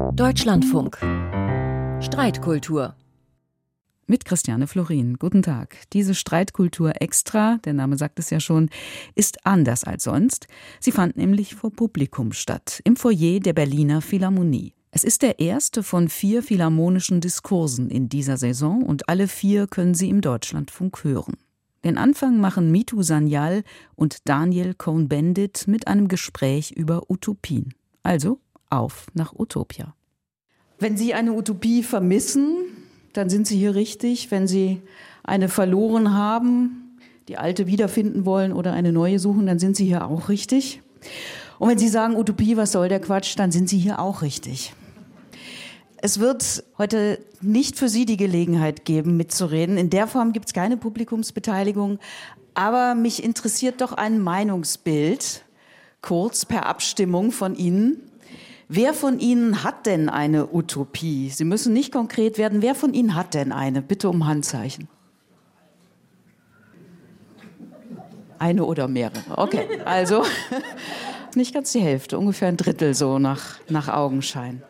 Deutschlandfunk. 0.00 0.96
Streitkultur. 2.02 2.96
Mit 4.06 4.24
Christiane 4.24 4.66
Florin. 4.66 5.18
Guten 5.18 5.42
Tag. 5.42 5.76
Diese 5.92 6.14
Streitkultur 6.14 7.00
extra, 7.00 7.58
der 7.64 7.74
Name 7.74 7.98
sagt 7.98 8.18
es 8.18 8.30
ja 8.30 8.40
schon, 8.40 8.70
ist 9.14 9.46
anders 9.46 9.84
als 9.84 10.04
sonst. 10.04 10.48
Sie 10.80 10.90
fand 10.90 11.16
nämlich 11.18 11.54
vor 11.54 11.70
Publikum 11.70 12.32
statt, 12.32 12.80
im 12.84 12.96
Foyer 12.96 13.40
der 13.40 13.52
Berliner 13.52 14.00
Philharmonie. 14.00 14.72
Es 14.90 15.04
ist 15.04 15.20
der 15.20 15.38
erste 15.38 15.82
von 15.82 16.08
vier 16.08 16.42
philharmonischen 16.42 17.20
Diskursen 17.20 17.90
in 17.90 18.08
dieser 18.08 18.38
Saison 18.38 18.82
und 18.82 19.08
alle 19.08 19.28
vier 19.28 19.66
können 19.66 19.94
Sie 19.94 20.08
im 20.08 20.22
Deutschlandfunk 20.22 21.04
hören. 21.04 21.36
Den 21.84 21.98
Anfang 21.98 22.40
machen 22.40 22.72
Mitu 22.72 23.02
Sanyal 23.02 23.64
und 23.96 24.28
Daniel 24.28 24.74
Cohn-Bendit 24.74 25.68
mit 25.68 25.86
einem 25.88 26.08
Gespräch 26.08 26.72
über 26.72 27.10
Utopien. 27.10 27.74
Also 28.02 28.40
auf 28.70 29.06
nach 29.14 29.32
Utopia. 29.38 29.94
Wenn 30.78 30.96
Sie 30.96 31.12
eine 31.12 31.32
Utopie 31.32 31.82
vermissen, 31.82 32.54
dann 33.12 33.28
sind 33.28 33.46
Sie 33.46 33.58
hier 33.58 33.74
richtig. 33.74 34.30
Wenn 34.30 34.46
Sie 34.46 34.80
eine 35.22 35.48
verloren 35.48 36.14
haben, 36.14 36.98
die 37.28 37.36
alte 37.36 37.66
wiederfinden 37.66 38.24
wollen 38.24 38.52
oder 38.52 38.72
eine 38.72 38.92
neue 38.92 39.18
suchen, 39.18 39.46
dann 39.46 39.58
sind 39.58 39.76
Sie 39.76 39.84
hier 39.84 40.06
auch 40.06 40.28
richtig. 40.28 40.82
Und 41.58 41.68
wenn 41.68 41.78
Sie 41.78 41.88
sagen 41.88 42.16
Utopie, 42.16 42.56
was 42.56 42.72
soll 42.72 42.88
der 42.88 43.00
Quatsch, 43.00 43.38
dann 43.38 43.52
sind 43.52 43.68
Sie 43.68 43.78
hier 43.78 43.98
auch 43.98 44.22
richtig. 44.22 44.72
Es 45.98 46.18
wird 46.18 46.64
heute 46.78 47.18
nicht 47.42 47.76
für 47.76 47.90
Sie 47.90 48.06
die 48.06 48.16
Gelegenheit 48.16 48.86
geben, 48.86 49.18
mitzureden. 49.18 49.76
In 49.76 49.90
der 49.90 50.06
Form 50.06 50.32
gibt 50.32 50.46
es 50.46 50.54
keine 50.54 50.78
Publikumsbeteiligung. 50.78 51.98
Aber 52.54 52.94
mich 52.94 53.22
interessiert 53.22 53.82
doch 53.82 53.92
ein 53.92 54.18
Meinungsbild, 54.18 55.44
kurz 56.00 56.46
per 56.46 56.66
Abstimmung 56.66 57.32
von 57.32 57.54
Ihnen. 57.54 58.09
Wer 58.72 58.94
von 58.94 59.18
Ihnen 59.18 59.64
hat 59.64 59.86
denn 59.86 60.08
eine 60.08 60.54
Utopie? 60.54 61.28
Sie 61.30 61.42
müssen 61.42 61.72
nicht 61.72 61.90
konkret 61.90 62.38
werden. 62.38 62.62
Wer 62.62 62.76
von 62.76 62.94
Ihnen 62.94 63.16
hat 63.16 63.34
denn 63.34 63.50
eine? 63.50 63.82
Bitte 63.82 64.08
um 64.08 64.28
Handzeichen. 64.28 64.86
Eine 68.38 68.64
oder 68.64 68.86
mehrere. 68.86 69.36
Okay, 69.36 69.80
also 69.84 70.22
nicht 71.34 71.52
ganz 71.52 71.72
die 71.72 71.80
Hälfte, 71.80 72.16
ungefähr 72.16 72.46
ein 72.46 72.56
Drittel 72.56 72.94
so 72.94 73.18
nach, 73.18 73.58
nach 73.68 73.88
Augenschein. 73.88 74.62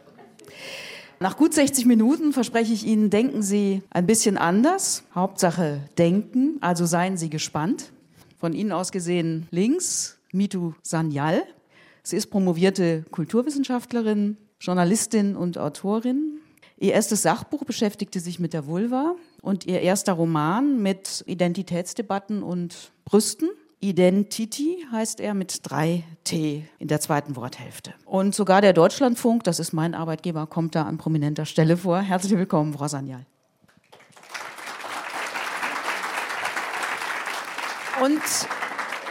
Nach 1.18 1.36
gut 1.36 1.52
60 1.52 1.84
Minuten 1.84 2.32
verspreche 2.32 2.72
ich 2.72 2.86
Ihnen, 2.86 3.10
denken 3.10 3.42
Sie 3.42 3.82
ein 3.90 4.06
bisschen 4.06 4.38
anders. 4.38 5.02
Hauptsache 5.14 5.82
denken, 5.98 6.56
also 6.62 6.86
seien 6.86 7.18
Sie 7.18 7.28
gespannt. 7.28 7.92
Von 8.38 8.54
Ihnen 8.54 8.72
aus 8.72 8.92
gesehen 8.92 9.46
links 9.50 10.16
Mitu 10.32 10.72
Sanyal. 10.82 11.42
Sie 12.02 12.16
ist 12.16 12.28
promovierte 12.28 13.04
Kulturwissenschaftlerin, 13.10 14.36
Journalistin 14.60 15.36
und 15.36 15.58
Autorin. 15.58 16.40
Ihr 16.78 16.92
erstes 16.92 17.22
Sachbuch 17.22 17.64
beschäftigte 17.64 18.20
sich 18.20 18.38
mit 18.38 18.54
der 18.54 18.66
Vulva 18.66 19.14
und 19.42 19.66
ihr 19.66 19.80
erster 19.80 20.14
Roman 20.14 20.80
mit 20.82 21.22
Identitätsdebatten 21.26 22.42
und 22.42 22.92
Brüsten. 23.04 23.50
Identity 23.80 24.86
heißt 24.92 25.20
er 25.20 25.34
mit 25.34 25.60
drei 25.62 26.04
T 26.24 26.64
in 26.78 26.88
der 26.88 27.00
zweiten 27.00 27.36
Worthälfte. 27.36 27.94
Und 28.04 28.34
sogar 28.34 28.60
der 28.60 28.72
Deutschlandfunk, 28.72 29.44
das 29.44 29.58
ist 29.58 29.72
mein 29.72 29.94
Arbeitgeber, 29.94 30.46
kommt 30.46 30.74
da 30.74 30.82
an 30.84 30.98
prominenter 30.98 31.46
Stelle 31.46 31.76
vor. 31.76 32.00
Herzlich 32.00 32.32
willkommen, 32.32 32.74
Frau 32.74 32.88
Sanyal. 32.88 33.24
Und 38.02 38.22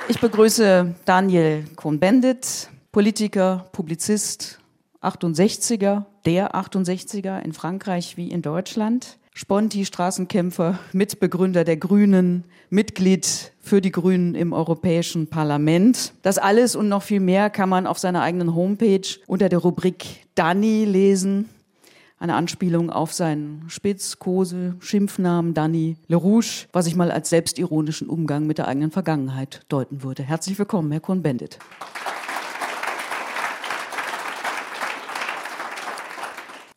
ich 0.08 0.20
begrüße 0.20 0.96
Daniel 1.06 1.66
Cohn-Bendit, 1.76 2.70
Politiker, 2.92 3.68
Publizist, 3.72 4.60
68er, 5.04 6.06
der 6.26 6.56
68er 6.56 7.40
in 7.40 7.54
Frankreich 7.54 8.18
wie 8.18 8.30
in 8.30 8.42
Deutschland. 8.42 9.20
Sponti, 9.32 9.86
Straßenkämpfer, 9.86 10.80
Mitbegründer 10.92 11.64
der 11.64 11.78
Grünen, 11.78 12.46
Mitglied 12.72 13.52
für 13.62 13.80
die 13.80 13.92
Grünen 13.92 14.34
im 14.34 14.54
Europäischen 14.54 15.28
Parlament. 15.28 16.14
Das 16.24 16.40
alles 16.40 16.76
und 16.76 16.90
noch 16.90 17.04
viel 17.04 17.20
mehr 17.20 17.52
kann 17.52 17.70
man 17.70 17.86
auf 17.86 18.00
seiner 18.00 18.24
eigenen 18.24 18.56
Homepage 18.56 19.08
unter 19.28 19.50
der 19.50 19.60
Rubrik 19.60 20.26
Danny 20.34 20.84
lesen. 20.84 21.48
Eine 22.18 22.34
Anspielung 22.34 22.90
auf 22.90 23.14
seinen 23.14 23.66
Spitz, 23.70 24.18
Kose, 24.18 24.78
Schimpfnamen 24.80 25.54
Danny 25.54 25.96
LeRouche, 26.08 26.68
was 26.74 26.88
ich 26.88 26.96
mal 26.96 27.12
als 27.12 27.30
selbstironischen 27.30 28.10
Umgang 28.10 28.48
mit 28.48 28.58
der 28.58 28.68
eigenen 28.68 28.90
Vergangenheit 28.90 29.62
deuten 29.70 30.02
würde. 30.02 30.24
Herzlich 30.24 30.58
willkommen, 30.58 30.92
Herr 30.92 31.02
Cohn-Bendit. 31.02 31.60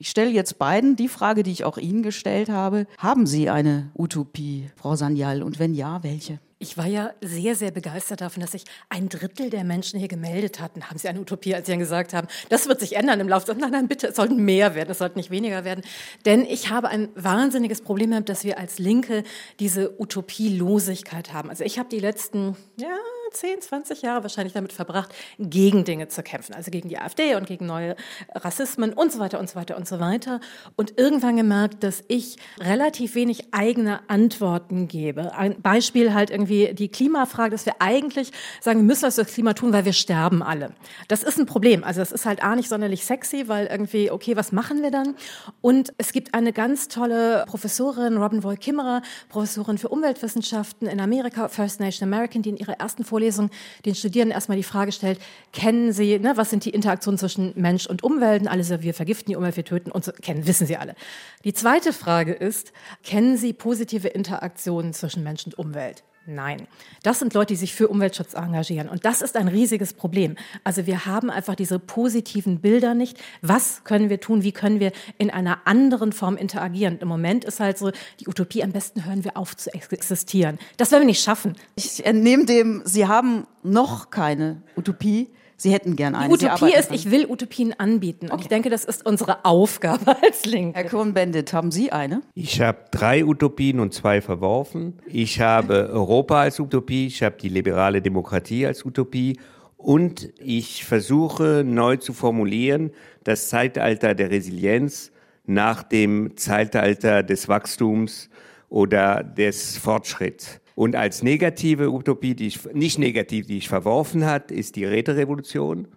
Ich 0.03 0.11
stelle 0.11 0.31
jetzt 0.31 0.59
beiden 0.59 0.97
die 0.97 1.07
Frage, 1.07 1.45
die 1.45 1.53
ich 1.53 1.63
auch 1.63 1.79
Ihnen 1.79 2.03
gestellt 2.03 2.49
habe. 2.49 2.89
Haben 2.99 3.25
Sie 3.25 3.49
eine 3.49 3.93
Utopie, 3.97 4.69
Frau 4.75 4.97
Sanyal? 4.97 5.45
Und 5.45 5.61
wenn 5.61 5.75
ja, 5.75 6.03
welche? 6.03 6.41
Ich 6.59 6.77
war 6.77 6.89
ja 6.89 7.13
sehr, 7.21 7.55
sehr 7.55 7.71
begeistert 7.71 8.21
davon, 8.21 8.41
dass 8.41 8.51
sich 8.51 8.65
ein 8.89 9.09
Drittel 9.09 9.49
der 9.49 9.63
Menschen 9.63 10.01
hier 10.01 10.09
gemeldet 10.09 10.59
hatten. 10.59 10.91
Haben 10.91 10.99
Sie 10.99 11.07
eine 11.07 11.21
Utopie, 11.21 11.55
als 11.55 11.67
Sie 11.67 11.73
dann 11.73 11.79
gesagt 11.79 12.15
haben, 12.15 12.27
das 12.49 12.67
wird 12.67 12.81
sich 12.81 12.97
ändern 12.97 13.21
im 13.21 13.29
Laufe. 13.29 13.55
Nein, 13.55 13.71
nein, 13.71 13.87
bitte, 13.87 14.09
es 14.09 14.17
sollten 14.17 14.45
mehr 14.45 14.75
werden, 14.75 14.91
es 14.91 14.99
sollten 14.99 15.21
nicht 15.21 15.31
weniger 15.31 15.65
werden. 15.65 15.85
Denn 16.25 16.45
ich 16.47 16.71
habe 16.71 16.89
ein 16.89 17.09
wahnsinniges 17.15 17.81
Problem 17.81 18.11
damit, 18.11 18.29
dass 18.29 18.43
wir 18.43 18.59
als 18.59 18.81
Linke 18.81 19.23
diese 19.61 20.01
Utopielosigkeit 20.01 21.33
haben. 21.33 21.49
Also 21.49 21.63
ich 21.63 21.79
habe 21.79 21.89
die 21.89 22.01
letzten, 22.01 22.57
ja, 22.77 22.99
10, 23.33 23.61
20 23.61 24.03
Jahre 24.03 24.23
wahrscheinlich 24.23 24.53
damit 24.53 24.73
verbracht, 24.73 25.15
gegen 25.39 25.85
Dinge 25.85 26.09
zu 26.09 26.23
kämpfen, 26.23 26.55
also 26.55 26.71
gegen 26.71 26.89
die 26.89 26.99
AfD 26.99 27.35
und 27.35 27.47
gegen 27.47 27.67
neue 27.67 27.97
Rassismen 28.35 28.93
und 28.93 29.13
so 29.13 29.19
weiter 29.19 29.39
und 29.39 29.49
so 29.49 29.57
weiter 29.57 29.77
und 29.77 29.89
so 29.89 30.01
weiter. 30.01 30.41
Und 30.77 30.99
irgendwann 30.99 31.37
gemerkt, 31.37 31.83
dass 31.83 32.03
ich 32.09 32.37
relativ 32.61 33.15
wenig 33.15 33.53
eigene 33.53 34.01
Antworten 34.09 34.89
gebe. 34.89 35.35
Ein 35.35 35.61
Beispiel 35.61 36.15
halt 36.15 36.31
irgendwie 36.31 36.75
die 36.75 36.89
Klimafrage, 36.89 37.51
dass 37.51 37.67
wir 37.67 37.77
eigentlich 37.81 38.33
sagen, 38.61 38.81
wir 38.81 38.85
müssen 38.85 39.05
was 39.05 39.17
für 39.17 39.25
das 39.25 39.33
Klima 39.33 39.55
tun, 39.55 39.73
weil 39.73 39.85
wir 39.85 39.93
sterben 39.93 40.43
alle. 40.43 40.73
Das 41.09 41.23
ist 41.23 41.39
ein 41.39 41.47
Problem. 41.47 41.85
Also 41.85 42.01
es 42.01 42.13
ist 42.13 42.27
halt 42.27 42.43
A 42.43 42.55
nicht 42.57 42.69
sonderlich 42.69 43.05
sexy, 43.05 43.49
weil 43.49 43.67
irgendwie, 43.67 44.11
okay, 44.11 44.37
was 44.37 44.53
machen 44.53 44.83
wir 44.83 44.91
dann? 44.91 45.17
Und 45.61 45.93
es 45.99 46.13
gibt 46.13 46.35
eine 46.35 46.53
ganz 46.53 46.89
tolle 46.89 47.45
Professorin, 47.47 48.17
Robin 48.17 48.43
Woy 48.45 48.57
Kimmerer, 48.57 49.03
Professorin 49.29 49.79
für 49.79 49.89
Umweltwissenschaften 49.89 50.89
in 50.89 51.01
Amerika, 51.01 51.49
First 51.49 51.81
Nation 51.81 52.09
American, 52.09 52.43
die 52.43 52.51
in 52.51 52.57
ihrer 52.57 52.75
ersten 52.75 53.05
Vorlesung 53.05 53.22
Vorlesung 53.23 53.51
den 53.85 53.95
Studierenden 53.95 54.35
erstmal 54.35 54.57
die 54.57 54.65
Frage 54.65 54.91
stellt, 54.91 55.21
kennen 55.53 55.93
Sie, 55.93 56.19
ne, 56.19 56.33
was 56.37 56.51
sind 56.51 56.65
die 56.65 56.71
Interaktionen 56.71 57.19
zwischen 57.19 57.53
Mensch 57.55 57.87
und 57.87 58.03
Umwelt? 58.03 58.49
Alle 58.49 58.65
so, 58.65 58.83
wir 58.83 58.95
vergiften 58.95 59.31
die 59.31 59.37
Umwelt, 59.37 59.57
wir 59.57 59.65
töten 59.65 59.93
und 59.93 60.05
so, 60.05 60.11
kennen, 60.11 60.47
wissen 60.47 60.67
Sie 60.67 60.77
alle. 60.77 60.97
Die 61.45 61.53
zweite 61.53 61.93
Frage 61.93 62.33
ist, 62.33 62.73
kennen 63.05 63.37
Sie 63.37 63.53
positive 63.53 64.09
Interaktionen 64.09 64.93
zwischen 64.93 65.23
Mensch 65.23 65.47
und 65.47 65.57
Umwelt? 65.57 66.03
Nein. 66.25 66.69
Das 67.03 67.19
sind 67.19 67.35
Leute, 67.35 67.55
die 67.55 67.57
sich 67.57 67.75
für 67.75 67.89
Umweltschutz 67.89 68.35
engagieren. 68.35 68.89
Und 68.89 69.05
das 69.05 69.23
ist 69.23 69.37
ein 69.37 69.49
riesiges 69.49 69.93
Problem. 69.93 70.37
Also 70.63 70.87
wir 70.87 71.05
haben 71.05 71.31
einfach 71.31 71.57
diese 71.57 71.81
positiven 71.81 72.61
Bilder 72.61 72.95
nicht. 72.95 73.19
Was 73.41 73.83
können 73.83 74.09
wir 74.09 74.21
tun? 74.21 74.45
Wie 74.45 74.53
können 74.53 74.79
wir 74.79 74.93
in 75.19 75.31
einer 75.31 75.67
anderen 75.67 76.13
Form 76.13 76.37
interagieren? 76.37 76.99
Im 77.01 77.09
Moment 77.09 77.45
ist 77.45 77.59
halt 77.59 77.77
so 77.77 77.91
die 78.21 78.29
Utopie, 78.29 78.63
am 78.63 78.71
besten 78.71 79.05
hören 79.05 79.25
wir 79.25 79.37
auf 79.37 79.57
zu 79.57 79.75
existieren. 79.75 80.59
Das 80.77 80.93
werden 80.93 81.03
wir 81.03 81.07
nicht 81.07 81.25
schaffen. 81.25 81.57
Ich 81.75 82.07
entnehme 82.07 82.45
dem, 82.45 82.83
Sie 82.85 83.07
haben 83.07 83.47
noch 83.65 84.11
keine 84.11 84.63
Utopie. 84.77 85.29
Sie 85.63 85.73
hätten 85.73 85.95
gern 85.95 86.17
eine. 86.17 86.37
Die 86.37 86.47
Utopie 86.47 86.75
ist, 86.75 86.91
ich 86.91 87.13
will 87.13 87.25
Utopien 87.27 87.73
anbieten. 87.79 88.27
Und 88.27 88.33
okay. 88.33 88.43
ich 88.43 88.49
denke, 88.49 88.69
das 88.69 88.85
ist 88.85 89.07
unsere 89.07 89.45
Aufgabe 89.45 90.17
als 90.23 90.45
Linke. 90.45 90.77
Herr 90.77 90.89
Cohn-Bendit, 90.89 91.53
haben 91.53 91.71
Sie 91.71 91.93
eine? 91.93 92.23
Ich 92.35 92.61
habe 92.61 92.79
drei 92.91 93.25
Utopien 93.25 93.79
und 93.79 93.95
zwei 93.95 94.21
verworfen. 94.21 94.99
Ich 95.07 95.41
habe 95.41 95.89
Europa 95.93 96.41
als 96.41 96.59
Utopie, 96.59 97.07
ich 97.07 97.23
habe 97.23 97.37
die 97.41 97.49
liberale 97.49 98.03
Demokratie 98.03 98.67
als 98.67 98.85
Utopie 98.85 99.39
und 99.77 100.31
ich 100.41 100.85
versuche 100.85 101.63
neu 101.65 101.97
zu 101.97 102.13
formulieren, 102.13 102.91
das 103.23 103.49
Zeitalter 103.49 104.17
der 104.17 104.33
Resilienz 104.33 105.13
nach 105.47 105.85
dem 105.85 106.37
Zeitalter 106.37 107.23
des 107.23 107.49
Wachstums 107.49 108.31
oder 108.69 109.23
des 109.23 109.79
Fortschritts. 109.79 110.62
Und 110.75 110.97
als 110.97 111.23
negative 111.23 111.91
Utopie, 111.91 112.35
die 112.35 112.47
ich, 112.47 112.65
nicht 112.73 112.99
negativ, 112.99 113.47
die 113.47 113.59
ich 113.59 113.69
verworfen 113.69 114.25
hat, 114.25 114.51
ist 114.51 114.77
die 114.77 114.85
Räterevolution 114.85 115.89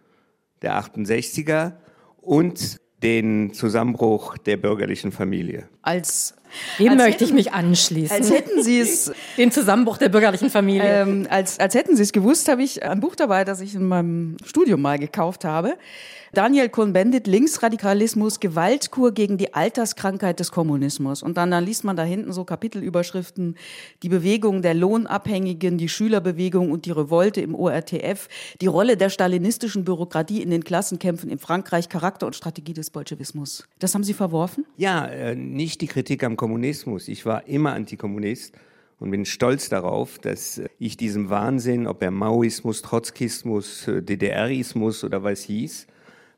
der 0.62 0.80
68er 0.80 1.74
und 2.18 2.78
den 3.04 3.54
Zusammenbruch 3.54 4.38
der 4.38 4.58
bürgerlichen 4.58 5.12
Familie. 5.12 5.70
Als 5.82 6.36
dem 6.80 6.90
als 6.90 6.98
möchte 6.98 7.12
hätten, 7.12 7.24
ich 7.26 7.34
mich 7.34 7.54
anschließen. 7.54 8.16
Als 8.16 8.32
hätten 8.32 8.64
Sie 8.64 8.80
es 8.80 9.12
den 9.38 9.52
Zusammenbruch 9.52 9.98
der 9.98 10.10
bürgerlichen 10.10 10.50
Familie. 10.50 11.02
Ähm, 11.02 11.28
als, 11.30 11.60
als 11.60 11.76
hätten 11.76 11.96
Sie 11.96 12.04
es 12.04 12.12
gewusst, 12.12 12.48
habe 12.50 12.64
ich 12.64 12.84
ein 12.84 13.00
Buch 13.00 13.16
dabei, 13.16 13.44
das 13.44 13.62
ich 13.62 13.76
in 13.76 13.88
meinem 13.88 14.38
Studium 14.46 14.82
mal 14.82 15.00
gekauft 15.00 15.46
habe. 15.46 15.76
Daniel 16.36 16.68
Cohn-Bendit, 16.68 17.28
Linksradikalismus, 17.28 18.42
Gewaltkur 18.42 19.14
gegen 19.14 19.38
die 19.38 19.54
Alterskrankheit 19.54 20.42
des 20.42 20.52
Kommunismus. 20.52 21.24
Und 21.24 21.38
dann, 21.38 21.50
dann 21.50 21.64
liest 21.64 21.86
man 21.86 21.96
da 21.96 22.04
hinten 22.04 22.34
so 22.34 22.44
Kapitelüberschriften, 22.44 23.56
die 24.04 24.10
Bewegung 24.10 24.62
der 24.62 24.74
Lohnabhängigen, 24.74 25.78
die 25.78 25.88
Schülerbewegung 25.88 26.72
und 26.72 26.86
die 26.86 26.92
Revolte 26.92 27.40
im 27.40 27.56
ORTF, 27.56 28.28
die 28.60 28.68
Rolle 28.68 28.98
der 28.98 29.10
stalinistischen 29.10 29.86
Bürokratie 29.86 30.42
in 30.42 30.50
den 30.50 30.66
Klassenkämpfen 30.66 31.30
in 31.30 31.40
Frankreich, 31.40 31.88
Charakter 31.88 32.26
und 32.26 32.36
Strategie 32.36 32.74
des 32.74 32.90
Bolschewismus. 32.90 33.66
Das 33.80 33.94
haben 33.94 34.04
Sie 34.04 34.14
verworfen? 34.14 34.66
Ja, 34.76 35.06
äh, 35.06 35.36
nicht 35.36 35.80
die 35.80 35.88
Kritik 35.88 36.22
am 36.26 36.36
Kommunismus. 36.36 36.45
Ich 37.08 37.26
war 37.26 37.48
immer 37.48 37.74
Antikommunist 37.74 38.56
und 39.00 39.12
bin 39.12 39.26
stolz 39.26 39.70
darauf, 39.70 40.20
dass 40.20 40.62
ich 40.80 40.98
diesem 40.98 41.30
Wahnsinn, 41.30 41.88
ob 41.88 42.02
er 42.02 42.12
Maoismus, 42.12 42.82
Trotzkismus, 42.82 43.86
DDRismus 43.88 45.04
oder 45.04 45.24
was 45.24 45.42
hieß, 45.42 45.88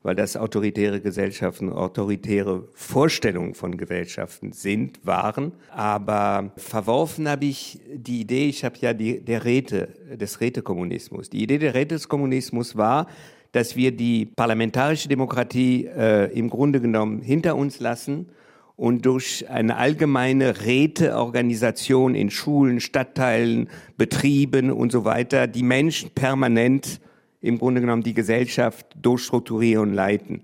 weil 0.04 0.16
das 0.16 0.38
autoritäre 0.38 1.02
Gesellschaften, 1.02 1.72
autoritäre 1.72 2.68
Vorstellungen 2.74 3.54
von 3.54 3.78
Gesellschaften 3.78 4.54
sind, 4.54 5.06
waren. 5.06 5.52
Aber 5.72 6.52
verworfen 6.56 7.28
habe 7.30 7.46
ich 7.46 7.80
die 7.94 8.22
Idee, 8.22 8.48
ich 8.48 8.64
habe 8.64 8.78
ja 8.80 8.94
die, 8.94 9.20
der 9.20 9.44
Räte, 9.44 9.90
des 10.16 10.40
Rätekommunismus. 10.40 11.30
Die 11.30 11.44
Idee 11.44 11.58
der 11.58 11.74
Rätekommunismus 11.74 12.78
war, 12.78 13.08
dass 13.52 13.76
wir 13.76 13.92
die 13.92 14.26
parlamentarische 14.26 15.10
Demokratie 15.10 15.86
äh, 15.86 16.32
im 16.38 16.50
Grunde 16.50 16.80
genommen 16.80 17.22
hinter 17.22 17.56
uns 17.56 17.80
lassen 17.80 18.30
und 18.78 19.06
durch 19.08 19.50
eine 19.50 19.76
allgemeine 19.76 20.64
Räteorganisation 20.64 22.16
in 22.16 22.30
Schulen, 22.30 22.80
Stadtteilen, 22.80 23.70
Betrieben 23.98 24.72
und 24.72 24.92
so 24.92 25.04
weiter 25.04 25.48
die 25.48 25.64
Menschen 25.64 26.12
permanent 26.12 27.02
im 27.42 27.58
Grunde 27.58 27.82
genommen 27.82 28.04
die 28.04 28.14
Gesellschaft 28.14 28.86
durchstrukturieren 29.02 29.90
und 29.90 29.96
leiten. 29.96 30.44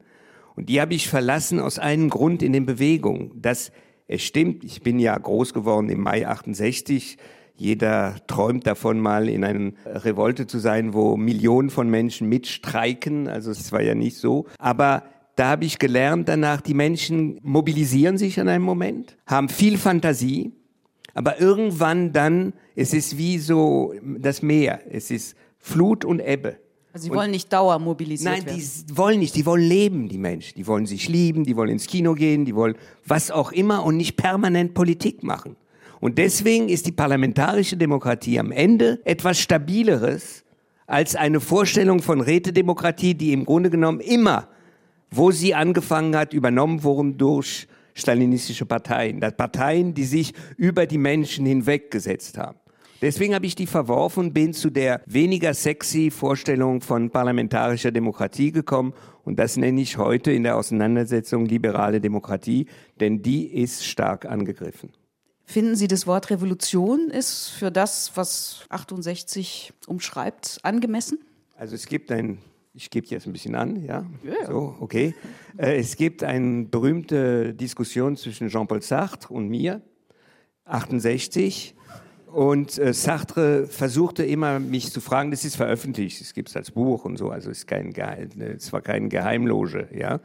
Und 0.56 0.68
die 0.68 0.82
habe 0.82 0.96
ich 0.96 1.08
verlassen 1.08 1.60
aus 1.60 1.80
einem 1.80 2.10
Grund 2.10 2.44
in 2.44 2.54
den 2.54 2.66
Bewegungen. 2.66 3.32
Dass 3.42 3.72
es 4.08 4.24
stimmt, 4.24 4.64
ich 4.64 4.82
bin 4.82 5.00
ja 5.00 5.18
groß 5.18 5.54
geworden 5.54 5.90
im 5.90 6.02
Mai 6.02 6.28
68. 6.28 7.18
Jeder 7.56 8.16
träumt 8.26 8.66
davon, 8.66 9.00
mal 9.00 9.30
in 9.30 9.44
einer 9.44 9.74
Revolte 9.86 10.48
zu 10.48 10.58
sein, 10.58 10.94
wo 10.94 11.18
Millionen 11.18 11.70
von 11.70 11.88
Menschen 11.88 12.30
mitstreiken. 12.30 13.28
Also 13.28 13.52
es 13.52 13.72
war 13.72 13.82
ja 13.82 13.94
nicht 13.94 14.18
so. 14.18 14.48
Aber 14.58 15.04
da 15.36 15.50
habe 15.50 15.66
ich 15.66 15.80
gelernt 15.80 16.30
danach, 16.30 16.62
die 16.62 16.74
Menschen 16.74 17.40
mobilisieren 17.42 18.18
sich 18.18 18.40
an 18.40 18.48
einem 18.48 18.64
Moment, 18.64 19.18
haben 19.26 19.50
viel 19.50 19.78
Fantasie, 19.78 20.52
aber 21.14 21.40
irgendwann 21.40 22.14
dann, 22.14 22.54
es 22.76 22.94
ist 22.94 23.18
wie 23.18 23.38
so 23.38 23.94
das 24.02 24.42
Meer, 24.42 24.82
es 24.90 25.12
ist 25.12 25.36
Flut 25.58 26.06
und 26.06 26.20
Ebbe. 26.20 26.58
Also 26.94 27.06
Sie 27.06 27.12
wollen 27.12 27.32
nicht 27.32 27.52
Dauer 27.52 27.80
mobilisiert 27.80 28.32
nein, 28.32 28.46
werden? 28.46 28.58
Nein, 28.58 28.86
die 28.88 28.98
wollen 28.98 29.20
nicht. 29.20 29.36
Die 29.36 29.46
wollen 29.48 29.64
leben, 29.64 30.10
die 30.10 30.20
Menschen. 30.20 30.54
Die 30.56 30.68
wollen 30.68 30.86
sich 30.86 31.10
lieben, 31.10 31.44
die 31.44 31.56
wollen 31.56 31.72
ins 31.72 31.88
Kino 31.88 32.14
gehen, 32.14 32.46
die 32.46 32.54
wollen 32.54 32.76
was 33.06 33.32
auch 33.32 33.52
immer 33.52 33.84
und 33.84 33.98
nicht 33.98 34.16
permanent 34.16 34.76
Politik 34.76 35.24
machen. 35.24 35.56
Und 36.00 36.20
deswegen 36.20 36.70
ist 36.70 36.86
die 36.86 36.92
parlamentarische 36.92 37.78
Demokratie 37.78 38.38
am 38.38 38.52
Ende 38.52 39.00
etwas 39.06 39.40
Stabileres 39.40 40.44
als 40.86 41.16
eine 41.16 41.40
Vorstellung 41.40 42.02
von 42.02 42.22
Rätedemokratie, 42.22 43.16
die 43.16 43.34
im 43.34 43.46
Grunde 43.46 43.72
genommen 43.72 44.02
immer, 44.02 44.50
wo 45.16 45.32
sie 45.32 45.54
angefangen 45.54 46.16
hat, 46.16 46.34
übernommen 46.34 46.84
wurden 46.84 47.18
durch 47.18 47.68
stalinistische 47.94 48.66
Parteien. 48.66 49.20
Parteien, 49.20 49.94
die 49.94 50.06
sich 50.06 50.34
über 50.58 50.86
die 50.86 50.98
Menschen 50.98 51.46
hinweggesetzt 51.46 52.38
haben. 52.38 52.58
Deswegen 53.02 53.36
habe 53.36 53.46
ich 53.46 53.56
die 53.56 53.68
verworfen 53.68 54.28
und 54.28 54.34
bin 54.34 54.54
zu 54.54 54.70
der 54.70 55.02
weniger 55.06 55.54
sexy 55.54 56.10
Vorstellung 56.10 56.80
von 56.80 57.10
parlamentarischer 57.10 57.92
Demokratie 57.92 58.54
gekommen. 58.54 58.94
Und 59.26 59.40
das 59.40 59.58
nenne 59.58 59.82
ich 59.82 59.98
heute 59.98 60.32
in 60.32 60.44
der 60.44 60.56
Auseinandersetzung 60.56 61.46
liberale 61.46 62.00
Demokratie, 62.00 62.68
denn 63.02 63.22
die 63.22 63.46
ist 63.46 63.86
stark 63.86 64.26
angegriffen. 64.26 64.90
Finden 65.46 65.76
Sie, 65.76 65.90
das 65.90 66.08
Wort 66.08 66.30
Revolution 66.30 67.10
ist 67.10 67.50
für 67.50 67.72
das, 67.72 68.14
was 68.16 68.66
68 68.70 69.74
umschreibt, 69.88 70.60
angemessen? 70.64 71.20
Also 71.58 71.76
es 71.76 71.88
gibt 71.88 72.10
ein 72.10 72.38
ich 72.74 72.90
gebe 72.90 73.08
jetzt 73.08 73.28
ein 73.28 73.34
bisschen 73.34 73.56
an, 73.56 73.84
ja. 73.84 74.06
Yeah. 74.26 74.48
So, 74.48 74.76
okay. 74.80 75.14
Äh, 75.58 75.78
es 75.78 75.96
gibt 75.96 76.24
eine 76.24 76.66
berühmte 76.66 77.54
Diskussion 77.54 78.18
zwischen 78.18 78.50
Jean-Paul 78.50 78.82
Sartre 78.82 79.34
und 79.34 79.48
mir, 79.48 79.82
68, 80.66 81.76
und 82.34 82.80
äh, 82.80 82.94
Sartre 82.94 83.68
versuchte 83.68 84.26
immer, 84.26 84.60
mich 84.60 84.92
zu 84.92 85.02
fragen, 85.02 85.30
das 85.30 85.46
ist 85.46 85.56
veröffentlicht, 85.56 86.20
es 86.20 86.34
gibt 86.34 86.50
es 86.50 86.58
als 86.58 86.72
Buch 86.72 87.06
und 87.06 87.18
so, 87.18 87.30
also 87.30 87.52
es 87.52 87.60
ist 87.60 87.68
kein 87.68 87.94
Geheim, 87.94 88.30
es 88.58 88.74
war 88.74 88.82
kein 88.82 89.08
Geheimloge, 89.10 89.90
ja. 89.96 90.20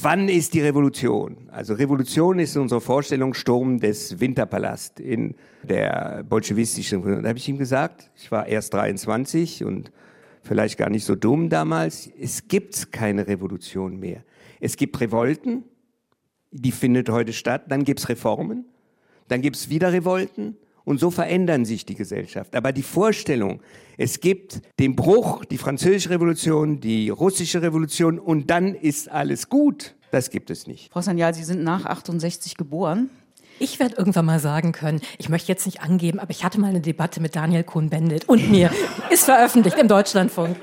Wann 0.00 0.30
ist 0.30 0.54
die 0.54 0.62
Revolution? 0.62 1.50
Also 1.50 1.74
Revolution 1.74 2.38
ist 2.38 2.56
unsere 2.56 2.80
Vorstellung 2.80 3.34
Sturm 3.34 3.78
des 3.78 4.20
Winterpalast 4.20 5.00
in 5.00 5.34
der 5.62 6.24
bolschewistischen. 6.26 7.02
Da 7.22 7.28
habe 7.28 7.38
ich 7.38 7.46
ihm 7.46 7.58
gesagt, 7.58 8.10
ich 8.16 8.32
war 8.32 8.46
erst 8.46 8.72
23 8.72 9.64
und 9.64 9.92
vielleicht 10.44 10.78
gar 10.78 10.90
nicht 10.90 11.04
so 11.04 11.14
dumm 11.16 11.48
damals, 11.48 12.10
es 12.20 12.46
gibt 12.46 12.92
keine 12.92 13.26
Revolution 13.26 13.98
mehr. 13.98 14.22
Es 14.60 14.76
gibt 14.76 15.00
Revolten, 15.00 15.64
die 16.52 16.70
findet 16.70 17.08
heute 17.08 17.32
statt, 17.32 17.64
dann 17.68 17.84
gibt 17.84 18.00
es 18.00 18.08
Reformen, 18.08 18.66
dann 19.28 19.42
gibt 19.42 19.56
es 19.56 19.70
wieder 19.70 19.92
Revolten 19.92 20.56
und 20.84 21.00
so 21.00 21.10
verändern 21.10 21.64
sich 21.64 21.84
die 21.84 21.94
Gesellschaft. 21.94 22.54
Aber 22.54 22.72
die 22.72 22.82
Vorstellung, 22.82 23.60
es 23.96 24.20
gibt 24.20 24.60
den 24.78 24.94
Bruch, 24.94 25.44
die 25.44 25.58
französische 25.58 26.10
Revolution, 26.10 26.80
die 26.80 27.08
russische 27.08 27.62
Revolution 27.62 28.18
und 28.18 28.50
dann 28.50 28.74
ist 28.74 29.10
alles 29.10 29.48
gut, 29.48 29.96
das 30.10 30.30
gibt 30.30 30.50
es 30.50 30.66
nicht. 30.66 30.92
Frau 30.92 31.00
Sanyal, 31.00 31.34
Sie 31.34 31.44
sind 31.44 31.64
nach 31.64 31.86
68 31.86 32.56
geboren. 32.56 33.10
Ich 33.58 33.78
werde 33.78 33.96
irgendwann 33.96 34.24
mal 34.24 34.40
sagen 34.40 34.72
können, 34.72 35.00
ich 35.18 35.28
möchte 35.28 35.50
jetzt 35.52 35.66
nicht 35.66 35.80
angeben, 35.80 36.18
aber 36.18 36.30
ich 36.30 36.44
hatte 36.44 36.58
mal 36.58 36.68
eine 36.68 36.80
Debatte 36.80 37.20
mit 37.20 37.36
Daniel 37.36 37.62
Cohn-Bendit 37.64 38.28
und 38.28 38.50
mir. 38.50 38.70
Ist 39.10 39.24
veröffentlicht 39.24 39.78
im 39.78 39.88
Deutschlandfunk. 39.88 40.56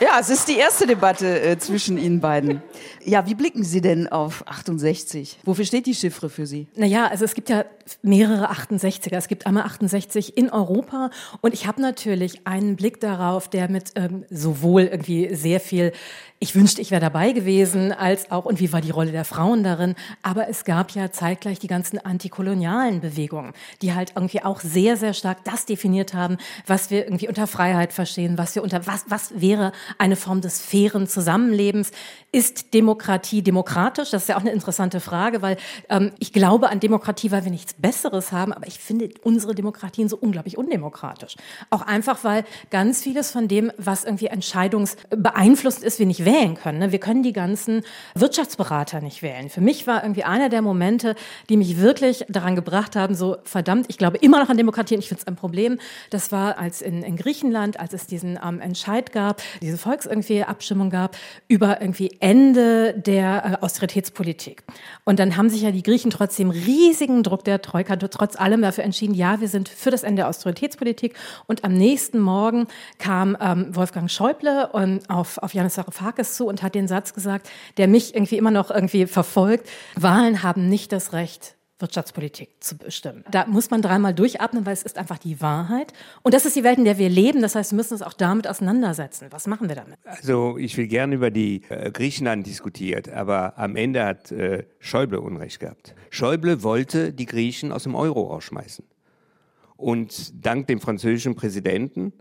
Ja, 0.00 0.18
es 0.20 0.30
ist 0.30 0.48
die 0.48 0.56
erste 0.56 0.86
Debatte 0.86 1.40
äh, 1.40 1.58
zwischen 1.58 1.96
Ihnen 1.96 2.20
beiden. 2.20 2.60
Ja, 3.04 3.26
wie 3.26 3.34
blicken 3.34 3.64
Sie 3.64 3.80
denn 3.80 4.08
auf 4.08 4.46
68? 4.46 5.38
Wofür 5.44 5.64
steht 5.64 5.86
die 5.86 5.94
Chiffre 5.94 6.30
für 6.30 6.46
Sie? 6.46 6.66
Naja, 6.76 7.06
also 7.06 7.24
es 7.24 7.34
gibt 7.34 7.48
ja 7.48 7.64
mehrere 8.02 8.50
68er. 8.50 9.16
Es 9.16 9.28
gibt 9.28 9.46
einmal 9.46 9.64
68 9.64 10.36
in 10.36 10.50
Europa 10.50 11.10
und 11.40 11.54
ich 11.54 11.66
habe 11.66 11.80
natürlich 11.80 12.46
einen 12.46 12.76
Blick 12.76 13.00
darauf, 13.00 13.48
der 13.48 13.68
mit 13.68 13.92
ähm, 13.96 14.24
sowohl 14.30 14.82
irgendwie 14.82 15.34
sehr 15.34 15.60
viel 15.60 15.92
ich 16.42 16.56
wünschte, 16.56 16.80
ich 16.80 16.90
wäre 16.90 17.00
dabei 17.00 17.30
gewesen, 17.30 17.92
als 17.92 18.32
auch, 18.32 18.46
und 18.46 18.58
wie 18.58 18.72
war 18.72 18.80
die 18.80 18.90
Rolle 18.90 19.12
der 19.12 19.24
Frauen 19.24 19.62
darin. 19.62 19.94
Aber 20.24 20.48
es 20.48 20.64
gab 20.64 20.90
ja 20.90 21.12
zeitgleich 21.12 21.60
die 21.60 21.68
ganzen 21.68 22.04
antikolonialen 22.04 23.00
Bewegungen, 23.00 23.52
die 23.80 23.94
halt 23.94 24.14
irgendwie 24.16 24.42
auch 24.42 24.58
sehr, 24.58 24.96
sehr 24.96 25.14
stark 25.14 25.44
das 25.44 25.66
definiert 25.66 26.14
haben, 26.14 26.38
was 26.66 26.90
wir 26.90 27.04
irgendwie 27.04 27.28
unter 27.28 27.46
Freiheit 27.46 27.92
verstehen, 27.92 28.38
was 28.38 28.56
wir 28.56 28.64
unter, 28.64 28.88
was, 28.88 29.04
was 29.06 29.40
wäre 29.40 29.70
eine 29.98 30.16
Form 30.16 30.40
des 30.40 30.60
fairen 30.60 31.06
Zusammenlebens. 31.06 31.92
Ist 32.32 32.74
Demokratie 32.74 32.91
demokratisch? 32.96 34.10
Das 34.10 34.22
ist 34.22 34.28
ja 34.28 34.36
auch 34.36 34.40
eine 34.40 34.50
interessante 34.50 35.00
Frage, 35.00 35.42
weil 35.42 35.56
ähm, 35.88 36.12
ich 36.18 36.32
glaube 36.32 36.68
an 36.70 36.80
Demokratie, 36.80 37.30
weil 37.30 37.44
wir 37.44 37.50
nichts 37.50 37.74
Besseres 37.74 38.32
haben, 38.32 38.52
aber 38.52 38.66
ich 38.66 38.78
finde 38.78 39.10
unsere 39.22 39.54
Demokratien 39.54 40.08
so 40.08 40.16
unglaublich 40.16 40.58
undemokratisch. 40.58 41.36
Auch 41.70 41.82
einfach, 41.82 42.24
weil 42.24 42.44
ganz 42.70 43.02
vieles 43.02 43.30
von 43.30 43.48
dem, 43.48 43.72
was 43.78 44.04
irgendwie 44.04 44.26
entscheidungsbeeinflusst 44.26 45.82
ist, 45.82 45.98
wir 45.98 46.06
nicht 46.06 46.24
wählen 46.24 46.54
können. 46.54 46.78
Ne? 46.78 46.92
Wir 46.92 47.00
können 47.00 47.22
die 47.22 47.32
ganzen 47.32 47.82
Wirtschaftsberater 48.14 49.00
nicht 49.00 49.22
wählen. 49.22 49.48
Für 49.48 49.60
mich 49.60 49.86
war 49.86 50.02
irgendwie 50.02 50.24
einer 50.24 50.48
der 50.48 50.62
Momente, 50.62 51.14
die 51.48 51.56
mich 51.56 51.78
wirklich 51.80 52.24
daran 52.28 52.56
gebracht 52.56 52.96
haben, 52.96 53.14
so 53.14 53.36
verdammt, 53.44 53.86
ich 53.88 53.98
glaube 53.98 54.18
immer 54.18 54.40
noch 54.40 54.48
an 54.48 54.56
Demokratie 54.56 54.94
und 54.94 55.00
ich 55.00 55.08
finde 55.08 55.22
es 55.22 55.26
ein 55.26 55.36
Problem. 55.36 55.78
Das 56.10 56.32
war 56.32 56.58
als 56.58 56.82
in, 56.82 57.02
in 57.02 57.16
Griechenland, 57.16 57.78
als 57.78 57.92
es 57.92 58.06
diesen 58.06 58.38
ähm, 58.42 58.60
Entscheid 58.60 59.12
gab, 59.12 59.42
diese 59.60 59.78
Volks 59.78 60.06
irgendwie 60.06 60.42
Abstimmung 60.44 60.90
gab 60.90 61.16
über 61.48 61.80
irgendwie 61.80 62.16
Ende 62.20 62.81
der 62.90 63.58
äh, 63.60 63.64
Austeritätspolitik. 63.64 64.62
Und 65.04 65.18
dann 65.18 65.36
haben 65.36 65.48
sich 65.48 65.62
ja 65.62 65.70
die 65.70 65.82
Griechen 65.82 66.10
trotzdem 66.10 66.50
riesigen 66.50 67.22
Druck 67.22 67.44
der 67.44 67.62
Troika 67.62 67.96
trotz 67.96 68.36
allem 68.36 68.62
dafür 68.62 68.84
entschieden, 68.84 69.14
ja, 69.14 69.40
wir 69.40 69.48
sind 69.48 69.68
für 69.68 69.90
das 69.90 70.02
Ende 70.02 70.22
der 70.22 70.28
Austeritätspolitik. 70.28 71.14
Und 71.46 71.64
am 71.64 71.74
nächsten 71.74 72.18
Morgen 72.18 72.66
kam 72.98 73.36
ähm, 73.40 73.74
Wolfgang 73.74 74.10
Schäuble 74.10 74.70
ähm, 74.74 75.00
auf, 75.08 75.38
auf 75.38 75.54
Janis 75.54 75.78
Varoufakis 75.78 76.34
zu 76.34 76.46
und 76.46 76.62
hat 76.62 76.74
den 76.74 76.88
Satz 76.88 77.14
gesagt, 77.14 77.48
der 77.76 77.88
mich 77.88 78.14
irgendwie 78.14 78.36
immer 78.36 78.50
noch 78.50 78.70
irgendwie 78.70 79.06
verfolgt. 79.06 79.68
Wahlen 79.96 80.42
haben 80.42 80.68
nicht 80.68 80.92
das 80.92 81.12
Recht, 81.12 81.56
Wirtschaftspolitik 81.82 82.48
zu 82.60 82.78
bestimmen. 82.78 83.24
Da 83.30 83.46
muss 83.46 83.70
man 83.70 83.82
dreimal 83.82 84.14
durchatmen, 84.14 84.64
weil 84.64 84.72
es 84.72 84.82
ist 84.82 84.96
einfach 84.96 85.18
die 85.18 85.40
Wahrheit. 85.40 85.92
Und 86.22 86.32
das 86.32 86.46
ist 86.46 86.56
die 86.56 86.64
Welt, 86.64 86.78
in 86.78 86.84
der 86.84 86.96
wir 86.96 87.10
leben. 87.10 87.42
Das 87.42 87.54
heißt, 87.54 87.72
wir 87.72 87.76
müssen 87.76 87.94
uns 87.94 88.02
auch 88.02 88.14
damit 88.14 88.48
auseinandersetzen. 88.48 89.26
Was 89.30 89.46
machen 89.46 89.68
wir 89.68 89.76
damit? 89.76 89.98
Also 90.04 90.56
ich 90.56 90.76
will 90.78 90.86
gerne 90.86 91.14
über 91.14 91.30
die 91.30 91.62
äh, 91.68 91.90
Griechenland 91.90 92.46
diskutiert, 92.46 93.08
aber 93.10 93.58
am 93.58 93.76
Ende 93.76 94.04
hat 94.04 94.32
äh, 94.32 94.64
Schäuble 94.78 95.20
Unrecht 95.20 95.60
gehabt. 95.60 95.94
Schäuble 96.10 96.62
wollte 96.62 97.12
die 97.12 97.26
Griechen 97.26 97.72
aus 97.72 97.82
dem 97.82 97.94
Euro 97.94 98.28
rausschmeißen. 98.28 98.84
Und 99.76 100.32
dank 100.44 100.68
dem 100.68 100.80
französischen 100.80 101.34
Präsidenten, 101.34 102.12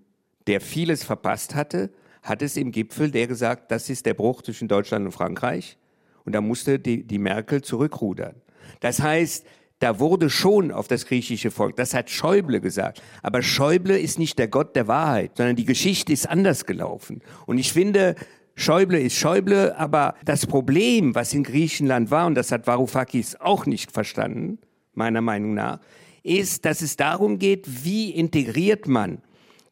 der 0.47 0.59
vieles 0.59 1.03
verpasst 1.03 1.53
hatte, 1.53 1.91
hat 2.23 2.41
es 2.41 2.57
im 2.57 2.71
Gipfel 2.71 3.11
der 3.11 3.27
gesagt, 3.27 3.71
das 3.71 3.89
ist 3.89 4.05
der 4.05 4.13
Bruch 4.13 4.41
zwischen 4.41 4.67
Deutschland 4.67 5.05
und 5.05 5.11
Frankreich. 5.11 5.77
Und 6.25 6.33
da 6.33 6.41
musste 6.41 6.79
die, 6.79 7.03
die 7.03 7.17
Merkel 7.17 7.61
zurückrudern. 7.61 8.35
Das 8.79 9.01
heißt, 9.01 9.45
da 9.79 9.99
wurde 9.99 10.29
schon 10.29 10.71
auf 10.71 10.87
das 10.87 11.07
griechische 11.07 11.49
Volk, 11.49 11.75
das 11.75 11.93
hat 11.93 12.09
Schäuble 12.09 12.61
gesagt. 12.61 13.01
Aber 13.23 13.41
Schäuble 13.41 13.97
ist 13.97 14.19
nicht 14.19 14.37
der 14.37 14.47
Gott 14.47 14.75
der 14.75 14.87
Wahrheit, 14.87 15.31
sondern 15.37 15.55
die 15.55 15.65
Geschichte 15.65 16.13
ist 16.13 16.29
anders 16.29 16.65
gelaufen. 16.65 17.21
Und 17.47 17.57
ich 17.57 17.73
finde, 17.73 18.15
Schäuble 18.55 18.99
ist 18.99 19.15
Schäuble, 19.15 19.75
aber 19.77 20.13
das 20.23 20.45
Problem, 20.45 21.15
was 21.15 21.33
in 21.33 21.43
Griechenland 21.43 22.11
war, 22.11 22.27
und 22.27 22.35
das 22.35 22.51
hat 22.51 22.67
Varoufakis 22.67 23.35
auch 23.37 23.65
nicht 23.65 23.91
verstanden, 23.91 24.59
meiner 24.93 25.21
Meinung 25.21 25.55
nach, 25.55 25.79
ist, 26.21 26.65
dass 26.65 26.81
es 26.81 26.95
darum 26.95 27.39
geht, 27.39 27.83
wie 27.83 28.11
integriert 28.11 28.87
man 28.87 29.23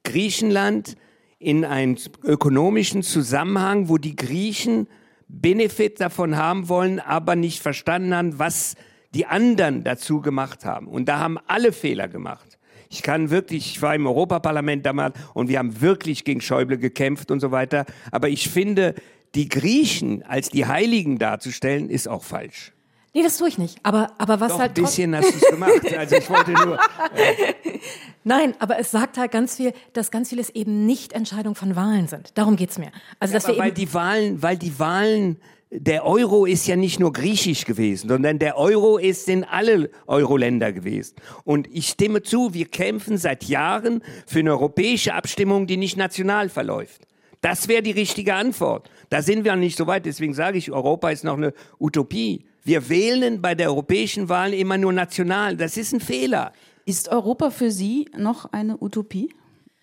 Griechenland 0.04 0.96
in 1.38 1.66
einen 1.66 2.00
ökonomischen 2.24 3.04
Zusammenhang, 3.04 3.90
wo 3.90 3.98
die 3.98 4.16
Griechen 4.16 4.88
Benefit 5.30 6.02
davon 6.02 6.36
haben 6.36 6.68
wollen, 6.70 7.00
aber 7.00 7.36
nicht 7.36 7.62
verstanden 7.62 8.14
haben, 8.14 8.40
was 8.40 8.76
die 9.14 9.26
anderen 9.26 9.84
dazu 9.84 10.22
gemacht 10.22 10.66
haben. 10.66 10.88
Und 10.88 11.06
da 11.06 11.20
haben 11.20 11.38
alle 11.48 11.72
Fehler 11.72 12.08
gemacht. 12.08 12.58
Ich 12.90 13.04
kann 13.04 13.30
wirklich, 13.30 13.76
ich 13.76 13.82
war 13.82 13.94
im 13.94 14.08
Europaparlament 14.08 14.86
damals 14.86 15.18
und 15.36 15.48
wir 15.48 15.60
haben 15.60 15.80
wirklich 15.80 16.26
gegen 16.26 16.42
Schäuble 16.42 16.80
gekämpft 16.80 17.30
und 17.30 17.40
so 17.40 17.52
weiter. 17.52 17.86
Aber 18.12 18.30
ich 18.30 18.50
finde, 18.50 18.96
die 19.36 19.48
Griechen 19.48 20.24
als 20.24 20.50
die 20.50 20.66
Heiligen 20.66 21.20
darzustellen, 21.20 21.90
ist 21.90 22.08
auch 22.08 22.24
falsch. 22.24 22.74
Nee, 23.14 23.24
das 23.24 23.38
tue 23.38 23.48
ich 23.48 23.58
nicht. 23.58 23.78
Aber, 23.84 24.12
aber 24.18 24.40
was 24.40 24.54
Doch, 24.54 24.60
halt. 24.60 24.78
Ein 24.78 24.84
bisschen 24.84 25.16
hast 25.16 25.32
du 25.32 25.38
es 25.38 25.50
gemacht. 25.50 25.72
Also 25.98 26.16
ich 26.16 26.30
wollte 26.30 26.52
nur. 26.52 26.76
Äh. 27.16 27.80
Nein, 28.24 28.54
aber 28.60 28.80
es 28.80 28.92
sagt 28.92 29.18
halt 29.18 29.32
ganz 29.32 29.56
viel, 29.56 29.74
dass 29.94 30.12
ganz 30.12 30.30
vieles 30.30 30.50
eben 30.52 30.86
nicht 30.86 31.14
Entscheidung 31.14 31.56
von 31.56 31.76
Wahlen 31.76 32.08
sind. 32.08 32.38
Darum 32.38 32.56
geht's 32.56 32.78
mir. 32.78 32.92
Also, 33.20 33.34
dass 33.34 33.46
aber 33.46 33.56
wir 33.56 33.60
weil 33.60 33.68
eben 33.70 33.76
die 33.76 33.94
Wahlen, 33.94 34.42
weil 34.44 34.58
die 34.58 34.80
Wahlen, 34.80 35.38
der 35.72 36.06
Euro 36.06 36.46
ist 36.46 36.68
ja 36.68 36.76
nicht 36.76 37.00
nur 37.00 37.12
griechisch 37.12 37.66
gewesen, 37.66 38.10
sondern 38.10 38.40
der 38.40 38.58
Euro 38.58 38.98
ist 38.98 39.28
in 39.28 39.44
alle 39.44 39.90
Euro-Länder 40.08 40.72
gewesen. 40.72 41.16
Und 41.44 41.68
ich 41.72 41.90
stimme 41.90 42.22
zu, 42.22 42.54
wir 42.54 42.66
kämpfen 42.66 43.18
seit 43.18 43.46
Jahren 43.46 44.04
für 44.26 44.40
eine 44.40 44.52
europäische 44.52 45.14
Abstimmung, 45.14 45.68
die 45.68 45.78
nicht 45.78 45.98
national 45.98 46.50
verläuft. 46.50 47.02
Das 47.42 47.68
wäre 47.68 47.82
die 47.82 47.92
richtige 47.92 48.36
Antwort. 48.36 48.90
Da 49.10 49.22
sind 49.22 49.44
wir 49.44 49.54
noch 49.54 49.60
nicht 49.60 49.78
so 49.78 49.88
weit. 49.88 50.06
Deswegen 50.06 50.34
sage 50.34 50.58
ich, 50.58 50.72
Europa 50.72 51.10
ist 51.10 51.24
noch 51.24 51.38
eine 51.38 51.54
Utopie. 51.80 52.46
Wir 52.70 52.88
wählen 52.88 53.42
bei 53.42 53.56
der 53.56 53.70
europäischen 53.70 54.30
Wahl 54.30 54.54
immer 54.54 54.78
nur 54.78 54.94
national. 54.94 55.58
Das 55.58 55.76
ist 55.76 55.92
ein 55.92 56.00
Fehler. 56.00 56.54
Ist 56.86 57.10
Europa 57.10 57.50
für 57.50 57.72
Sie 57.72 58.12
noch 58.16 58.54
eine 58.54 58.78
Utopie? 58.80 59.34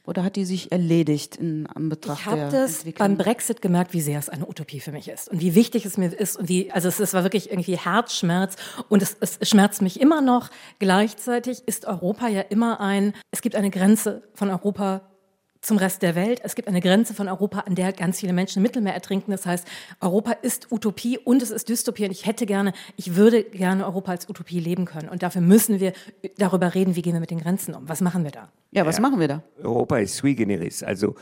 Oder 0.04 0.22
hat 0.22 0.36
die 0.36 0.44
sich 0.44 0.70
erledigt 0.70 1.34
in 1.34 1.66
Anbetracht 1.66 2.20
Ich 2.20 2.26
habe 2.26 2.42
der 2.42 2.50
das 2.50 2.76
Entwicklung? 2.76 3.08
beim 3.08 3.16
Brexit 3.18 3.60
gemerkt, 3.60 3.92
wie 3.92 4.00
sehr 4.00 4.20
es 4.20 4.28
eine 4.28 4.48
Utopie 4.48 4.78
für 4.78 4.92
mich 4.92 5.08
ist 5.08 5.28
und 5.28 5.40
wie 5.40 5.56
wichtig 5.56 5.84
es 5.84 5.98
mir 5.98 6.12
ist 6.16 6.36
und 6.36 6.48
wie, 6.48 6.70
also 6.70 6.86
es, 6.86 7.00
es 7.00 7.12
war 7.12 7.24
wirklich 7.24 7.50
irgendwie 7.50 7.76
Herzschmerz 7.76 8.54
und 8.88 9.02
es, 9.02 9.16
es 9.18 9.40
schmerzt 9.42 9.82
mich 9.82 10.00
immer 10.00 10.20
noch. 10.20 10.50
Gleichzeitig 10.78 11.66
ist 11.66 11.86
Europa 11.86 12.28
ja 12.28 12.42
immer 12.42 12.78
ein, 12.78 13.14
es 13.32 13.42
gibt 13.42 13.56
eine 13.56 13.70
Grenze 13.70 14.22
von 14.32 14.48
Europa 14.48 15.00
zum 15.66 15.76
Rest 15.78 16.02
der 16.02 16.14
Welt. 16.14 16.40
Es 16.44 16.54
gibt 16.54 16.68
eine 16.68 16.80
Grenze 16.80 17.14
von 17.14 17.28
Europa, 17.28 17.60
an 17.60 17.74
der 17.74 17.92
ganz 17.92 18.20
viele 18.20 18.32
Menschen 18.32 18.58
im 18.60 18.62
Mittelmeer 18.62 18.94
ertrinken. 18.94 19.30
Das 19.30 19.46
heißt, 19.46 19.66
Europa 20.00 20.32
ist 20.32 20.70
Utopie 20.70 21.18
und 21.18 21.42
es 21.42 21.50
ist 21.50 21.68
Dystopie. 21.68 22.04
Und 22.04 22.12
ich 22.12 22.26
hätte 22.26 22.46
gerne, 22.46 22.72
ich 22.96 23.16
würde 23.16 23.44
gerne 23.44 23.84
Europa 23.84 24.12
als 24.12 24.28
Utopie 24.28 24.60
leben 24.60 24.84
können. 24.84 25.08
Und 25.08 25.22
dafür 25.22 25.40
müssen 25.40 25.80
wir 25.80 25.92
darüber 26.38 26.74
reden, 26.74 26.96
wie 26.96 27.02
gehen 27.02 27.14
wir 27.14 27.20
mit 27.20 27.30
den 27.30 27.40
Grenzen 27.40 27.74
um. 27.74 27.88
Was 27.88 28.00
machen 28.00 28.24
wir 28.24 28.30
da? 28.30 28.48
ja, 28.76 28.84
was 28.84 29.00
machen 29.00 29.18
wir 29.20 29.28
da? 29.28 29.42
Europa 29.62 29.98
ist 29.98 30.16
sui 30.16 30.34
generis. 30.34 30.82
Also 30.82 31.14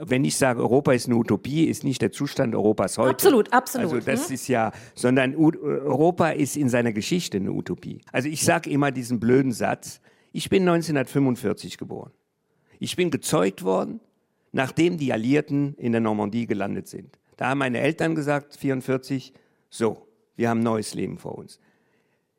wenn 0.00 0.24
ich 0.24 0.36
sage, 0.36 0.60
Europa 0.60 0.92
ist 0.92 1.06
eine 1.06 1.16
Utopie, 1.16 1.64
ist 1.64 1.84
nicht 1.84 2.00
der 2.00 2.10
Zustand 2.10 2.54
Europas 2.54 2.96
heute. 2.96 3.10
Absolut, 3.10 3.52
absolut, 3.52 3.92
Also 3.92 4.00
das 4.00 4.28
ne? 4.28 4.34
ist 4.34 4.48
ja, 4.48 4.72
sondern 4.94 5.36
U 5.36 5.52
Europa 5.62 6.30
ist 6.30 6.56
in 6.56 6.70
seiner 6.70 6.92
Geschichte 6.92 7.36
eine 7.36 7.52
Utopie. 7.52 8.00
Also 8.10 8.28
ich 8.28 8.44
sage 8.44 8.70
immer 8.70 8.90
diesen 8.90 9.20
blöden 9.20 9.52
Satz, 9.52 10.00
ich 10.32 10.48
bin 10.48 10.62
1945 10.62 11.76
geboren. 11.76 12.12
Ich 12.82 12.96
bin 12.96 13.12
gezeugt 13.12 13.62
worden, 13.62 14.00
nachdem 14.50 14.98
die 14.98 15.12
Alliierten 15.12 15.76
in 15.76 15.92
der 15.92 16.00
Normandie 16.00 16.48
gelandet 16.48 16.88
sind. 16.88 17.16
Da 17.36 17.50
haben 17.50 17.58
meine 17.58 17.78
Eltern 17.78 18.16
gesagt, 18.16 18.56
44, 18.56 19.32
so, 19.70 20.08
wir 20.34 20.48
haben 20.48 20.58
ein 20.58 20.64
neues 20.64 20.92
Leben 20.92 21.16
vor 21.16 21.38
uns. 21.38 21.60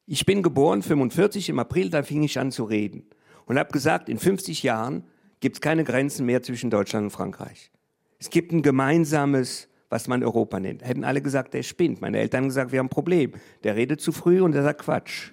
Ich 0.06 0.26
bin 0.26 0.44
geboren 0.44 0.82
45 0.82 1.48
im 1.48 1.60
April, 1.60 1.90
da 1.90 2.04
fing 2.04 2.24
ich 2.24 2.38
an 2.40 2.52
zu 2.52 2.66
reden 2.66 3.06
und 3.46 3.58
habe 3.58 3.72
gesagt, 3.72 4.10
in 4.10 4.20
50 4.20 4.64
Jahren 4.64 5.06
gibt 5.40 5.56
es 5.56 5.62
keine 5.62 5.86
Grenzen 5.86 6.26
mehr 6.26 6.44
zwischen 6.44 6.70
Deutschland 6.70 7.06
und 7.06 7.12
Frankreich. 7.12 7.72
Es 8.20 8.30
gibt 8.30 8.52
ein 8.52 8.64
gemeinsames, 8.64 9.70
was 9.88 10.10
man 10.10 10.26
Europa 10.26 10.60
nennt. 10.60 10.86
Hätten 10.86 11.06
alle 11.06 11.22
gesagt, 11.22 11.54
der 11.54 11.64
spinnt. 11.64 12.02
Meine 12.02 12.20
Eltern 12.20 12.40
haben 12.40 12.48
gesagt, 12.50 12.74
wir 12.74 12.80
haben 12.80 12.88
ein 12.88 12.90
Problem. 12.90 13.32
Der 13.64 13.78
redet 13.78 14.02
zu 14.02 14.12
früh 14.12 14.42
und 14.42 14.52
der 14.52 14.64
sagt 14.64 14.82
Quatsch. 14.82 15.32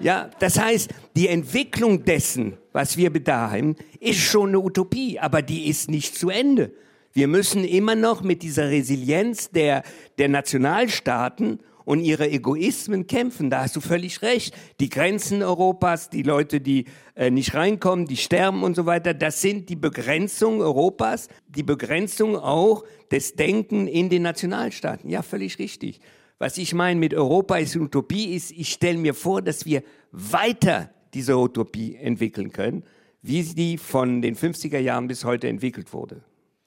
Ja, 0.00 0.30
das 0.38 0.58
heißt, 0.58 0.90
die 1.16 1.28
Entwicklung 1.28 2.04
dessen, 2.04 2.58
was 2.72 2.96
wir 2.96 3.10
bedachen, 3.10 3.76
ist 4.00 4.20
schon 4.20 4.48
eine 4.48 4.60
Utopie, 4.60 5.18
aber 5.18 5.42
die 5.42 5.68
ist 5.68 5.90
nicht 5.90 6.16
zu 6.16 6.30
Ende. 6.30 6.72
Wir 7.12 7.28
müssen 7.28 7.64
immer 7.64 7.94
noch 7.94 8.22
mit 8.22 8.42
dieser 8.42 8.70
Resilienz 8.70 9.50
der, 9.50 9.84
der 10.18 10.28
Nationalstaaten 10.28 11.60
und 11.84 12.00
ihre 12.00 12.28
Egoismen 12.28 13.06
kämpfen. 13.06 13.50
Da 13.50 13.62
hast 13.62 13.76
du 13.76 13.80
völlig 13.80 14.22
recht. 14.22 14.54
Die 14.80 14.88
Grenzen 14.88 15.42
Europas, 15.42 16.10
die 16.10 16.22
Leute, 16.22 16.60
die 16.60 16.86
äh, 17.14 17.30
nicht 17.30 17.54
reinkommen, 17.54 18.06
die 18.06 18.16
sterben 18.16 18.62
und 18.62 18.74
so 18.74 18.86
weiter, 18.86 19.14
das 19.14 19.40
sind 19.40 19.68
die 19.68 19.76
Begrenzung 19.76 20.60
Europas, 20.60 21.28
die 21.46 21.62
Begrenzung 21.62 22.36
auch 22.36 22.84
des 23.10 23.34
Denken 23.34 23.86
in 23.86 24.08
den 24.08 24.22
Nationalstaaten. 24.22 25.08
Ja, 25.08 25.22
völlig 25.22 25.58
richtig. 25.58 26.00
Was 26.38 26.58
ich 26.58 26.74
meine 26.74 26.98
mit 26.98 27.14
Europa 27.14 27.56
ist 27.56 27.76
Utopie, 27.76 28.34
ist, 28.34 28.50
ich 28.50 28.72
stelle 28.72 28.98
mir 28.98 29.14
vor, 29.14 29.40
dass 29.40 29.66
wir 29.66 29.82
weiter 30.10 30.90
diese 31.14 31.36
Utopie 31.38 31.96
entwickeln 31.96 32.50
können, 32.50 32.84
wie 33.22 33.42
sie 33.42 33.78
von 33.78 34.20
den 34.20 34.36
50er 34.36 34.78
Jahren 34.78 35.06
bis 35.06 35.24
heute 35.24 35.48
entwickelt 35.48 35.92
wurde. 35.92 36.22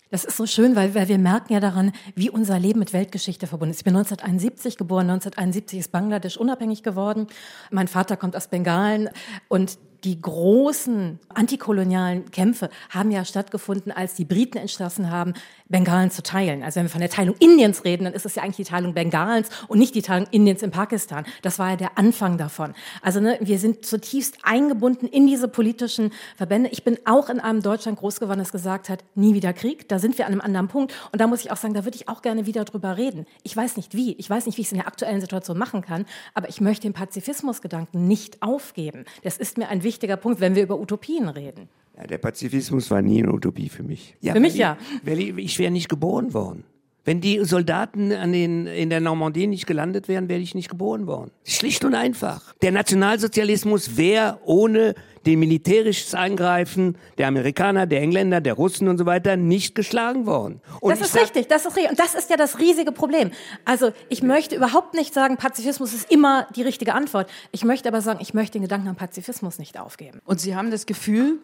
Das 0.10 0.24
ist 0.24 0.38
so 0.38 0.46
schön, 0.46 0.76
weil, 0.78 0.96
weil 0.96 1.10
wir 1.10 1.18
merken 1.18 1.52
ja 1.52 1.60
daran, 1.60 1.92
wie 2.16 2.30
unser 2.30 2.58
Leben 2.58 2.80
mit 2.80 2.94
Weltgeschichte 2.94 3.46
verbunden 3.46 3.72
ist. 3.72 3.80
Ich 3.80 3.84
bin 3.84 3.96
1971 3.96 4.78
geboren, 4.78 5.10
1971 5.10 5.80
ist 5.80 5.92
Bangladesch 5.92 6.38
unabhängig 6.38 6.82
geworden. 6.82 7.28
Mein 7.72 7.90
Vater 7.90 8.16
kommt 8.16 8.36
aus 8.38 8.48
Bengalen 8.48 9.10
und 9.50 9.78
die 10.04 10.22
großen 10.22 11.20
antikolonialen 11.30 12.32
Kämpfe 12.32 12.70
haben 12.90 13.12
ja 13.12 13.26
stattgefunden, 13.26 13.92
als 13.92 14.14
die 14.14 14.26
Briten 14.26 14.58
entschlossen 14.58 15.12
haben, 15.12 15.34
Bengalen 15.70 16.12
zu 16.12 16.24
teilen. 16.24 16.64
Also 16.64 16.78
wenn 16.78 16.86
wir 16.86 16.90
von 16.90 17.02
der 17.02 17.10
Teilung 17.10 17.36
Indiens 17.40 17.84
reden, 17.84 18.06
dann 18.06 18.14
ist 18.14 18.26
es 18.26 18.36
ja 18.36 18.44
eigentlich 18.44 18.58
die 18.58 18.64
Teilung 18.64 18.94
Bengalens 18.94 19.50
und 19.68 19.80
nicht 19.80 19.96
die 19.96 20.02
Teilung 20.02 20.28
Indiens 20.32 20.64
in 20.64 20.72
Pakistan. 20.72 21.26
Das 21.42 21.60
war 21.60 21.72
ja 21.72 21.76
der 21.76 21.98
Anfang 21.98 22.38
davon. 22.38 22.74
Also 23.02 23.20
ne, 23.20 23.38
wir 23.42 23.60
sind 23.60 23.86
zutiefst 23.86 24.38
eingebunden 24.44 25.08
in 25.08 25.28
diese 25.28 25.48
politischen 25.48 26.12
Verbände. 26.36 26.70
Ich 26.72 26.84
bin 26.84 26.98
auch 27.06 27.30
in 27.30 27.40
einem 27.40 27.62
Deutschland 27.62 28.00
groß 28.00 28.20
geworden, 28.20 28.40
das 28.40 28.52
gesagt 28.52 28.90
hat, 28.90 29.04
nie 29.16 29.34
wieder 29.34 29.54
Krieg. 29.54 29.88
Da 29.90 30.00
sind 30.00 30.18
wir 30.18 30.26
an 30.26 30.34
einem 30.34 30.42
anderen 30.42 30.68
Punkt. 30.68 30.94
Und 31.12 31.20
da 31.20 31.28
muss 31.28 31.42
ich 31.42 31.52
auch 31.52 31.58
sagen, 31.58 31.74
da 31.74 31.86
würde 31.86 31.96
ich 31.96 32.08
auch 32.08 32.22
gerne 32.22 32.46
wieder 32.46 32.64
drüber 32.66 32.98
reden. 32.98 33.26
Ich 33.44 33.56
weiß 33.56 33.78
nicht 33.78 33.94
wie. 33.94 34.14
Ich 34.14 34.30
weiß 34.30 34.46
nicht, 34.46 34.58
wie 34.58 34.62
ich 34.62 34.68
es 34.68 34.72
in 34.72 34.80
der 34.80 34.88
aktuellen 34.88 35.22
Situation 35.22 35.58
machen 35.58 35.82
kann. 35.82 36.06
Aber 36.34 36.50
ich 36.50 36.62
möchte 36.62 36.84
den 36.84 36.94
Pazifismusgedanken 36.94 38.08
nicht 38.08 38.42
aufgeben. 38.42 39.06
Das 39.24 39.38
ist 39.38 39.58
mir 39.58 39.70
ein 39.70 39.84
wichtiger 39.84 40.18
Punkt, 40.18 40.40
wenn 40.40 40.56
wir 40.56 40.64
über 40.64 40.80
Utopien 40.80 41.28
reden. 41.30 41.70
Ja, 41.98 42.08
der 42.08 42.18
Pazifismus 42.18 42.92
war 42.92 43.01
nie 43.01 43.24
eine 43.24 43.34
Utopie 43.34 43.70
für 43.70 43.84
mich. 43.84 44.16
Ja, 44.22 44.34
Für 44.34 44.39
mich 44.39 44.56
ja. 44.56 44.77
Ich, 45.04 45.10
weil 45.10 45.20
ich, 45.20 45.38
ich 45.38 45.60
wäre 45.60 45.72
nicht 45.72 45.89
geboren 45.89 46.34
worden. 46.34 46.63
Wenn 47.06 47.22
die 47.22 47.39
Soldaten 47.46 48.12
an 48.12 48.34
den, 48.34 48.68
in 48.68 48.89
der 48.89 49.00
Normandie 49.00 49.48
nicht 49.48 49.66
gelandet 49.66 50.10
wären, 50.10 50.27
wäre 50.27 50.42
ich 50.42 50.54
nicht 50.56 50.70
geboren 50.70 51.08
worden. 51.08 51.32
Schlicht 51.46 51.86
und 51.86 51.96
einfach. 51.96 52.54
Der 52.62 52.74
Nationalsozialismus 52.74 53.96
wäre 53.96 54.39
ohne 54.44 54.94
den 55.27 55.39
militärisches 55.39 56.13
Eingreifen 56.15 56.98
der 57.17 57.27
Amerikaner, 57.27 57.86
der 57.86 58.01
Engländer, 58.01 58.41
der 58.41 58.53
Russen 58.53 58.88
und 58.88 58.98
so 58.98 59.05
weiter 59.05 59.36
nicht 59.36 59.75
geschlagen 59.75 60.25
worden. 60.25 60.62
Und 60.79 60.91
das 60.91 61.01
ist 61.01 61.13
sag- 61.13 61.24
richtig, 61.24 61.48
das 61.48 61.65
ist 61.65 61.75
richtig. 61.75 61.91
Und 61.91 62.00
das 62.00 62.15
ist 62.15 62.29
ja 62.29 62.38
das 62.38 62.57
riesige 62.60 62.91
Problem. 62.93 63.31
Also 63.65 63.91
ich 64.10 64.24
möchte 64.24 64.55
überhaupt 64.55 64.93
nicht 64.96 65.13
sagen, 65.13 65.38
Pazifismus 65.38 65.93
ist 65.93 66.10
immer 66.10 66.48
die 66.55 66.62
richtige 66.63 66.93
Antwort. 66.96 67.29
Ich 67.51 67.63
möchte 67.65 67.89
aber 67.89 68.01
sagen, 68.01 68.19
ich 68.22 68.34
möchte 68.34 68.53
den 68.53 68.62
Gedanken 68.63 68.88
an 68.88 68.96
Pazifismus 68.96 69.60
nicht 69.60 69.77
aufgeben. 69.79 70.22
Und 70.25 70.39
Sie 70.39 70.55
haben 70.55 70.72
das 70.72 70.86
Gefühl, 70.86 71.39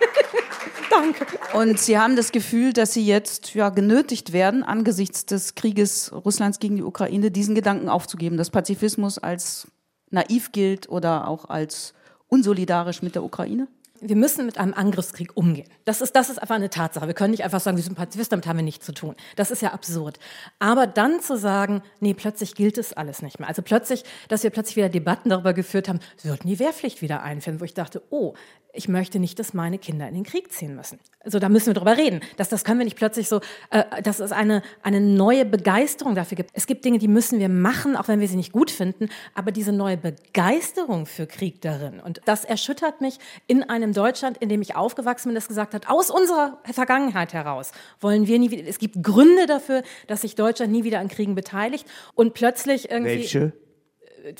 Danke. 0.90 1.26
und 1.52 1.78
Sie 1.78 1.98
haben 1.98 2.16
das 2.16 2.32
Gefühl, 2.32 2.72
dass 2.72 2.94
Sie 2.94 3.04
jetzt 3.06 3.54
ja 3.54 3.68
genötigt 3.68 4.32
werden, 4.32 4.62
angesichts 4.62 5.26
des 5.26 5.54
Krieges 5.54 6.12
Russlands 6.12 6.58
gegen 6.60 6.76
die 6.76 6.82
Ukraine, 6.82 7.30
diesen 7.30 7.54
Gedanken 7.54 7.88
aufzugeben, 7.90 8.36
dass 8.38 8.48
Pazifismus 8.50 9.18
als 9.18 9.68
naiv 10.10 10.52
gilt 10.52 10.88
oder 10.88 11.28
auch 11.28 11.44
als 11.50 11.92
unsolidarisch 12.28 13.02
mit 13.02 13.14
der 13.14 13.24
Ukraine? 13.24 13.68
Wir 14.00 14.16
müssen 14.16 14.46
mit 14.46 14.58
einem 14.58 14.74
Angriffskrieg 14.74 15.36
umgehen. 15.36 15.68
Das 15.84 16.00
ist, 16.00 16.14
das 16.14 16.30
ist 16.30 16.38
einfach 16.38 16.54
eine 16.54 16.70
Tatsache. 16.70 17.06
Wir 17.06 17.14
können 17.14 17.32
nicht 17.32 17.44
einfach 17.44 17.60
sagen, 17.60 17.76
wir 17.76 17.84
sind 17.84 17.96
Pazifisten, 17.96 18.32
damit 18.32 18.46
haben 18.46 18.56
wir 18.56 18.64
nichts 18.64 18.86
zu 18.86 18.92
tun. 18.92 19.14
Das 19.36 19.50
ist 19.50 19.62
ja 19.62 19.72
absurd. 19.72 20.18
Aber 20.58 20.86
dann 20.86 21.20
zu 21.20 21.36
sagen, 21.36 21.82
nee, 22.00 22.14
plötzlich 22.14 22.54
gilt 22.54 22.78
es 22.78 22.92
alles 22.92 23.22
nicht 23.22 23.38
mehr. 23.38 23.48
Also 23.48 23.62
plötzlich, 23.62 24.04
dass 24.28 24.42
wir 24.42 24.50
plötzlich 24.50 24.76
wieder 24.76 24.88
Debatten 24.88 25.30
darüber 25.30 25.52
geführt 25.52 25.88
haben, 25.88 26.00
sollten 26.16 26.48
die 26.48 26.58
Wehrpflicht 26.58 27.02
wieder 27.02 27.22
einführen, 27.22 27.60
wo 27.60 27.64
ich 27.64 27.74
dachte, 27.74 28.02
oh, 28.10 28.34
ich 28.72 28.88
möchte 28.88 29.18
nicht, 29.18 29.38
dass 29.38 29.54
meine 29.54 29.78
Kinder 29.78 30.08
in 30.08 30.14
den 30.14 30.24
Krieg 30.24 30.52
ziehen 30.52 30.76
müssen. 30.76 31.00
Also 31.24 31.38
da 31.38 31.48
müssen 31.48 31.66
wir 31.66 31.74
drüber 31.74 31.96
reden. 31.96 32.20
Das, 32.36 32.48
das 32.48 32.64
können 32.64 32.78
wir 32.78 32.84
nicht 32.84 32.96
plötzlich 32.96 33.28
so, 33.28 33.40
äh, 33.70 34.02
dass 34.02 34.20
es 34.20 34.30
eine, 34.30 34.62
eine 34.82 35.00
neue 35.00 35.44
Begeisterung 35.44 36.14
dafür 36.14 36.36
gibt. 36.36 36.50
Es 36.52 36.66
gibt 36.66 36.84
Dinge, 36.84 36.98
die 36.98 37.08
müssen 37.08 37.40
wir 37.40 37.48
machen, 37.48 37.96
auch 37.96 38.08
wenn 38.08 38.20
wir 38.20 38.28
sie 38.28 38.36
nicht 38.36 38.52
gut 38.52 38.70
finden, 38.70 39.08
aber 39.34 39.52
diese 39.52 39.72
neue 39.72 39.96
Begeisterung 39.96 41.06
für 41.06 41.26
Krieg 41.26 41.60
darin. 41.60 42.00
Und 42.00 42.20
das 42.26 42.44
erschüttert 42.44 43.00
mich 43.00 43.18
in 43.46 43.62
einem 43.62 43.87
Deutschland, 43.92 44.38
in 44.38 44.48
dem 44.48 44.62
ich 44.62 44.76
aufgewachsen 44.76 45.28
bin, 45.28 45.34
das 45.34 45.48
gesagt 45.48 45.74
hat, 45.74 45.88
aus 45.88 46.10
unserer 46.10 46.58
Vergangenheit 46.64 47.32
heraus 47.32 47.72
wollen 48.00 48.26
wir 48.26 48.38
nie 48.38 48.50
wieder, 48.50 48.66
es 48.66 48.78
gibt 48.78 49.02
Gründe 49.02 49.46
dafür, 49.46 49.82
dass 50.06 50.22
sich 50.22 50.34
Deutschland 50.34 50.72
nie 50.72 50.84
wieder 50.84 51.00
an 51.00 51.08
Kriegen 51.08 51.34
beteiligt 51.34 51.86
und 52.14 52.34
plötzlich 52.34 52.90
irgendwie. 52.90 53.18
Welche? 53.18 53.52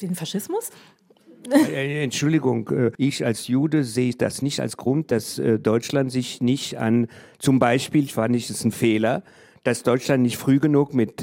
Den 0.01 0.15
Faschismus? 0.15 0.71
Äh, 1.51 2.03
Entschuldigung, 2.03 2.69
äh, 2.69 2.91
ich 2.99 3.25
als 3.25 3.49
Jude 3.49 3.85
sehe 3.85 4.15
das 4.15 4.43
nicht 4.43 4.61
als 4.61 4.77
Grund, 4.77 5.11
dass 5.11 5.39
äh, 5.39 5.59
Deutschland 5.59 6.13
sich 6.13 6.41
nicht 6.41 6.79
an, 6.79 7.09
zum 7.39 7.59
Beispiel, 7.59 8.05
ich 8.05 8.17
nicht, 8.17 8.51
das 8.51 8.59
ist 8.59 8.65
ein 8.65 8.73
Fehler, 8.73 9.23
dass 9.63 9.83
Deutschland 9.83 10.23
nicht 10.23 10.37
früh 10.37 10.61
genug 10.61 10.95
mit 10.95 11.23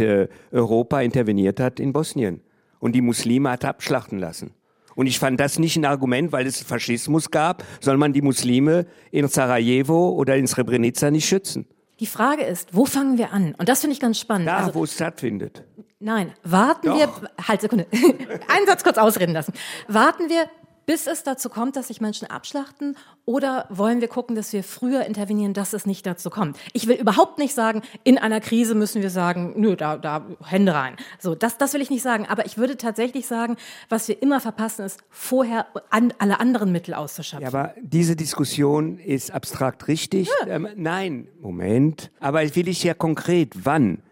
Europa 0.52 1.02
interveniert 1.02 1.60
hat 1.60 1.80
in 1.80 1.94
Bosnien 1.94 2.42
und 2.80 2.94
die 2.94 3.02
Muslime 3.02 3.50
hat 3.50 3.66
abschlachten 3.66 4.20
lassen. 4.20 4.52
Und 4.96 5.08
ich 5.08 5.20
fand 5.20 5.40
das 5.40 5.60
nicht 5.60 5.76
ein 5.76 5.86
Argument, 5.86 6.32
weil 6.32 6.48
es 6.48 6.64
Faschismus 6.64 7.30
gab, 7.30 7.64
soll 7.82 7.98
man 7.98 8.14
die 8.14 8.22
Muslime 8.22 8.86
in 9.12 9.28
Sarajevo 9.28 10.10
oder 10.10 10.36
in 10.38 10.48
Srebrenica 10.48 11.12
nicht 11.12 11.28
schützen. 11.28 11.68
Die 12.00 12.08
Frage 12.08 12.44
ist, 12.44 12.74
wo 12.74 12.86
fangen 12.86 13.18
wir 13.18 13.32
an? 13.32 13.56
Und 13.58 13.70
das 13.70 13.82
finde 13.82 13.94
ich 13.94 14.00
ganz 14.00 14.20
spannend. 14.20 14.48
Da, 14.48 14.58
also, 14.58 14.76
wo 14.76 14.84
es 14.84 14.94
stattfindet. 14.94 15.64
Nein, 16.00 16.34
warten 16.44 16.88
Doch. 16.88 16.98
wir, 16.98 17.30
halt 17.48 17.62
Sekunde, 17.62 17.88
einen 18.48 18.68
Satz 18.68 18.84
kurz 18.84 18.98
ausreden 18.98 19.34
lassen. 19.34 19.54
Warten 19.88 20.30
wir, 20.30 20.50
bis 20.86 21.08
es 21.08 21.24
dazu 21.24 21.50
kommt, 21.50 21.76
dass 21.76 21.88
sich 21.88 22.02
Menschen 22.02 22.30
abschlachten? 22.30 22.98
Oder 23.26 23.66
wollen 23.70 24.02
wir 24.02 24.08
gucken, 24.08 24.36
dass 24.36 24.54
wir 24.54 24.64
früher 24.64 25.06
intervenieren, 25.06 25.54
dass 25.54 25.74
es 25.74 25.86
nicht 25.86 26.06
dazu 26.06 26.30
kommt? 26.30 26.58
Ich 26.74 26.88
will 26.88 26.96
überhaupt 26.96 27.40
nicht 27.40 27.54
sagen, 27.54 27.82
in 28.04 28.18
einer 28.18 28.40
Krise 28.40 28.76
müssen 28.76 29.02
wir 29.02 29.10
sagen, 29.10 29.54
nö, 29.58 29.76
da, 29.76 29.98
da 29.98 30.26
Hände 30.44 30.74
rein. 30.74 30.96
So, 31.20 31.34
das, 31.34 31.58
das 31.58 31.74
will 31.74 31.82
ich 31.82 31.90
nicht 31.90 32.04
sagen. 32.04 32.28
Aber 32.28 32.46
ich 32.46 32.58
würde 32.58 32.78
tatsächlich 32.78 33.26
sagen, 33.26 33.58
was 33.90 34.08
wir 34.08 34.22
immer 34.22 34.40
verpassen, 34.40 34.86
ist, 34.86 35.00
vorher 35.10 35.66
an, 35.90 36.14
alle 36.20 36.40
anderen 36.40 36.72
Mittel 36.72 36.94
auszuschöpfen. 36.94 37.42
Ja, 37.42 37.48
aber 37.48 37.74
diese 37.82 38.16
Diskussion 38.16 39.00
ist 39.00 39.32
abstrakt 39.32 39.88
richtig. 39.88 40.30
Ja. 40.42 40.48
Ähm, 40.48 40.68
nein, 40.76 41.28
Moment. 41.40 42.12
Aber 42.20 42.44
will 42.56 42.68
ich 42.68 42.84
ja 42.84 42.94
konkret, 42.94 43.66
wann? 43.66 44.04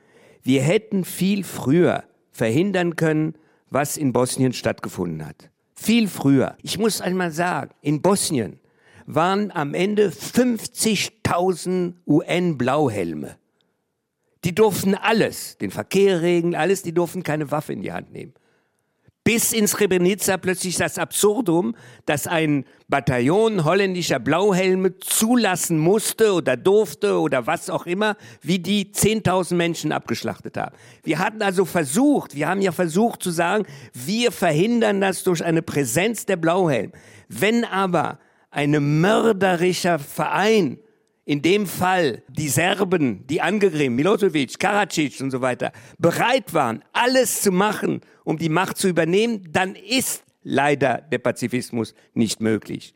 Wir 0.41 0.61
hätten 0.61 1.05
viel 1.05 1.43
früher 1.43 2.03
verhindern 2.31 2.95
können, 2.95 3.35
was 3.69 3.95
in 3.95 4.11
Bosnien 4.11 4.53
stattgefunden 4.53 5.25
hat. 5.25 5.49
Viel 5.83 6.07
früher. 6.07 6.55
Ich 6.61 6.77
muss 6.77 7.01
einmal 7.01 7.31
sagen, 7.31 7.71
in 7.81 8.01
Bosnien 8.01 8.57
waren 9.05 9.51
am 9.51 9.73
Ende 9.73 10.11
50.000 10.11 11.95
UN-Blauhelme. 12.07 13.35
Die 14.45 14.55
durften 14.55 14.95
alles, 14.95 15.57
den 15.57 15.71
Verkehr 15.71 16.21
regeln, 16.21 16.55
alles, 16.55 16.83
die 16.83 16.93
durften 16.93 17.21
keine 17.23 17.51
Waffe 17.51 17.73
in 17.73 17.81
die 17.81 17.91
Hand 17.91 18.13
nehmen 18.13 18.33
bis 19.23 19.53
in 19.53 19.67
Srebrenica 19.67 20.37
plötzlich 20.37 20.75
das 20.75 20.97
Absurdum, 20.97 21.75
dass 22.05 22.27
ein 22.27 22.65
Bataillon 22.89 23.63
holländischer 23.63 24.19
Blauhelme 24.19 24.99
zulassen 24.99 25.77
musste 25.77 26.33
oder 26.33 26.57
durfte 26.57 27.19
oder 27.19 27.47
was 27.47 27.69
auch 27.69 27.85
immer, 27.85 28.17
wie 28.41 28.59
die 28.59 28.91
10.000 28.91 29.55
Menschen 29.55 29.91
abgeschlachtet 29.91 30.57
haben. 30.57 30.75
Wir 31.03 31.19
hatten 31.19 31.41
also 31.41 31.63
versucht, 31.63 32.35
wir 32.35 32.49
haben 32.49 32.61
ja 32.61 32.73
versucht 32.73 33.23
zu 33.23 33.31
sagen, 33.31 33.65
wir 33.93 34.31
verhindern 34.31 34.99
das 34.99 35.23
durch 35.23 35.43
eine 35.43 35.61
Präsenz 35.61 36.25
der 36.25 36.35
Blauhelme. 36.35 36.91
Wenn 37.29 37.63
aber 37.63 38.19
ein 38.51 38.99
mörderischer 39.01 39.99
Verein 39.99 40.79
in 41.25 41.41
dem 41.41 41.65
Fall 41.65 42.23
die 42.27 42.49
Serben, 42.49 43.25
die 43.27 43.41
angegriffen, 43.41 43.95
Milosevic, 43.95 44.59
Karadzic 44.59 45.21
und 45.21 45.31
so 45.31 45.41
weiter, 45.41 45.71
bereit 45.97 46.53
waren, 46.53 46.83
alles 46.91 47.41
zu 47.41 47.51
machen, 47.51 48.01
um 48.23 48.37
die 48.37 48.49
Macht 48.49 48.77
zu 48.77 48.87
übernehmen, 48.87 49.47
dann 49.51 49.75
ist 49.75 50.23
leider 50.43 50.97
der 50.99 51.19
Pazifismus 51.19 51.93
nicht 52.13 52.41
möglich. 52.41 52.93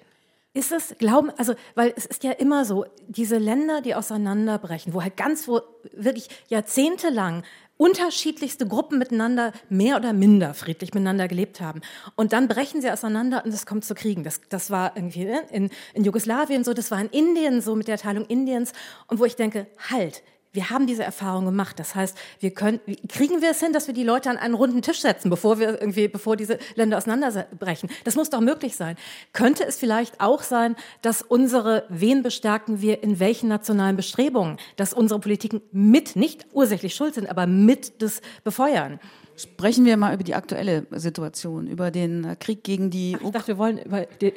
Ist 0.54 0.72
es, 0.72 0.96
glauben, 0.98 1.30
also, 1.38 1.54
weil 1.76 1.94
es 1.96 2.06
ist 2.08 2.24
ja 2.24 2.32
immer 2.32 2.66
so, 2.66 2.86
diese 3.08 3.38
Länder, 3.38 3.82
die 3.82 3.94
auseinanderbrechen, 3.94 4.94
wo 4.94 5.04
halt 5.04 5.16
ganz, 5.16 5.48
wo 5.48 5.62
wirklich 5.94 6.30
jahrzehntelang 6.48 7.44
unterschiedlichste 7.78 8.68
Gruppen 8.68 8.98
miteinander 8.98 9.54
mehr 9.70 9.96
oder 9.98 10.14
minder 10.14 10.54
friedlich 10.54 10.94
miteinander 10.94 11.28
gelebt 11.28 11.62
haben. 11.62 11.82
Und 12.16 12.34
dann 12.34 12.48
brechen 12.48 12.82
sie 12.82 12.92
auseinander 12.92 13.44
und 13.46 13.54
es 13.54 13.66
kommt 13.66 13.86
zu 13.86 13.96
Kriegen. 13.96 14.24
Das, 14.24 14.42
das 14.50 14.72
war 14.72 14.96
irgendwie 14.96 15.26
ne, 15.26 15.42
in, 15.52 15.70
in 15.94 16.04
Jugoslawien 16.04 16.64
so, 16.64 16.74
das 16.74 16.92
war 16.92 17.00
in 17.00 17.10
Indien 17.10 17.62
so 17.62 17.76
mit 17.76 17.88
der 17.88 17.98
Teilung 17.98 18.26
Indiens. 18.26 18.74
Und 19.08 19.20
wo 19.20 19.26
ich 19.26 19.36
denke, 19.36 19.68
halt, 19.90 20.24
wir 20.58 20.72
haben 20.72 20.88
diese 20.88 21.04
Erfahrung 21.04 21.46
gemacht. 21.46 21.78
Das 21.78 21.94
heißt, 21.94 22.18
wir 22.40 22.50
können, 22.50 22.80
kriegen 23.08 23.44
wir 23.44 23.52
es 23.52 23.60
hin, 23.60 23.74
dass 23.74 23.86
wir 23.86 23.94
die 23.94 24.04
Leute 24.04 24.32
an 24.32 24.38
einen 24.38 24.56
runden 24.56 24.82
Tisch 24.82 25.02
setzen, 25.02 25.30
bevor 25.30 25.60
wir 25.60 25.80
irgendwie, 25.80 26.08
bevor 26.08 26.36
diese 26.36 26.58
Länder 26.74 26.98
auseinanderbrechen? 26.98 27.92
Das 28.06 28.16
muss 28.16 28.32
doch 28.32 28.42
möglich 28.42 28.76
sein. 28.76 28.96
Könnte 29.34 29.66
es 29.66 29.78
vielleicht 29.78 30.20
auch 30.20 30.42
sein, 30.42 30.76
dass 31.04 31.22
unsere, 31.22 31.84
wen 31.90 32.24
bestärken 32.24 32.82
wir 32.82 33.04
in 33.04 33.20
welchen 33.20 33.50
nationalen 33.50 33.96
Bestrebungen, 33.96 34.58
dass 34.78 34.96
unsere 34.96 35.20
Politiken 35.20 35.62
mit, 35.72 36.16
nicht 36.16 36.48
ursächlich 36.54 36.96
schuld 36.96 37.14
sind, 37.14 37.30
aber 37.30 37.46
mit 37.46 38.02
das 38.02 38.22
befeuern? 38.44 39.00
Sprechen 39.36 39.86
wir 39.86 39.96
mal 39.96 40.16
über 40.16 40.24
die 40.24 40.34
aktuelle 40.34 40.88
Situation, 40.90 41.68
über 41.68 41.92
den 41.92 42.36
Krieg 42.40 42.64
gegen 42.64 42.90
die. 42.90 43.16
Ach, 43.20 43.26
ich 43.26 43.32
dachte, 43.32 43.50
wir 43.50 43.58
wollen 43.60 43.78
über 43.78 44.08
den 44.08 44.34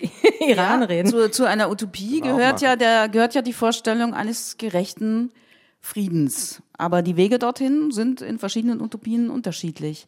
Iran 0.46 0.82
ja, 0.82 0.86
reden. 0.86 1.08
Zu, 1.08 1.30
zu 1.30 1.46
einer 1.46 1.70
Utopie 1.70 2.20
gehört 2.20 2.60
ja, 2.60 2.76
der, 2.76 3.08
gehört 3.08 3.34
ja 3.34 3.40
die 3.40 3.54
Vorstellung 3.54 4.12
eines 4.12 4.58
gerechten 4.58 5.32
Friedens. 5.80 6.62
Aber 6.74 7.02
die 7.02 7.16
Wege 7.16 7.38
dorthin 7.38 7.90
sind 7.90 8.20
in 8.20 8.38
verschiedenen 8.38 8.80
Utopien 8.80 9.30
unterschiedlich. 9.30 10.06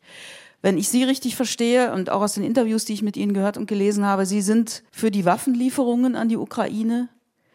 Wenn 0.60 0.78
ich 0.78 0.88
Sie 0.88 1.02
richtig 1.02 1.34
verstehe 1.34 1.92
und 1.92 2.10
auch 2.10 2.22
aus 2.22 2.34
den 2.34 2.44
Interviews, 2.44 2.84
die 2.84 2.92
ich 2.92 3.02
mit 3.02 3.16
Ihnen 3.16 3.34
gehört 3.34 3.56
und 3.56 3.66
gelesen 3.66 4.06
habe, 4.06 4.26
Sie 4.26 4.42
sind 4.42 4.84
für 4.92 5.10
die 5.10 5.24
Waffenlieferungen 5.24 6.14
an 6.14 6.28
die 6.28 6.36
Ukraine. 6.36 7.08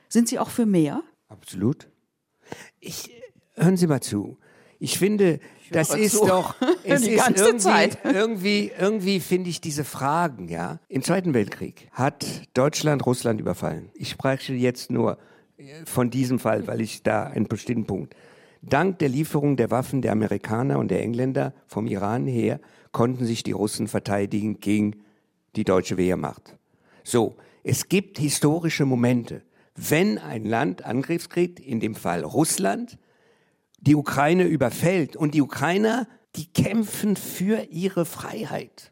Sind 0.09 0.27
Sie 0.27 0.39
auch 0.39 0.49
für 0.49 0.65
mehr? 0.65 1.01
Absolut. 1.29 1.87
Ich, 2.79 3.09
hören 3.55 3.77
Sie 3.77 3.87
mal 3.87 4.01
zu. 4.01 4.37
Ich 4.79 4.99
finde, 4.99 5.39
ich 5.63 5.71
das 5.71 5.95
ist 5.95 6.17
zu. 6.17 6.25
doch, 6.25 6.55
es 6.83 7.01
die 7.01 7.11
ist 7.11 7.29
irgendwie, 7.29 7.57
Zeit. 7.57 7.97
irgendwie, 8.03 8.71
irgendwie 8.77 9.19
finde 9.19 9.49
ich 9.49 9.61
diese 9.61 9.83
Fragen, 9.83 10.49
ja. 10.49 10.79
Im 10.89 11.01
Zweiten 11.01 11.33
Weltkrieg 11.33 11.87
hat 11.91 12.25
Deutschland 12.53 13.05
Russland 13.05 13.39
überfallen. 13.39 13.89
Ich 13.93 14.09
spreche 14.09 14.53
jetzt 14.53 14.91
nur 14.91 15.17
von 15.85 16.09
diesem 16.09 16.39
Fall, 16.39 16.67
weil 16.67 16.81
ich 16.81 17.03
da 17.03 17.23
einen 17.23 17.47
bestimmten 17.47 17.85
Punkt. 17.85 18.15
Dank 18.61 18.99
der 18.99 19.09
Lieferung 19.09 19.55
der 19.55 19.71
Waffen 19.71 20.01
der 20.01 20.11
Amerikaner 20.11 20.79
und 20.79 20.89
der 20.89 21.01
Engländer 21.01 21.53
vom 21.67 21.87
Iran 21.87 22.25
her 22.25 22.59
konnten 22.91 23.25
sich 23.25 23.43
die 23.43 23.51
Russen 23.51 23.87
verteidigen 23.87 24.59
gegen 24.59 25.03
die 25.55 25.63
deutsche 25.63 25.97
Wehrmacht. 25.97 26.57
So, 27.03 27.37
es 27.63 27.89
gibt 27.89 28.17
historische 28.17 28.85
Momente. 28.85 29.43
Wenn 29.75 30.17
ein 30.17 30.45
Land 30.45 30.85
Angriffskrieg, 30.85 31.65
in 31.65 31.79
dem 31.79 31.95
Fall 31.95 32.23
Russland, 32.23 32.97
die 33.79 33.95
Ukraine 33.95 34.45
überfällt 34.45 35.15
und 35.15 35.33
die 35.33 35.41
Ukrainer, 35.41 36.07
die 36.35 36.47
kämpfen 36.47 37.15
für 37.15 37.67
ihre 37.69 38.05
Freiheit. 38.05 38.91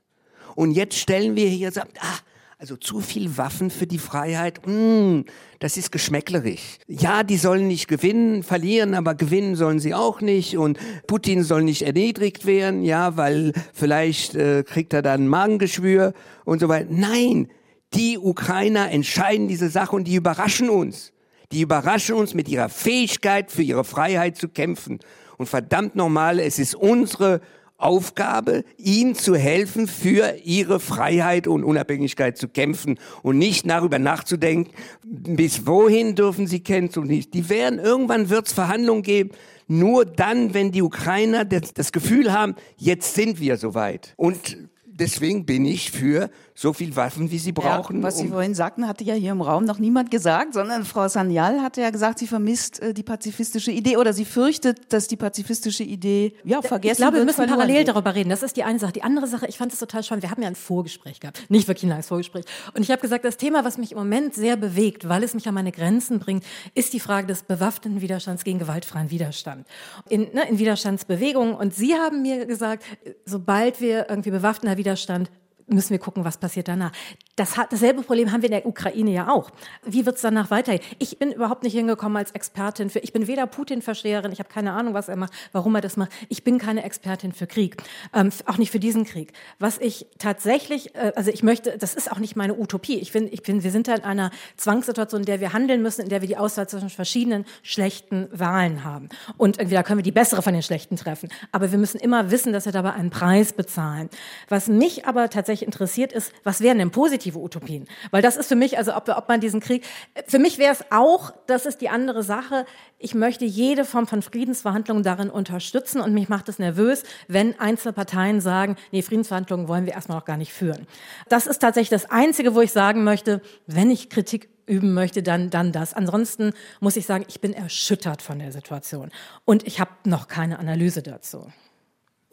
Und 0.55 0.71
jetzt 0.71 0.97
stellen 0.97 1.35
wir 1.35 1.49
hier, 1.49 1.71
sagt, 1.71 1.97
ah, 2.01 2.19
also 2.57 2.77
zu 2.77 3.01
viel 3.01 3.37
Waffen 3.37 3.69
für 3.69 3.85
die 3.85 3.97
Freiheit, 3.97 4.65
mm, 4.65 5.21
das 5.59 5.75
ist 5.75 5.91
geschmäcklerig. 5.91 6.79
Ja, 6.87 7.23
die 7.23 7.37
sollen 7.37 7.67
nicht 7.67 7.87
gewinnen, 7.87 8.43
verlieren, 8.43 8.93
aber 8.93 9.13
gewinnen 9.15 9.55
sollen 9.55 9.79
sie 9.79 9.93
auch 9.93 10.21
nicht. 10.21 10.57
Und 10.57 10.79
Putin 11.07 11.43
soll 11.43 11.63
nicht 11.63 11.81
erniedrigt 11.81 12.45
werden, 12.45 12.83
ja, 12.83 13.17
weil 13.17 13.51
vielleicht 13.73 14.35
äh, 14.35 14.63
kriegt 14.63 14.93
er 14.93 15.01
dann 15.01 15.27
Magengeschwür 15.27 16.13
und 16.45 16.59
so 16.59 16.69
weiter. 16.69 16.87
Nein, 16.89 17.49
die 17.93 18.17
Ukrainer 18.17 18.89
entscheiden 18.89 19.47
diese 19.47 19.69
Sache 19.69 19.95
und 19.95 20.05
die 20.05 20.15
überraschen 20.15 20.69
uns. 20.69 21.11
Die 21.51 21.61
überraschen 21.61 22.15
uns 22.15 22.33
mit 22.33 22.47
ihrer 22.47 22.69
Fähigkeit, 22.69 23.51
für 23.51 23.63
ihre 23.63 23.83
Freiheit 23.83 24.37
zu 24.37 24.47
kämpfen. 24.49 24.99
Und 25.37 25.47
verdammt 25.47 25.95
nochmal, 25.95 26.39
es 26.39 26.59
ist 26.59 26.75
unsere 26.75 27.41
Aufgabe, 27.77 28.63
ihnen 28.77 29.15
zu 29.15 29.35
helfen, 29.35 29.87
für 29.87 30.35
ihre 30.43 30.79
Freiheit 30.79 31.47
und 31.47 31.63
Unabhängigkeit 31.63 32.37
zu 32.37 32.47
kämpfen 32.47 32.99
und 33.21 33.37
nicht 33.37 33.69
darüber 33.69 33.99
nachzudenken, 33.99 34.71
bis 35.03 35.67
wohin 35.67 36.15
dürfen 36.15 36.47
sie 36.47 36.61
kämpfen 36.61 36.99
und 36.99 37.07
nicht. 37.09 37.33
Die 37.33 37.49
werden, 37.49 37.79
irgendwann 37.79 38.29
wird 38.29 38.47
es 38.47 38.53
Verhandlungen 38.53 39.03
geben, 39.03 39.31
nur 39.67 40.05
dann, 40.05 40.53
wenn 40.53 40.71
die 40.71 40.81
Ukrainer 40.81 41.43
das, 41.43 41.73
das 41.73 41.91
Gefühl 41.91 42.31
haben, 42.31 42.55
jetzt 42.77 43.15
sind 43.15 43.39
wir 43.39 43.57
soweit. 43.57 44.13
Und 44.15 44.57
deswegen 44.85 45.45
bin 45.45 45.65
ich 45.65 45.91
für 45.91 46.29
so 46.57 46.71
viel 46.71 46.95
Waffen, 46.95 47.29
wie 47.31 47.37
sie 47.37 47.51
brauchen. 47.51 47.97
Ja, 47.97 48.03
was 48.03 48.17
Sie 48.17 48.27
um 48.27 48.31
vorhin 48.31 48.55
sagten, 48.55 48.87
hatte 48.87 49.03
ja 49.03 49.13
hier 49.13 49.33
im 49.33 49.41
Raum 49.41 49.65
noch 49.65 49.77
niemand 49.77 50.09
gesagt, 50.09 50.53
sondern 50.53 50.85
Frau 50.85 51.09
Sanyal 51.09 51.61
hatte 51.61 51.81
ja 51.81 51.89
gesagt, 51.89 52.17
sie 52.19 52.27
vermisst 52.27 52.81
äh, 52.81 52.93
die 52.93 53.03
pazifistische 53.03 53.71
Idee 53.71 53.97
oder 53.97 54.13
sie 54.13 54.23
fürchtet, 54.23 54.93
dass 54.93 55.07
die 55.09 55.17
pazifistische 55.17 55.83
Idee 55.83 56.33
ja 56.45 56.61
vergessen 56.61 56.93
ich 56.93 56.97
glaube, 56.97 57.17
wir 57.17 57.25
wird, 57.25 57.37
müssen 57.37 57.49
parallel 57.49 57.79
wird. 57.79 57.89
darüber 57.89 58.15
reden. 58.15 58.29
Das 58.29 58.41
ist 58.41 58.55
die 58.55 58.63
eine 58.63 58.79
Sache. 58.79 58.93
Die 58.93 59.03
andere 59.03 59.27
Sache, 59.27 59.47
ich 59.47 59.57
fand 59.57 59.73
es 59.73 59.79
total 59.79 60.01
spannend. 60.03 60.23
Wir 60.23 60.31
haben 60.31 60.41
ja 60.41 60.47
ein 60.47 60.55
Vorgespräch 60.55 61.19
gehabt. 61.19 61.43
Nicht 61.49 61.67
wirklich 61.67 61.83
ein 61.83 61.89
langes 61.89 62.07
Vorgespräch. 62.07 62.45
Und 62.73 62.81
ich 62.81 62.89
habe 62.89 63.01
gesagt, 63.01 63.25
das 63.25 63.35
Thema, 63.35 63.65
was 63.65 63.77
mich 63.77 63.91
im 63.91 63.97
Moment 63.97 64.33
sehr 64.33 64.55
bewegt, 64.55 65.09
weil 65.09 65.23
es 65.23 65.33
mich 65.33 65.49
an 65.49 65.53
meine 65.53 65.73
Grenzen 65.73 66.19
bringt, 66.19 66.45
ist 66.73 66.93
die 66.93 67.01
Frage 67.01 67.27
des 67.27 67.43
bewaffneten 67.43 67.99
Widerstands 67.99 68.45
gegen 68.45 68.59
gewaltfreien 68.59 69.11
Widerstand. 69.11 69.67
In, 70.07 70.21
ne, 70.33 70.47
in 70.49 70.57
Widerstandsbewegungen. 70.57 71.53
Und 71.53 71.75
Sie 71.75 71.95
haben 71.95 72.21
mir 72.21 72.45
gesagt, 72.45 72.83
sobald 73.25 73.81
wir 73.81 74.09
irgendwie 74.09 74.31
bewaffneter 74.31 74.77
Widerstand 74.77 75.29
müssen 75.67 75.91
wir 75.91 75.99
gucken, 75.99 76.23
was 76.25 76.37
passiert 76.37 76.67
danach. 76.67 76.91
Das 77.35 77.57
hat, 77.57 77.73
dasselbe 77.73 78.03
Problem 78.03 78.31
haben 78.31 78.41
wir 78.41 78.49
in 78.49 78.55
der 78.55 78.65
Ukraine 78.65 79.11
ja 79.11 79.29
auch. 79.29 79.49
Wie 79.83 80.05
wird 80.05 80.15
es 80.15 80.21
danach 80.21 80.51
weitergehen? 80.51 80.83
Ich 80.99 81.17
bin 81.17 81.31
überhaupt 81.31 81.63
nicht 81.63 81.73
hingekommen 81.73 82.17
als 82.17 82.31
Expertin 82.31 82.89
für, 82.89 82.99
ich 82.99 83.13
bin 83.13 83.27
weder 83.27 83.47
Putin-Versteherin, 83.47 84.31
ich 84.31 84.39
habe 84.39 84.49
keine 84.49 84.73
Ahnung, 84.73 84.93
was 84.93 85.09
er 85.09 85.15
macht, 85.15 85.33
warum 85.51 85.75
er 85.75 85.81
das 85.81 85.97
macht. 85.97 86.11
Ich 86.29 86.43
bin 86.43 86.59
keine 86.59 86.83
Expertin 86.83 87.33
für 87.33 87.47
Krieg, 87.47 87.77
ähm, 88.13 88.29
auch 88.45 88.57
nicht 88.57 88.71
für 88.71 88.79
diesen 88.79 89.05
Krieg. 89.05 89.33
Was 89.59 89.79
ich 89.79 90.05
tatsächlich, 90.19 90.95
äh, 90.95 91.13
also 91.15 91.31
ich 91.31 91.43
möchte, 91.43 91.77
das 91.77 91.95
ist 91.95 92.11
auch 92.11 92.19
nicht 92.19 92.35
meine 92.35 92.57
Utopie. 92.57 92.99
Ich 92.99 93.11
finde, 93.11 93.31
ich 93.31 93.41
finde, 93.41 93.63
wir 93.63 93.71
sind 93.71 93.87
da 93.87 93.95
in 93.95 94.03
einer 94.03 94.31
Zwangssituation, 94.57 95.21
in 95.21 95.25
der 95.25 95.39
wir 95.39 95.53
handeln 95.53 95.81
müssen, 95.81 96.01
in 96.01 96.09
der 96.09 96.21
wir 96.21 96.27
die 96.27 96.37
Auswahl 96.37 96.69
zwischen 96.69 96.89
verschiedenen 96.89 97.45
schlechten 97.63 98.27
Wahlen 98.31 98.83
haben. 98.83 99.09
Und 99.37 99.57
irgendwie 99.57 99.75
da 99.75 99.83
können 99.83 99.99
wir 99.99 100.03
die 100.03 100.11
bessere 100.11 100.41
von 100.41 100.53
den 100.53 100.63
schlechten 100.63 100.95
treffen. 100.95 101.29
Aber 101.51 101.71
wir 101.71 101.79
müssen 101.79 101.99
immer 101.99 102.31
wissen, 102.31 102.53
dass 102.53 102.65
wir 102.65 102.71
dabei 102.71 102.93
einen 102.93 103.09
Preis 103.09 103.51
bezahlen. 103.51 104.09
Was 104.47 104.67
mich 104.67 105.05
aber 105.05 105.29
tatsächlich 105.29 105.54
interessiert 105.63 106.11
ist, 106.13 106.31
was 106.43 106.61
wären 106.61 106.77
denn 106.77 106.91
positive 106.91 107.39
Utopien? 107.39 107.87
Weil 108.11 108.21
das 108.21 108.37
ist 108.37 108.47
für 108.47 108.55
mich, 108.55 108.77
also 108.77 108.95
ob, 108.95 109.07
ob 109.09 109.27
man 109.27 109.39
diesen 109.39 109.59
Krieg, 109.59 109.85
für 110.27 110.39
mich 110.39 110.57
wäre 110.57 110.73
es 110.73 110.83
auch, 110.91 111.33
das 111.47 111.65
ist 111.65 111.81
die 111.81 111.89
andere 111.89 112.23
Sache, 112.23 112.65
ich 112.97 113.13
möchte 113.13 113.45
jede 113.45 113.85
Form 113.85 114.07
von 114.07 114.21
Friedensverhandlungen 114.21 115.03
darin 115.03 115.29
unterstützen 115.29 116.01
und 116.01 116.13
mich 116.13 116.29
macht 116.29 116.49
es 116.49 116.59
nervös, 116.59 117.03
wenn 117.27 117.59
einzelne 117.59 117.93
Parteien 117.93 118.41
sagen, 118.41 118.75
nee, 118.91 119.01
Friedensverhandlungen 119.01 119.67
wollen 119.67 119.85
wir 119.85 119.93
erstmal 119.93 120.17
noch 120.17 120.25
gar 120.25 120.37
nicht 120.37 120.53
führen. 120.53 120.87
Das 121.29 121.47
ist 121.47 121.59
tatsächlich 121.59 121.89
das 121.89 122.09
Einzige, 122.09 122.55
wo 122.55 122.61
ich 122.61 122.71
sagen 122.71 123.03
möchte, 123.03 123.41
wenn 123.67 123.91
ich 123.91 124.09
Kritik 124.09 124.49
üben 124.67 124.93
möchte, 124.93 125.23
dann, 125.23 125.49
dann 125.49 125.71
das. 125.71 125.93
Ansonsten 125.93 126.53
muss 126.79 126.95
ich 126.95 127.05
sagen, 127.05 127.25
ich 127.27 127.41
bin 127.41 127.53
erschüttert 127.53 128.21
von 128.21 128.39
der 128.39 128.51
Situation 128.51 129.11
und 129.45 129.65
ich 129.67 129.79
habe 129.79 129.91
noch 130.05 130.27
keine 130.27 130.59
Analyse 130.59 131.03
dazu. 131.03 131.47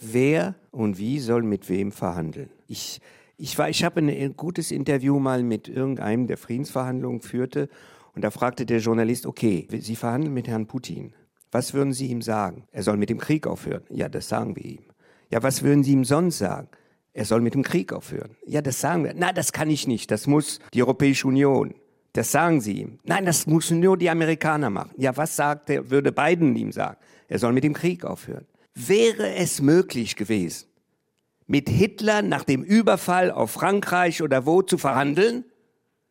Wer 0.02 0.54
und 0.70 0.98
wie 0.98 1.18
soll 1.18 1.42
mit 1.42 1.68
wem 1.68 1.92
verhandeln. 1.92 2.50
Ich, 2.66 3.00
ich, 3.36 3.58
ich 3.58 3.84
habe 3.84 4.00
ein 4.00 4.36
gutes 4.36 4.70
Interview 4.70 5.18
mal 5.18 5.42
mit 5.42 5.68
irgendeinem, 5.68 6.26
der 6.26 6.36
Friedensverhandlungen 6.36 7.20
führte. 7.20 7.68
Und 8.14 8.22
da 8.22 8.30
fragte 8.30 8.66
der 8.66 8.78
Journalist, 8.78 9.26
okay, 9.26 9.66
Sie 9.70 9.96
verhandeln 9.96 10.34
mit 10.34 10.48
Herrn 10.48 10.66
Putin. 10.66 11.14
Was 11.50 11.74
würden 11.74 11.92
Sie 11.92 12.06
ihm 12.06 12.22
sagen? 12.22 12.64
Er 12.72 12.82
soll 12.82 12.96
mit 12.96 13.10
dem 13.10 13.18
Krieg 13.18 13.46
aufhören. 13.46 13.82
Ja, 13.90 14.08
das 14.08 14.28
sagen 14.28 14.56
wir 14.56 14.64
ihm. 14.64 14.84
Ja, 15.30 15.42
was 15.42 15.62
würden 15.62 15.82
Sie 15.84 15.92
ihm 15.92 16.04
sonst 16.04 16.38
sagen? 16.38 16.68
Er 17.14 17.24
soll 17.26 17.40
mit 17.40 17.54
dem 17.54 17.62
Krieg 17.62 17.92
aufhören. 17.92 18.36
Ja, 18.46 18.62
das 18.62 18.80
sagen 18.80 19.04
wir. 19.04 19.12
Na, 19.14 19.32
das 19.32 19.52
kann 19.52 19.68
ich 19.68 19.86
nicht. 19.86 20.10
Das 20.10 20.26
muss 20.26 20.60
die 20.72 20.82
Europäische 20.82 21.28
Union. 21.28 21.74
Das 22.14 22.32
sagen 22.32 22.60
Sie 22.60 22.80
ihm. 22.80 22.98
Nein, 23.04 23.24
das 23.24 23.46
müssen 23.46 23.80
nur 23.80 23.96
die 23.96 24.10
Amerikaner 24.10 24.70
machen. 24.70 24.92
Ja, 24.96 25.16
was 25.16 25.36
sagt 25.36 25.70
er, 25.70 25.90
würde 25.90 26.12
Biden 26.12 26.54
ihm 26.56 26.72
sagen? 26.72 26.98
Er 27.28 27.38
soll 27.38 27.52
mit 27.52 27.64
dem 27.64 27.72
Krieg 27.72 28.04
aufhören. 28.04 28.46
Wäre 28.74 29.34
es 29.34 29.60
möglich 29.60 30.16
gewesen, 30.16 30.66
mit 31.46 31.68
Hitler 31.68 32.22
nach 32.22 32.44
dem 32.44 32.62
Überfall 32.62 33.30
auf 33.30 33.50
Frankreich 33.50 34.22
oder 34.22 34.46
wo 34.46 34.62
zu 34.62 34.78
verhandeln? 34.78 35.44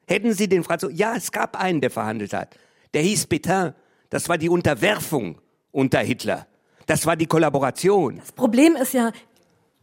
Hätten 0.08 0.34
Sie 0.34 0.48
den 0.48 0.64
Franzosen, 0.64 0.96
ja, 0.96 1.16
es 1.16 1.32
gab 1.32 1.60
einen, 1.60 1.82
der 1.82 1.90
verhandelt 1.90 2.34
hat. 2.34 2.56
Der 2.94 3.02
hieß 3.02 3.28
Pétain. 3.28 3.74
Das 4.10 4.30
war 4.30 4.38
die 4.38 4.50
Unterwerfung 4.50 5.40
unter 5.72 6.00
Hitler. 6.00 6.48
Das 6.86 7.06
war 7.06 7.16
die 7.16 7.28
Kollaboration. 7.28 8.18
Das 8.18 8.32
Problem 8.32 8.76
ist 8.76 8.94
ja, 8.94 9.12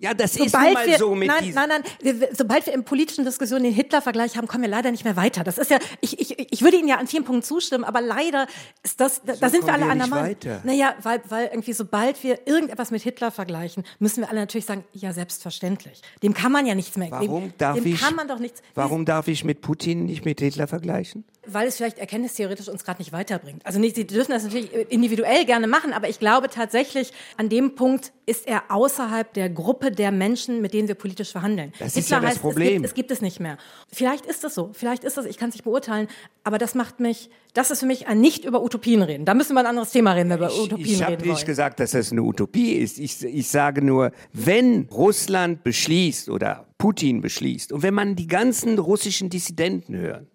Ja, 0.00 0.14
das 0.14 0.36
ist 0.36 0.52
Sobald 0.52 0.74
mal 0.74 0.86
wir, 0.86 0.96
so 0.96 1.14
mit 1.14 1.26
nein, 1.26 1.52
nein, 1.54 1.68
nein, 1.68 1.82
wir, 2.20 2.28
sobald 2.32 2.64
wir 2.66 2.72
in 2.72 2.84
politischen 2.84 3.24
Diskussionen 3.24 3.64
den 3.64 3.72
Hitler-Vergleich 3.72 4.36
haben, 4.36 4.46
kommen 4.46 4.62
wir 4.62 4.70
leider 4.70 4.92
nicht 4.92 5.04
mehr 5.04 5.16
weiter. 5.16 5.42
Das 5.42 5.58
ist 5.58 5.72
ja, 5.72 5.78
ich, 6.00 6.20
ich, 6.20 6.52
ich 6.52 6.62
würde 6.62 6.76
Ihnen 6.76 6.86
ja 6.86 6.98
an 6.98 7.08
vielen 7.08 7.24
Punkten 7.24 7.42
zustimmen, 7.42 7.82
aber 7.82 8.00
leider 8.00 8.46
ist 8.84 9.00
das, 9.00 9.22
da, 9.24 9.34
da 9.34 9.48
sind 9.50 9.66
wir 9.66 9.72
alle 9.72 9.86
wir 9.86 9.90
einer 9.90 10.06
Meinung. 10.06 10.36
Naja, 10.62 10.94
weil, 11.02 11.20
weil 11.28 11.46
irgendwie 11.46 11.72
sobald 11.72 12.22
wir 12.22 12.46
irgendetwas 12.46 12.92
mit 12.92 13.02
Hitler 13.02 13.32
vergleichen, 13.32 13.82
müssen 13.98 14.20
wir 14.20 14.30
alle 14.30 14.40
natürlich 14.40 14.66
sagen, 14.66 14.84
ja, 14.92 15.12
selbstverständlich. 15.12 16.00
Dem 16.22 16.32
kann 16.32 16.52
man 16.52 16.64
ja 16.64 16.76
nichts 16.76 16.96
mehr. 16.96 17.10
Warum 17.10 17.48
dem, 17.48 17.52
darf 17.58 17.74
dem 17.76 17.86
ich, 17.86 18.00
kann 18.00 18.14
man 18.14 18.28
doch 18.28 18.38
nichts. 18.38 18.62
warum 18.74 19.04
darf 19.04 19.26
ich 19.26 19.44
mit 19.44 19.62
Putin 19.62 20.04
nicht 20.06 20.24
mit 20.24 20.38
Hitler 20.38 20.68
vergleichen? 20.68 21.24
Weil 21.50 21.68
es 21.68 21.76
vielleicht 21.76 21.98
erkenntnistheoretisch 21.98 22.68
uns 22.68 22.84
gerade 22.84 23.00
nicht 23.00 23.12
weiterbringt. 23.12 23.64
Also 23.64 23.78
nicht, 23.78 23.96
Sie 23.96 24.06
dürfen 24.06 24.32
das 24.32 24.44
natürlich 24.44 24.72
individuell 24.90 25.44
gerne 25.44 25.66
machen, 25.66 25.92
aber 25.92 26.08
ich 26.08 26.18
glaube 26.18 26.48
tatsächlich, 26.48 27.12
an 27.36 27.48
dem 27.48 27.74
Punkt 27.74 28.12
ist 28.26 28.46
er 28.46 28.64
außerhalb 28.70 29.32
der 29.32 29.48
Gruppe 29.48 29.90
der 29.90 30.12
Menschen, 30.12 30.60
mit 30.60 30.74
denen 30.74 30.86
wir 30.86 30.94
politisch 30.94 31.32
verhandeln. 31.32 31.72
Das 31.78 31.96
ist 31.96 32.10
ja 32.10 32.20
das 32.20 32.30
heißt, 32.30 32.40
Problem. 32.40 32.66
Es 32.66 32.72
gibt, 32.74 32.84
es 32.84 32.94
gibt 32.94 33.10
es 33.12 33.22
nicht 33.22 33.40
mehr. 33.40 33.56
Vielleicht 33.90 34.26
ist 34.26 34.44
es 34.44 34.54
so, 34.54 34.70
vielleicht 34.74 35.04
ist 35.04 35.16
es, 35.16 35.24
ich 35.24 35.38
kann 35.38 35.48
es 35.48 35.54
nicht 35.54 35.64
beurteilen, 35.64 36.08
aber 36.44 36.58
das 36.58 36.74
macht 36.74 37.00
mich, 37.00 37.30
das 37.54 37.70
ist 37.70 37.80
für 37.80 37.86
mich 37.86 38.06
ein 38.06 38.20
nicht 38.20 38.44
über 38.44 38.62
Utopien 38.62 39.02
reden. 39.02 39.24
Da 39.24 39.34
müssen 39.34 39.54
wir 39.54 39.60
ein 39.60 39.66
anderes 39.66 39.90
Thema 39.90 40.12
reden, 40.12 40.30
wenn 40.30 40.40
wir 40.40 40.48
über 40.48 40.62
Utopien 40.62 40.86
ich 40.86 41.02
habe 41.02 41.12
reden 41.12 41.22
nicht 41.22 41.36
wollen. 41.36 41.46
gesagt, 41.46 41.80
dass 41.80 41.92
das 41.92 42.12
eine 42.12 42.22
Utopie 42.22 42.72
ist. 42.72 42.98
Ich, 42.98 43.24
ich 43.24 43.48
sage 43.48 43.82
nur, 43.82 44.12
wenn 44.32 44.88
Russland 44.90 45.64
beschließt 45.64 46.28
oder 46.28 46.66
Putin 46.76 47.20
beschließt 47.20 47.72
und 47.72 47.82
wenn 47.82 47.94
man 47.94 48.14
die 48.14 48.26
ganzen 48.26 48.78
russischen 48.78 49.30
Dissidenten 49.30 49.96
hört, 49.96 50.26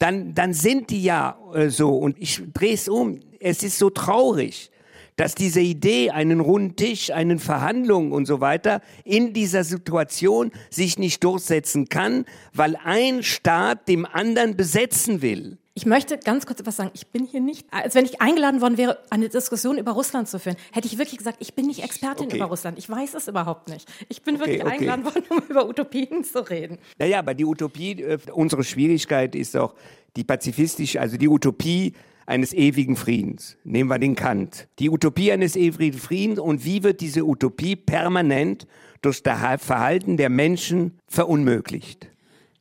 dann, 0.00 0.34
dann 0.34 0.52
sind 0.54 0.90
die 0.90 1.02
ja 1.02 1.38
äh, 1.54 1.68
so. 1.68 1.96
Und 1.96 2.16
ich 2.18 2.42
drehe 2.52 2.74
es 2.74 2.88
um. 2.88 3.20
Es 3.38 3.62
ist 3.62 3.78
so 3.78 3.90
traurig, 3.90 4.72
dass 5.14 5.34
diese 5.34 5.60
Idee, 5.60 6.10
einen 6.10 6.40
runden 6.40 6.74
Tisch, 6.74 7.12
einen 7.12 7.38
Verhandlungen 7.38 8.10
und 8.10 8.24
so 8.26 8.40
weiter, 8.40 8.80
in 9.04 9.34
dieser 9.34 9.62
Situation 9.62 10.50
sich 10.70 10.98
nicht 10.98 11.22
durchsetzen 11.22 11.88
kann, 11.88 12.24
weil 12.54 12.76
ein 12.82 13.22
Staat 13.22 13.86
dem 13.88 14.06
anderen 14.06 14.56
besetzen 14.56 15.22
will. 15.22 15.58
Ich 15.74 15.86
möchte 15.86 16.18
ganz 16.18 16.46
kurz 16.46 16.60
etwas 16.60 16.76
sagen. 16.76 16.90
Ich 16.94 17.06
bin 17.08 17.24
hier 17.24 17.40
nicht, 17.40 17.66
als 17.70 17.94
wenn 17.94 18.04
ich 18.04 18.20
eingeladen 18.20 18.60
worden 18.60 18.76
wäre, 18.76 18.98
eine 19.08 19.28
Diskussion 19.28 19.78
über 19.78 19.92
Russland 19.92 20.28
zu 20.28 20.40
führen, 20.40 20.56
hätte 20.72 20.88
ich 20.88 20.98
wirklich 20.98 21.18
gesagt, 21.18 21.36
ich 21.40 21.54
bin 21.54 21.66
nicht 21.66 21.82
Expertin 21.84 22.26
Okay. 22.26 22.36
über 22.36 22.46
Russland. 22.46 22.76
Ich 22.78 22.90
weiß 22.90 23.14
es 23.14 23.28
überhaupt 23.28 23.68
nicht. 23.68 23.88
Ich 24.08 24.22
bin 24.22 24.34
Okay, 24.34 24.46
wirklich 24.46 24.62
okay. 24.64 24.72
eingeladen 24.72 25.04
worden, 25.04 25.24
um 25.30 25.38
über 25.48 25.68
Utopien 25.68 26.24
zu 26.24 26.40
reden. 26.48 26.78
Naja, 26.98 27.20
aber 27.20 27.34
die 27.34 27.44
Utopie, 27.44 28.02
äh, 28.02 28.18
unsere 28.32 28.64
Schwierigkeit 28.64 29.34
ist 29.36 29.56
auch 29.56 29.74
die 30.16 30.24
pazifistische, 30.24 31.00
also 31.00 31.16
die 31.16 31.28
Utopie 31.28 31.94
eines 32.26 32.52
ewigen 32.52 32.96
Friedens. 32.96 33.56
Nehmen 33.64 33.88
wir 33.90 33.98
den 33.98 34.16
Kant. 34.16 34.66
Die 34.80 34.90
Utopie 34.90 35.30
eines 35.32 35.54
ewigen 35.56 35.98
Friedens 35.98 36.40
und 36.40 36.64
wie 36.64 36.82
wird 36.82 37.00
diese 37.00 37.24
Utopie 37.24 37.76
permanent 37.76 38.66
durch 39.02 39.22
das 39.22 39.62
Verhalten 39.64 40.16
der 40.16 40.30
Menschen 40.30 40.98
verunmöglicht? 41.08 42.08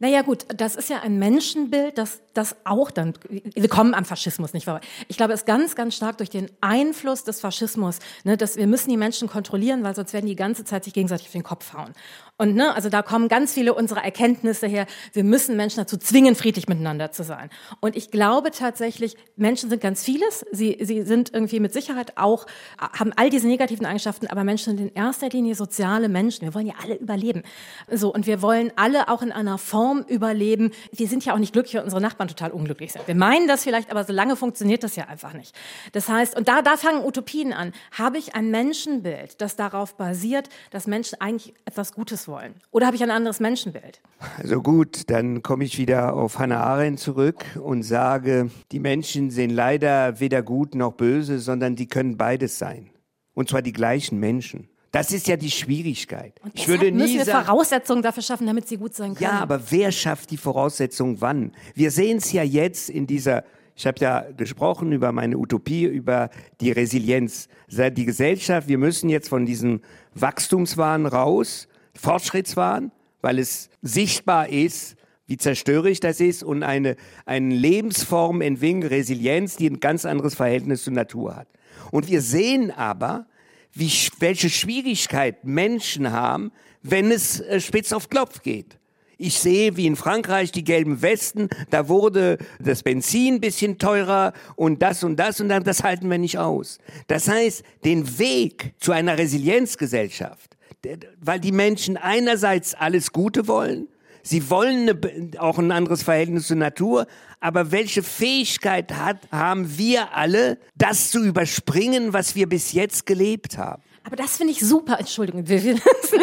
Naja 0.02 0.22
gut, 0.22 0.46
das 0.56 0.78
ist 0.78 0.90
ja 0.90 1.02
ein 1.02 1.20
Menschenbild, 1.20 1.98
das, 1.98 2.22
das 2.40 2.56
auch 2.64 2.90
dann, 2.90 3.14
wir 3.30 3.70
kommen 3.70 3.94
am 3.94 4.06
Faschismus 4.06 4.54
nicht 4.54 4.66
vorbei. 4.66 4.82
Ich 5.08 5.18
glaube, 5.18 5.34
es 5.34 5.42
ist 5.42 5.46
ganz, 5.46 5.76
ganz 5.76 5.96
stark 5.96 6.18
durch 6.18 6.30
den 6.30 6.50
Einfluss 6.62 7.24
des 7.24 7.42
Faschismus, 7.42 8.00
ne, 8.24 8.38
dass 8.38 8.56
wir 8.56 8.68
müssen 8.68 8.90
die 8.90 8.98
Menschen 8.98 9.28
kontrollieren, 9.28 9.84
weil 9.84 9.96
sonst 9.96 10.14
werden 10.14 10.28
die 10.28 10.36
ganze 10.36 10.64
Zeit 10.64 10.86
sich 10.86 10.94
gegenseitig 10.94 11.28
auf 11.28 11.34
den 11.34 11.44
Kopf 11.44 11.74
hauen. 11.74 11.94
Und 12.38 12.56
ne, 12.56 12.74
also 12.74 12.88
da 12.88 13.02
kommen 13.02 13.28
ganz 13.28 13.54
viele 13.54 13.74
unserer 13.74 14.02
Erkenntnisse 14.02 14.66
her, 14.66 14.88
wir 15.12 15.26
müssen 15.26 15.58
Menschen 15.58 15.80
dazu 15.82 15.98
zwingen, 15.98 16.36
friedlich 16.36 16.70
miteinander 16.70 17.12
zu 17.12 17.24
sein. 17.24 17.50
Und 17.82 17.98
ich 17.98 18.12
glaube 18.12 18.52
tatsächlich, 18.52 19.18
Menschen 19.36 19.70
sind 19.70 19.82
ganz 19.82 20.06
vieles, 20.06 20.46
sie, 20.54 20.78
sie 20.80 21.02
sind 21.02 21.34
irgendwie 21.34 21.60
mit 21.60 21.74
Sicherheit 21.74 22.18
auch, 22.18 22.46
haben 22.78 23.12
all 23.18 23.30
diese 23.30 23.46
negativen 23.46 23.86
Eigenschaften, 23.86 24.28
aber 24.28 24.46
Menschen 24.46 24.78
sind 24.78 24.88
in 24.88 24.96
erster 24.96 25.28
Linie 25.28 25.54
soziale 25.54 26.08
Menschen. 26.08 26.44
Wir 26.44 26.54
wollen 26.54 26.68
ja 26.68 26.76
alle 26.82 26.96
überleben. 26.96 27.44
So, 27.92 28.14
und 28.14 28.26
wir 28.26 28.42
wollen 28.42 28.72
alle 28.78 29.10
auch 29.10 29.22
in 29.22 29.34
einer 29.34 29.58
Form 29.58 30.06
überleben. 30.08 30.72
Wir 30.94 31.10
sind 31.10 31.26
ja 31.26 31.34
auch 31.34 31.40
nicht 31.40 31.52
glücklich, 31.52 31.84
unsere 31.84 32.00
Nachbarn 32.02 32.29
total 32.30 32.52
unglücklich 32.52 32.94
sind. 32.94 33.08
Wir 33.08 33.16
meinen 33.16 33.48
das 33.48 33.64
vielleicht, 33.64 33.92
aber 33.92 34.04
so 34.04 34.14
lange 34.14 34.36
funktioniert 34.36 34.84
das 34.84 34.96
ja 34.96 35.06
einfach 35.06 35.34
nicht. 35.34 35.56
Das 35.92 36.08
heißt, 36.08 36.38
und 36.38 36.48
da, 36.48 36.62
da 36.62 36.78
fangen 36.78 37.04
Utopien 37.06 37.54
an. 37.54 37.74
Habe 37.92 38.18
ich 38.18 38.36
ein 38.36 38.52
Menschenbild, 38.52 39.42
das 39.42 39.56
darauf 39.56 39.96
basiert, 39.96 40.50
dass 40.72 40.88
Menschen 40.88 41.20
eigentlich 41.20 41.54
etwas 41.66 41.94
Gutes 41.94 42.28
wollen? 42.28 42.54
Oder 42.72 42.86
habe 42.86 42.96
ich 42.96 43.04
ein 43.04 43.12
anderes 43.12 43.40
Menschenbild? 43.40 44.02
Also 44.38 44.62
gut, 44.62 45.10
dann 45.10 45.44
komme 45.44 45.64
ich 45.64 45.78
wieder 45.78 46.14
auf 46.14 46.40
Hannah 46.40 46.62
Arendt 46.62 47.00
zurück 47.00 47.46
und 47.62 47.84
sage, 47.84 48.50
die 48.72 48.80
Menschen 48.80 49.32
sind 49.32 49.50
leider 49.50 50.20
weder 50.20 50.42
gut 50.42 50.76
noch 50.76 50.94
böse, 50.94 51.40
sondern 51.40 51.76
die 51.76 51.88
können 51.88 52.18
beides 52.18 52.60
sein. 52.60 52.90
Und 53.34 53.50
zwar 53.50 53.62
die 53.62 53.74
gleichen 53.74 54.20
Menschen. 54.20 54.70
Das 54.92 55.12
ist 55.12 55.28
ja 55.28 55.38
die 55.38 55.52
Schwierigkeit. 55.52 56.34
ich 56.54 56.62
Deshalb 56.62 56.82
würde 56.82 56.92
müssen 56.92 57.12
nie 57.12 57.18
wir 57.20 57.26
sagen, 57.26 57.46
Voraussetzungen 57.46 58.02
dafür 58.02 58.24
schaffen, 58.24 58.48
damit 58.48 58.68
sie 58.68 58.78
gut 58.78 58.96
sein 58.96 59.14
können. 59.14 59.30
Ja, 59.30 59.40
aber 59.40 59.62
wer 59.70 59.92
schafft 59.92 60.32
die 60.32 60.38
Voraussetzung 60.38 61.22
wann? 61.22 61.52
Wir 61.76 61.92
sehen 61.92 62.18
es 62.18 62.32
ja 62.32 62.42
jetzt 62.42 62.90
in 62.90 63.06
dieser, 63.06 63.44
ich 63.76 63.86
habe 63.86 64.00
ja 64.00 64.26
gesprochen 64.36 64.92
über 64.92 65.12
meine 65.12 65.38
Utopie, 65.38 65.84
über 65.86 66.30
die 66.60 66.72
Resilienz. 66.72 67.48
Die 67.70 68.06
Gesellschaft, 68.06 68.68
wir 68.68 68.80
müssen 68.80 69.10
jetzt 69.10 69.30
von 69.30 69.46
diesem 69.46 69.82
Wachstumswahn 70.16 71.06
raus, 71.06 71.68
Fortschrittswahn, 71.96 72.92
weil 73.22 73.38
es 73.38 73.70
sichtbar 73.84 74.50
ist, 74.50 74.96
wie 75.28 75.38
zerstörerisch 75.38 76.00
das 76.00 76.20
ist 76.20 76.44
und 76.44 76.64
eine, 76.64 76.96
eine 77.28 77.54
Lebensform 77.54 78.42
entwickeln, 78.42 78.82
Resilienz, 78.82 79.58
die 79.58 79.70
ein 79.70 79.80
ganz 79.80 80.06
anderes 80.06 80.34
Verhältnis 80.34 80.84
zur 80.84 80.94
Natur 80.94 81.36
hat. 81.36 81.48
Und 81.92 82.10
wir 82.10 82.22
sehen 82.22 82.72
aber, 82.72 83.28
wie, 83.74 83.92
welche 84.20 84.50
Schwierigkeit 84.50 85.44
Menschen 85.46 86.12
haben, 86.12 86.52
wenn 86.82 87.12
es 87.12 87.40
äh, 87.40 87.60
spitz 87.60 87.92
auf 87.92 88.10
Klopf 88.10 88.42
geht. 88.42 88.78
Ich 89.22 89.38
sehe, 89.38 89.76
wie 89.76 89.86
in 89.86 89.98
Frankreich 89.98 90.54
die 90.54 90.64
gelben 90.64 91.02
Westen, 91.02 91.50
da 91.72 91.90
wurde 91.90 92.38
das 92.58 92.84
Benzin 92.84 93.36
ein 93.36 93.42
bisschen 93.42 93.78
teurer 93.78 94.32
und 94.56 94.82
das 94.82 95.04
und 95.04 95.18
das 95.18 95.42
und 95.42 95.50
dann, 95.50 95.66
das 95.66 95.84
halten 95.84 96.10
wir 96.10 96.18
nicht 96.18 96.38
aus. 96.38 96.78
Das 97.08 97.28
heißt, 97.28 97.64
den 97.84 98.18
Weg 98.18 98.76
zu 98.80 98.94
einer 98.94 99.18
Resilienzgesellschaft, 99.18 100.56
weil 101.20 101.42
die 101.42 101.52
Menschen 101.52 101.98
einerseits 101.98 102.74
alles 102.76 103.12
Gute 103.12 103.50
wollen, 103.50 103.90
sie 104.24 104.50
wollen 104.50 104.90
eine, 104.90 105.40
auch 105.40 105.58
ein 105.58 105.72
anderes 105.72 106.04
Verhältnis 106.04 106.48
zur 106.48 106.58
Natur, 106.58 107.08
aber 107.40 107.72
welche 107.72 108.04
Fähigkeit 108.04 108.94
hat, 108.94 109.18
haben 109.32 109.78
wir 109.78 110.16
alle, 110.16 110.58
das 110.76 111.12
zu 111.12 111.24
überspringen, 111.24 112.14
was 112.14 112.36
wir 112.36 112.48
bis 112.48 112.74
jetzt 112.74 113.06
gelebt 113.06 113.58
haben? 113.58 113.82
Aber 114.04 114.16
das 114.16 114.38
finde 114.38 114.54
ich 114.54 114.60
super. 114.60 114.98
Entschuldigung, 115.00 115.48
Vivian. 115.48 115.80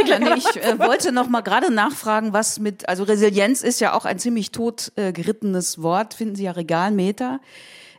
Ja, 0.06 0.18
nee, 0.18 0.34
ich 0.36 0.56
äh, 0.56 0.78
wollte 0.78 1.12
noch 1.12 1.28
mal 1.28 1.42
gerade 1.42 1.72
nachfragen, 1.72 2.32
was 2.32 2.58
mit, 2.58 2.88
also 2.88 3.04
Resilienz 3.04 3.62
ist 3.62 3.80
ja 3.80 3.92
auch 3.94 4.04
ein 4.04 4.18
ziemlich 4.18 4.50
tot 4.50 4.92
äh, 4.96 5.12
gerittenes 5.12 5.80
Wort, 5.82 6.14
finden 6.14 6.34
Sie 6.34 6.44
ja 6.44 6.52
Regalmeter 6.52 7.40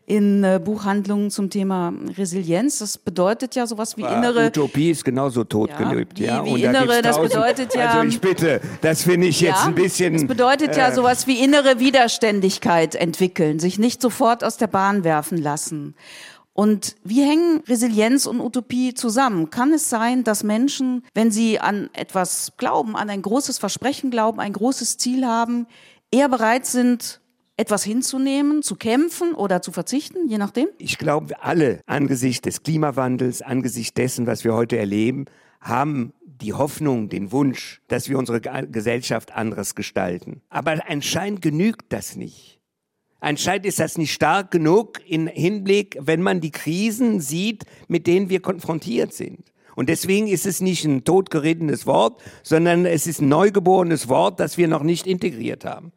in 0.07 0.41
äh, 0.45 0.59
Buchhandlungen 0.63 1.29
zum 1.29 1.49
Thema 1.49 1.93
Resilienz. 2.17 2.79
Das 2.79 2.97
bedeutet 2.97 3.55
ja 3.55 3.67
sowas 3.67 3.97
wie 3.97 4.03
innere 4.03 4.47
Utopie 4.47 4.89
ist 4.89 5.03
genauso 5.03 5.43
totgelebt, 5.43 6.17
ja. 6.17 6.37
ja. 6.37 6.45
Wie, 6.45 6.55
wie 6.55 6.61
da 6.61 6.69
innere, 6.69 7.01
das 7.01 7.21
bedeutet 7.21 7.75
ja. 7.75 7.91
Also 7.91 8.07
ich 8.07 8.21
bitte, 8.21 8.61
das 8.81 9.03
finde 9.03 9.27
ich 9.27 9.41
jetzt 9.41 9.59
ja, 9.59 9.65
ein 9.65 9.75
bisschen. 9.75 10.13
Das 10.13 10.25
bedeutet 10.25 10.75
äh, 10.75 10.79
ja 10.79 10.91
sowas 10.93 11.27
wie 11.27 11.43
innere 11.43 11.79
Widerständigkeit 11.79 12.95
entwickeln, 12.95 13.59
sich 13.59 13.79
nicht 13.79 14.01
sofort 14.01 14.45
aus 14.45 14.55
der 14.55 14.67
Bahn 14.67 15.03
werfen 15.03 15.37
lassen. 15.37 15.93
Und 16.53 16.95
wie 17.03 17.21
hängen 17.23 17.61
Resilienz 17.67 18.27
und 18.27 18.39
Utopie 18.39 18.93
zusammen? 18.93 19.49
Kann 19.49 19.73
es 19.73 19.89
sein, 19.89 20.23
dass 20.23 20.41
Menschen, 20.43 21.03
wenn 21.13 21.31
sie 21.31 21.59
an 21.59 21.89
etwas 21.91 22.53
glauben, 22.55 22.95
an 22.95 23.09
ein 23.09 23.21
großes 23.21 23.57
Versprechen 23.57 24.09
glauben, 24.09 24.39
ein 24.39 24.53
großes 24.53 24.97
Ziel 24.97 25.27
haben, 25.27 25.67
eher 26.11 26.29
bereit 26.29 26.65
sind, 26.65 27.19
etwas 27.57 27.83
hinzunehmen, 27.83 28.61
zu 28.61 28.75
kämpfen 28.75 29.33
oder 29.33 29.61
zu 29.61 29.71
verzichten, 29.71 30.29
je 30.29 30.37
nachdem? 30.37 30.67
Ich 30.77 30.97
glaube, 30.97 31.41
alle 31.41 31.81
angesichts 31.87 32.43
des 32.43 32.63
Klimawandels, 32.63 33.41
angesichts 33.41 33.95
dessen, 33.95 34.27
was 34.27 34.43
wir 34.43 34.53
heute 34.53 34.77
erleben, 34.77 35.25
haben 35.59 36.13
die 36.23 36.53
Hoffnung, 36.53 37.09
den 37.09 37.31
Wunsch, 37.31 37.81
dass 37.87 38.09
wir 38.09 38.17
unsere 38.17 38.39
Gesellschaft 38.41 39.33
anderes 39.33 39.73
gestalten. 39.73 40.41
Aber 40.49 40.77
anscheinend 40.87 41.41
genügt 41.41 41.85
das 41.89 42.15
nicht. 42.15 42.59
Anscheinend 43.19 43.65
ist 43.65 43.79
das 43.79 43.97
nicht 43.97 44.13
stark 44.13 44.51
genug 44.51 44.99
im 45.07 45.25
Hinblick, 45.25 45.97
wenn 45.99 46.21
man 46.21 46.39
die 46.39 46.51
Krisen 46.51 47.19
sieht, 47.19 47.63
mit 47.87 48.05
denen 48.05 48.29
wir 48.29 48.41
konfrontiert 48.41 49.13
sind. 49.13 49.51
Und 49.75 49.89
deswegen 49.89 50.27
ist 50.27 50.45
es 50.45 50.61
nicht 50.61 50.85
ein 50.85 51.03
totgeredenes 51.03 51.87
Wort, 51.87 52.21
sondern 52.43 52.85
es 52.85 53.07
ist 53.07 53.21
ein 53.21 53.29
neugeborenes 53.29 54.07
Wort, 54.07 54.39
das 54.39 54.57
wir 54.57 54.67
noch 54.67 54.83
nicht 54.83 55.07
integriert 55.07 55.65
haben. 55.65 55.91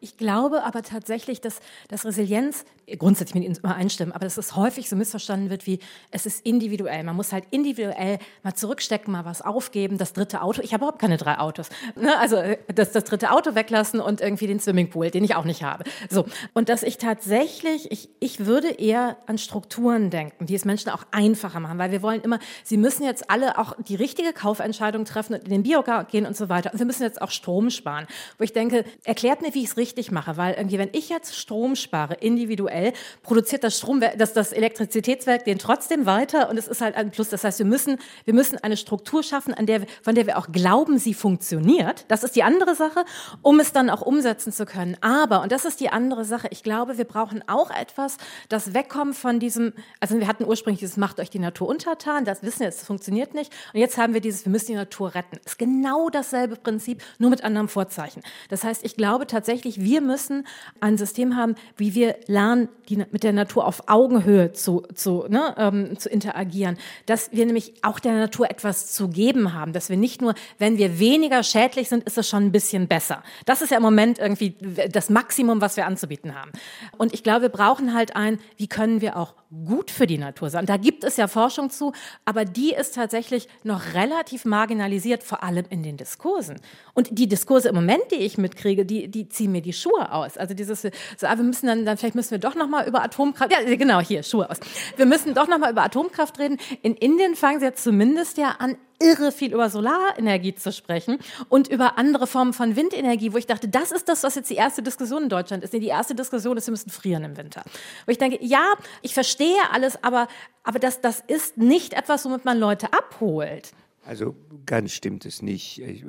Ich 0.00 0.16
glaube 0.16 0.62
aber 0.62 0.82
tatsächlich, 0.82 1.40
dass, 1.40 1.58
dass 1.88 2.04
Resilienz, 2.04 2.64
grundsätzlich 2.98 3.34
mit 3.34 3.44
Ihnen 3.44 3.56
immer 3.56 3.74
einstimmen, 3.74 4.12
aber 4.12 4.24
dass 4.24 4.38
es 4.38 4.54
häufig 4.54 4.88
so 4.88 4.94
missverstanden 4.94 5.50
wird 5.50 5.66
wie, 5.66 5.80
es 6.12 6.24
ist 6.24 6.46
individuell. 6.46 7.02
Man 7.02 7.16
muss 7.16 7.32
halt 7.32 7.44
individuell 7.50 8.20
mal 8.44 8.54
zurückstecken, 8.54 9.10
mal 9.10 9.24
was 9.24 9.42
aufgeben, 9.42 9.98
das 9.98 10.12
dritte 10.12 10.40
Auto. 10.42 10.62
Ich 10.62 10.72
habe 10.72 10.84
überhaupt 10.84 11.00
keine 11.00 11.16
drei 11.16 11.38
Autos. 11.38 11.68
Ne? 11.96 12.16
Also 12.16 12.36
äh, 12.36 12.58
das, 12.72 12.92
das 12.92 13.04
dritte 13.04 13.32
Auto 13.32 13.56
weglassen 13.56 13.98
und 13.98 14.20
irgendwie 14.20 14.46
den 14.46 14.60
Swimmingpool, 14.60 15.10
den 15.10 15.24
ich 15.24 15.34
auch 15.34 15.44
nicht 15.44 15.64
habe. 15.64 15.82
So. 16.08 16.26
Und 16.54 16.68
dass 16.68 16.84
ich 16.84 16.98
tatsächlich, 16.98 17.90
ich, 17.90 18.08
ich 18.20 18.46
würde 18.46 18.70
eher 18.70 19.16
an 19.26 19.36
Strukturen 19.36 20.10
denken, 20.10 20.46
die 20.46 20.54
es 20.54 20.64
Menschen 20.64 20.90
auch 20.90 21.02
einfacher 21.10 21.58
machen, 21.58 21.78
weil 21.78 21.90
wir 21.90 22.02
wollen 22.02 22.20
immer, 22.20 22.38
sie 22.62 22.76
müssen 22.76 23.02
jetzt 23.02 23.30
alle 23.30 23.58
auch 23.58 23.74
die 23.82 23.96
richtige 23.96 24.32
Kaufentscheidung 24.32 25.04
treffen 25.04 25.34
und 25.34 25.42
in 25.42 25.50
den 25.50 25.62
Biogarten 25.64 26.08
gehen 26.12 26.24
und 26.24 26.36
so 26.36 26.48
weiter. 26.48 26.72
Und 26.72 26.78
wir 26.78 26.86
müssen 26.86 27.02
jetzt 27.02 27.20
auch 27.20 27.32
Strom 27.32 27.70
sparen. 27.70 28.06
Wo 28.38 28.44
ich 28.44 28.52
denke, 28.52 28.84
erklärt 29.02 29.42
mir, 29.42 29.52
wie 29.54 29.64
ich 29.64 29.70
es 29.70 29.76
richtig 29.76 29.87
richtig 29.88 30.12
mache, 30.12 30.36
weil 30.36 30.54
irgendwie, 30.54 30.78
wenn 30.78 30.90
ich 30.92 31.08
jetzt 31.08 31.34
Strom 31.34 31.74
spare, 31.74 32.14
individuell, 32.14 32.92
produziert 33.22 33.64
das 33.64 33.78
Strom, 33.78 34.02
das, 34.18 34.34
das 34.34 34.52
Elektrizitätswerk 34.52 35.44
den 35.44 35.58
trotzdem 35.58 36.04
weiter 36.04 36.50
und 36.50 36.58
es 36.58 36.68
ist 36.68 36.82
halt 36.82 36.94
ein 36.94 37.10
Plus. 37.10 37.30
Das 37.30 37.42
heißt, 37.42 37.58
wir 37.58 37.66
müssen, 37.66 37.98
wir 38.26 38.34
müssen 38.34 38.58
eine 38.58 38.76
Struktur 38.76 39.22
schaffen, 39.22 39.54
an 39.54 39.64
der, 39.64 39.86
von 40.02 40.14
der 40.14 40.26
wir 40.26 40.36
auch 40.36 40.52
glauben, 40.52 40.98
sie 40.98 41.14
funktioniert. 41.14 42.04
Das 42.08 42.22
ist 42.22 42.36
die 42.36 42.42
andere 42.42 42.74
Sache, 42.74 43.04
um 43.40 43.60
es 43.60 43.72
dann 43.72 43.88
auch 43.88 44.02
umsetzen 44.02 44.52
zu 44.52 44.66
können. 44.66 44.96
Aber, 45.00 45.42
und 45.42 45.52
das 45.52 45.64
ist 45.64 45.80
die 45.80 45.88
andere 45.88 46.24
Sache, 46.26 46.48
ich 46.50 46.62
glaube, 46.62 46.98
wir 46.98 47.06
brauchen 47.06 47.42
auch 47.48 47.70
etwas, 47.70 48.18
das 48.50 48.74
wegkommt 48.74 49.16
von 49.16 49.40
diesem, 49.40 49.72
also 50.00 50.18
wir 50.18 50.28
hatten 50.28 50.44
ursprünglich 50.44 50.80
dieses 50.80 50.98
Macht 50.98 51.18
euch 51.18 51.30
die 51.30 51.38
Natur 51.38 51.68
untertan, 51.68 52.26
das 52.26 52.42
wissen 52.42 52.60
wir, 52.60 52.68
es 52.68 52.82
funktioniert 52.82 53.32
nicht. 53.32 53.52
Und 53.72 53.80
jetzt 53.80 53.96
haben 53.96 54.12
wir 54.12 54.20
dieses, 54.20 54.44
wir 54.44 54.52
müssen 54.52 54.66
die 54.66 54.74
Natur 54.74 55.14
retten. 55.14 55.38
Ist 55.44 55.58
genau 55.58 56.10
dasselbe 56.10 56.56
Prinzip, 56.56 57.02
nur 57.18 57.30
mit 57.30 57.42
anderem 57.42 57.68
Vorzeichen. 57.68 58.22
Das 58.50 58.64
heißt, 58.64 58.84
ich 58.84 58.96
glaube 58.96 59.26
tatsächlich, 59.26 59.77
wir 59.78 60.00
müssen 60.00 60.46
ein 60.80 60.98
System 60.98 61.36
haben, 61.36 61.54
wie 61.76 61.94
wir 61.94 62.16
lernen, 62.26 62.68
die, 62.88 62.96
mit 62.96 63.22
der 63.22 63.32
Natur 63.32 63.66
auf 63.66 63.84
Augenhöhe 63.88 64.52
zu, 64.52 64.82
zu, 64.94 65.26
ne, 65.28 65.54
ähm, 65.56 65.98
zu 65.98 66.08
interagieren. 66.08 66.78
Dass 67.06 67.32
wir 67.32 67.46
nämlich 67.46 67.74
auch 67.82 67.98
der 67.98 68.12
Natur 68.12 68.50
etwas 68.50 68.92
zu 68.92 69.08
geben 69.08 69.54
haben. 69.54 69.72
Dass 69.72 69.90
wir 69.90 69.96
nicht 69.96 70.20
nur, 70.20 70.34
wenn 70.58 70.78
wir 70.78 70.98
weniger 70.98 71.42
schädlich 71.42 71.88
sind, 71.88 72.04
ist 72.04 72.18
es 72.18 72.28
schon 72.28 72.44
ein 72.44 72.52
bisschen 72.52 72.88
besser. 72.88 73.22
Das 73.46 73.62
ist 73.62 73.70
ja 73.70 73.76
im 73.76 73.82
Moment 73.82 74.18
irgendwie 74.18 74.56
das 74.90 75.10
Maximum, 75.10 75.60
was 75.60 75.76
wir 75.76 75.86
anzubieten 75.86 76.34
haben. 76.34 76.52
Und 76.96 77.14
ich 77.14 77.22
glaube, 77.22 77.42
wir 77.42 77.48
brauchen 77.48 77.94
halt 77.94 78.16
ein, 78.16 78.38
wie 78.56 78.68
können 78.68 79.00
wir 79.00 79.16
auch 79.16 79.34
gut 79.66 79.90
für 79.90 80.06
die 80.06 80.18
Natur 80.18 80.50
sein. 80.50 80.66
Da 80.66 80.76
gibt 80.76 81.04
es 81.04 81.16
ja 81.16 81.26
Forschung 81.26 81.70
zu, 81.70 81.92
aber 82.24 82.44
die 82.44 82.74
ist 82.74 82.94
tatsächlich 82.94 83.48
noch 83.62 83.94
relativ 83.94 84.44
marginalisiert, 84.44 85.22
vor 85.22 85.42
allem 85.42 85.64
in 85.70 85.82
den 85.82 85.96
Diskursen. 85.96 86.60
Und 86.94 87.18
die 87.18 87.28
Diskurse 87.28 87.70
im 87.70 87.74
Moment, 87.74 88.02
die 88.10 88.16
ich 88.16 88.36
mitkriege, 88.36 88.84
die, 88.84 89.08
die 89.08 89.28
ziehen 89.28 89.52
mir 89.52 89.62
die 89.62 89.67
Schuhe 89.72 90.12
aus. 90.12 90.36
Also 90.36 90.54
dieses, 90.54 90.82
so, 90.82 90.88
ah, 91.22 91.36
wir 91.36 91.44
müssen 91.44 91.66
dann, 91.66 91.84
dann 91.84 91.96
vielleicht 91.96 92.14
müssen 92.14 92.30
wir 92.32 92.38
doch 92.38 92.54
noch 92.54 92.68
mal 92.68 92.86
über 92.86 93.02
Atomkraft, 93.02 93.52
ja 93.52 93.62
genau, 93.76 94.00
hier, 94.00 94.22
Schuhe 94.22 94.48
aus. 94.50 94.58
Wir 94.96 95.06
müssen 95.06 95.34
doch 95.34 95.48
noch 95.48 95.58
mal 95.58 95.70
über 95.70 95.82
Atomkraft 95.82 96.38
reden. 96.38 96.58
In 96.82 96.94
Indien 96.94 97.34
fangen 97.34 97.60
sie 97.60 97.66
jetzt 97.66 97.82
zumindest 97.82 98.38
ja 98.38 98.56
an, 98.58 98.76
irre 99.00 99.32
viel 99.32 99.52
über 99.52 99.70
Solarenergie 99.70 100.54
zu 100.54 100.72
sprechen 100.72 101.18
und 101.48 101.68
über 101.68 101.98
andere 101.98 102.26
Formen 102.26 102.52
von 102.52 102.76
Windenergie, 102.76 103.32
wo 103.32 103.36
ich 103.36 103.46
dachte, 103.46 103.68
das 103.68 103.92
ist 103.92 104.08
das, 104.08 104.22
was 104.24 104.34
jetzt 104.34 104.50
die 104.50 104.56
erste 104.56 104.82
Diskussion 104.82 105.24
in 105.24 105.28
Deutschland 105.28 105.62
ist. 105.62 105.72
Die 105.72 105.86
erste 105.86 106.14
Diskussion 106.14 106.56
ist, 106.56 106.66
wir 106.66 106.72
müssen 106.72 106.90
frieren 106.90 107.24
im 107.24 107.36
Winter. 107.36 107.62
Wo 108.06 108.10
ich 108.10 108.18
denke, 108.18 108.38
ja, 108.44 108.74
ich 109.02 109.14
verstehe 109.14 109.60
alles, 109.72 110.02
aber, 110.02 110.28
aber 110.64 110.78
das, 110.78 111.00
das 111.00 111.22
ist 111.26 111.56
nicht 111.56 111.92
etwas, 111.92 112.24
womit 112.24 112.44
man 112.44 112.58
Leute 112.58 112.92
abholt. 112.92 113.72
Also 114.08 114.34
ganz 114.64 114.92
stimmt 114.92 115.26
es 115.26 115.42
nicht. 115.42 115.82
Ich, 115.82 116.02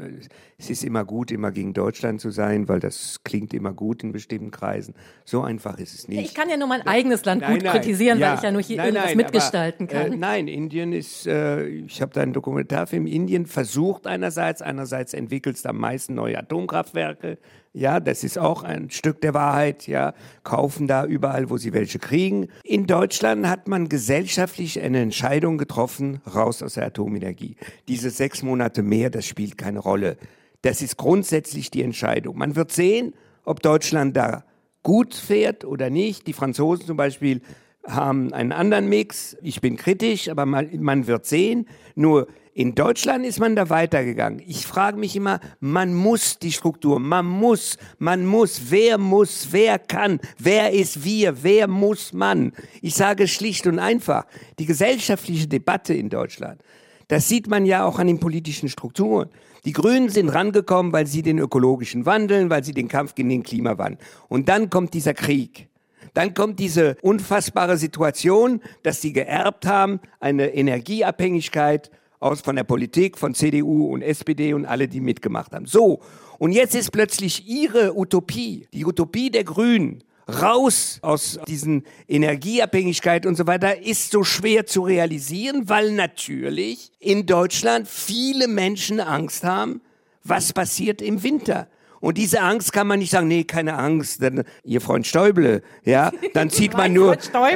es 0.58 0.70
ist 0.70 0.86
immer 0.86 1.04
gut, 1.04 1.32
immer 1.32 1.52
gegen 1.52 1.74
Deutschland 1.74 2.22
zu 2.22 2.32
sein, 2.32 2.70
weil 2.70 2.80
das 2.80 3.20
klingt 3.26 3.54
immer 3.54 3.74
gut 3.74 4.04
in 4.04 4.14
bestimmten 4.14 4.52
Kreisen. 4.52 4.94
So 5.26 5.42
einfach 5.42 5.78
ist 5.80 5.94
es 5.94 6.08
nicht. 6.08 6.22
Ich 6.22 6.34
kann 6.34 6.50
ja 6.50 6.56
nur 6.56 6.70
mein 6.70 6.88
eigenes 6.88 7.26
Land 7.26 7.42
nein, 7.42 7.56
gut 7.56 7.64
nein, 7.64 7.74
kritisieren, 7.74 8.18
ja, 8.18 8.30
weil 8.30 8.38
ich 8.38 8.44
ja 8.44 8.52
nur 8.52 8.62
hier 8.62 8.78
nein, 8.78 8.96
irgendwas 8.96 9.16
mitgestalten 9.16 9.90
aber, 9.90 10.00
kann. 10.00 10.14
Äh, 10.14 10.16
nein, 10.16 10.48
Indien 10.48 10.94
ist, 10.94 11.28
äh, 11.28 11.68
ich 11.68 12.02
habe 12.02 12.14
da 12.14 12.22
einen 12.22 12.32
Dokumentarfilm, 12.32 13.06
Indien 13.06 13.46
versucht 13.46 14.08
einerseits, 14.08 14.62
einerseits 14.62 15.14
entwickelt 15.14 15.58
es 15.58 15.66
am 15.66 15.78
meisten 15.78 16.14
neue 16.14 16.40
Atomkraftwerke, 16.40 17.38
ja, 17.74 18.00
das 18.00 18.24
ist 18.24 18.40
auch 18.40 18.64
ein 18.64 18.90
Stück 18.90 19.22
der 19.22 19.34
Wahrheit. 19.34 19.88
Ja, 19.88 20.14
kaufen 20.44 20.88
da 20.88 21.06
überall, 21.06 21.50
wo 21.50 21.58
sie 21.58 21.74
welche 21.74 22.00
kriegen. 22.00 22.48
In 22.64 22.88
Deutschland 22.88 23.48
hat 23.48 23.68
man 23.68 23.90
gesellschaftlich 23.90 24.82
eine 24.82 25.02
Entscheidung 25.02 25.58
getroffen, 25.58 26.22
raus 26.34 26.64
aus 26.64 26.74
der 26.74 26.88
Atomenergie. 26.88 27.58
Diese 27.88 28.10
sechs 28.10 28.42
Monate 28.42 28.82
mehr, 28.82 29.10
das 29.10 29.26
spielt 29.26 29.58
keine 29.58 29.80
Rolle. 29.80 30.18
Das 30.62 30.82
ist 30.82 30.98
grundsätzlich 30.98 31.70
die 31.72 31.84
Entscheidung. 31.84 32.38
Man 32.38 32.56
wird 32.56 32.72
sehen, 32.72 33.14
ob 33.46 33.62
Deutschland 33.62 34.18
da 34.18 34.44
gut 34.84 35.14
fährt 35.14 35.64
oder 35.64 35.90
nicht. 35.90 36.28
Die 36.28 36.34
Franzosen 36.34 36.86
zum 36.86 36.98
Beispiel 36.98 37.42
haben 37.86 38.34
einen 38.34 38.52
anderen 38.52 38.90
Mix. 38.90 39.38
Ich 39.42 39.62
bin 39.62 39.78
kritisch, 39.78 40.30
aber 40.30 40.46
man, 40.46 40.70
man 40.80 41.08
wird 41.08 41.26
sehen. 41.26 41.68
Nur 41.96 42.28
in 42.54 42.76
Deutschland 42.76 43.26
ist 43.26 43.40
man 43.40 43.56
da 43.56 43.70
weitergegangen. 43.70 44.42
Ich 44.46 44.66
frage 44.66 44.98
mich 44.98 45.16
immer, 45.16 45.40
man 45.60 45.94
muss 45.94 46.40
die 46.40 46.52
Struktur, 46.52 47.00
man 47.00 47.26
muss, 47.26 47.78
man 48.00 48.26
muss, 48.26 48.64
wer 48.70 48.98
muss, 48.98 49.48
wer 49.52 49.80
kann, 49.80 50.20
wer 50.38 50.72
ist 50.72 51.04
wir, 51.04 51.44
wer 51.44 51.68
muss 51.68 52.12
man. 52.12 52.54
Ich 52.82 52.96
sage 52.96 53.28
schlicht 53.28 53.68
und 53.68 53.80
einfach, 53.80 54.26
die 54.58 54.66
gesellschaftliche 54.66 55.48
Debatte 55.48 55.94
in 55.94 56.10
Deutschland, 56.10 56.62
das 57.08 57.28
sieht 57.28 57.48
man 57.48 57.66
ja 57.66 57.86
auch 57.86 58.00
an 58.00 58.08
den 58.08 58.20
politischen 58.20 58.70
Strukturen. 58.70 59.30
Die 59.66 59.74
Grünen 59.74 60.10
sind 60.10 60.30
rangekommen, 60.30 60.94
weil 60.94 61.08
sie 61.08 61.22
den 61.22 61.38
ökologischen 61.38 62.06
Wandel, 62.06 62.50
weil 62.50 62.64
sie 62.64 62.74
den 62.74 62.88
Kampf 62.88 63.16
gegen 63.16 63.30
den 63.30 63.44
Klimawandel. 63.44 64.00
Und 64.28 64.48
dann 64.50 64.70
kommt 64.70 64.94
dieser 64.94 65.14
Krieg. 65.14 65.70
Dann 66.14 66.34
kommt 66.34 66.60
diese 66.60 66.98
unfassbare 67.02 67.78
Situation, 67.78 68.62
dass 68.84 69.02
sie 69.02 69.14
geerbt 69.14 69.66
haben, 69.66 70.00
eine 70.20 70.54
Energieabhängigkeit 70.54 71.92
aus 72.20 72.42
von 72.42 72.56
der 72.56 72.64
Politik, 72.64 73.18
von 73.18 73.34
CDU 73.34 73.86
und 73.86 74.02
SPD 74.02 74.54
und 74.54 74.66
alle, 74.66 74.88
die 74.88 75.02
mitgemacht 75.02 75.54
haben. 75.54 75.66
So. 75.66 76.02
Und 76.38 76.52
jetzt 76.52 76.76
ist 76.76 76.92
plötzlich 76.92 77.48
ihre 77.48 77.98
Utopie, 77.98 78.68
die 78.74 78.86
Utopie 78.86 79.30
der 79.30 79.44
Grünen, 79.44 80.04
raus 80.30 81.00
aus 81.02 81.40
diesen 81.48 81.84
Energieabhängigkeit 82.08 83.26
und 83.26 83.36
so 83.36 83.48
weiter, 83.48 83.82
ist 83.82 84.12
so 84.12 84.24
schwer 84.24 84.66
zu 84.66 84.82
realisieren, 84.82 85.68
weil 85.68 85.92
natürlich 85.92 86.92
in 87.00 87.26
Deutschland 87.26 87.88
viele 87.88 88.48
Menschen 88.48 89.00
Angst 89.00 89.44
haben, 89.44 89.82
was 90.24 90.54
passiert 90.54 91.02
im 91.02 91.24
Winter. 91.24 91.68
Und 92.02 92.18
diese 92.18 92.42
Angst 92.42 92.72
kann 92.72 92.88
man 92.88 93.00
nicht 93.00 93.12
sagen, 93.12 93.28
nee, 93.28 93.44
keine 93.44 93.78
Angst, 93.78 94.22
denn 94.22 94.44
ihr 94.64 94.82
Freund 94.82 95.06
Stäuble, 95.06 95.62
ja, 95.84 96.12
dann 96.34 96.50
zieht 96.50 96.74
man 96.74 96.94
nur, 96.94 97.16
da, 97.16 97.50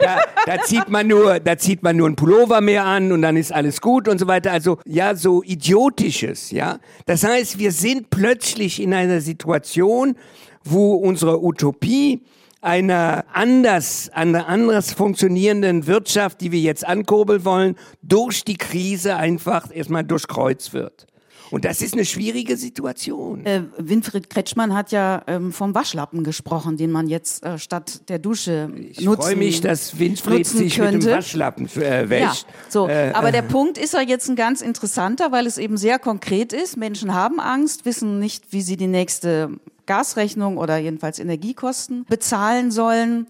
da 0.46 0.62
zieht 0.62 0.88
man 0.88 1.06
nur, 1.06 1.40
da 1.40 1.56
zieht 1.56 1.82
man 1.82 1.96
nur 1.96 2.08
ein 2.08 2.16
Pullover 2.16 2.60
mehr 2.60 2.84
an 2.84 3.12
und 3.12 3.22
dann 3.22 3.36
ist 3.36 3.52
alles 3.52 3.80
gut 3.80 4.08
und 4.08 4.18
so 4.18 4.26
weiter. 4.26 4.52
Also, 4.52 4.78
ja, 4.84 5.14
so 5.14 5.42
idiotisches, 5.42 6.50
ja. 6.50 6.78
Das 7.06 7.24
heißt, 7.24 7.58
wir 7.58 7.72
sind 7.72 8.10
plötzlich 8.10 8.82
in 8.82 8.92
einer 8.92 9.20
Situation, 9.20 10.16
wo 10.62 10.94
unsere 10.94 11.42
Utopie 11.42 12.22
einer 12.60 13.24
anders, 13.32 14.10
einer 14.12 14.46
anders 14.46 14.92
funktionierenden 14.92 15.86
Wirtschaft, 15.86 16.40
die 16.42 16.52
wir 16.52 16.60
jetzt 16.60 16.86
ankurbeln 16.86 17.44
wollen, 17.44 17.76
durch 18.02 18.44
die 18.44 18.56
Krise 18.56 19.16
einfach 19.16 19.74
erstmal 19.74 20.04
durchkreuzt 20.04 20.74
wird. 20.74 21.06
Und 21.50 21.64
das 21.64 21.82
ist 21.82 21.94
eine 21.94 22.04
schwierige 22.04 22.56
Situation. 22.56 23.44
Äh, 23.44 23.62
Winfried 23.78 24.30
Kretschmann 24.30 24.74
hat 24.74 24.92
ja 24.92 25.22
ähm, 25.26 25.52
vom 25.52 25.74
Waschlappen 25.74 26.24
gesprochen, 26.24 26.76
den 26.76 26.90
man 26.90 27.08
jetzt 27.08 27.44
äh, 27.44 27.58
statt 27.58 28.08
der 28.08 28.18
Dusche 28.18 28.70
ich 28.76 29.00
nutzen 29.00 29.20
Ich 29.20 29.26
freue 29.26 29.36
mich, 29.36 29.60
dass 29.60 29.98
Winfried 29.98 30.46
sich 30.46 30.76
könnte. 30.76 30.98
mit 30.98 31.06
dem 31.06 31.12
Waschlappen 31.12 31.66
äh, 31.76 32.08
wäscht. 32.08 32.46
Ja, 32.46 32.54
so. 32.68 32.88
Äh, 32.88 33.12
Aber 33.14 33.32
der 33.32 33.42
Punkt 33.42 33.78
ist 33.78 33.94
ja 33.94 34.00
jetzt 34.00 34.28
ein 34.28 34.36
ganz 34.36 34.60
interessanter, 34.60 35.32
weil 35.32 35.46
es 35.46 35.58
eben 35.58 35.76
sehr 35.76 35.98
konkret 35.98 36.52
ist. 36.52 36.76
Menschen 36.76 37.14
haben 37.14 37.40
Angst, 37.40 37.84
wissen 37.84 38.18
nicht, 38.18 38.52
wie 38.52 38.62
sie 38.62 38.76
die 38.76 38.86
nächste 38.86 39.50
Gasrechnung 39.86 40.56
oder 40.56 40.76
jedenfalls 40.76 41.18
Energiekosten 41.18 42.04
bezahlen 42.08 42.70
sollen. 42.70 43.26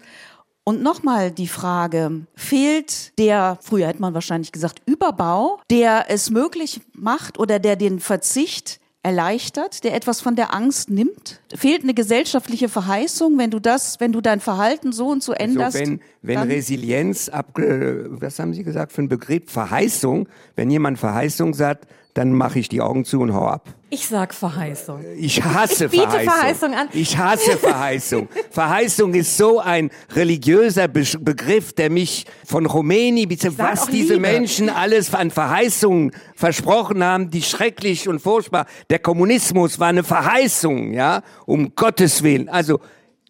Und 0.63 0.83
nochmal 0.83 1.31
die 1.31 1.47
Frage, 1.47 2.27
fehlt 2.35 3.17
der, 3.17 3.57
früher 3.61 3.87
hätte 3.87 4.01
man 4.01 4.13
wahrscheinlich 4.13 4.51
gesagt, 4.51 4.81
Überbau, 4.85 5.59
der 5.71 6.05
es 6.09 6.29
möglich 6.29 6.81
macht 6.93 7.39
oder 7.39 7.57
der 7.57 7.75
den 7.75 7.99
Verzicht 7.99 8.79
erleichtert, 9.03 9.83
der 9.83 9.95
etwas 9.95 10.21
von 10.21 10.35
der 10.35 10.53
Angst 10.53 10.91
nimmt? 10.91 11.41
Fehlt 11.55 11.81
eine 11.81 11.95
gesellschaftliche 11.95 12.69
Verheißung, 12.69 13.39
wenn 13.39 13.49
du 13.49 13.59
das, 13.59 13.99
wenn 13.99 14.11
du 14.11 14.21
dein 14.21 14.39
Verhalten 14.39 14.91
so 14.91 15.07
und 15.07 15.23
so 15.23 15.31
also 15.31 15.43
änderst? 15.43 15.77
Also 15.77 15.91
wenn 15.91 16.01
wenn 16.21 16.39
Resilienz, 16.39 17.27
ab, 17.27 17.57
was 17.57 18.37
haben 18.37 18.53
Sie 18.53 18.63
gesagt 18.63 18.91
für 18.91 18.99
einen 18.99 19.09
Begriff? 19.09 19.51
Verheißung, 19.51 20.29
wenn 20.55 20.69
jemand 20.69 20.99
Verheißung 20.99 21.55
sagt, 21.55 21.87
dann 22.13 22.33
mache 22.33 22.59
ich 22.59 22.69
die 22.69 22.81
Augen 22.81 23.05
zu 23.05 23.21
und 23.21 23.33
hau 23.33 23.45
ab. 23.45 23.69
Ich 23.89 24.07
sag 24.07 24.33
Verheißung. 24.33 25.03
Ich 25.17 25.43
hasse 25.43 25.85
ich 25.85 25.91
biete 25.91 26.07
Verheißung. 26.07 26.33
Verheißung 26.33 26.73
an. 26.73 26.87
Ich 26.93 27.17
hasse 27.17 27.57
Verheißung. 27.57 28.29
Verheißung 28.49 29.13
ist 29.13 29.37
so 29.37 29.59
ein 29.59 29.89
religiöser 30.13 30.87
Be 30.87 31.03
Begriff, 31.19 31.73
der 31.73 31.89
mich 31.89 32.25
von 32.45 32.65
Rumäni, 32.65 33.27
was 33.57 33.87
diese 33.87 34.13
Liebe. 34.13 34.19
Menschen 34.19 34.69
alles 34.69 35.13
an 35.13 35.31
Verheißungen 35.31 36.11
versprochen 36.35 37.03
haben, 37.03 37.31
die 37.31 37.41
schrecklich 37.41 38.07
und 38.07 38.21
furchtbar. 38.21 38.65
Der 38.89 38.99
Kommunismus 38.99 39.79
war 39.79 39.87
eine 39.87 40.03
Verheißung, 40.03 40.93
ja, 40.93 41.21
um 41.45 41.75
Gottes 41.75 42.23
Willen. 42.23 42.47
Also 42.47 42.79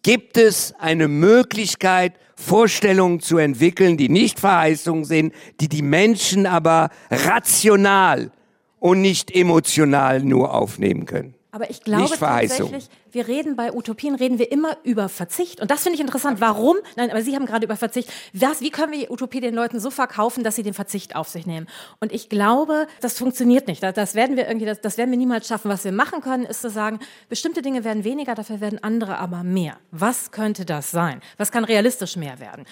gibt 0.02 0.36
es 0.36 0.74
eine 0.78 1.08
Möglichkeit, 1.08 2.14
Vorstellungen 2.36 3.20
zu 3.20 3.38
entwickeln, 3.38 3.96
die 3.96 4.08
nicht 4.08 4.40
Verheißungen 4.40 5.04
sind, 5.04 5.34
die 5.60 5.68
die 5.68 5.82
Menschen 5.82 6.46
aber 6.46 6.90
rational 7.10 8.32
und 8.82 9.00
nicht 9.00 9.30
emotional 9.30 10.20
nur 10.24 10.52
aufnehmen 10.52 11.06
können. 11.06 11.34
Aber 11.52 11.70
ich 11.70 11.82
glaube 11.84 12.16
tatsächlich, 12.18 12.88
wir 13.12 13.28
reden 13.28 13.56
bei 13.56 13.72
Utopien, 13.72 14.14
reden 14.14 14.38
wir 14.38 14.50
immer 14.50 14.76
über 14.82 15.08
Verzicht. 15.08 15.60
Und 15.60 15.70
das 15.70 15.82
finde 15.82 15.96
ich 15.96 16.00
interessant. 16.00 16.40
Warum? 16.40 16.76
Nein, 16.96 17.10
aber 17.10 17.22
Sie 17.22 17.34
haben 17.34 17.46
gerade 17.46 17.64
über 17.64 17.76
Verzicht. 17.76 18.10
Was, 18.32 18.60
wie 18.60 18.70
können 18.70 18.92
wir 18.92 19.10
Utopie 19.10 19.40
den 19.40 19.54
Leuten 19.54 19.80
so 19.80 19.90
verkaufen, 19.90 20.44
dass 20.44 20.56
sie 20.56 20.62
den 20.62 20.74
Verzicht 20.74 21.14
auf 21.14 21.28
sich 21.28 21.46
nehmen? 21.46 21.66
Und 22.00 22.12
ich 22.12 22.28
glaube, 22.28 22.86
das 23.00 23.18
funktioniert 23.18 23.68
nicht. 23.68 23.82
Das 23.82 24.14
werden 24.14 24.36
wir 24.36 24.48
irgendwie, 24.48 24.66
das, 24.66 24.96
werden 24.98 25.10
wir 25.10 25.18
niemals 25.18 25.46
schaffen. 25.46 25.70
Was 25.70 25.84
wir 25.84 25.92
machen 25.92 26.20
können, 26.20 26.44
ist 26.44 26.62
zu 26.62 26.70
sagen, 26.70 27.00
bestimmte 27.28 27.62
Dinge 27.62 27.84
werden 27.84 28.04
weniger, 28.04 28.34
dafür 28.34 28.60
werden 28.60 28.82
andere 28.82 29.18
aber 29.18 29.42
mehr. 29.42 29.76
Was 29.90 30.30
könnte 30.30 30.64
das 30.64 30.90
sein? 30.90 31.20
Was 31.36 31.52
kann 31.52 31.64
realistisch 31.64 32.16
mehr 32.16 32.40
werden? 32.40 32.64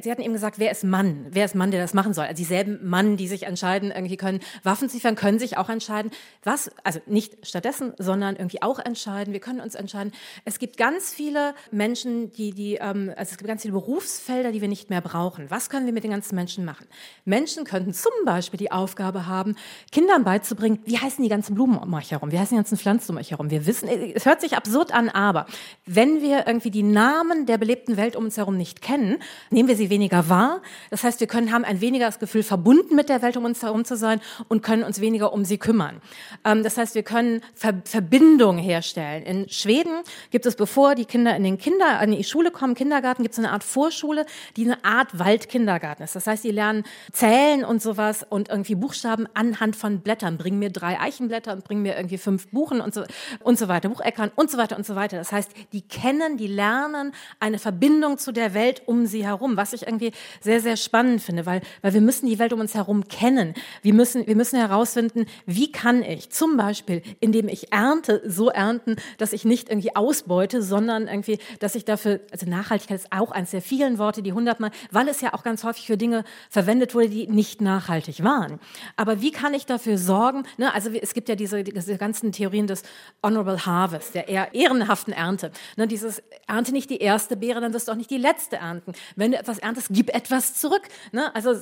Sie 0.00 0.10
hatten 0.10 0.22
eben 0.22 0.32
gesagt, 0.32 0.58
wer 0.58 0.70
ist 0.70 0.84
Mann? 0.84 1.26
Wer 1.30 1.44
ist 1.44 1.54
Mann, 1.54 1.70
der 1.70 1.80
das 1.80 1.94
machen 1.94 2.14
soll? 2.14 2.24
Also 2.24 2.36
dieselben 2.36 2.88
Mann, 2.88 3.16
die 3.16 3.28
sich 3.28 3.44
entscheiden, 3.44 3.90
irgendwie 3.90 4.16
können 4.16 4.40
Waffen 4.62 4.88
liefern, 4.88 5.16
können 5.16 5.38
sich 5.38 5.56
auch 5.56 5.68
entscheiden. 5.68 6.10
Was, 6.44 6.70
also 6.84 7.00
nicht 7.06 7.46
stattdessen, 7.46 7.94
sondern 7.98 8.36
irgendwie 8.36 8.62
auch 8.62 8.78
entscheiden. 8.78 9.32
Wir 9.32 9.40
können 9.40 9.60
uns 9.60 9.74
entscheiden, 9.74 9.87
entscheiden. 9.88 10.12
Es 10.44 10.58
gibt 10.58 10.76
ganz 10.76 11.12
viele 11.12 11.54
Menschen, 11.70 12.32
die, 12.32 12.52
die, 12.52 12.74
ähm, 12.74 13.12
also 13.16 13.32
es 13.32 13.38
gibt 13.38 13.48
ganz 13.48 13.62
viele 13.62 13.72
Berufsfelder, 13.72 14.52
die 14.52 14.60
wir 14.60 14.68
nicht 14.68 14.90
mehr 14.90 15.00
brauchen. 15.00 15.50
Was 15.50 15.70
können 15.70 15.86
wir 15.86 15.92
mit 15.92 16.04
den 16.04 16.10
ganzen 16.10 16.34
Menschen 16.34 16.64
machen? 16.64 16.86
Menschen 17.24 17.64
könnten 17.64 17.94
zum 17.94 18.12
Beispiel 18.24 18.58
die 18.58 18.70
Aufgabe 18.70 19.26
haben, 19.26 19.56
Kindern 19.92 20.24
beizubringen, 20.24 20.80
wie 20.84 20.98
heißen 20.98 21.22
die 21.22 21.30
ganzen 21.30 21.54
Blumen 21.54 21.78
um 21.78 21.92
euch 21.94 22.10
herum? 22.10 22.32
Wie 22.32 22.38
heißen 22.38 22.54
die 22.56 22.62
ganzen 22.62 22.76
Pflanzen 22.76 23.12
um 23.12 23.18
euch 23.18 23.30
herum? 23.30 23.50
Wir 23.50 23.66
wissen, 23.66 23.88
es 23.88 24.26
hört 24.26 24.40
sich 24.40 24.56
absurd 24.56 24.92
an, 24.92 25.08
aber 25.08 25.46
wenn 25.86 26.20
wir 26.20 26.46
irgendwie 26.46 26.70
die 26.70 26.82
Namen 26.82 27.46
der 27.46 27.58
belebten 27.58 27.96
Welt 27.96 28.16
um 28.16 28.24
uns 28.24 28.36
herum 28.36 28.56
nicht 28.56 28.82
kennen, 28.82 29.18
nehmen 29.50 29.68
wir 29.68 29.76
sie 29.76 29.90
weniger 29.90 30.28
wahr. 30.28 30.60
Das 30.90 31.04
heißt, 31.04 31.20
wir 31.20 31.26
können 31.26 31.52
haben 31.52 31.64
ein 31.64 31.80
weniger 31.80 32.06
das 32.06 32.18
Gefühl, 32.18 32.42
verbunden 32.42 32.94
mit 32.94 33.08
der 33.08 33.22
Welt 33.22 33.36
um 33.36 33.44
uns 33.44 33.62
herum 33.62 33.84
zu 33.84 33.96
sein 33.96 34.20
und 34.48 34.62
können 34.62 34.82
uns 34.82 35.00
weniger 35.00 35.32
um 35.32 35.44
sie 35.44 35.58
kümmern. 35.58 36.00
Ähm, 36.44 36.62
das 36.62 36.76
heißt, 36.76 36.94
wir 36.94 37.02
können 37.02 37.40
Ver 37.54 37.74
Verbindungen 37.84 38.58
herstellen. 38.58 39.22
In 39.22 39.48
Schweden 39.48 39.77
Schweden 39.78 40.02
gibt 40.30 40.46
es, 40.46 40.56
bevor 40.56 40.94
die 40.94 41.04
Kinder 41.04 41.36
in 41.36 41.44
den 41.44 41.58
Kinder, 41.58 42.00
in 42.02 42.12
die 42.12 42.24
Schule 42.24 42.50
kommen, 42.50 42.74
Kindergarten, 42.74 43.22
gibt 43.22 43.34
es 43.34 43.38
eine 43.38 43.52
Art 43.52 43.62
Vorschule, 43.62 44.26
die 44.56 44.64
eine 44.64 44.84
Art 44.84 45.18
Waldkindergarten 45.18 46.04
ist. 46.04 46.16
Das 46.16 46.26
heißt, 46.26 46.44
die 46.44 46.50
lernen 46.50 46.84
zählen 47.12 47.64
und 47.64 47.80
sowas 47.80 48.26
und 48.28 48.48
irgendwie 48.48 48.74
Buchstaben 48.74 49.28
anhand 49.34 49.76
von 49.76 50.00
Blättern. 50.00 50.36
Bring 50.36 50.58
mir 50.58 50.70
drei 50.70 50.98
Eichenblätter 50.98 51.52
und 51.52 51.64
bring 51.64 51.82
mir 51.82 51.96
irgendwie 51.96 52.18
fünf 52.18 52.48
Buchen 52.48 52.80
und 52.80 52.92
so, 52.92 53.04
und 53.40 53.58
so 53.58 53.68
weiter, 53.68 53.88
Bucheckern 53.88 54.30
und 54.34 54.50
so 54.50 54.58
weiter 54.58 54.76
und 54.76 54.84
so 54.84 54.96
weiter. 54.96 55.16
Das 55.16 55.32
heißt, 55.32 55.50
die 55.72 55.82
kennen, 55.82 56.36
die 56.36 56.48
lernen 56.48 57.12
eine 57.38 57.58
Verbindung 57.58 58.18
zu 58.18 58.32
der 58.32 58.54
Welt 58.54 58.82
um 58.86 59.06
sie 59.06 59.24
herum, 59.24 59.56
was 59.56 59.72
ich 59.72 59.82
irgendwie 59.82 60.12
sehr, 60.40 60.60
sehr 60.60 60.76
spannend 60.76 61.22
finde, 61.22 61.46
weil, 61.46 61.60
weil 61.82 61.94
wir 61.94 62.00
müssen 62.00 62.26
die 62.26 62.38
Welt 62.38 62.52
um 62.52 62.60
uns 62.60 62.74
herum 62.74 63.06
kennen. 63.08 63.54
Wir 63.82 63.94
müssen, 63.94 64.26
wir 64.26 64.36
müssen 64.36 64.58
herausfinden, 64.58 65.26
wie 65.46 65.70
kann 65.70 66.02
ich 66.02 66.30
zum 66.30 66.56
Beispiel, 66.56 67.02
indem 67.20 67.48
ich 67.48 67.72
ernte, 67.72 68.22
so 68.26 68.50
ernten, 68.50 68.96
dass 69.18 69.32
ich 69.32 69.44
nicht 69.44 69.67
irgendwie 69.68 69.94
ausbeute, 69.94 70.62
sondern 70.62 71.08
irgendwie, 71.08 71.38
dass 71.60 71.74
ich 71.74 71.84
dafür, 71.84 72.20
also 72.30 72.46
Nachhaltigkeit 72.46 72.98
ist 72.98 73.12
auch 73.12 73.30
eines 73.30 73.50
der 73.50 73.62
vielen 73.62 73.98
Worte, 73.98 74.22
die 74.22 74.32
hundertmal, 74.32 74.70
weil 74.90 75.08
es 75.08 75.20
ja 75.20 75.34
auch 75.34 75.42
ganz 75.42 75.64
häufig 75.64 75.86
für 75.86 75.96
Dinge 75.96 76.24
verwendet 76.50 76.94
wurde, 76.94 77.08
die 77.08 77.26
nicht 77.26 77.60
nachhaltig 77.60 78.22
waren. 78.24 78.58
Aber 78.96 79.20
wie 79.20 79.30
kann 79.30 79.54
ich 79.54 79.66
dafür 79.66 79.98
sorgen, 79.98 80.44
ne, 80.56 80.72
also 80.74 80.90
es 80.90 81.14
gibt 81.14 81.28
ja 81.28 81.34
diese, 81.34 81.64
diese 81.64 81.98
ganzen 81.98 82.32
Theorien 82.32 82.66
des 82.66 82.82
Honorable 83.22 83.64
Harvest, 83.66 84.14
der 84.14 84.28
eher 84.28 84.54
ehrenhaften 84.54 85.12
Ernte. 85.12 85.50
Ne, 85.76 85.86
dieses 85.86 86.22
Ernte 86.46 86.72
nicht 86.72 86.90
die 86.90 86.98
erste 86.98 87.36
Beere, 87.36 87.60
dann 87.60 87.72
wirst 87.72 87.88
du 87.88 87.92
auch 87.92 87.96
nicht 87.96 88.10
die 88.10 88.18
letzte 88.18 88.56
ernten. 88.56 88.92
Wenn 89.16 89.32
du 89.32 89.38
etwas 89.38 89.58
erntest, 89.58 89.88
gib 89.90 90.14
etwas 90.14 90.54
zurück. 90.54 90.82
Ne, 91.12 91.34
also, 91.34 91.54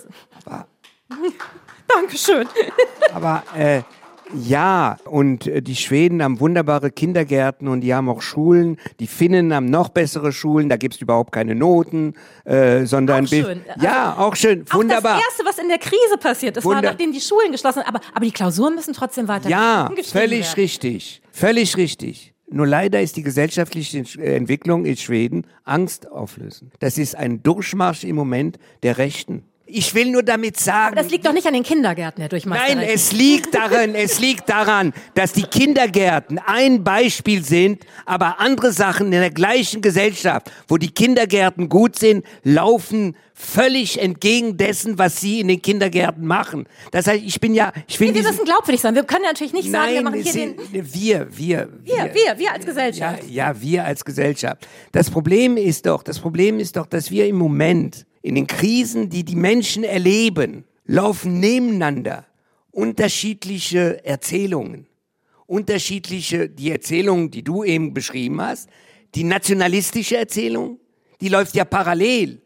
aber, 0.44 0.66
Dankeschön. 1.88 2.48
Aber 3.12 3.42
äh, 3.54 3.82
ja, 4.34 4.98
und 5.04 5.46
äh, 5.46 5.62
die 5.62 5.76
Schweden 5.76 6.22
haben 6.22 6.40
wunderbare 6.40 6.90
Kindergärten 6.90 7.68
und 7.68 7.80
die 7.80 7.94
haben 7.94 8.08
auch 8.08 8.22
Schulen. 8.22 8.78
Die 9.00 9.06
Finnen 9.06 9.54
haben 9.54 9.66
noch 9.66 9.88
bessere 9.88 10.32
Schulen, 10.32 10.68
da 10.68 10.76
gibt's 10.76 11.00
überhaupt 11.00 11.32
keine 11.32 11.54
Noten, 11.54 12.14
äh, 12.44 12.84
sondern... 12.86 13.24
Auch 13.24 13.28
schön. 13.28 13.60
Ja, 13.80 14.10
also, 14.10 14.22
auch 14.22 14.36
schön, 14.36 14.64
wunderbar. 14.72 15.16
Auch 15.16 15.18
das 15.18 15.28
Erste, 15.28 15.44
was 15.44 15.58
in 15.58 15.68
der 15.68 15.78
Krise 15.78 16.18
passiert 16.20 16.56
ist, 16.56 16.64
Wunder 16.64 16.82
war, 16.82 16.90
nachdem 16.90 17.12
die 17.12 17.20
Schulen 17.20 17.52
geschlossen 17.52 17.80
sind. 17.80 17.88
Aber, 17.88 18.00
aber 18.14 18.24
die 18.24 18.32
Klausuren 18.32 18.74
müssen 18.74 18.94
trotzdem 18.94 19.28
weiter 19.28 19.48
Ja, 19.48 19.90
völlig 20.04 20.46
werden. 20.46 20.54
richtig, 20.56 21.22
völlig 21.30 21.76
richtig. 21.76 22.32
Nur 22.48 22.66
leider 22.66 23.00
ist 23.00 23.16
die 23.16 23.22
gesellschaftliche 23.22 24.04
Entwicklung 24.20 24.84
in 24.84 24.96
Schweden 24.96 25.46
Angst 25.64 26.10
auflösen. 26.10 26.70
Das 26.78 26.96
ist 26.96 27.16
ein 27.16 27.42
Durchmarsch 27.42 28.04
im 28.04 28.14
Moment 28.14 28.58
der 28.84 28.98
Rechten. 28.98 29.42
Ich 29.68 29.94
will 29.94 30.10
nur 30.10 30.22
damit 30.22 30.60
sagen. 30.60 30.92
Aber 30.92 31.02
das 31.02 31.10
liegt 31.10 31.26
doch 31.26 31.32
nicht 31.32 31.46
an 31.46 31.52
den 31.52 31.64
Kindergärten, 31.64 32.20
Herr 32.20 32.28
Durchmeister. 32.28 32.76
Nein, 32.76 32.88
es 32.88 33.10
liegt 33.10 33.52
daran, 33.52 33.96
es 33.96 34.20
liegt 34.20 34.48
daran, 34.48 34.92
dass 35.14 35.32
die 35.32 35.42
Kindergärten 35.42 36.38
ein 36.38 36.84
Beispiel 36.84 37.42
sind, 37.42 37.84
aber 38.04 38.38
andere 38.38 38.70
Sachen 38.72 39.06
in 39.06 39.20
der 39.20 39.30
gleichen 39.30 39.82
Gesellschaft, 39.82 40.52
wo 40.68 40.76
die 40.76 40.90
Kindergärten 40.90 41.68
gut 41.68 41.98
sind, 41.98 42.24
laufen 42.44 43.16
völlig 43.34 44.00
entgegen 44.00 44.56
dessen, 44.56 44.98
was 44.98 45.20
sie 45.20 45.40
in 45.40 45.48
den 45.48 45.60
Kindergärten 45.60 46.24
machen. 46.24 46.66
Das 46.92 47.08
heißt, 47.08 47.22
ich 47.24 47.40
bin 47.40 47.52
ja, 47.52 47.72
ich 47.88 47.98
finde. 47.98 48.14
Nee, 48.14 48.20
wir 48.24 48.30
müssen 48.30 48.44
glaubwürdig 48.44 48.80
sein. 48.80 48.94
Wir 48.94 49.04
können 49.04 49.24
ja 49.24 49.30
natürlich 49.30 49.52
nicht 49.52 49.70
sagen, 49.70 49.86
Nein, 49.86 49.94
wir 49.94 50.02
machen 50.02 50.22
hier 50.22 50.32
sind, 50.32 50.58
den. 50.72 50.94
Wir, 50.94 51.26
wir, 51.36 51.68
wir, 51.82 52.14
wir, 52.14 52.38
wir 52.38 52.52
als 52.52 52.64
Gesellschaft. 52.64 53.24
Ja, 53.28 53.48
ja, 53.50 53.60
wir 53.60 53.84
als 53.84 54.04
Gesellschaft. 54.04 54.66
Das 54.92 55.10
Problem 55.10 55.56
ist 55.56 55.86
doch, 55.86 56.04
das 56.04 56.20
Problem 56.20 56.60
ist 56.60 56.76
doch, 56.76 56.86
dass 56.86 57.10
wir 57.10 57.26
im 57.26 57.36
Moment 57.36 58.06
in 58.26 58.34
den 58.34 58.48
Krisen, 58.48 59.08
die 59.08 59.22
die 59.22 59.36
Menschen 59.36 59.84
erleben, 59.84 60.64
laufen 60.84 61.38
nebeneinander 61.38 62.26
unterschiedliche 62.72 64.04
Erzählungen. 64.04 64.88
Unterschiedliche, 65.46 66.48
die 66.48 66.72
Erzählung, 66.72 67.30
die 67.30 67.44
du 67.44 67.62
eben 67.62 67.94
beschrieben 67.94 68.40
hast, 68.42 68.68
die 69.14 69.22
nationalistische 69.22 70.16
Erzählung, 70.16 70.80
die 71.20 71.28
läuft 71.28 71.54
ja 71.54 71.64
parallel. 71.64 72.42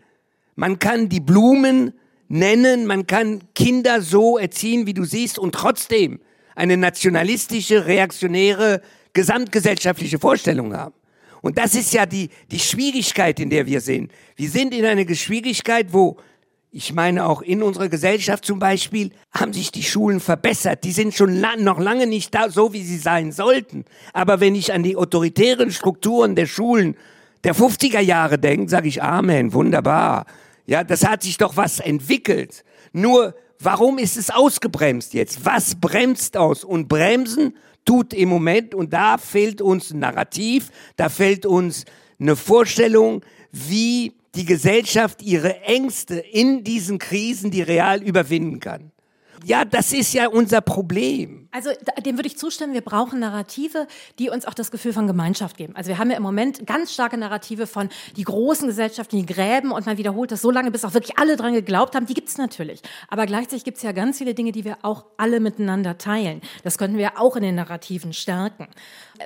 Man 0.54 0.78
kann 0.78 1.08
die 1.08 1.20
Blumen 1.20 1.94
nennen, 2.28 2.86
man 2.86 3.06
kann 3.06 3.40
Kinder 3.54 4.02
so 4.02 4.36
erziehen, 4.36 4.86
wie 4.86 4.94
du 4.94 5.04
siehst, 5.04 5.38
und 5.38 5.54
trotzdem 5.54 6.20
eine 6.56 6.76
nationalistische, 6.76 7.86
reaktionäre, 7.86 8.82
gesamtgesellschaftliche 9.14 10.18
Vorstellung 10.18 10.76
haben. 10.76 10.94
Und 11.42 11.58
das 11.58 11.74
ist 11.74 11.92
ja 11.92 12.06
die, 12.06 12.30
die 12.50 12.58
Schwierigkeit, 12.58 13.40
in 13.40 13.50
der 13.50 13.66
wir 13.66 13.80
sind. 13.80 14.12
Wir 14.36 14.50
sind 14.50 14.74
in 14.74 14.84
einer 14.84 15.14
Schwierigkeit, 15.14 15.92
wo 15.92 16.18
ich 16.72 16.92
meine, 16.92 17.26
auch 17.26 17.42
in 17.42 17.64
unserer 17.64 17.88
Gesellschaft 17.88 18.44
zum 18.44 18.60
Beispiel 18.60 19.10
haben 19.32 19.52
sich 19.52 19.72
die 19.72 19.82
Schulen 19.82 20.20
verbessert. 20.20 20.84
Die 20.84 20.92
sind 20.92 21.14
schon 21.14 21.34
la 21.34 21.56
noch 21.56 21.80
lange 21.80 22.06
nicht 22.06 22.32
da, 22.32 22.48
so 22.48 22.72
wie 22.72 22.84
sie 22.84 22.98
sein 22.98 23.32
sollten. 23.32 23.84
Aber 24.12 24.38
wenn 24.38 24.54
ich 24.54 24.72
an 24.72 24.84
die 24.84 24.96
autoritären 24.96 25.72
Strukturen 25.72 26.36
der 26.36 26.46
Schulen 26.46 26.96
der 27.42 27.56
50er 27.56 28.00
Jahre 28.00 28.38
denke, 28.38 28.70
sage 28.70 28.86
ich 28.86 29.02
Amen, 29.02 29.52
wunderbar. 29.52 30.26
Ja, 30.66 30.84
das 30.84 31.04
hat 31.04 31.24
sich 31.24 31.38
doch 31.38 31.56
was 31.56 31.80
entwickelt. 31.80 32.64
Nur, 32.92 33.34
warum 33.58 33.98
ist 33.98 34.16
es 34.16 34.30
ausgebremst 34.30 35.12
jetzt? 35.12 35.44
Was 35.44 35.74
bremst 35.74 36.36
aus? 36.36 36.62
Und 36.62 36.88
bremsen 36.88 37.56
tut 37.90 38.14
im 38.14 38.28
Moment, 38.28 38.72
und 38.72 38.92
da 38.92 39.18
fehlt 39.18 39.60
uns 39.60 39.90
ein 39.90 39.98
Narrativ, 39.98 40.70
da 40.94 41.08
fehlt 41.08 41.44
uns 41.44 41.86
eine 42.20 42.36
Vorstellung, 42.36 43.24
wie 43.50 44.12
die 44.36 44.44
Gesellschaft 44.44 45.22
ihre 45.22 45.62
Ängste 45.62 46.14
in 46.20 46.62
diesen 46.62 47.00
Krisen, 47.00 47.50
die 47.50 47.62
real 47.62 48.00
überwinden 48.00 48.60
kann. 48.60 48.92
Ja, 49.44 49.64
das 49.64 49.92
ist 49.92 50.12
ja 50.12 50.28
unser 50.28 50.60
Problem. 50.60 51.48
Also 51.52 51.70
dem 52.04 52.16
würde 52.16 52.28
ich 52.28 52.38
zustimmen. 52.38 52.74
Wir 52.74 52.80
brauchen 52.80 53.18
Narrative, 53.18 53.88
die 54.18 54.30
uns 54.30 54.46
auch 54.46 54.54
das 54.54 54.70
Gefühl 54.70 54.92
von 54.92 55.06
Gemeinschaft 55.06 55.56
geben. 55.56 55.74
Also 55.74 55.88
wir 55.88 55.98
haben 55.98 56.10
ja 56.10 56.16
im 56.16 56.22
Moment 56.22 56.64
ganz 56.66 56.92
starke 56.92 57.16
Narrative 57.16 57.66
von 57.66 57.88
die 58.16 58.22
großen 58.22 58.68
Gesellschaften, 58.68 59.16
die 59.16 59.26
Gräben 59.26 59.72
und 59.72 59.84
man 59.84 59.98
wiederholt 59.98 60.30
das 60.30 60.42
so 60.42 60.50
lange, 60.50 60.70
bis 60.70 60.84
auch 60.84 60.94
wirklich 60.94 61.18
alle 61.18 61.36
dran 61.36 61.52
geglaubt 61.52 61.96
haben. 61.96 62.06
Die 62.06 62.14
gibt's 62.14 62.38
natürlich. 62.38 62.82
Aber 63.08 63.26
gleichzeitig 63.26 63.64
gibt's 63.64 63.82
ja 63.82 63.90
ganz 63.90 64.18
viele 64.18 64.34
Dinge, 64.34 64.52
die 64.52 64.64
wir 64.64 64.78
auch 64.82 65.06
alle 65.16 65.40
miteinander 65.40 65.98
teilen. 65.98 66.40
Das 66.62 66.78
könnten 66.78 66.98
wir 66.98 67.18
auch 67.18 67.34
in 67.34 67.42
den 67.42 67.56
Narrativen 67.56 68.12
stärken. 68.12 68.68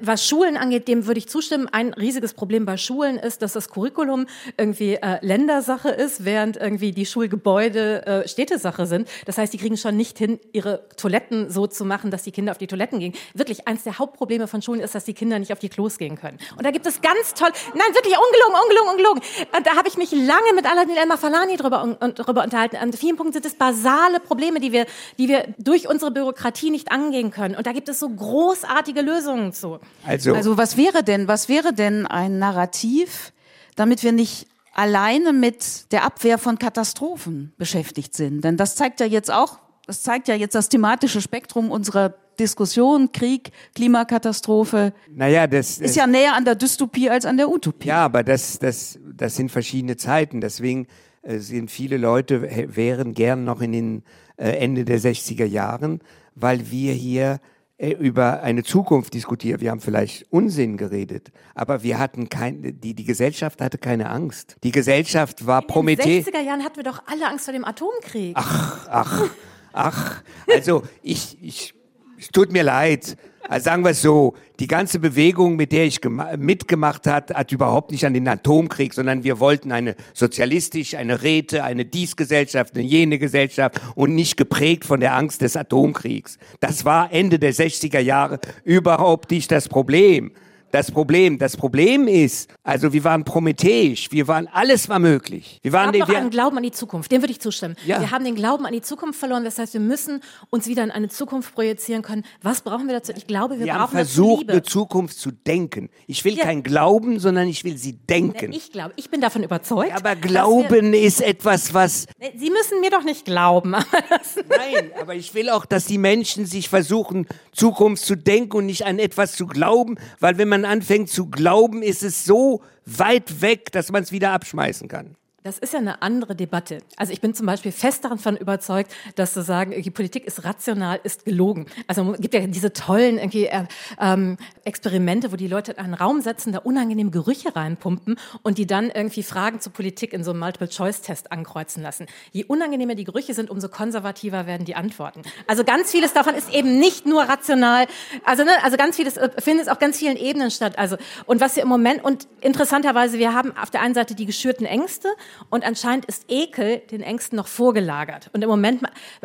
Was 0.00 0.26
Schulen 0.26 0.56
angeht, 0.56 0.88
dem 0.88 1.06
würde 1.06 1.18
ich 1.18 1.28
zustimmen. 1.28 1.68
Ein 1.70 1.92
riesiges 1.92 2.34
Problem 2.34 2.64
bei 2.64 2.76
Schulen 2.76 3.16
ist, 3.16 3.42
dass 3.42 3.52
das 3.52 3.68
Curriculum 3.68 4.26
irgendwie 4.56 4.94
äh, 4.94 5.18
Ländersache 5.20 5.90
ist, 5.90 6.24
während 6.24 6.56
irgendwie 6.56 6.92
die 6.92 7.06
Schulgebäude 7.06 8.06
äh, 8.06 8.28
Städtesache 8.28 8.86
sind. 8.86 9.08
Das 9.26 9.38
heißt, 9.38 9.52
die 9.52 9.58
kriegen 9.58 9.76
schon 9.76 9.96
nicht 9.96 10.18
hin, 10.18 10.40
ihre 10.52 10.88
Toiletten 10.96 11.50
so 11.50 11.66
zu 11.66 11.84
machen, 11.84 12.10
dass 12.14 12.22
die 12.22 12.32
Kinder 12.32 12.52
auf 12.52 12.58
die 12.58 12.66
Toiletten 12.66 13.00
gehen. 13.00 13.12
Wirklich, 13.34 13.66
eins 13.66 13.82
der 13.82 13.98
Hauptprobleme 13.98 14.46
von 14.46 14.62
Schulen 14.62 14.80
ist, 14.80 14.94
dass 14.94 15.04
die 15.04 15.14
Kinder 15.14 15.38
nicht 15.38 15.52
auf 15.52 15.58
die 15.58 15.68
Klos 15.68 15.98
gehen 15.98 16.16
können. 16.16 16.38
Und 16.56 16.64
da 16.64 16.70
gibt 16.70 16.86
es 16.86 17.02
ganz 17.02 17.34
toll, 17.34 17.50
nein, 17.74 17.94
wirklich 17.94 18.14
ungelogen, 18.14 18.56
ungelogen, 18.62 18.90
ungelogen. 18.90 19.22
Und 19.56 19.66
da 19.66 19.76
habe 19.76 19.88
ich 19.88 19.96
mich 19.96 20.12
lange 20.12 20.54
mit 20.54 20.64
Aladin 20.64 20.96
El 20.96 21.06
Mafalani 21.06 21.56
drüber, 21.56 21.82
un, 21.82 22.14
drüber 22.14 22.44
unterhalten. 22.44 22.76
An 22.76 22.92
vielen 22.92 23.16
Punkten 23.16 23.34
sind 23.34 23.46
es 23.46 23.54
basale 23.54 24.20
Probleme, 24.20 24.60
die 24.60 24.72
wir, 24.72 24.86
die 25.18 25.28
wir 25.28 25.54
durch 25.58 25.88
unsere 25.88 26.10
Bürokratie 26.10 26.70
nicht 26.70 26.92
angehen 26.92 27.30
können. 27.30 27.56
Und 27.56 27.66
da 27.66 27.72
gibt 27.72 27.88
es 27.88 27.98
so 27.98 28.08
großartige 28.08 29.00
Lösungen 29.00 29.52
zu. 29.52 29.80
Also, 30.06 30.34
also 30.34 30.56
was 30.56 30.76
wäre 30.76 31.02
denn, 31.02 31.28
was 31.28 31.48
wäre 31.48 31.72
denn 31.72 32.06
ein 32.06 32.38
Narrativ, 32.38 33.32
damit 33.76 34.02
wir 34.02 34.12
nicht 34.12 34.46
alleine 34.72 35.32
mit 35.32 35.92
der 35.92 36.04
Abwehr 36.04 36.38
von 36.38 36.58
Katastrophen 36.58 37.52
beschäftigt 37.58 38.14
sind? 38.14 38.42
Denn 38.44 38.56
das 38.56 38.76
zeigt 38.76 39.00
ja 39.00 39.06
jetzt 39.06 39.30
auch 39.30 39.58
das 39.86 40.02
zeigt 40.02 40.28
ja 40.28 40.34
jetzt 40.34 40.54
das 40.54 40.68
thematische 40.68 41.20
Spektrum 41.20 41.70
unserer 41.70 42.14
Diskussion, 42.38 43.12
Krieg, 43.12 43.50
Klimakatastrophe. 43.74 44.92
Naja, 45.08 45.46
das 45.46 45.78
ist 45.78 45.96
ja 45.96 46.06
näher 46.06 46.34
an 46.34 46.44
der 46.44 46.54
Dystopie 46.54 47.10
als 47.10 47.26
an 47.26 47.36
der 47.36 47.48
Utopie. 47.48 47.88
Ja, 47.88 48.04
aber 48.04 48.22
das, 48.22 48.58
das, 48.58 48.98
das 49.14 49.36
sind 49.36 49.50
verschiedene 49.50 49.96
Zeiten. 49.96 50.40
Deswegen 50.40 50.86
äh, 51.22 51.38
sind 51.38 51.70
viele 51.70 51.96
Leute 51.96 52.42
wären 52.74 53.14
gern 53.14 53.44
noch 53.44 53.60
in 53.60 53.72
den 53.72 54.02
äh, 54.36 54.50
Ende 54.50 54.84
der 54.84 54.98
60er 54.98 55.44
Jahren, 55.44 56.00
weil 56.34 56.70
wir 56.70 56.92
hier 56.92 57.40
äh, 57.76 57.90
über 57.90 58.42
eine 58.42 58.62
Zukunft 58.62 59.14
diskutieren. 59.14 59.60
Wir 59.60 59.70
haben 59.70 59.80
vielleicht 59.80 60.26
Unsinn 60.30 60.76
geredet, 60.76 61.30
aber 61.54 61.82
wir 61.82 61.98
hatten 61.98 62.28
kein, 62.28 62.80
die, 62.80 62.94
die 62.94 63.04
Gesellschaft 63.04 63.60
hatte 63.60 63.78
keine 63.78 64.10
Angst. 64.10 64.56
Die 64.64 64.72
Gesellschaft 64.72 65.46
war 65.46 65.62
Promethe. 65.62 66.02
In 66.02 66.24
den 66.24 66.34
60er 66.34 66.40
Jahren 66.40 66.64
hatten 66.64 66.76
wir 66.76 66.84
doch 66.84 67.02
alle 67.06 67.28
Angst 67.28 67.44
vor 67.44 67.52
dem 67.52 67.64
Atomkrieg. 67.64 68.34
Ach, 68.36 68.88
ach. 68.90 69.30
Ach, 69.74 70.22
also 70.46 70.84
ich, 71.02 71.36
ich, 71.42 71.74
es 72.16 72.28
tut 72.28 72.52
mir 72.52 72.62
leid. 72.62 73.16
Also 73.46 73.64
sagen 73.64 73.84
wir 73.84 73.90
es 73.90 74.00
so, 74.00 74.34
die 74.60 74.68
ganze 74.68 75.00
Bewegung, 75.00 75.56
mit 75.56 75.72
der 75.72 75.84
ich 75.84 76.00
mitgemacht 76.38 77.06
hat, 77.06 77.34
hat 77.34 77.52
überhaupt 77.52 77.90
nicht 77.90 78.06
an 78.06 78.14
den 78.14 78.26
Atomkrieg, 78.26 78.94
sondern 78.94 79.24
wir 79.24 79.40
wollten 79.40 79.72
eine 79.72 79.96
sozialistisch, 80.14 80.94
eine 80.94 81.22
Räte, 81.22 81.64
eine 81.64 81.84
Dies-Gesellschaft, 81.84 82.74
eine 82.74 82.84
jene 82.84 83.18
Gesellschaft 83.18 83.80
und 83.96 84.14
nicht 84.14 84.36
geprägt 84.36 84.84
von 84.86 85.00
der 85.00 85.14
Angst 85.14 85.42
des 85.42 85.56
Atomkriegs. 85.56 86.38
Das 86.60 86.84
war 86.84 87.12
Ende 87.12 87.38
der 87.38 87.52
60er 87.52 87.98
Jahre 87.98 88.38
überhaupt 88.62 89.32
nicht 89.32 89.50
das 89.50 89.68
Problem 89.68 90.30
das 90.74 90.90
Problem. 90.90 91.38
Das 91.38 91.56
Problem 91.56 92.08
ist, 92.08 92.52
also 92.64 92.92
wir 92.92 93.04
waren 93.04 93.22
prometheisch, 93.22 94.10
wir 94.10 94.26
waren, 94.26 94.48
alles 94.48 94.88
war 94.88 94.98
möglich. 94.98 95.60
Wir 95.62 95.72
waren 95.72 95.92
wir 95.92 96.00
haben 96.00 96.08
den, 96.08 96.14
wir, 96.14 96.20
einen 96.20 96.30
Glauben 96.30 96.56
an 96.56 96.64
die 96.64 96.72
Zukunft, 96.72 97.12
dem 97.12 97.22
würde 97.22 97.30
ich 97.30 97.40
zustimmen. 97.40 97.76
Ja. 97.86 98.00
Wir 98.00 98.10
haben 98.10 98.24
den 98.24 98.34
Glauben 98.34 98.66
an 98.66 98.72
die 98.72 98.82
Zukunft 98.82 99.20
verloren, 99.20 99.44
das 99.44 99.56
heißt, 99.56 99.74
wir 99.74 99.80
müssen 99.80 100.20
uns 100.50 100.66
wieder 100.66 100.82
in 100.82 100.90
eine 100.90 101.08
Zukunft 101.08 101.54
projizieren 101.54 102.02
können. 102.02 102.24
Was 102.42 102.62
brauchen 102.62 102.88
wir 102.88 102.94
dazu? 102.94 103.12
Ich 103.16 103.28
glaube, 103.28 103.60
wir, 103.60 103.66
wir 103.66 103.72
brauchen 103.72 103.82
haben 103.82 103.92
versucht, 103.92 104.50
eine 104.50 104.62
Zukunft 104.62 105.16
zu 105.16 105.30
denken. 105.30 105.90
Ich 106.08 106.24
will 106.24 106.34
ja. 106.34 106.42
kein 106.42 106.64
Glauben, 106.64 107.20
sondern 107.20 107.46
ich 107.46 107.62
will 107.62 107.78
sie 107.78 107.92
denken. 107.92 108.52
Ich 108.52 108.72
glaube, 108.72 108.94
ich 108.96 109.08
bin 109.08 109.20
davon 109.20 109.44
überzeugt. 109.44 109.90
Ja, 109.90 109.96
aber 109.96 110.16
Glauben 110.16 110.92
wir, 110.92 111.00
ist 111.00 111.20
etwas, 111.20 111.72
was... 111.72 112.06
Sie 112.36 112.50
müssen 112.50 112.80
mir 112.80 112.90
doch 112.90 113.04
nicht 113.04 113.24
glauben. 113.24 113.70
Nein, 114.48 114.90
aber 115.00 115.14
ich 115.14 115.34
will 115.34 115.50
auch, 115.50 115.66
dass 115.66 115.84
die 115.84 115.98
Menschen 115.98 116.46
sich 116.46 116.68
versuchen, 116.68 117.28
Zukunft 117.52 118.04
zu 118.04 118.16
denken 118.16 118.56
und 118.56 118.66
nicht 118.66 118.84
an 118.84 118.98
etwas 118.98 119.36
zu 119.36 119.46
glauben, 119.46 119.96
weil 120.18 120.36
wenn 120.36 120.63
anfängt 120.64 121.10
zu 121.10 121.26
glauben, 121.26 121.82
ist 121.82 122.02
es 122.02 122.24
so 122.24 122.62
weit 122.86 123.40
weg, 123.40 123.72
dass 123.72 123.90
man 123.90 124.02
es 124.02 124.12
wieder 124.12 124.30
abschmeißen 124.30 124.88
kann. 124.88 125.16
Das 125.46 125.58
ist 125.58 125.74
ja 125.74 125.78
eine 125.78 126.00
andere 126.00 126.34
Debatte. 126.34 126.78
Also 126.96 127.12
ich 127.12 127.20
bin 127.20 127.34
zum 127.34 127.44
Beispiel 127.44 127.70
fest 127.70 128.06
davon 128.06 128.38
überzeugt, 128.38 128.90
dass 129.14 129.34
zu 129.34 129.42
sagen, 129.42 129.74
die 129.82 129.90
Politik 129.90 130.24
ist 130.24 130.42
rational, 130.44 130.98
ist 131.02 131.26
gelogen. 131.26 131.66
Also 131.86 132.14
es 132.14 132.20
gibt 132.22 132.32
ja 132.32 132.46
diese 132.46 132.72
tollen 132.72 133.18
irgendwie, 133.18 133.44
äh, 133.44 133.66
ähm, 134.00 134.38
Experimente, 134.64 135.32
wo 135.32 135.36
die 135.36 135.46
Leute 135.46 135.72
in 135.72 135.78
einen 135.80 135.92
Raum 135.92 136.22
setzen, 136.22 136.54
da 136.54 136.60
unangenehme 136.60 137.10
Gerüche 137.10 137.54
reinpumpen 137.54 138.18
und 138.42 138.56
die 138.56 138.66
dann 138.66 138.88
irgendwie 138.88 139.22
Fragen 139.22 139.60
zur 139.60 139.74
Politik 139.74 140.14
in 140.14 140.24
so 140.24 140.30
einem 140.30 140.40
Multiple-Choice-Test 140.40 141.30
ankreuzen 141.30 141.82
lassen. 141.82 142.06
Je 142.32 142.44
unangenehmer 142.44 142.94
die 142.94 143.04
Gerüche 143.04 143.34
sind, 143.34 143.50
umso 143.50 143.68
konservativer 143.68 144.46
werden 144.46 144.64
die 144.64 144.76
Antworten. 144.76 145.20
Also 145.46 145.62
ganz 145.62 145.90
vieles 145.90 146.14
davon 146.14 146.34
ist 146.36 146.54
eben 146.54 146.78
nicht 146.78 147.04
nur 147.04 147.22
rational. 147.22 147.86
Also, 148.24 148.44
ne, 148.44 148.52
also 148.62 148.78
ganz 148.78 148.96
vieles 148.96 149.18
äh, 149.18 149.28
findet 149.42 149.68
auf 149.68 149.78
ganz 149.78 149.98
vielen 149.98 150.16
Ebenen 150.16 150.50
statt. 150.50 150.78
Also 150.78 150.96
und 151.26 151.42
was 151.42 151.54
wir 151.56 151.64
im 151.64 151.68
Moment 151.68 152.02
und 152.02 152.28
interessanterweise, 152.40 153.18
wir 153.18 153.34
haben 153.34 153.54
auf 153.58 153.68
der 153.68 153.82
einen 153.82 153.92
Seite 153.92 154.14
die 154.14 154.24
geschürten 154.24 154.64
Ängste 154.64 155.08
und 155.50 155.64
anscheinend 155.64 156.04
ist 156.06 156.26
Ekel 156.28 156.78
den 156.90 157.02
Ängsten 157.02 157.36
noch 157.36 157.46
vorgelagert. 157.46 158.30
Und 158.32 158.42
im 158.42 158.48
Moment 158.48 158.82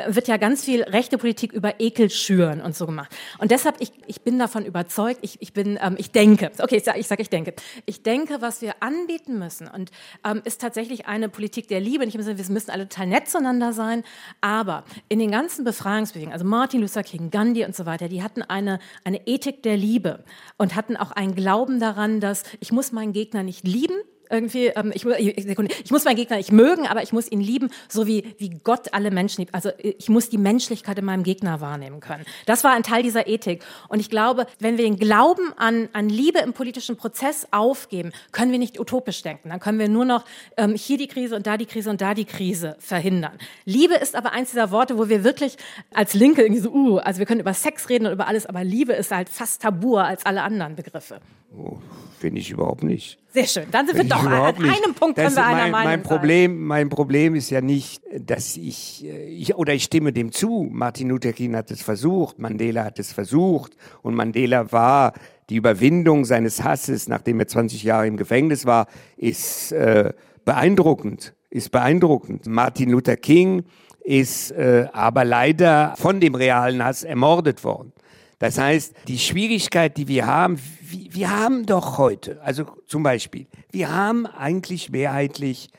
wird 0.07 0.28
ja 0.28 0.38
ganz 0.38 0.64
viel 0.64 0.84
rechte 0.84 1.18
Politik 1.18 1.53
über 1.53 1.80
Ekel 1.80 2.10
schüren 2.10 2.62
und 2.62 2.76
so 2.76 2.86
gemacht. 2.86 3.16
Und 3.39 3.51
deshalb, 3.51 3.76
ich, 3.80 3.91
ich 4.07 4.22
bin 4.22 4.39
davon 4.39 4.66
überzeugt, 4.66 5.20
ich, 5.22 5.41
ich 5.41 5.53
bin, 5.53 5.80
ähm, 5.82 5.95
ich 5.97 6.12
denke, 6.12 6.51
okay, 6.60 6.78
ich 6.78 6.84
sage, 6.84 6.99
ich, 6.99 7.07
sag, 7.07 7.20
ich 7.20 7.30
denke, 7.30 7.53
ich 7.86 8.03
denke, 8.03 8.41
was 8.41 8.62
wir 8.62 8.76
anbieten 8.82 9.39
müssen 9.39 9.68
und 9.68 9.91
ähm, 10.26 10.41
ist 10.45 10.62
tatsächlich 10.62 11.07
eine 11.07 11.30
Politik 11.30 11.68
der 11.68 11.80
Liebe. 11.80 12.05
Nicht 12.05 12.16
im 12.16 12.22
Sinne, 12.22 12.38
wir 12.38 12.53
müssen 12.53 12.72
alle 12.72 12.88
total 12.88 13.07
nett 13.07 13.30
zueinander 13.30 13.74
sein, 13.74 14.03
aber 14.41 14.84
in 15.07 15.20
den 15.20 15.32
ganzen 15.32 15.64
Befreiungsbewegungen, 15.64 16.34
also 16.34 16.45
Martin 16.45 16.82
Luther 16.82 17.03
King, 17.03 17.32
Gandhi 17.32 17.66
und 17.66 17.76
so 17.76 17.86
weiter, 17.86 18.07
die 18.10 18.24
hatten 18.24 18.41
eine, 18.41 18.80
eine 19.03 19.28
Ethik 19.28 19.64
der 19.64 19.78
Liebe 19.78 20.24
und 20.57 20.76
hatten 20.76 20.97
auch 20.97 21.12
einen 21.12 21.36
Glauben 21.36 21.80
daran, 21.80 22.20
dass 22.20 22.43
ich 22.60 22.72
muss 22.72 22.91
meinen 22.91 23.14
Gegner 23.14 23.43
nicht 23.43 23.66
lieben, 23.68 23.95
irgendwie, 24.30 24.68
ähm, 24.68 24.92
ich, 24.94 25.06
ich, 25.06 25.92
muss 25.92 26.06
meinen 26.06 26.16
Gegner 26.16 26.38
nicht 26.38 26.52
mögen, 26.52 26.88
aber 26.88 27.04
ich 27.04 27.14
muss 27.14 27.32
ihn 27.32 27.42
lieben, 27.42 27.70
so 27.88 28.08
wie, 28.08 28.36
wie 28.38 28.50
Gott 28.64 28.94
alle 28.94 29.12
Menschen 29.12 29.42
liebt. 29.42 29.56
Also 29.56 29.72
ich 29.78 30.10
muss 30.10 30.30
die 30.30 30.38
Menschlichkeit 30.38 30.98
in 31.00 31.06
meinem 31.06 31.24
Gegner 31.24 31.62
wahrnehmen 31.62 32.00
können. 32.00 32.26
Das 32.46 32.64
war 32.64 32.74
ein 32.74 32.84
Teil 32.84 33.04
dieser 33.04 33.28
Ethik. 33.28 33.64
Und 33.88 34.00
ich 34.00 34.10
glaube, 34.10 34.46
wenn 34.60 34.78
wir 34.78 34.86
den 34.86 34.98
Glauben 34.98 35.54
an, 35.58 35.90
an 35.94 36.10
Liebe 36.10 36.40
im 36.40 36.54
politischen 36.54 36.96
Prozess 36.96 37.48
aufgeben, 37.52 38.12
können 38.32 38.52
wir 38.52 38.60
nicht 38.60 38.80
utopisch 38.80 39.22
denken. 39.22 39.50
Dann 39.50 39.60
können 39.60 39.80
wir 39.80 39.90
nur 39.90 40.06
noch 40.06 40.26
ähm, 40.58 40.76
hier 40.76 40.98
die 40.98 41.08
Krise 41.08 41.36
und 41.36 41.48
da 41.48 41.58
die 41.58 41.66
Krise 41.66 41.90
und 41.90 42.02
da 42.02 42.14
die 42.14 42.26
Krise 42.26 42.76
verhindern. 42.80 43.38
Liebe 43.66 43.96
ist 43.96 44.16
aber 44.16 44.32
eins 44.32 44.52
dieser 44.52 44.72
Worte, 44.72 44.98
wo 44.98 45.10
wir 45.10 45.24
wirklich 45.24 45.58
als 45.94 46.14
Linke 46.14 46.44
irgendwie 46.44 46.62
so, 46.62 46.72
uh, 46.72 46.98
also 46.98 47.20
wir 47.20 47.26
können 47.26 47.40
über 47.40 47.54
Sex 47.54 47.90
reden 47.90 48.06
und 48.06 48.14
über 48.14 48.28
alles, 48.28 48.46
aber 48.46 48.64
Liebe 48.64 48.94
ist 48.94 49.12
halt 49.12 49.30
fast 49.30 49.62
tabuer 49.62 50.04
als 50.04 50.26
alle 50.26 50.44
anderen 50.44 50.76
Begriffe. 50.76 51.20
Oh, 51.56 51.78
Finde 52.20 52.41
ich 52.41 52.52
überhaupt 52.52 52.84
nicht. 52.84 53.18
Sehr 53.30 53.45
schön. 53.45 53.64
Dann 53.72 53.88
sind 53.88 53.95
wir 53.95 54.04
doch 54.04 54.26
an 54.26 54.34
einem 54.34 54.62
nicht. 54.62 55.00
Punkt 55.00 55.18
das 55.18 55.36
können 55.36 55.38
wir 55.38 55.45
einer 55.45 55.62
mein, 55.62 55.72
Meinung 55.72 55.86
mein 55.86 56.04
Problem, 56.04 56.66
Mein 56.66 56.89
Problem 56.89 57.36
ist 57.36 57.50
ja 57.50 57.62
nicht, 57.62 58.02
dass 58.14 58.58
ich, 58.58 59.06
äh, 59.06 59.30
ich, 59.30 59.56
oder 59.56 59.74
ich 59.74 59.86
stimme 59.86 60.12
dem 60.12 60.34
zu. 60.34 60.68
Martin 60.70 61.10
Luther 61.10 61.32
King 61.32 61.56
hat 61.56 61.72
es 61.72 61.82
versucht, 61.82 62.38
Mandela 62.38 62.84
hat 62.84 63.00
es 63.00 63.14
versucht 63.14 63.78
und 64.02 64.16
Mandela 64.16 64.72
war 64.74 65.14
die 65.50 65.56
Überwindung 65.56 66.26
seines 66.26 66.62
Hasses, 66.62 67.08
nachdem 67.08 67.39
er 67.39 67.47
20 67.47 67.84
Jahre 67.84 68.06
im 68.06 68.18
Gefängnis 68.18 68.66
war, 68.66 68.88
ist 69.16 69.72
äh, 69.72 70.12
beeindruckend, 70.43 71.34
ist 71.50 71.72
beeindruckend. 71.72 72.47
Martin 72.47 72.89
Luther 72.89 73.16
King 73.16 73.64
ist 74.04 74.52
äh, 74.52 74.88
aber 74.91 75.24
leider 75.24 75.93
von 75.97 76.20
dem 76.20 76.36
realen 76.36 76.84
Hass 76.84 77.04
ermordet 77.04 77.64
worden. 77.64 77.93
Das 78.39 78.58
heißt, 78.58 78.93
die 79.08 79.20
Schwierigkeit, 79.20 79.97
die 79.97 80.08
wir 80.08 80.26
haben, 80.26 80.60
wir, 80.92 81.30
haben 81.30 81.66
doch 81.66 81.98
heute, 81.98 82.42
also 82.42 82.66
zum 82.86 83.04
Beispiel, 83.04 83.48
wir 83.72 83.94
haben 83.94 84.26
eigentlich 84.26 84.90
mehrheitlich 84.90 85.70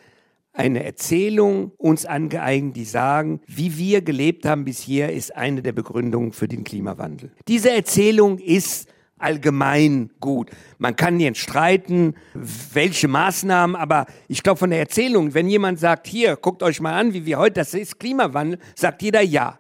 eine 0.53 0.85
Erzählung 0.85 1.73
uns 1.77 2.07
angeeignet, 2.07 2.77
die 2.77 2.85
sagen, 2.85 3.41
wie 3.47 3.77
wir 3.77 4.03
gelebt 4.03 4.45
haben 4.45 4.65
bisher, 4.65 5.13
ist 5.13 5.35
eine 5.37 5.63
der 5.63 5.73
Begründungen 5.73 6.33
für 6.33 6.49
den 6.49 6.65
Klimawandel. 6.65 7.31
Diese 7.47 7.71
Erzählung 7.71 8.39
ist 8.39 8.89
allgemein 9.21 10.11
gut. 10.19 10.51
Man 10.79 10.97
kann 10.97 11.21
jetzt 11.21 11.39
streiten, 11.39 12.15
welche 12.35 13.07
Maßnahmen, 13.07 13.77
aber 13.77 14.07
ich 14.29 14.43
glaube 14.43 14.59
von 14.59 14.71
der 14.71 14.81
Erzählung, 14.81 15.35
wenn 15.35 15.49
jemand 15.49 15.79
sagt, 15.79 16.07
hier, 16.07 16.37
guckt 16.37 16.63
euch 16.63 16.81
mal 16.81 16.95
an, 16.99 17.13
wie 17.13 17.27
wir 17.27 17.39
heute, 17.39 17.55
das 17.55 17.75
ist 17.75 18.01
Klimawandel, 18.01 18.59
sagt 18.75 19.03
jeder 19.03 19.23
ja. 19.23 19.60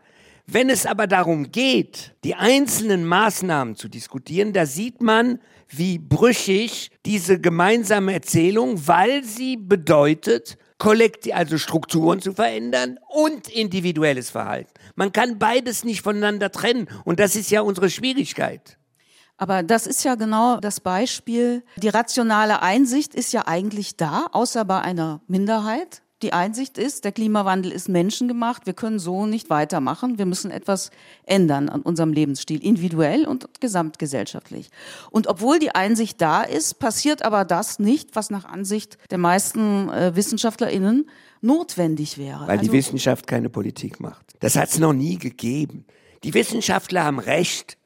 Wenn 0.52 0.68
es 0.68 0.84
aber 0.84 1.06
darum 1.06 1.52
geht, 1.52 2.16
die 2.24 2.34
einzelnen 2.34 3.06
Maßnahmen 3.06 3.76
zu 3.76 3.88
diskutieren, 3.88 4.52
da 4.52 4.66
sieht 4.66 5.00
man, 5.00 5.38
wie 5.68 5.98
brüchig 5.98 6.90
diese 7.06 7.40
gemeinsame 7.40 8.14
Erzählung, 8.14 8.88
weil 8.88 9.22
sie 9.22 9.56
bedeutet, 9.56 10.58
kollektiv, 10.78 11.34
also 11.36 11.56
Strukturen 11.56 12.20
zu 12.20 12.32
verändern 12.32 12.98
und 13.08 13.48
individuelles 13.48 14.30
Verhalten. 14.30 14.72
Man 14.96 15.12
kann 15.12 15.38
beides 15.38 15.84
nicht 15.84 16.02
voneinander 16.02 16.50
trennen 16.50 16.88
und 17.04 17.20
das 17.20 17.36
ist 17.36 17.52
ja 17.52 17.60
unsere 17.60 17.88
Schwierigkeit. 17.88 18.76
Aber 19.36 19.62
das 19.62 19.86
ist 19.86 20.02
ja 20.04 20.16
genau 20.16 20.58
das 20.58 20.80
Beispiel. 20.80 21.62
Die 21.76 21.88
rationale 21.88 22.60
Einsicht 22.60 23.14
ist 23.14 23.32
ja 23.32 23.46
eigentlich 23.46 23.96
da, 23.96 24.26
außer 24.32 24.64
bei 24.64 24.80
einer 24.80 25.20
Minderheit. 25.28 26.02
Die 26.22 26.34
Einsicht 26.34 26.76
ist, 26.76 27.04
der 27.04 27.12
Klimawandel 27.12 27.72
ist 27.72 27.88
menschengemacht, 27.88 28.66
wir 28.66 28.74
können 28.74 28.98
so 28.98 29.24
nicht 29.24 29.48
weitermachen, 29.48 30.18
wir 30.18 30.26
müssen 30.26 30.50
etwas 30.50 30.90
ändern 31.24 31.70
an 31.70 31.80
unserem 31.80 32.12
Lebensstil, 32.12 32.62
individuell 32.62 33.26
und 33.26 33.48
gesamtgesellschaftlich. 33.60 34.70
Und 35.10 35.28
obwohl 35.28 35.58
die 35.58 35.74
Einsicht 35.74 36.20
da 36.20 36.42
ist, 36.42 36.78
passiert 36.78 37.24
aber 37.24 37.46
das 37.46 37.78
nicht, 37.78 38.16
was 38.16 38.28
nach 38.28 38.44
Ansicht 38.44 38.98
der 39.10 39.18
meisten 39.18 39.88
äh, 39.88 40.14
Wissenschaftlerinnen 40.14 41.08
notwendig 41.40 42.18
wäre. 42.18 42.42
Weil 42.46 42.58
also, 42.58 42.70
die 42.70 42.76
Wissenschaft 42.76 43.26
keine 43.26 43.48
Politik 43.48 43.98
macht. 43.98 44.34
Das 44.40 44.56
hat 44.56 44.68
es 44.68 44.78
noch 44.78 44.92
nie 44.92 45.18
gegeben. 45.18 45.86
Die 46.22 46.34
Wissenschaftler 46.34 47.04
haben 47.04 47.18
Recht. 47.18 47.78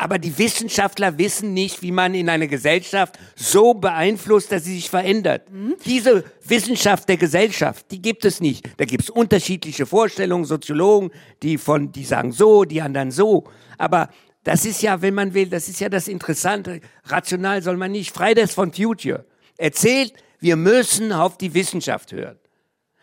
Aber 0.00 0.18
die 0.18 0.38
Wissenschaftler 0.38 1.18
wissen 1.18 1.52
nicht, 1.52 1.82
wie 1.82 1.92
man 1.92 2.14
in 2.14 2.30
eine 2.30 2.48
Gesellschaft 2.48 3.18
so 3.36 3.74
beeinflusst, 3.74 4.50
dass 4.50 4.64
sie 4.64 4.76
sich 4.76 4.88
verändert. 4.88 5.50
Mhm. 5.52 5.76
Diese 5.84 6.24
Wissenschaft 6.42 7.06
der 7.06 7.18
Gesellschaft, 7.18 7.84
die 7.90 8.00
gibt 8.00 8.24
es 8.24 8.40
nicht. 8.40 8.66
Da 8.78 8.86
gibt 8.86 9.02
es 9.02 9.10
unterschiedliche 9.10 9.84
Vorstellungen, 9.84 10.46
Soziologen, 10.46 11.10
die 11.42 11.58
von, 11.58 11.92
die 11.92 12.04
sagen 12.04 12.32
so, 12.32 12.64
die 12.64 12.80
anderen 12.80 13.10
so. 13.10 13.44
Aber 13.76 14.08
das 14.42 14.64
ist 14.64 14.80
ja, 14.80 15.02
wenn 15.02 15.12
man 15.12 15.34
will, 15.34 15.50
das 15.50 15.68
ist 15.68 15.80
ja 15.80 15.90
das 15.90 16.08
Interessante. 16.08 16.80
Rational 17.04 17.60
soll 17.60 17.76
man 17.76 17.92
nicht. 17.92 18.10
Fridays 18.16 18.54
von 18.54 18.72
Future 18.72 19.26
erzählt, 19.58 20.14
wir 20.38 20.56
müssen 20.56 21.12
auf 21.12 21.36
die 21.36 21.52
Wissenschaft 21.52 22.12
hören. 22.12 22.38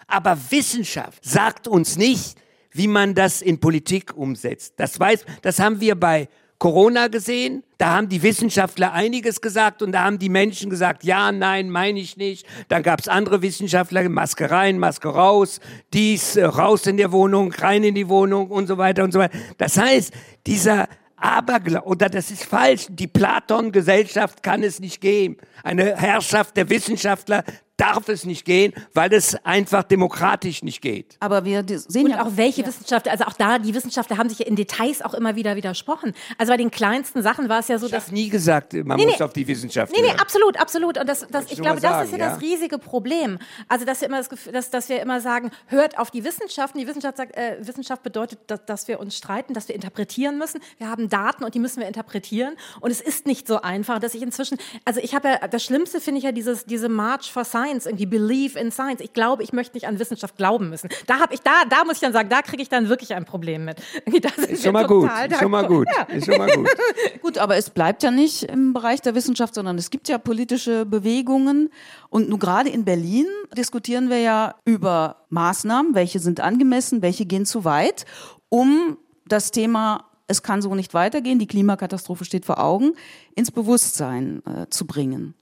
Aber 0.08 0.36
Wissenschaft 0.50 1.24
sagt 1.24 1.68
uns 1.68 1.96
nicht, 1.96 2.40
wie 2.72 2.88
man 2.88 3.14
das 3.14 3.44
in 3.44 3.60
Politik 3.60 4.18
umsetzt. 4.18 4.74
Das 4.78 5.00
weiß, 5.00 5.26
das 5.44 5.60
haben 5.60 5.80
wir 5.80 5.94
bei 5.94 6.28
Corona 6.60 7.08
gesehen. 7.08 7.64
Da 7.78 7.94
haben 7.96 8.10
die 8.10 8.24
Wissenschaftler 8.24 8.94
einiges 8.94 9.42
gesagt 9.42 9.82
und 9.84 9.92
da 9.92 10.04
haben 10.04 10.18
die 10.18 10.30
Menschen 10.30 10.70
gesagt, 10.70 11.04
ja, 11.04 11.32
nein, 11.32 11.70
meine 11.70 12.00
ich 12.00 12.18
nicht. 12.18 12.48
Dann 12.68 12.82
gab 12.82 13.00
es 13.00 13.08
andere 13.08 13.42
Wissenschaftler, 13.42 14.10
Maske 14.10 14.50
rein, 14.50 14.80
Maske 14.80 15.10
raus, 15.10 15.60
dies, 15.94 16.36
äh, 16.36 16.46
raus 16.46 16.88
in 16.88 16.98
der 16.98 17.12
Wohnung, 17.12 17.52
rein 17.52 17.84
in 17.84 17.94
die 17.94 18.10
Wohnung 18.10 18.50
und 18.50 18.68
so 18.68 18.78
weiter 18.78 19.04
und 19.04 19.12
so 19.12 19.20
weiter. 19.20 19.38
Das 19.58 19.78
heißt, 19.78 20.12
dieser 20.48 20.88
Aberglaube, 21.18 21.88
oder 21.88 22.10
das 22.10 22.32
ist 22.32 22.46
falsch, 22.46 22.88
die 22.90 23.08
Platon-Gesellschaft 23.08 24.42
kann 24.42 24.64
es 24.64 24.80
nicht 24.80 25.02
geben. 25.02 25.38
Eine 25.64 25.96
Herrschaft 25.96 26.58
der 26.58 26.70
Wissenschaftler, 26.70 27.44
darf 27.78 28.10
es 28.10 28.26
nicht 28.26 28.44
gehen, 28.44 28.74
weil 28.94 29.14
es 29.14 29.36
einfach 29.46 29.84
demokratisch 29.84 30.64
nicht 30.64 30.82
geht. 30.82 31.16
Aber 31.20 31.46
wir 31.46 31.64
sehen 31.68 32.06
und 32.06 32.12
ja 32.12 32.26
auch 32.26 32.32
welche 32.36 32.62
ja. 32.62 32.68
Wissenschaftler, 32.68 33.12
also 33.12 33.26
auch 33.26 33.34
da, 33.34 33.60
die 33.60 33.74
Wissenschaftler 33.74 34.18
haben 34.18 34.30
sich 34.30 34.40
ja 34.40 34.48
in 34.48 34.56
Details 34.56 35.02
auch 35.02 35.14
immer 35.14 35.36
wieder 35.36 35.56
widersprochen. 35.56 36.14
Also 36.38 36.52
bei 36.52 36.58
den 36.58 36.72
kleinsten 36.72 37.22
Sachen 37.22 37.50
war 37.50 37.60
es 37.60 37.68
ja 37.68 37.78
so, 37.78 37.86
ich 37.86 37.92
dass... 37.92 38.08
Ich 38.08 38.14
nie 38.14 38.30
gesagt, 38.30 38.74
man 38.74 38.98
nee, 38.98 39.06
muss 39.06 39.20
nee, 39.20 39.24
auf 39.24 39.34
die 39.34 39.48
Wissenschaft 39.48 39.94
Nee, 39.94 40.02
nee, 40.02 40.10
hören. 40.10 40.20
absolut, 40.20 40.60
absolut. 40.60 40.98
Und 40.98 41.08
das, 41.08 41.28
das, 41.30 41.52
ich 41.52 41.62
glaube, 41.62 41.80
sagen, 41.80 42.00
das 42.00 42.08
ist 42.08 42.12
ja, 42.14 42.18
ja, 42.18 42.30
das 42.32 42.42
riesige 42.42 42.80
Problem. 42.80 43.38
Also, 43.68 43.86
dass 43.86 44.02
wir 44.02 44.08
immer 44.08 44.18
das 44.18 44.30
Gefühl, 44.30 44.54
dass, 44.54 44.70
dass 44.72 44.90
wir 44.90 45.02
immer 45.02 45.22
sagen, 45.22 45.52
hört 45.68 46.00
auf 46.00 46.10
die 46.10 46.24
Wissenschaften. 46.24 46.80
Die 46.80 46.88
Wissenschaft 46.88 47.18
sagt, 47.18 47.38
äh, 47.38 47.58
Wissenschaft 47.62 48.02
bedeutet, 48.02 48.40
dass, 48.48 48.66
dass 48.66 48.88
wir 48.88 49.00
uns 49.00 49.16
streiten, 49.16 49.54
dass 49.54 49.68
wir 49.68 49.76
interpretieren 49.76 50.38
müssen. 50.38 50.62
Wir 50.80 50.90
haben 50.90 51.10
Daten 51.10 51.44
und 51.44 51.54
die 51.54 51.60
müssen 51.60 51.80
wir 51.80 51.88
interpretieren. 51.88 52.56
Und 52.82 52.90
es 52.90 53.02
ist 53.02 53.28
nicht 53.28 53.48
so 53.48 53.62
einfach, 53.62 54.00
dass 54.00 54.16
ich 54.16 54.22
inzwischen, 54.24 54.58
also 54.84 55.00
ich 55.00 55.14
habe 55.14 55.28
ja, 55.28 55.48
das 55.48 55.64
Schlimmste 55.64 56.02
finde 56.02 56.20
ich 56.20 56.24
ja 56.24 56.32
dieses, 56.32 56.66
diese 56.66 56.90
March 56.90 57.32
for 57.32 57.46
Science, 57.46 57.67
irgendwie 57.86 58.06
Believe 58.06 58.60
in 58.60 58.72
Science. 58.72 59.02
Ich 59.02 59.14
glaube, 59.14 59.44
ich 59.44 59.54
möchte 59.54 59.76
nicht 59.76 59.88
an 59.88 60.00
Wissenschaft 60.00 60.38
glauben 60.38 60.70
müssen. 60.70 60.90
Da 61.06 61.20
habe 61.20 61.34
ich, 61.34 61.42
da, 61.42 61.52
da 61.70 61.84
muss 61.84 61.96
ich 61.96 62.02
dann 62.02 62.14
sagen, 62.14 62.30
da 62.30 62.42
kriege 62.42 62.62
ich 62.62 62.70
dann 62.70 62.90
wirklich 62.90 63.14
ein 63.14 63.26
Problem 63.26 63.66
mit. 63.66 63.80
ist 64.48 64.64
schon 64.64 64.74
mal 64.74 64.88
gut, 64.88 65.10
ist 65.30 65.40
schon 65.40 65.52
mal 65.52 65.68
gut, 65.68 65.88
ja. 65.96 66.04
ist 66.04 66.26
schon 66.26 66.38
mal 66.38 66.50
gut. 66.50 66.70
gut, 67.22 67.38
aber 67.38 67.58
es 67.58 67.70
bleibt 67.70 68.04
ja 68.04 68.12
nicht 68.12 68.44
im 68.44 68.74
Bereich 68.74 69.02
der 69.02 69.16
Wissenschaft, 69.16 69.56
sondern 69.56 69.78
es 69.78 69.90
gibt 69.90 70.08
ja 70.08 70.18
politische 70.18 70.86
Bewegungen 70.86 71.70
und 72.10 72.30
nur 72.30 72.40
gerade 72.40 72.70
in 72.70 72.86
Berlin 72.86 73.28
diskutieren 73.58 74.10
wir 74.10 74.20
ja 74.20 74.56
über 74.66 75.26
Maßnahmen, 75.30 75.96
welche 75.96 76.20
sind 76.20 76.40
angemessen, 76.40 77.02
welche 77.02 77.26
gehen 77.26 77.46
zu 77.46 77.66
weit, 77.66 78.06
um 78.50 78.98
das 79.26 79.52
Thema 79.52 80.08
es 80.28 80.44
kann 80.44 80.62
so 80.62 80.76
nicht 80.76 80.94
weitergehen, 80.94 81.40
die 81.40 81.48
Klimakatastrophe 81.48 82.26
steht 82.26 82.46
vor 82.46 82.60
Augen, 82.60 82.94
ins 83.36 83.52
Bewusstsein 83.52 84.44
äh, 84.46 84.68
zu 84.70 84.86
bringen. 84.86 85.34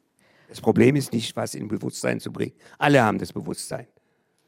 Das 0.55 0.61
Problem 0.61 0.95
ist 0.95 1.11
nicht, 1.11 1.35
was 1.35 1.53
in 1.53 1.67
Bewusstsein 1.67 2.21
zu 2.21 2.31
bringen. 2.31 2.53
Alle 2.77 3.03
haben 3.03 3.17
das 3.17 3.33
Bewusstsein. 3.33 3.87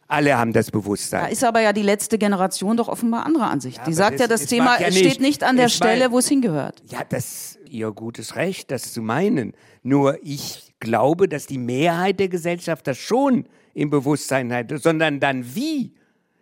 Alle 0.07 0.37
haben 0.37 0.53
das 0.53 0.71
Bewusstsein. 0.71 1.23
Da 1.23 1.27
ist 1.27 1.43
aber 1.43 1.59
ja 1.59 1.73
die 1.73 1.81
letzte 1.81 2.17
Generation 2.17 2.77
doch 2.77 2.87
offenbar 2.87 3.25
anderer 3.25 3.49
Ansicht. 3.49 3.79
Ja, 3.79 3.83
die 3.83 3.93
sagt 3.93 4.13
das, 4.13 4.21
ja, 4.21 4.27
das 4.27 4.45
Thema 4.45 4.79
ja 4.79 4.89
steht 4.89 5.19
nicht 5.19 5.43
an 5.43 5.57
der 5.57 5.67
Stelle, 5.67 6.09
wo 6.13 6.19
es 6.19 6.29
hingehört. 6.29 6.81
Ja, 6.87 7.01
das 7.03 7.25
ist 7.25 7.59
ihr 7.69 7.91
gutes 7.91 8.37
Recht, 8.37 8.71
das 8.71 8.93
zu 8.93 9.01
meinen. 9.01 9.51
Nur 9.83 10.17
ich 10.23 10.73
glaube, 10.79 11.27
dass 11.27 11.45
die 11.45 11.57
Mehrheit 11.57 12.21
der 12.21 12.29
Gesellschaft 12.29 12.87
das 12.87 12.97
schon 12.97 13.49
im 13.73 13.89
Bewusstsein 13.89 14.53
hat, 14.53 14.71
sondern 14.81 15.19
dann 15.19 15.55
wie 15.55 15.93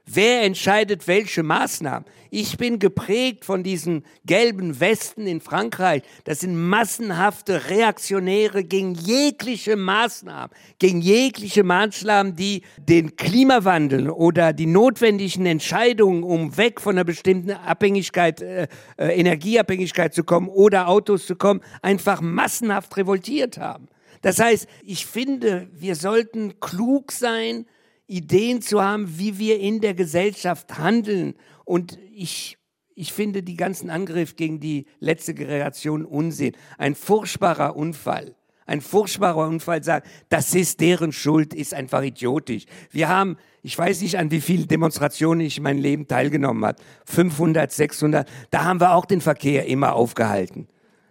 Wer 0.08 0.44
entscheidet 0.44 1.08
welche 1.08 1.42
Maßnahmen? 1.42 2.06
Ich 2.30 2.58
bin 2.58 2.78
geprägt 2.78 3.44
von 3.44 3.64
diesen 3.64 4.06
gelben 4.24 4.80
Westen 4.80 5.26
in 5.26 5.42
Frankreich. 5.42 6.04
Das 6.26 6.42
sind 6.42 6.56
massenhafte 6.56 7.70
Reaktionäre 7.72 8.64
gegen 8.64 8.94
jegliche 8.94 9.76
Maßnahmen, 9.76 10.56
gegen 10.78 11.02
jegliche 11.02 11.64
Maßnahmen, 11.64 12.36
die 12.36 12.62
den 12.78 13.16
Klimawandel 13.16 14.12
oder 14.12 14.54
die 14.54 14.68
notwendigen 14.68 15.48
Entscheidungen, 15.48 16.22
um 16.22 16.56
weg 16.56 16.82
von 16.82 16.96
einer 16.96 17.04
bestimmten 17.04 17.52
Abhängigkeit, 17.52 18.42
äh, 18.42 18.68
äh, 18.98 19.08
Energieabhängigkeit 19.20 20.14
zu 20.14 20.24
kommen 20.24 20.50
oder 20.50 20.88
Autos 20.88 21.26
zu 21.26 21.36
kommen, 21.36 21.62
einfach 21.82 22.22
massenhaft 22.22 22.96
revoltiert 22.96 23.58
haben. 23.58 23.88
Das 24.22 24.40
heißt, 24.40 24.68
ich 24.84 25.08
finde, 25.08 25.68
wir 25.74 25.96
sollten 25.96 26.60
klug 26.60 27.12
sein, 27.12 27.66
Ideen 28.08 28.62
zu 28.62 28.84
haben, 28.84 29.18
wie 29.18 29.40
wir 29.40 29.60
in 29.60 29.82
der 29.82 29.94
Gesellschaft 29.94 30.78
handeln. 30.78 31.36
Und 31.64 31.98
ich, 32.14 32.58
ich 32.94 33.14
finde 33.14 33.44
die 33.44 33.56
ganzen 33.56 33.90
Angriffe 33.90 34.36
gegen 34.36 34.60
die 34.60 34.86
letzte 35.00 35.34
Generation 35.34 36.06
Unsinn. 36.06 36.54
Ein 36.78 36.96
furchtbarer 36.96 37.76
Unfall. 37.76 38.36
Ein 38.68 38.82
furchtbarer 38.82 39.48
Unfall 39.48 39.84
sagt, 39.84 40.08
das 40.30 40.56
ist 40.56 40.80
deren 40.82 41.12
Schuld, 41.12 41.54
ist 41.54 41.76
einfach 41.76 42.02
idiotisch. 42.02 42.66
Wir 42.90 43.10
haben, 43.10 43.38
ich 43.62 43.78
weiß 43.78 44.02
nicht, 44.02 44.18
an 44.18 44.32
wie 44.32 44.42
vielen 44.42 44.68
Demonstrationen 44.68 45.46
ich 45.46 45.58
in 45.58 45.64
meinem 45.64 45.82
Leben 45.82 46.08
teilgenommen 46.08 46.66
habe. 46.66 46.82
500, 47.06 47.72
600. 47.72 48.28
Da 48.50 48.64
haben 48.64 48.80
wir 48.80 48.96
auch 48.96 49.06
den 49.06 49.22
Verkehr 49.22 49.68
immer 49.68 49.94
aufgehalten. 49.94 50.68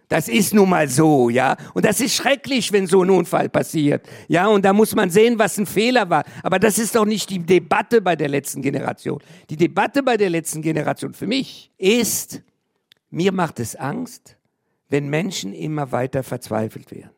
Das 0.07 0.27
ist 0.27 0.53
nun 0.53 0.69
mal 0.69 0.87
so, 0.87 1.29
ja. 1.29 1.57
Und 1.73 1.85
das 1.85 1.99
ist 1.99 2.15
schrecklich, 2.15 2.71
wenn 2.71 2.87
so 2.87 3.03
ein 3.03 3.09
Unfall 3.09 3.49
passiert. 3.49 4.07
Ja, 4.27 4.47
und 4.47 4.63
da 4.63 4.73
muss 4.73 4.93
man 4.93 5.09
sehen, 5.09 5.39
was 5.39 5.57
ein 5.57 5.65
Fehler 5.65 6.09
war. 6.09 6.23
Aber 6.43 6.59
das 6.59 6.77
ist 6.77 6.95
doch 6.95 7.05
nicht 7.05 7.29
die 7.29 7.39
Debatte 7.39 8.01
bei 8.01 8.15
der 8.15 8.29
letzten 8.29 8.61
Generation. 8.61 9.19
Die 9.49 9.57
Debatte 9.57 10.03
bei 10.03 10.17
der 10.17 10.29
letzten 10.29 10.61
Generation 10.61 11.13
für 11.13 11.27
mich 11.27 11.71
ist, 11.77 12.41
mir 13.09 13.31
macht 13.31 13.59
es 13.59 13.75
Angst, 13.75 14.37
wenn 14.89 15.09
Menschen 15.09 15.53
immer 15.53 15.91
weiter 15.91 16.21
verzweifelt 16.21 16.91
werden. 16.91 17.11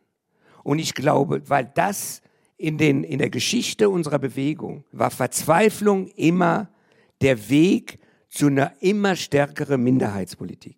Und 0.64 0.80
ich 0.80 0.94
glaube, 0.94 1.42
weil 1.48 1.72
das 1.76 2.22
in, 2.58 2.78
den, 2.78 3.04
in 3.04 3.20
der 3.20 3.30
Geschichte 3.30 3.90
unserer 3.90 4.20
Bewegung 4.20 4.84
war 4.92 5.12
Verzweiflung 5.12 6.08
immer 6.16 6.70
der 7.22 7.50
Weg 7.50 8.00
zu 8.30 8.48
einer 8.48 8.74
immer 8.82 9.16
stärkeren 9.16 9.82
Minderheitspolitik. 9.84 10.78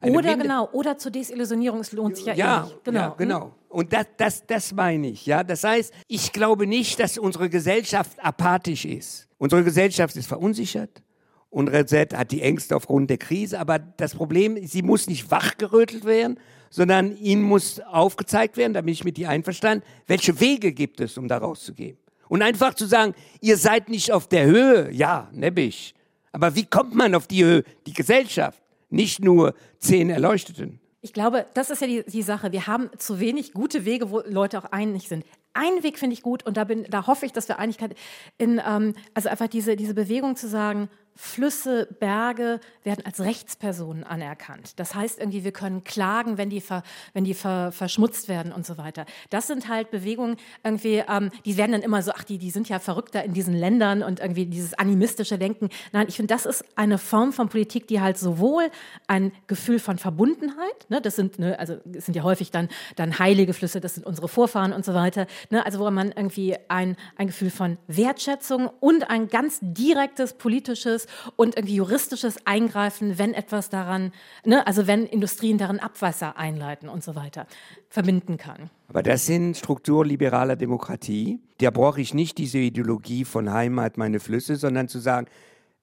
Eine 0.00 0.16
oder 0.16 0.30
Minder 0.30 0.44
genau, 0.44 0.68
oder 0.72 0.96
zur 0.96 1.12
Desillusionierung, 1.12 1.80
es 1.80 1.92
lohnt 1.92 2.16
sich 2.16 2.26
ja, 2.26 2.34
ja 2.34 2.60
eh 2.60 2.64
nicht. 2.64 2.84
Genau. 2.84 3.00
Ja, 3.00 3.14
genau. 3.16 3.54
Und 3.68 3.92
das, 3.92 4.06
das, 4.16 4.46
das 4.46 4.72
meine 4.72 5.08
ich. 5.08 5.26
Ja? 5.26 5.44
Das 5.44 5.62
heißt, 5.62 5.92
ich 6.08 6.32
glaube 6.32 6.66
nicht, 6.66 6.98
dass 6.98 7.18
unsere 7.18 7.50
Gesellschaft 7.50 8.12
apathisch 8.18 8.84
ist. 8.84 9.28
Unsere 9.38 9.62
Gesellschaft 9.62 10.16
ist 10.16 10.26
verunsichert. 10.26 11.02
Unsere 11.50 11.82
Gesellschaft 11.82 12.16
hat 12.16 12.30
die 12.32 12.42
Ängste 12.42 12.76
aufgrund 12.76 13.10
der 13.10 13.18
Krise. 13.18 13.60
Aber 13.60 13.78
das 13.78 14.14
Problem, 14.14 14.56
ist, 14.56 14.72
sie 14.72 14.82
muss 14.82 15.06
nicht 15.06 15.30
wachgerötelt 15.30 16.04
werden, 16.04 16.38
sondern 16.70 17.16
ihnen 17.16 17.42
muss 17.42 17.80
aufgezeigt 17.80 18.56
werden, 18.56 18.72
da 18.72 18.80
bin 18.80 18.92
ich 18.92 19.04
mit 19.04 19.16
dir 19.16 19.28
einverstanden, 19.28 19.84
welche 20.06 20.38
Wege 20.40 20.72
gibt 20.72 21.00
es, 21.00 21.18
um 21.18 21.28
da 21.28 21.38
rauszugehen. 21.38 21.98
Und 22.28 22.42
einfach 22.42 22.74
zu 22.74 22.86
sagen, 22.86 23.14
ihr 23.40 23.56
seid 23.56 23.88
nicht 23.88 24.12
auf 24.12 24.28
der 24.28 24.46
Höhe, 24.46 24.90
ja, 24.92 25.28
nebbisch. 25.32 25.94
Aber 26.32 26.54
wie 26.54 26.64
kommt 26.64 26.94
man 26.94 27.14
auf 27.16 27.26
die 27.26 27.44
Höhe? 27.44 27.64
Die 27.86 27.92
Gesellschaft, 27.92 28.62
nicht 28.90 29.24
nur 29.24 29.54
zehn 29.78 30.10
Erleuchteten. 30.10 30.80
Ich 31.02 31.14
glaube, 31.14 31.46
das 31.54 31.70
ist 31.70 31.80
ja 31.80 31.86
die, 31.86 32.04
die, 32.06 32.22
Sache. 32.22 32.52
Wir 32.52 32.66
haben 32.66 32.90
zu 32.98 33.20
wenig 33.20 33.54
gute 33.54 33.86
Wege, 33.86 34.10
wo 34.10 34.20
Leute 34.20 34.58
auch 34.58 34.66
einig 34.66 35.08
sind. 35.08 35.24
Ein 35.54 35.82
Weg 35.82 35.98
finde 35.98 36.12
ich 36.12 36.22
gut 36.22 36.44
und 36.44 36.58
da, 36.58 36.64
bin, 36.64 36.84
da 36.90 37.06
hoffe 37.06 37.24
ich, 37.24 37.32
dass 37.32 37.48
wir 37.48 37.58
Einigkeit 37.58 37.96
in, 38.36 38.60
ähm, 38.64 38.94
also 39.14 39.30
einfach 39.30 39.48
diese, 39.48 39.76
diese 39.76 39.94
Bewegung 39.94 40.36
zu 40.36 40.46
sagen, 40.46 40.90
Flüsse, 41.22 41.86
Berge 42.00 42.60
werden 42.82 43.04
als 43.04 43.20
Rechtspersonen 43.20 44.04
anerkannt. 44.04 44.80
Das 44.80 44.94
heißt 44.94 45.18
irgendwie, 45.18 45.44
wir 45.44 45.52
können 45.52 45.84
klagen, 45.84 46.38
wenn 46.38 46.48
die, 46.48 46.62
ver, 46.62 46.82
wenn 47.12 47.24
die 47.24 47.34
ver, 47.34 47.72
verschmutzt 47.72 48.26
werden 48.26 48.52
und 48.52 48.64
so 48.64 48.78
weiter. 48.78 49.04
Das 49.28 49.46
sind 49.46 49.68
halt 49.68 49.90
Bewegungen 49.90 50.38
irgendwie, 50.64 51.04
ähm, 51.06 51.30
die 51.44 51.58
werden 51.58 51.72
dann 51.72 51.82
immer 51.82 52.00
so, 52.00 52.12
ach, 52.12 52.24
die, 52.24 52.38
die 52.38 52.50
sind 52.50 52.70
ja 52.70 52.78
verrückter 52.78 53.22
in 53.22 53.34
diesen 53.34 53.54
Ländern 53.54 54.02
und 54.02 54.18
irgendwie 54.18 54.46
dieses 54.46 54.72
animistische 54.72 55.36
Denken. 55.36 55.68
Nein, 55.92 56.06
ich 56.08 56.16
finde, 56.16 56.32
das 56.32 56.46
ist 56.46 56.64
eine 56.74 56.96
Form 56.96 57.34
von 57.34 57.50
Politik, 57.50 57.86
die 57.86 58.00
halt 58.00 58.16
sowohl 58.16 58.70
ein 59.06 59.30
Gefühl 59.46 59.78
von 59.78 59.98
Verbundenheit, 59.98 60.88
ne, 60.88 61.02
das 61.02 61.16
sind, 61.16 61.38
ne, 61.38 61.58
also 61.58 61.76
es 61.94 62.06
sind 62.06 62.14
ja 62.14 62.22
häufig 62.22 62.50
dann, 62.50 62.70
dann 62.96 63.18
heilige 63.18 63.52
Flüsse, 63.52 63.82
das 63.82 63.96
sind 63.96 64.06
unsere 64.06 64.26
Vorfahren 64.26 64.72
und 64.72 64.86
so 64.86 64.94
weiter, 64.94 65.26
ne, 65.50 65.66
also 65.66 65.80
wo 65.80 65.90
man 65.90 66.12
irgendwie 66.12 66.56
ein, 66.68 66.96
ein 67.16 67.26
Gefühl 67.26 67.50
von 67.50 67.76
Wertschätzung 67.88 68.70
und 68.80 69.10
ein 69.10 69.28
ganz 69.28 69.58
direktes 69.60 70.32
politisches 70.32 71.09
und 71.36 71.56
irgendwie 71.56 71.76
juristisches 71.76 72.46
Eingreifen, 72.46 73.18
wenn 73.18 73.34
etwas 73.34 73.68
daran, 73.68 74.12
ne, 74.44 74.66
also 74.66 74.86
wenn 74.86 75.06
Industrien 75.06 75.58
daran 75.58 75.78
Abwasser 75.78 76.36
einleiten 76.36 76.88
und 76.88 77.04
so 77.04 77.14
weiter, 77.14 77.46
verbinden 77.88 78.36
kann. 78.36 78.70
Aber 78.88 79.02
das 79.02 79.26
sind 79.26 79.56
strukturliberaler 79.56 80.56
Demokratie. 80.56 81.40
Da 81.58 81.70
brauche 81.70 82.00
ich 82.00 82.14
nicht 82.14 82.38
diese 82.38 82.58
Ideologie 82.58 83.24
von 83.24 83.52
Heimat, 83.52 83.98
meine 83.98 84.20
Flüsse, 84.20 84.56
sondern 84.56 84.88
zu 84.88 84.98
sagen, 84.98 85.26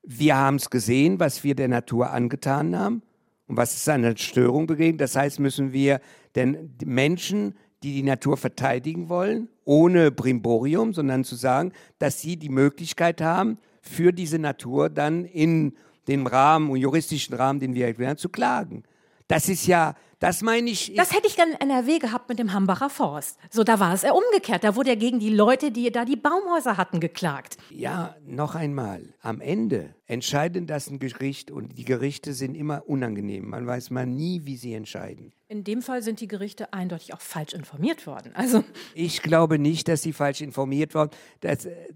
wir 0.04 0.38
haben 0.38 0.56
es 0.56 0.70
gesehen, 0.70 1.20
was 1.20 1.44
wir 1.44 1.56
der 1.56 1.68
Natur 1.68 2.12
angetan 2.12 2.78
haben 2.78 3.02
und 3.48 3.58
was 3.58 3.76
es 3.76 3.88
an 3.90 4.04
der 4.04 4.16
Störung 4.16 4.68
begegnet. 4.68 5.02
Das 5.02 5.16
heißt, 5.16 5.40
müssen 5.40 5.74
wir 5.74 6.00
den 6.36 6.76
Menschen, 6.84 7.56
die 7.84 7.94
die 7.94 8.04
Natur 8.04 8.38
verteidigen 8.38 9.10
wollen, 9.10 9.50
ohne 9.66 10.12
Brimborium, 10.12 10.94
sondern 10.94 11.24
zu 11.24 11.36
sagen, 11.36 11.74
dass 12.00 12.22
sie 12.22 12.38
die 12.38 12.50
Möglichkeit 12.50 13.22
haben, 13.22 13.60
für 13.88 14.12
diese 14.12 14.40
Natur 14.40 14.90
dann 14.90 15.26
in 15.26 15.76
dem 16.08 16.28
Rahmen, 16.28 16.76
juristischen 16.76 17.36
Rahmen, 17.36 17.60
den 17.60 17.74
wir 17.74 17.88
erklären, 17.88 18.18
zu 18.18 18.30
klagen. 18.30 18.84
Das 19.28 19.50
ist 19.50 19.68
ja, 19.68 19.94
das 20.20 20.42
meine 20.42 20.70
ich. 20.70 20.94
Das 20.96 21.14
hätte 21.14 21.28
ich 21.28 21.36
gerne 21.36 21.52
in 21.54 21.70
NRW 21.70 22.00
gehabt 22.00 22.30
mit 22.30 22.40
dem 22.40 22.54
Hambacher 22.54 22.90
Forst. 22.90 23.38
So, 23.52 23.66
da 23.66 23.80
war 23.80 23.94
es 23.94 24.04
eher 24.04 24.16
umgekehrt. 24.16 24.64
Da 24.64 24.76
wurde 24.76 24.92
er 24.92 24.96
gegen 24.96 25.20
die 25.20 25.30
Leute, 25.30 25.70
die 25.70 25.92
da 25.92 26.06
die 26.06 26.16
Baumhäuser 26.16 26.78
hatten, 26.78 27.02
geklagt. 27.02 27.58
Ja, 27.70 28.16
noch 28.26 28.56
einmal. 28.56 29.14
Am 29.22 29.42
Ende 29.42 29.94
entscheiden 30.06 30.66
das 30.66 30.90
ein 30.90 31.00
Gericht 31.00 31.52
und 31.52 31.78
die 31.78 31.84
Gerichte 31.84 32.34
sind 32.34 32.56
immer 32.56 32.84
unangenehm. 32.88 33.50
Man 33.50 33.68
weiß 33.68 33.90
mal 33.90 34.06
nie, 34.06 34.42
wie 34.46 34.56
sie 34.56 34.74
entscheiden. 34.74 35.34
In 35.50 35.66
dem 35.66 35.82
Fall 35.82 36.02
sind 36.02 36.22
die 36.22 36.28
Gerichte 36.28 36.74
eindeutig 36.74 37.14
auch 37.14 37.22
falsch 37.22 37.54
informiert 37.54 38.08
worden. 38.08 38.32
Also. 38.34 38.64
Ich 38.96 39.22
glaube 39.22 39.60
nicht, 39.60 39.90
dass 39.90 40.02
sie 40.02 40.14
falsch 40.14 40.42
informiert 40.42 40.96
wurden. 40.96 41.12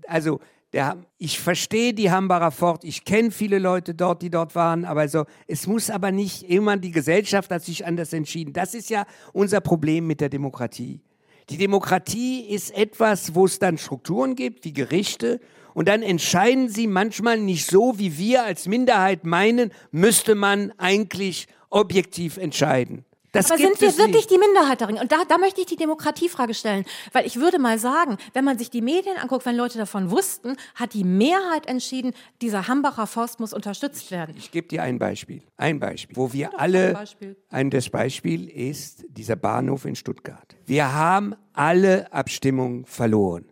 Also, 0.06 0.42
der, 0.74 0.98
ich 1.18 1.40
verstehe 1.40 1.94
die 1.94 2.12
Hambacher 2.12 2.52
Fort, 2.52 2.84
ich 2.84 3.04
kenne 3.04 3.32
viele 3.32 3.60
Leute 3.60 3.94
dort, 3.94 4.22
die 4.22 4.30
dort 4.30 4.56
waren, 4.56 4.86
aber 4.86 5.08
so, 5.08 5.26
es 5.48 5.68
muss 5.68 5.90
aber 5.90 6.12
nicht 6.12 6.44
immer, 6.44 6.78
die 6.78 6.92
Gesellschaft 6.92 7.52
hat 7.52 7.64
sich 7.64 7.86
anders 7.86 8.14
entschieden. 8.14 8.54
Das 8.54 8.74
ist 8.74 8.90
ja 8.90 9.06
unser 9.34 9.60
Problem 9.60 10.08
mit 10.08 10.22
der 10.22 10.30
Demokratie. 10.30 11.02
Die 11.50 11.58
Demokratie 11.58 12.48
ist 12.48 12.76
etwas, 12.76 13.36
wo 13.36 13.46
es 13.46 13.60
dann 13.60 13.78
Strukturen 13.78 14.36
gibt, 14.36 14.64
wie 14.64 14.74
Gerichte, 14.74 15.40
und 15.74 15.88
dann 15.88 16.04
entscheiden 16.04 16.68
sie 16.68 16.88
manchmal 16.88 17.40
nicht 17.40 17.66
so, 17.66 17.98
wie 17.98 18.18
wir 18.18 18.44
als 18.44 18.68
Minderheit 18.68 19.26
meinen, 19.26 19.72
müsste 19.92 20.36
man 20.36 20.74
eigentlich 20.78 21.48
objektiv 21.70 22.38
entscheiden. 22.38 23.06
Das 23.32 23.50
Aber 23.50 23.58
sind 23.58 23.80
wir 23.80 23.98
wirklich 23.98 24.30
nicht. 24.30 24.32
die 24.32 24.38
Minderheit 24.38 24.82
darin? 24.82 24.98
Und 24.98 25.12
da, 25.12 25.24
da 25.28 25.38
möchte 25.38 25.62
ich 25.62 25.68
die 25.68 25.78
Demokratiefrage 25.78 26.54
stellen. 26.54 26.84
Weil 27.14 27.26
ich 27.26 27.38
würde 27.38 27.60
mal 27.60 27.80
sagen, 27.80 28.18
wenn 28.34 28.44
man 28.44 28.58
sich 28.58 28.70
die 28.70 28.82
Medien 28.82 29.18
anguckt, 29.18 29.46
wenn 29.46 29.56
Leute 29.56 29.78
davon 29.78 30.12
wussten, 30.12 30.58
hat 30.76 30.94
die 30.94 31.06
Mehrheit 31.06 31.66
entschieden, 31.66 32.14
dieser 32.42 32.68
Hambacher 32.68 33.08
Forst 33.08 33.40
muss 33.40 33.54
unterstützt 33.54 34.12
werden. 34.12 34.36
Ich, 34.38 34.46
ich 34.46 34.52
gebe 34.52 34.68
dir 34.68 34.84
ein 34.84 35.00
Beispiel. 35.00 35.44
Ein 35.56 35.80
Beispiel, 35.80 36.18
wo 36.18 36.34
wir 36.34 36.60
alle. 36.60 36.90
Ein, 36.90 36.94
Beispiel. 36.94 37.36
ein 37.50 37.70
das 37.70 37.90
Beispiel 37.90 38.50
ist 38.50 39.06
dieser 39.08 39.38
Bahnhof 39.38 39.86
in 39.86 39.96
Stuttgart. 39.96 40.58
Wir 40.66 40.94
haben 40.94 41.36
alle 41.54 42.12
Abstimmungen 42.12 42.86
verloren. 42.86 43.46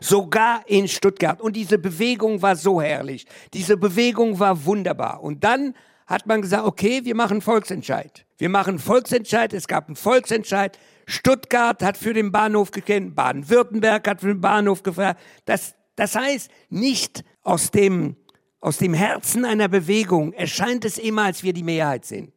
Sogar 0.00 0.62
in 0.66 0.88
Stuttgart. 0.88 1.40
Und 1.40 1.56
diese 1.56 1.78
Bewegung 1.78 2.40
war 2.40 2.56
so 2.56 2.80
herrlich. 2.80 3.26
Diese 3.52 3.76
Bewegung 3.76 4.38
war 4.38 4.64
wunderbar. 4.64 5.22
Und 5.22 5.44
dann 5.44 5.74
hat 6.06 6.26
man 6.26 6.42
gesagt, 6.42 6.64
okay, 6.66 7.00
wir 7.04 7.14
machen 7.14 7.40
Volksentscheid. 7.40 8.25
Wir 8.38 8.48
machen 8.48 8.78
Volksentscheid. 8.78 9.52
Es 9.52 9.66
gab 9.66 9.86
einen 9.86 9.96
Volksentscheid. 9.96 10.78
Stuttgart 11.06 11.82
hat 11.82 11.96
für 11.96 12.12
den 12.12 12.32
Bahnhof 12.32 12.70
gekannt, 12.70 13.14
Baden-Württemberg 13.14 14.08
hat 14.08 14.20
für 14.20 14.28
den 14.28 14.40
Bahnhof 14.40 14.82
gefragt. 14.82 15.20
Das, 15.44 15.74
das 15.94 16.14
heißt, 16.14 16.50
nicht 16.68 17.24
aus 17.42 17.70
dem, 17.70 18.16
aus 18.60 18.78
dem 18.78 18.92
Herzen 18.92 19.44
einer 19.44 19.68
Bewegung 19.68 20.32
erscheint 20.32 20.84
es 20.84 20.98
immer, 20.98 21.24
als 21.24 21.42
wir 21.42 21.52
die 21.52 21.62
Mehrheit 21.62 22.04
sind. 22.04 22.32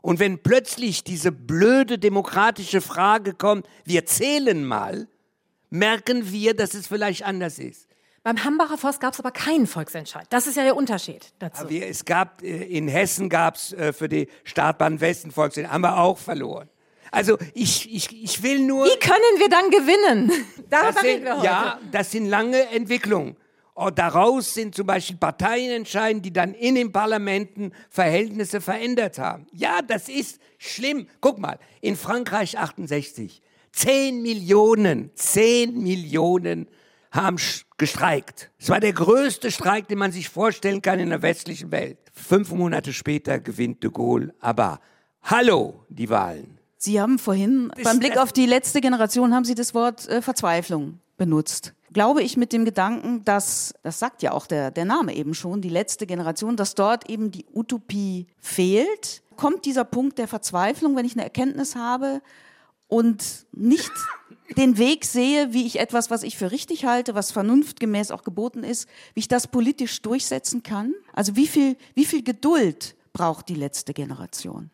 Und 0.00 0.20
wenn 0.20 0.42
plötzlich 0.42 1.02
diese 1.02 1.32
blöde 1.32 1.98
demokratische 1.98 2.80
Frage 2.80 3.34
kommt, 3.34 3.66
wir 3.84 4.06
zählen 4.06 4.64
mal, 4.64 5.08
merken 5.70 6.30
wir, 6.30 6.54
dass 6.54 6.74
es 6.74 6.86
vielleicht 6.86 7.24
anders 7.24 7.58
ist. 7.58 7.88
Beim 8.24 8.42
Hambacher 8.42 8.78
Forst 8.78 9.00
gab 9.00 9.12
es 9.12 9.20
aber 9.20 9.32
keinen 9.32 9.66
Volksentscheid. 9.66 10.26
Das 10.30 10.46
ist 10.46 10.56
ja 10.56 10.64
der 10.64 10.76
Unterschied 10.76 11.34
dazu. 11.40 11.68
Wir, 11.68 11.86
es 11.86 12.06
gab, 12.06 12.42
äh, 12.42 12.64
in 12.64 12.88
Hessen 12.88 13.28
gab 13.28 13.56
es 13.56 13.74
äh, 13.74 13.92
für 13.92 14.08
die 14.08 14.28
Startbahn 14.44 15.02
Westen 15.02 15.30
Volksentscheid, 15.30 15.70
haben 15.70 15.82
wir 15.82 15.98
auch 15.98 16.16
verloren. 16.16 16.70
Also 17.10 17.36
ich, 17.52 17.94
ich, 17.94 18.24
ich 18.24 18.42
will 18.42 18.60
nur... 18.60 18.86
Wie 18.86 18.98
können 18.98 19.38
wir 19.38 19.50
dann 19.50 19.70
gewinnen? 19.70 20.32
Darüber 20.70 21.02
reden 21.02 21.24
wir 21.26 21.36
heute. 21.36 21.44
Ja, 21.44 21.78
das 21.92 22.12
sind 22.12 22.24
lange 22.24 22.62
Entwicklungen. 22.70 23.36
Und 23.74 23.86
oh, 23.86 23.90
daraus 23.90 24.54
sind 24.54 24.74
zum 24.74 24.86
Beispiel 24.86 25.16
Parteien 25.16 25.70
entscheiden, 25.70 26.22
die 26.22 26.32
dann 26.32 26.54
in 26.54 26.76
den 26.76 26.92
Parlamenten 26.92 27.72
Verhältnisse 27.90 28.62
verändert 28.62 29.18
haben. 29.18 29.46
Ja, 29.52 29.82
das 29.82 30.08
ist 30.08 30.40
schlimm. 30.56 31.08
Guck 31.20 31.38
mal, 31.38 31.58
in 31.82 31.96
Frankreich 31.96 32.58
68, 32.58 33.42
10 33.72 34.22
Millionen, 34.22 35.10
10 35.14 35.82
Millionen 35.82 36.68
haben 37.14 37.38
gestreikt. 37.84 38.50
Es 38.58 38.70
war 38.70 38.80
der 38.80 38.94
größte 38.94 39.50
Streik, 39.50 39.88
den 39.88 39.98
man 39.98 40.10
sich 40.10 40.30
vorstellen 40.30 40.80
kann 40.80 41.00
in 41.00 41.10
der 41.10 41.20
westlichen 41.20 41.70
Welt. 41.70 41.98
Fünf 42.14 42.50
Monate 42.50 42.94
später 42.94 43.38
gewinnt 43.38 43.82
de 43.82 43.90
Gaulle. 43.90 44.32
Aber 44.40 44.80
hallo, 45.22 45.84
die 45.90 46.08
Wahlen. 46.08 46.58
Sie 46.78 46.98
haben 46.98 47.18
vorhin 47.18 47.70
das 47.74 47.84
beim 47.84 47.98
Blick 47.98 48.16
auf 48.16 48.32
die 48.32 48.46
letzte 48.46 48.80
Generation 48.80 49.34
haben 49.34 49.44
Sie 49.44 49.54
das 49.54 49.74
Wort 49.74 50.08
äh, 50.08 50.22
Verzweiflung 50.22 51.00
benutzt. 51.18 51.74
Glaube 51.92 52.22
ich 52.22 52.38
mit 52.38 52.54
dem 52.54 52.64
Gedanken, 52.64 53.22
dass, 53.26 53.74
das 53.82 53.98
sagt 53.98 54.22
ja 54.22 54.32
auch 54.32 54.46
der, 54.46 54.70
der 54.70 54.86
Name 54.86 55.14
eben 55.14 55.34
schon, 55.34 55.60
die 55.60 55.68
letzte 55.68 56.06
Generation, 56.06 56.56
dass 56.56 56.74
dort 56.74 57.10
eben 57.10 57.30
die 57.30 57.44
Utopie 57.52 58.28
fehlt. 58.38 59.22
Kommt 59.36 59.66
dieser 59.66 59.84
Punkt 59.84 60.16
der 60.18 60.26
Verzweiflung, 60.26 60.96
wenn 60.96 61.04
ich 61.04 61.12
eine 61.12 61.24
Erkenntnis 61.24 61.76
habe 61.76 62.22
und 62.88 63.46
nicht 63.52 63.92
den 64.56 64.78
Weg 64.78 65.04
sehe, 65.04 65.52
wie 65.52 65.66
ich 65.66 65.78
etwas, 65.80 66.10
was 66.10 66.22
ich 66.22 66.36
für 66.36 66.50
richtig 66.50 66.84
halte, 66.84 67.14
was 67.14 67.32
vernunftgemäß 67.32 68.10
auch 68.10 68.24
geboten 68.24 68.62
ist, 68.62 68.88
wie 69.14 69.20
ich 69.20 69.28
das 69.28 69.46
politisch 69.46 70.02
durchsetzen 70.02 70.62
kann? 70.62 70.94
Also 71.12 71.36
wie 71.36 71.46
viel, 71.46 71.76
wie 71.94 72.04
viel 72.04 72.22
Geduld 72.22 72.94
braucht 73.12 73.48
die 73.48 73.54
letzte 73.54 73.94
Generation? 73.94 74.70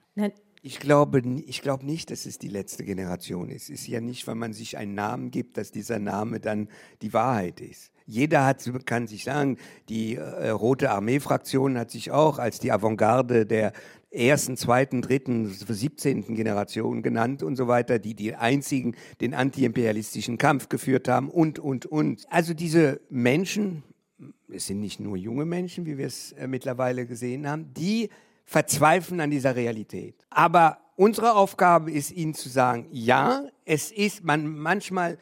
Ich 0.63 0.79
glaube, 0.79 1.23
ich 1.47 1.63
glaube 1.63 1.87
nicht, 1.87 2.11
dass 2.11 2.27
es 2.27 2.39
die 2.39 2.49
letzte 2.49 2.85
Generation 2.85 3.49
ist. 3.49 3.71
Es 3.71 3.81
ist 3.81 3.87
ja 3.87 4.01
nicht, 4.01 4.27
wenn 4.27 4.37
man 4.37 4.53
sich 4.53 4.77
einen 4.77 4.95
Namen 4.95 5.31
gibt, 5.31 5.57
dass 5.57 5.71
dieser 5.71 5.99
Name 5.99 6.39
dann 6.39 6.69
die 7.01 7.15
Wahrheit 7.15 7.61
ist. 7.61 7.91
Jeder 8.05 8.45
hat, 8.45 8.69
kann 8.85 9.07
sich 9.07 9.25
sagen, 9.25 9.57
die 9.89 10.17
äh, 10.17 10.49
Rote 10.51 10.91
Armee-Fraktion 10.91 11.79
hat 11.79 11.91
sich 11.91 12.11
auch 12.11 12.39
als 12.39 12.59
die 12.59 12.73
Avantgarde 12.73 13.47
der 13.47 13.73
ersten, 14.11 14.57
zweiten, 14.57 15.03
dritten, 15.03 15.49
siebzehnten 15.49 16.35
Generation 16.35 17.03
genannt 17.03 17.43
und 17.43 17.57
so 17.57 17.69
weiter, 17.69 17.99
die 17.99 18.15
die 18.15 18.35
einzigen 18.35 18.97
den 19.21 19.35
antiimperialistischen 19.35 20.37
Kampf 20.37 20.69
geführt 20.69 21.09
haben 21.09 21.31
und, 21.31 21.59
und, 21.59 21.87
und. 21.87 22.27
Also 22.31 22.55
diese 22.55 23.01
Menschen, 23.09 23.85
es 24.49 24.67
sind 24.67 24.81
nicht 24.81 25.01
nur 25.01 25.17
junge 25.17 25.45
Menschen, 25.45 25.87
wie 25.87 25.97
wir 25.97 26.07
es 26.07 26.33
äh, 26.33 26.47
mittlerweile 26.47 27.07
gesehen 27.07 27.49
haben, 27.49 27.73
die 27.75 28.11
verzweifeln 28.45 29.21
an 29.21 29.31
dieser 29.31 29.55
Realität. 29.55 30.27
Aber 30.29 30.79
unsere 30.97 31.35
Aufgabe 31.35 31.93
ist, 31.93 32.11
ihnen 32.11 32.35
zu 32.35 32.49
sagen, 32.49 32.89
ja, 32.91 33.45
es 33.65 33.93
ist, 33.93 34.25
man 34.25 34.59
manchmal 34.59 35.19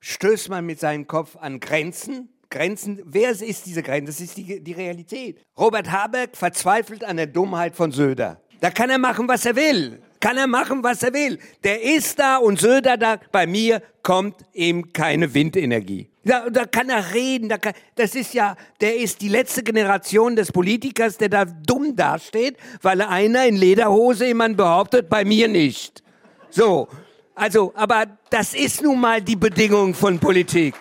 stößt 0.00 0.48
man 0.50 0.66
mit 0.66 0.80
seinem 0.80 1.06
Kopf 1.06 1.36
an 1.36 1.60
Grenzen, 1.60 2.28
Grenzen, 2.54 3.02
wer 3.04 3.30
ist 3.30 3.66
diese 3.66 3.82
Grenze? 3.82 4.12
Das 4.12 4.20
ist 4.20 4.36
die, 4.36 4.60
die 4.60 4.72
Realität. 4.72 5.44
Robert 5.58 5.90
Habeck 5.90 6.36
verzweifelt 6.36 7.02
an 7.02 7.16
der 7.16 7.26
Dummheit 7.26 7.74
von 7.74 7.90
Söder. 7.90 8.40
Da 8.60 8.70
kann 8.70 8.90
er 8.90 8.98
machen, 8.98 9.26
was 9.26 9.44
er 9.44 9.56
will. 9.56 10.00
Kann 10.20 10.36
er 10.36 10.46
machen, 10.46 10.82
was 10.82 11.02
er 11.02 11.12
will. 11.12 11.38
Der 11.64 11.82
ist 11.82 12.16
da 12.18 12.36
und 12.36 12.60
Söder 12.60 12.96
da. 12.96 13.18
Bei 13.32 13.46
mir 13.46 13.82
kommt 14.02 14.36
eben 14.52 14.92
keine 14.92 15.34
Windenergie. 15.34 16.08
Da, 16.24 16.48
da 16.48 16.64
kann 16.64 16.88
er 16.90 17.12
reden. 17.12 17.48
Da 17.48 17.58
kann, 17.58 17.74
das 17.96 18.14
ist 18.14 18.32
ja, 18.34 18.56
der 18.80 18.96
ist 18.98 19.20
die 19.20 19.28
letzte 19.28 19.64
Generation 19.64 20.36
des 20.36 20.52
Politikers, 20.52 21.18
der 21.18 21.30
da 21.30 21.44
dumm 21.44 21.96
dasteht, 21.96 22.56
weil 22.82 23.02
einer 23.02 23.46
in 23.46 23.56
Lederhose 23.56 24.26
jemand 24.26 24.56
behauptet, 24.56 25.10
bei 25.10 25.24
mir 25.24 25.48
nicht. 25.48 26.04
So. 26.50 26.86
Also, 27.34 27.72
aber 27.74 28.06
das 28.30 28.54
ist 28.54 28.80
nun 28.80 29.00
mal 29.00 29.20
die 29.20 29.34
Bedingung 29.34 29.92
von 29.92 30.20
Politik. 30.20 30.76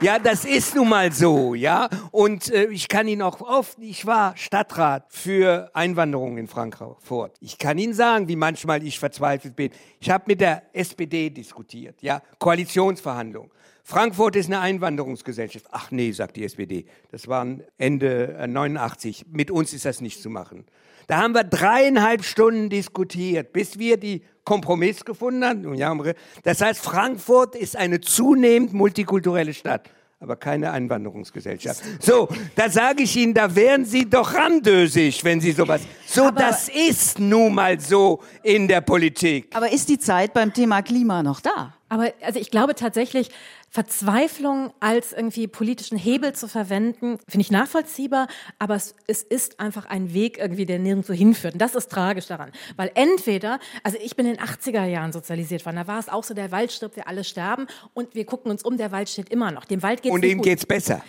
Ja, 0.00 0.20
das 0.20 0.44
ist 0.44 0.76
nun 0.76 0.90
mal 0.90 1.10
so, 1.10 1.56
ja. 1.56 1.88
Und 2.12 2.52
äh, 2.52 2.66
ich 2.66 2.86
kann 2.86 3.08
Ihnen 3.08 3.20
auch 3.20 3.40
oft, 3.40 3.78
ich 3.80 4.06
war 4.06 4.36
Stadtrat 4.36 5.06
für 5.08 5.72
Einwanderung 5.74 6.38
in 6.38 6.46
Frankfurt. 6.46 7.36
Ich 7.40 7.58
kann 7.58 7.78
Ihnen 7.78 7.94
sagen, 7.94 8.28
wie 8.28 8.36
manchmal 8.36 8.84
ich 8.84 9.00
verzweifelt 9.00 9.56
bin. 9.56 9.72
Ich 9.98 10.08
habe 10.08 10.22
mit 10.28 10.40
der 10.40 10.62
SPD 10.72 11.30
diskutiert, 11.30 12.00
ja, 12.00 12.22
Koalitionsverhandlungen. 12.38 13.50
Frankfurt 13.82 14.36
ist 14.36 14.46
eine 14.46 14.60
Einwanderungsgesellschaft. 14.60 15.66
Ach 15.72 15.90
nee, 15.90 16.12
sagt 16.12 16.36
die 16.36 16.44
SPD. 16.44 16.84
Das 17.10 17.26
waren 17.26 17.64
Ende 17.76 18.46
89. 18.46 19.22
Äh, 19.22 19.24
mit 19.32 19.50
uns 19.50 19.72
ist 19.72 19.84
das 19.84 20.00
nicht 20.00 20.22
zu 20.22 20.30
machen. 20.30 20.64
Da 21.08 21.22
haben 21.22 21.34
wir 21.34 21.42
dreieinhalb 21.42 22.22
Stunden 22.22 22.68
diskutiert, 22.68 23.52
bis 23.52 23.78
wir 23.78 23.96
die 23.96 24.22
Kompromiss 24.44 25.04
gefunden 25.04 25.44
haben. 25.44 26.14
Das 26.44 26.60
heißt, 26.60 26.80
Frankfurt 26.80 27.56
ist 27.56 27.76
eine 27.76 28.00
zunehmend 28.00 28.74
multikulturelle 28.74 29.54
Stadt 29.54 29.90
aber 30.20 30.36
keine 30.36 30.72
Einwanderungsgesellschaft. 30.72 31.80
So, 32.00 32.28
da 32.56 32.68
sage 32.68 33.04
ich 33.04 33.16
Ihnen, 33.16 33.34
da 33.34 33.54
wären 33.54 33.84
Sie 33.84 34.08
doch 34.08 34.34
randösig, 34.34 35.22
wenn 35.22 35.40
Sie 35.40 35.52
sowas. 35.52 35.82
So, 36.06 36.24
aber, 36.24 36.40
das 36.40 36.68
ist 36.68 37.20
nun 37.20 37.54
mal 37.54 37.78
so 37.78 38.20
in 38.42 38.66
der 38.66 38.80
Politik. 38.80 39.54
Aber 39.54 39.70
ist 39.70 39.88
die 39.88 39.98
Zeit 39.98 40.34
beim 40.34 40.52
Thema 40.52 40.82
Klima 40.82 41.22
noch 41.22 41.40
da? 41.40 41.74
Aber 41.88 42.12
also 42.20 42.40
ich 42.40 42.50
glaube 42.50 42.74
tatsächlich, 42.74 43.30
Verzweiflung 43.70 44.72
als 44.80 45.12
irgendwie 45.12 45.46
politischen 45.46 45.98
Hebel 45.98 46.32
zu 46.32 46.48
verwenden, 46.48 47.18
finde 47.28 47.42
ich 47.42 47.50
nachvollziehbar, 47.50 48.26
aber 48.58 48.74
es, 48.74 48.94
es, 49.06 49.22
ist 49.22 49.60
einfach 49.60 49.84
ein 49.84 50.14
Weg 50.14 50.38
irgendwie, 50.38 50.64
der 50.64 50.78
nirgendwo 50.78 51.12
hinführt. 51.12 51.52
Und 51.52 51.60
das 51.60 51.74
ist 51.74 51.90
tragisch 51.90 52.26
daran. 52.26 52.50
Weil 52.76 52.90
entweder, 52.94 53.58
also 53.82 53.98
ich 54.02 54.16
bin 54.16 54.24
in 54.24 54.36
den 54.36 54.42
80er 54.42 54.84
Jahren 54.84 55.12
sozialisiert 55.12 55.66
worden, 55.66 55.76
da 55.76 55.86
war 55.86 55.98
es 55.98 56.08
auch 56.08 56.24
so, 56.24 56.32
der 56.32 56.50
Wald 56.50 56.72
stirbt, 56.72 56.96
wir 56.96 57.06
alle 57.08 57.24
sterben 57.24 57.66
und 57.92 58.14
wir 58.14 58.24
gucken 58.24 58.50
uns 58.50 58.62
um, 58.62 58.78
der 58.78 58.90
Wald 58.90 59.10
steht 59.10 59.28
immer 59.28 59.50
noch. 59.50 59.66
Dem 59.66 59.82
Wald 59.82 60.00
geht's 60.00 60.14
Und 60.14 60.24
ihm 60.24 60.40
geht's 60.40 60.64
besser. 60.64 61.02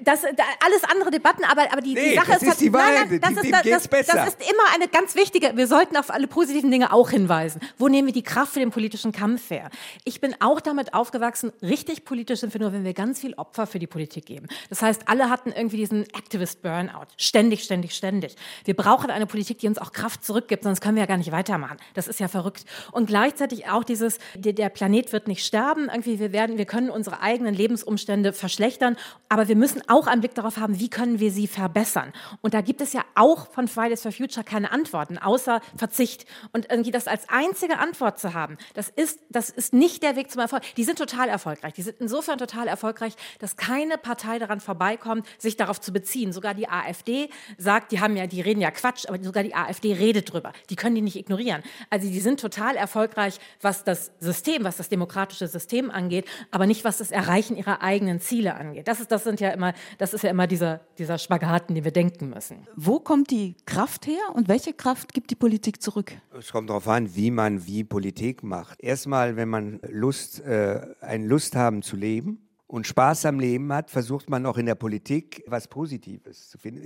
Das, 0.00 0.22
da, 0.22 0.44
alles 0.64 0.84
andere 0.84 1.10
Debatten, 1.10 1.44
aber, 1.44 1.70
aber 1.70 1.82
die, 1.82 1.92
nee, 1.92 2.10
die 2.10 2.16
Sache 2.16 2.32
das 2.32 2.42
ist, 2.42 2.48
ist 2.48 2.60
die 2.62 2.72
Wahrheit, 2.72 3.10
nein, 3.10 3.20
nein, 3.20 3.34
das, 3.34 3.44
ist, 3.44 3.52
das, 3.52 3.62
das, 3.62 3.88
besser. 3.88 4.16
das 4.16 4.28
ist 4.28 4.40
immer 4.40 4.74
eine 4.74 4.88
ganz 4.88 5.16
wichtige, 5.16 5.54
wir 5.54 5.66
sollten 5.66 5.98
auf 5.98 6.10
alle 6.10 6.28
positiven 6.28 6.70
Dinge 6.70 6.94
auch 6.94 7.10
hinweisen. 7.10 7.60
Wo 7.76 7.88
nehmen 7.88 8.06
wir 8.06 8.14
die 8.14 8.22
Kraft 8.22 8.54
für 8.54 8.60
den 8.60 8.70
politischen 8.70 9.12
Kampf 9.12 9.50
her? 9.50 9.68
Ich 10.04 10.22
bin 10.22 10.34
auch 10.40 10.62
damit 10.62 10.94
aufgewachsen, 10.94 11.52
richtig 11.60 12.05
politisch 12.06 12.40
sind 12.40 12.54
wir 12.54 12.60
nur, 12.60 12.72
wenn 12.72 12.84
wir 12.84 12.94
ganz 12.94 13.20
viel 13.20 13.34
Opfer 13.34 13.66
für 13.66 13.78
die 13.78 13.86
Politik 13.86 14.24
geben. 14.24 14.46
Das 14.70 14.80
heißt, 14.80 15.08
alle 15.08 15.28
hatten 15.28 15.52
irgendwie 15.52 15.76
diesen 15.76 16.04
Activist 16.04 16.62
Burnout. 16.62 17.06
Ständig, 17.18 17.64
ständig, 17.64 17.94
ständig. 17.94 18.36
Wir 18.64 18.74
brauchen 18.74 19.10
eine 19.10 19.26
Politik, 19.26 19.58
die 19.58 19.68
uns 19.68 19.78
auch 19.78 19.92
Kraft 19.92 20.24
zurückgibt, 20.24 20.64
sonst 20.64 20.80
können 20.80 20.96
wir 20.96 21.02
ja 21.02 21.06
gar 21.06 21.18
nicht 21.18 21.32
weitermachen. 21.32 21.76
Das 21.94 22.08
ist 22.08 22.20
ja 22.20 22.28
verrückt. 22.28 22.64
Und 22.92 23.06
gleichzeitig 23.06 23.68
auch 23.68 23.84
dieses, 23.84 24.18
der 24.34 24.68
Planet 24.70 25.12
wird 25.12 25.28
nicht 25.28 25.44
sterben. 25.44 25.88
Irgendwie, 25.90 26.18
wir 26.18 26.32
werden, 26.32 26.56
wir 26.56 26.64
können 26.64 26.88
unsere 26.88 27.20
eigenen 27.20 27.54
Lebensumstände 27.54 28.32
verschlechtern. 28.32 28.96
Aber 29.28 29.48
wir 29.48 29.56
müssen 29.56 29.82
auch 29.88 30.06
einen 30.06 30.20
Blick 30.20 30.34
darauf 30.34 30.56
haben, 30.56 30.78
wie 30.78 30.88
können 30.88 31.20
wir 31.20 31.30
sie 31.30 31.46
verbessern. 31.46 32.12
Und 32.40 32.54
da 32.54 32.60
gibt 32.60 32.80
es 32.80 32.92
ja 32.92 33.04
auch 33.14 33.52
von 33.52 33.68
Fridays 33.68 34.02
for 34.02 34.12
Future 34.12 34.44
keine 34.44 34.70
Antworten, 34.70 35.18
außer 35.18 35.60
Verzicht. 35.76 36.26
Und 36.52 36.70
irgendwie 36.70 36.92
das 36.92 37.08
als 37.08 37.28
einzige 37.28 37.78
Antwort 37.78 38.18
zu 38.18 38.32
haben, 38.32 38.56
das 38.74 38.88
ist, 38.88 39.20
das 39.28 39.50
ist 39.50 39.72
nicht 39.72 40.02
der 40.02 40.16
Weg 40.16 40.30
zum 40.30 40.40
Erfolg. 40.40 40.62
Die 40.76 40.84
sind 40.84 40.98
total 40.98 41.28
erfolgreich. 41.28 41.74
Die 41.74 41.82
sind 41.82 41.95
insofern 42.00 42.38
total 42.38 42.68
erfolgreich, 42.68 43.14
dass 43.38 43.56
keine 43.56 43.98
Partei 43.98 44.38
daran 44.38 44.60
vorbeikommt, 44.60 45.26
sich 45.38 45.56
darauf 45.56 45.80
zu 45.80 45.92
beziehen. 45.92 46.32
Sogar 46.32 46.54
die 46.54 46.68
AfD 46.68 47.28
sagt, 47.58 47.92
die 47.92 48.00
haben 48.00 48.16
ja, 48.16 48.26
die 48.26 48.40
reden 48.40 48.60
ja 48.60 48.70
Quatsch, 48.70 49.06
aber 49.08 49.22
sogar 49.22 49.42
die 49.42 49.54
AfD 49.54 49.94
redet 49.94 50.32
drüber. 50.32 50.52
Die 50.70 50.76
können 50.76 50.94
die 50.94 51.02
nicht 51.02 51.16
ignorieren. 51.16 51.62
Also 51.90 52.08
die 52.08 52.20
sind 52.20 52.40
total 52.40 52.76
erfolgreich, 52.76 53.38
was 53.60 53.84
das 53.84 54.12
System, 54.20 54.64
was 54.64 54.76
das 54.76 54.88
demokratische 54.88 55.48
System 55.48 55.90
angeht, 55.90 56.26
aber 56.50 56.66
nicht 56.66 56.84
was 56.84 56.98
das 56.98 57.10
Erreichen 57.10 57.56
ihrer 57.56 57.82
eigenen 57.82 58.20
Ziele 58.20 58.54
angeht. 58.54 58.88
Das 58.88 59.00
ist, 59.00 59.10
das 59.10 59.24
sind 59.24 59.40
ja 59.40 59.50
immer, 59.50 59.74
das 59.98 60.14
ist 60.14 60.22
ja 60.22 60.30
immer 60.30 60.46
dieser, 60.46 60.80
dieser 60.98 61.18
Spagaten, 61.18 61.74
den 61.74 61.84
wir 61.84 61.92
denken 61.92 62.30
müssen. 62.30 62.66
Wo 62.76 63.00
kommt 63.00 63.30
die 63.30 63.56
Kraft 63.66 64.06
her 64.06 64.34
und 64.34 64.48
welche 64.48 64.72
Kraft 64.72 65.12
gibt 65.12 65.30
die 65.30 65.34
Politik 65.34 65.82
zurück? 65.82 66.12
Es 66.38 66.52
kommt 66.52 66.70
darauf 66.70 66.88
an, 66.88 67.14
wie 67.14 67.30
man 67.30 67.66
wie 67.66 67.84
Politik 67.84 68.42
macht. 68.42 68.82
Erstmal, 68.82 69.36
wenn 69.36 69.48
man 69.48 69.80
Lust, 69.88 70.40
äh, 70.40 70.80
eine 71.00 71.26
Lust 71.26 71.56
haben 71.56 71.82
zu 71.86 71.96
leben, 71.96 72.46
und 72.68 72.86
Spaß 72.86 73.26
am 73.26 73.38
Leben 73.38 73.72
hat, 73.72 73.90
versucht 73.90 74.28
man 74.28 74.44
auch 74.44 74.58
in 74.58 74.66
der 74.66 74.74
Politik 74.74 75.44
was 75.46 75.68
Positives 75.68 76.48
zu 76.50 76.58
finden. 76.58 76.82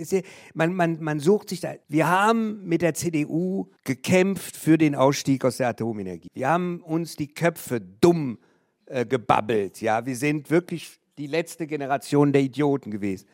Man, 0.52 0.74
man, 0.74 1.02
man 1.02 1.20
sucht 1.20 1.48
sich 1.48 1.60
da. 1.60 1.74
Wir 1.88 2.08
haben 2.08 2.66
mit 2.66 2.82
der 2.82 2.94
CDU 2.94 3.70
gekämpft 3.84 4.56
für 4.56 4.76
den 4.76 4.94
Ausstieg 4.94 5.44
aus 5.44 5.56
der 5.56 5.68
Atomenergie. 5.68 6.28
Wir 6.34 6.48
haben 6.48 6.82
uns 6.82 7.16
die 7.16 7.28
Köpfe 7.28 7.80
dumm 7.80 8.38
äh, 8.86 9.06
gebabbelt. 9.06 9.80
Ja, 9.80 10.04
wir 10.04 10.16
sind 10.16 10.50
wirklich 10.50 10.98
die 11.16 11.26
letzte 11.26 11.66
Generation 11.66 12.32
der 12.32 12.42
Idioten 12.42 12.90
gewesen. 12.90 13.26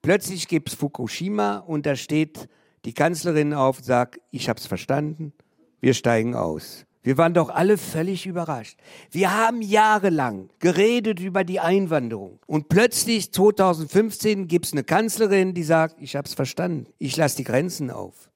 Plötzlich 0.00 0.48
gibt 0.48 0.70
es 0.70 0.74
Fukushima 0.74 1.58
und 1.58 1.86
da 1.86 1.94
steht 1.94 2.48
die 2.84 2.92
Kanzlerin 2.92 3.54
auf 3.54 3.78
und 3.78 3.84
sagt, 3.84 4.20
ich 4.32 4.48
habe 4.48 4.58
es 4.58 4.66
verstanden, 4.66 5.32
wir 5.80 5.94
steigen 5.94 6.34
aus. 6.34 6.84
Wir 7.04 7.18
waren 7.18 7.34
doch 7.34 7.48
alle 7.48 7.78
völlig 7.78 8.26
überrascht. 8.26 8.78
Wir 9.10 9.36
haben 9.36 9.60
jahrelang 9.60 10.50
geredet 10.60 11.18
über 11.18 11.42
die 11.42 11.58
Einwanderung. 11.58 12.38
Und 12.46 12.68
plötzlich 12.68 13.32
2015 13.32 14.46
gibt 14.46 14.66
es 14.66 14.72
eine 14.72 14.84
Kanzlerin, 14.84 15.52
die 15.52 15.64
sagt, 15.64 15.96
ich 16.00 16.14
habe 16.14 16.28
es 16.28 16.34
verstanden, 16.34 16.86
ich 16.98 17.16
lasse 17.16 17.38
die 17.38 17.44
Grenzen 17.44 17.90
auf. 17.90 18.30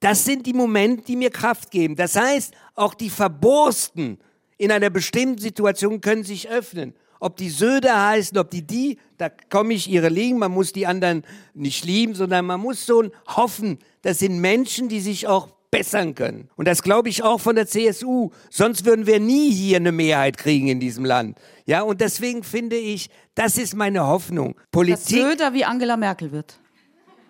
Das 0.00 0.24
sind 0.24 0.46
die 0.46 0.52
Momente, 0.52 1.04
die 1.04 1.16
mir 1.16 1.30
Kraft 1.30 1.70
geben. 1.70 1.96
Das 1.96 2.16
heißt, 2.16 2.52
auch 2.74 2.92
die 2.92 3.08
Verborsten 3.08 4.18
in 4.58 4.70
einer 4.70 4.90
bestimmten 4.90 5.40
Situation 5.40 6.00
können 6.00 6.24
sich 6.24 6.50
öffnen. 6.50 6.94
Ob 7.18 7.36
die 7.36 7.50
Söder 7.50 8.08
heißen, 8.08 8.36
ob 8.36 8.50
die 8.50 8.66
die, 8.66 8.98
da 9.16 9.30
komme 9.30 9.72
ich 9.74 9.88
ihre 9.88 10.08
liegen. 10.08 10.38
Man 10.38 10.52
muss 10.52 10.72
die 10.72 10.86
anderen 10.86 11.22
nicht 11.54 11.84
lieben, 11.84 12.14
sondern 12.14 12.44
man 12.44 12.60
muss 12.60 12.84
so 12.84 13.04
hoffen, 13.28 13.78
das 14.02 14.18
sind 14.18 14.40
Menschen, 14.40 14.88
die 14.88 15.00
sich 15.00 15.28
auch 15.28 15.48
bessern 15.72 16.14
können. 16.14 16.48
Und 16.54 16.68
das 16.68 16.82
glaube 16.82 17.08
ich 17.08 17.24
auch 17.24 17.40
von 17.40 17.56
der 17.56 17.66
CSU. 17.66 18.30
Sonst 18.50 18.84
würden 18.84 19.06
wir 19.06 19.18
nie 19.18 19.50
hier 19.50 19.78
eine 19.78 19.90
Mehrheit 19.90 20.36
kriegen 20.36 20.68
in 20.68 20.78
diesem 20.78 21.04
Land. 21.04 21.36
Ja, 21.66 21.82
und 21.82 22.00
deswegen 22.00 22.44
finde 22.44 22.76
ich, 22.76 23.10
das 23.34 23.58
ist 23.58 23.74
meine 23.74 24.06
Hoffnung. 24.06 24.54
Politik. 24.70 25.18
Dass 25.18 25.30
Söder 25.30 25.54
wie 25.54 25.64
Angela 25.64 25.96
Merkel 25.96 26.30
wird. 26.30 26.58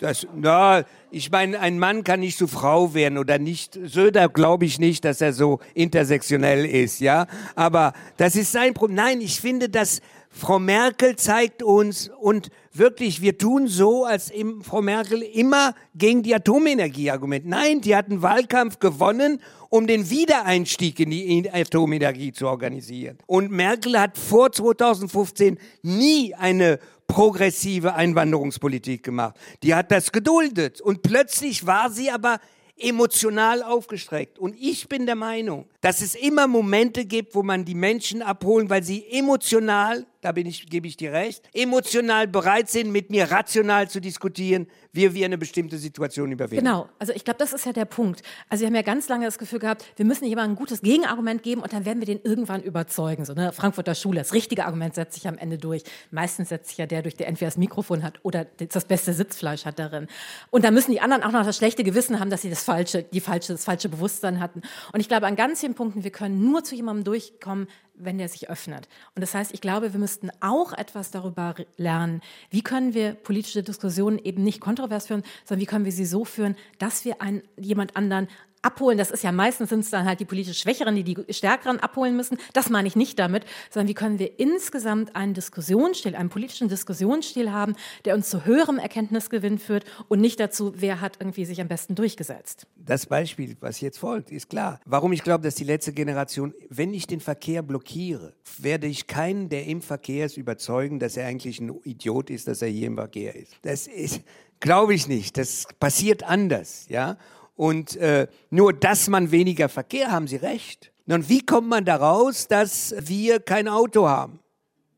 Das, 0.01 0.27
na, 0.35 0.85
ich 1.13 1.31
meine, 1.31 1.61
ein 1.61 1.79
Mann 1.79 2.03
kann 2.03 2.19
nicht 2.19 2.37
zu 2.37 2.49
Frau 2.49 2.93
werden 2.93 3.19
oder 3.19 3.39
nicht. 3.39 3.79
Söder 3.85 4.29
glaube 4.29 4.65
ich 4.65 4.81
nicht, 4.81 5.05
dass 5.05 5.21
er 5.21 5.33
so 5.33 5.61
intersektionell 5.75 6.67
ist, 6.67 6.99
ja. 6.99 7.29
Aber 7.55 7.93
das 8.17 8.35
ist 8.35 8.51
sein 8.51 8.75
Problem. 8.75 8.97
Nein, 8.97 9.21
ich 9.21 9.41
finde, 9.41 9.69
dass 9.69 10.01
Frau 10.35 10.59
Merkel 10.59 11.17
zeigt 11.17 11.63
uns 11.63 12.09
und 12.09 12.49
wirklich, 12.73 13.21
wir 13.21 13.37
tun 13.37 13.69
so, 13.69 14.05
als 14.05 14.33
Frau 14.63 14.81
Merkel 14.81 15.23
immer 15.23 15.75
gegen 15.95 16.23
die 16.23 16.35
Atomenergie 16.35 17.11
argumentiert. 17.11 17.51
Nein, 17.51 17.81
die 17.83 17.95
hat 17.95 18.07
einen 18.07 18.23
Wahlkampf 18.23 18.79
gewonnen, 18.79 19.41
um 19.69 19.87
den 19.87 20.09
Wiedereinstieg 20.09 20.99
in 21.01 21.11
die 21.11 21.51
Atomenergie 21.53 22.33
zu 22.33 22.49
organisieren. 22.49 23.19
Und 23.27 23.51
Merkel 23.51 24.01
hat 24.01 24.17
vor 24.17 24.51
2015 24.51 25.59
nie 25.83 26.35
eine 26.35 26.79
progressive 27.07 27.95
Einwanderungspolitik 27.95 29.03
gemacht. 29.03 29.37
Die 29.63 29.75
hat 29.75 29.93
das 29.93 30.13
geduldet. 30.13 30.81
Und 30.81 31.03
plötzlich 31.03 31.67
war 31.67 31.91
sie 31.91 32.11
aber 32.11 32.41
emotional 32.79 33.63
aufgestreckt. 33.63 34.39
Und 34.39 34.57
ich 34.59 34.89
bin 34.89 35.05
der 35.05 35.15
Meinung, 35.15 35.67
dass 35.83 36.01
es 36.01 36.15
immer 36.15 36.47
Momente 36.47 37.05
gibt, 37.05 37.35
wo 37.35 37.43
man 37.43 37.67
die 37.67 37.75
Menschen 37.75 38.23
abholen, 38.23 38.71
weil 38.71 38.83
sie 38.83 39.07
emotional 39.11 40.07
da 40.23 40.31
bin 40.31 40.47
ich, 40.47 40.71
gebe 40.71 40.87
ich 40.87 40.97
dir 40.97 41.13
recht, 41.13 41.49
emotional 41.53 42.29
bereit 42.29 42.71
sind, 42.71 42.93
mit 42.93 43.11
mir 43.11 43.31
rational 43.31 43.91
zu 43.91 44.01
diskutieren, 44.01 44.69
wie 44.93 45.13
wir 45.15 45.27
eine 45.27 45.37
bestimmte 45.37 45.79
Situation 45.79 46.31
überwinden. 46.31 46.65
Genau, 46.65 46.89
also 46.99 47.13
ich 47.13 47.25
glaube, 47.25 47.39
das 47.39 47.53
ist 47.53 47.67
ja 47.67 47.73
der 47.73 47.87
Punkt. 47.87 48.23
Also 48.49 48.63
wir 48.63 48.69
haben 48.69 48.75
ja 48.75 48.83
ganz 48.83 49.09
lange 49.09 49.25
das 49.25 49.37
Gefühl 49.37 49.59
gehabt, 49.59 49.85
wir 49.97 50.05
müssen 50.05 50.25
jemandem 50.25 50.53
ein 50.53 50.57
gutes 50.57 50.81
Gegenargument 50.81 51.43
geben 51.43 51.61
und 51.61 51.73
dann 51.73 51.85
werden 51.85 51.99
wir 51.99 52.07
den 52.07 52.21
irgendwann 52.23 52.63
überzeugen. 52.63 53.25
So, 53.25 53.35
ne? 53.35 53.53
Frankfurter 53.53 53.97
Schule, 53.97 54.21
das 54.21 54.33
richtige 54.33 54.65
Argument 54.65 54.95
setzt 54.95 55.15
sich 55.15 55.27
am 55.27 55.37
Ende 55.39 55.59
durch. 55.59 55.83
Meistens 56.13 56.51
setzt 56.51 56.69
sich 56.69 56.79
ja 56.79 56.87
der 56.87 57.03
durch, 57.03 57.17
der 57.17 57.27
entweder 57.27 57.49
das 57.49 57.59
Mikrofon 57.59 58.05
hat 58.05 58.21
oder 58.23 58.45
das 58.45 58.85
beste 58.85 59.13
Sitzfleisch 59.13 59.65
hat 59.65 59.81
darin. 59.81 60.07
Und 60.51 60.65
dann 60.65 60.73
müssen 60.73 60.93
die 60.93 61.01
anderen 61.01 61.25
auch 61.25 61.33
noch 61.33 61.45
das 61.45 61.57
schlechte 61.57 61.83
Gewissen 61.83 62.21
haben, 62.21 62.31
dass 62.31 62.43
sie 62.43 62.51
das 62.51 62.63
falsche, 62.63 63.03
die 63.03 63.21
falsche, 63.21 63.53
das 63.53 63.65
falsche 63.65 63.89
Bewusstsein 63.89 64.39
hatten. 64.39 64.63
Und 64.93 65.01
ich 65.01 65.09
glaube, 65.09 65.27
an 65.27 65.35
ganz 65.35 65.61
vielen 65.61 65.75
Punkten, 65.75 66.05
wir 66.05 66.13
können 66.13 66.45
nur 66.45 66.63
zu 66.63 66.77
jemandem 66.77 67.03
durchkommen, 67.05 67.67
wenn 68.05 68.19
der 68.19 68.29
sich 68.29 68.51
öffnet. 68.51 68.89
Und 69.15 69.23
das 69.23 69.35
heißt, 69.35 69.53
ich 69.55 69.61
glaube, 69.61 69.93
wir 69.93 70.01
müssten 70.01 70.31
auch 70.41 70.73
etwas 70.73 71.11
darüber 71.11 71.55
lernen, 71.77 72.21
wie 72.51 72.63
können 72.63 72.95
wir 72.95 73.15
politische 73.15 73.63
Diskussionen 73.63 74.19
eben 74.19 74.43
nicht 74.43 74.61
kontrovers 74.61 75.07
führen, 75.07 75.23
sondern 75.45 75.63
wie 75.63 75.67
können 75.67 75.85
wir 75.85 75.93
sie 75.93 76.07
so 76.07 76.25
führen, 76.25 76.57
dass 76.79 77.05
wir 77.05 77.21
einen, 77.21 77.43
jemand 77.57 77.97
anderen 77.97 78.29
abholen. 78.63 78.99
Das 78.99 79.11
ist 79.11 79.23
ja 79.23 79.33
meistens 79.33 79.71
sind 79.71 79.81
es 79.81 79.91
dann 79.91 80.07
halt 80.07 80.21
die 80.21 80.25
politisch 80.25 80.61
Schwächeren, 80.61 80.95
die 80.95 81.05
die 81.05 81.33
Stärkeren 81.33 81.81
abholen 81.81 82.17
müssen. 82.17 82.39
Das 82.53 82.71
meine 82.71 82.89
ich 82.89 82.97
nicht 82.97 83.19
damit, 83.19 83.45
sondern 83.71 83.89
wie 83.89 83.95
können 83.95 84.19
wir 84.19 84.39
insgesamt 84.39 85.15
einen 85.17 85.35
Diskussionsstil, 85.35 86.15
einen 86.15 86.29
politischen 86.29 86.69
Diskussionsstil 86.69 87.53
haben, 87.53 87.75
der 88.05 88.15
uns 88.15 88.31
zu 88.31 88.45
höherem 88.45 88.79
Erkenntnisgewinn 88.79 89.59
führt 89.59 89.85
und 90.09 90.21
nicht 90.21 90.41
dazu, 90.41 90.73
wer 90.77 91.01
hat 91.01 91.17
irgendwie 91.21 91.45
sich 91.45 91.61
am 91.61 91.69
besten 91.69 91.95
durchgesetzt. 91.95 92.67
Das 92.77 93.07
Beispiel, 93.07 93.57
was 93.61 93.81
jetzt 93.81 93.99
folgt, 93.99 94.31
ist 94.31 94.49
klar. 94.49 94.81
Warum 94.85 95.13
ich 95.13 95.23
glaube, 95.23 95.45
dass 95.45 95.55
die 95.55 95.65
letzte 95.65 95.93
Generation, 95.93 96.55
wenn 96.69 96.95
ich 96.95 97.07
den 97.07 97.21
Verkehr 97.21 97.63
blockiere, 97.63 98.35
werde 98.59 98.87
ich 98.87 99.07
keinen, 99.07 99.49
der 99.49 99.67
im 99.67 99.83
Verkehr 99.83 100.27
ist, 100.27 100.37
überzeugen, 100.37 100.99
dass 100.99 101.17
er 101.17 101.27
eigentlich 101.27 101.61
ein 101.61 101.73
Idiot 101.85 102.31
ist, 102.31 102.49
dass 102.49 102.63
er 102.63 102.69
hier 102.69 102.87
im 102.87 102.97
Verkehr 102.97 103.35
ist. 103.35 103.55
Das 103.63 103.87
ist, 103.87 104.23
glaube 104.61 104.95
ich 104.95 105.09
nicht. 105.09 105.37
Das 105.37 105.67
passiert 105.79 106.23
anders, 106.23 106.87
ja. 106.89 107.17
Und 107.55 107.97
äh, 107.97 108.27
nur, 108.51 108.73
dass 108.73 109.09
man 109.09 109.31
weniger 109.31 109.69
Verkehr, 109.69 110.11
haben 110.11 110.27
Sie 110.27 110.37
recht. 110.37 110.93
Nun, 111.07 111.29
wie 111.29 111.45
kommt 111.45 111.69
man 111.69 111.85
daraus, 111.85 112.49
dass 112.49 112.95
wir 112.99 113.41
kein 113.41 113.69
Auto 113.69 114.09
haben? 114.09 114.41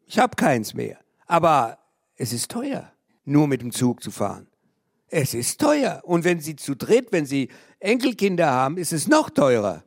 Ich 0.06 0.18
habe 0.18 0.36
keins 0.36 0.74
mehr. 0.74 0.98
Aber 1.26 1.78
es 2.16 2.32
ist 2.32 2.50
teuer, 2.50 2.92
nur 3.24 3.48
mit 3.48 3.62
dem 3.62 3.72
Zug 3.72 4.02
zu 4.02 4.10
fahren. 4.10 4.46
Es 5.08 5.34
ist 5.34 5.60
teuer. 5.60 6.00
Und 6.04 6.24
wenn 6.24 6.40
Sie 6.40 6.56
zu 6.56 6.74
dritt, 6.74 7.08
wenn 7.10 7.26
Sie 7.26 7.48
Enkelkinder 7.80 8.50
haben, 8.50 8.76
ist 8.76 8.92
es 8.92 9.08
noch 9.08 9.30
teurer. 9.30 9.82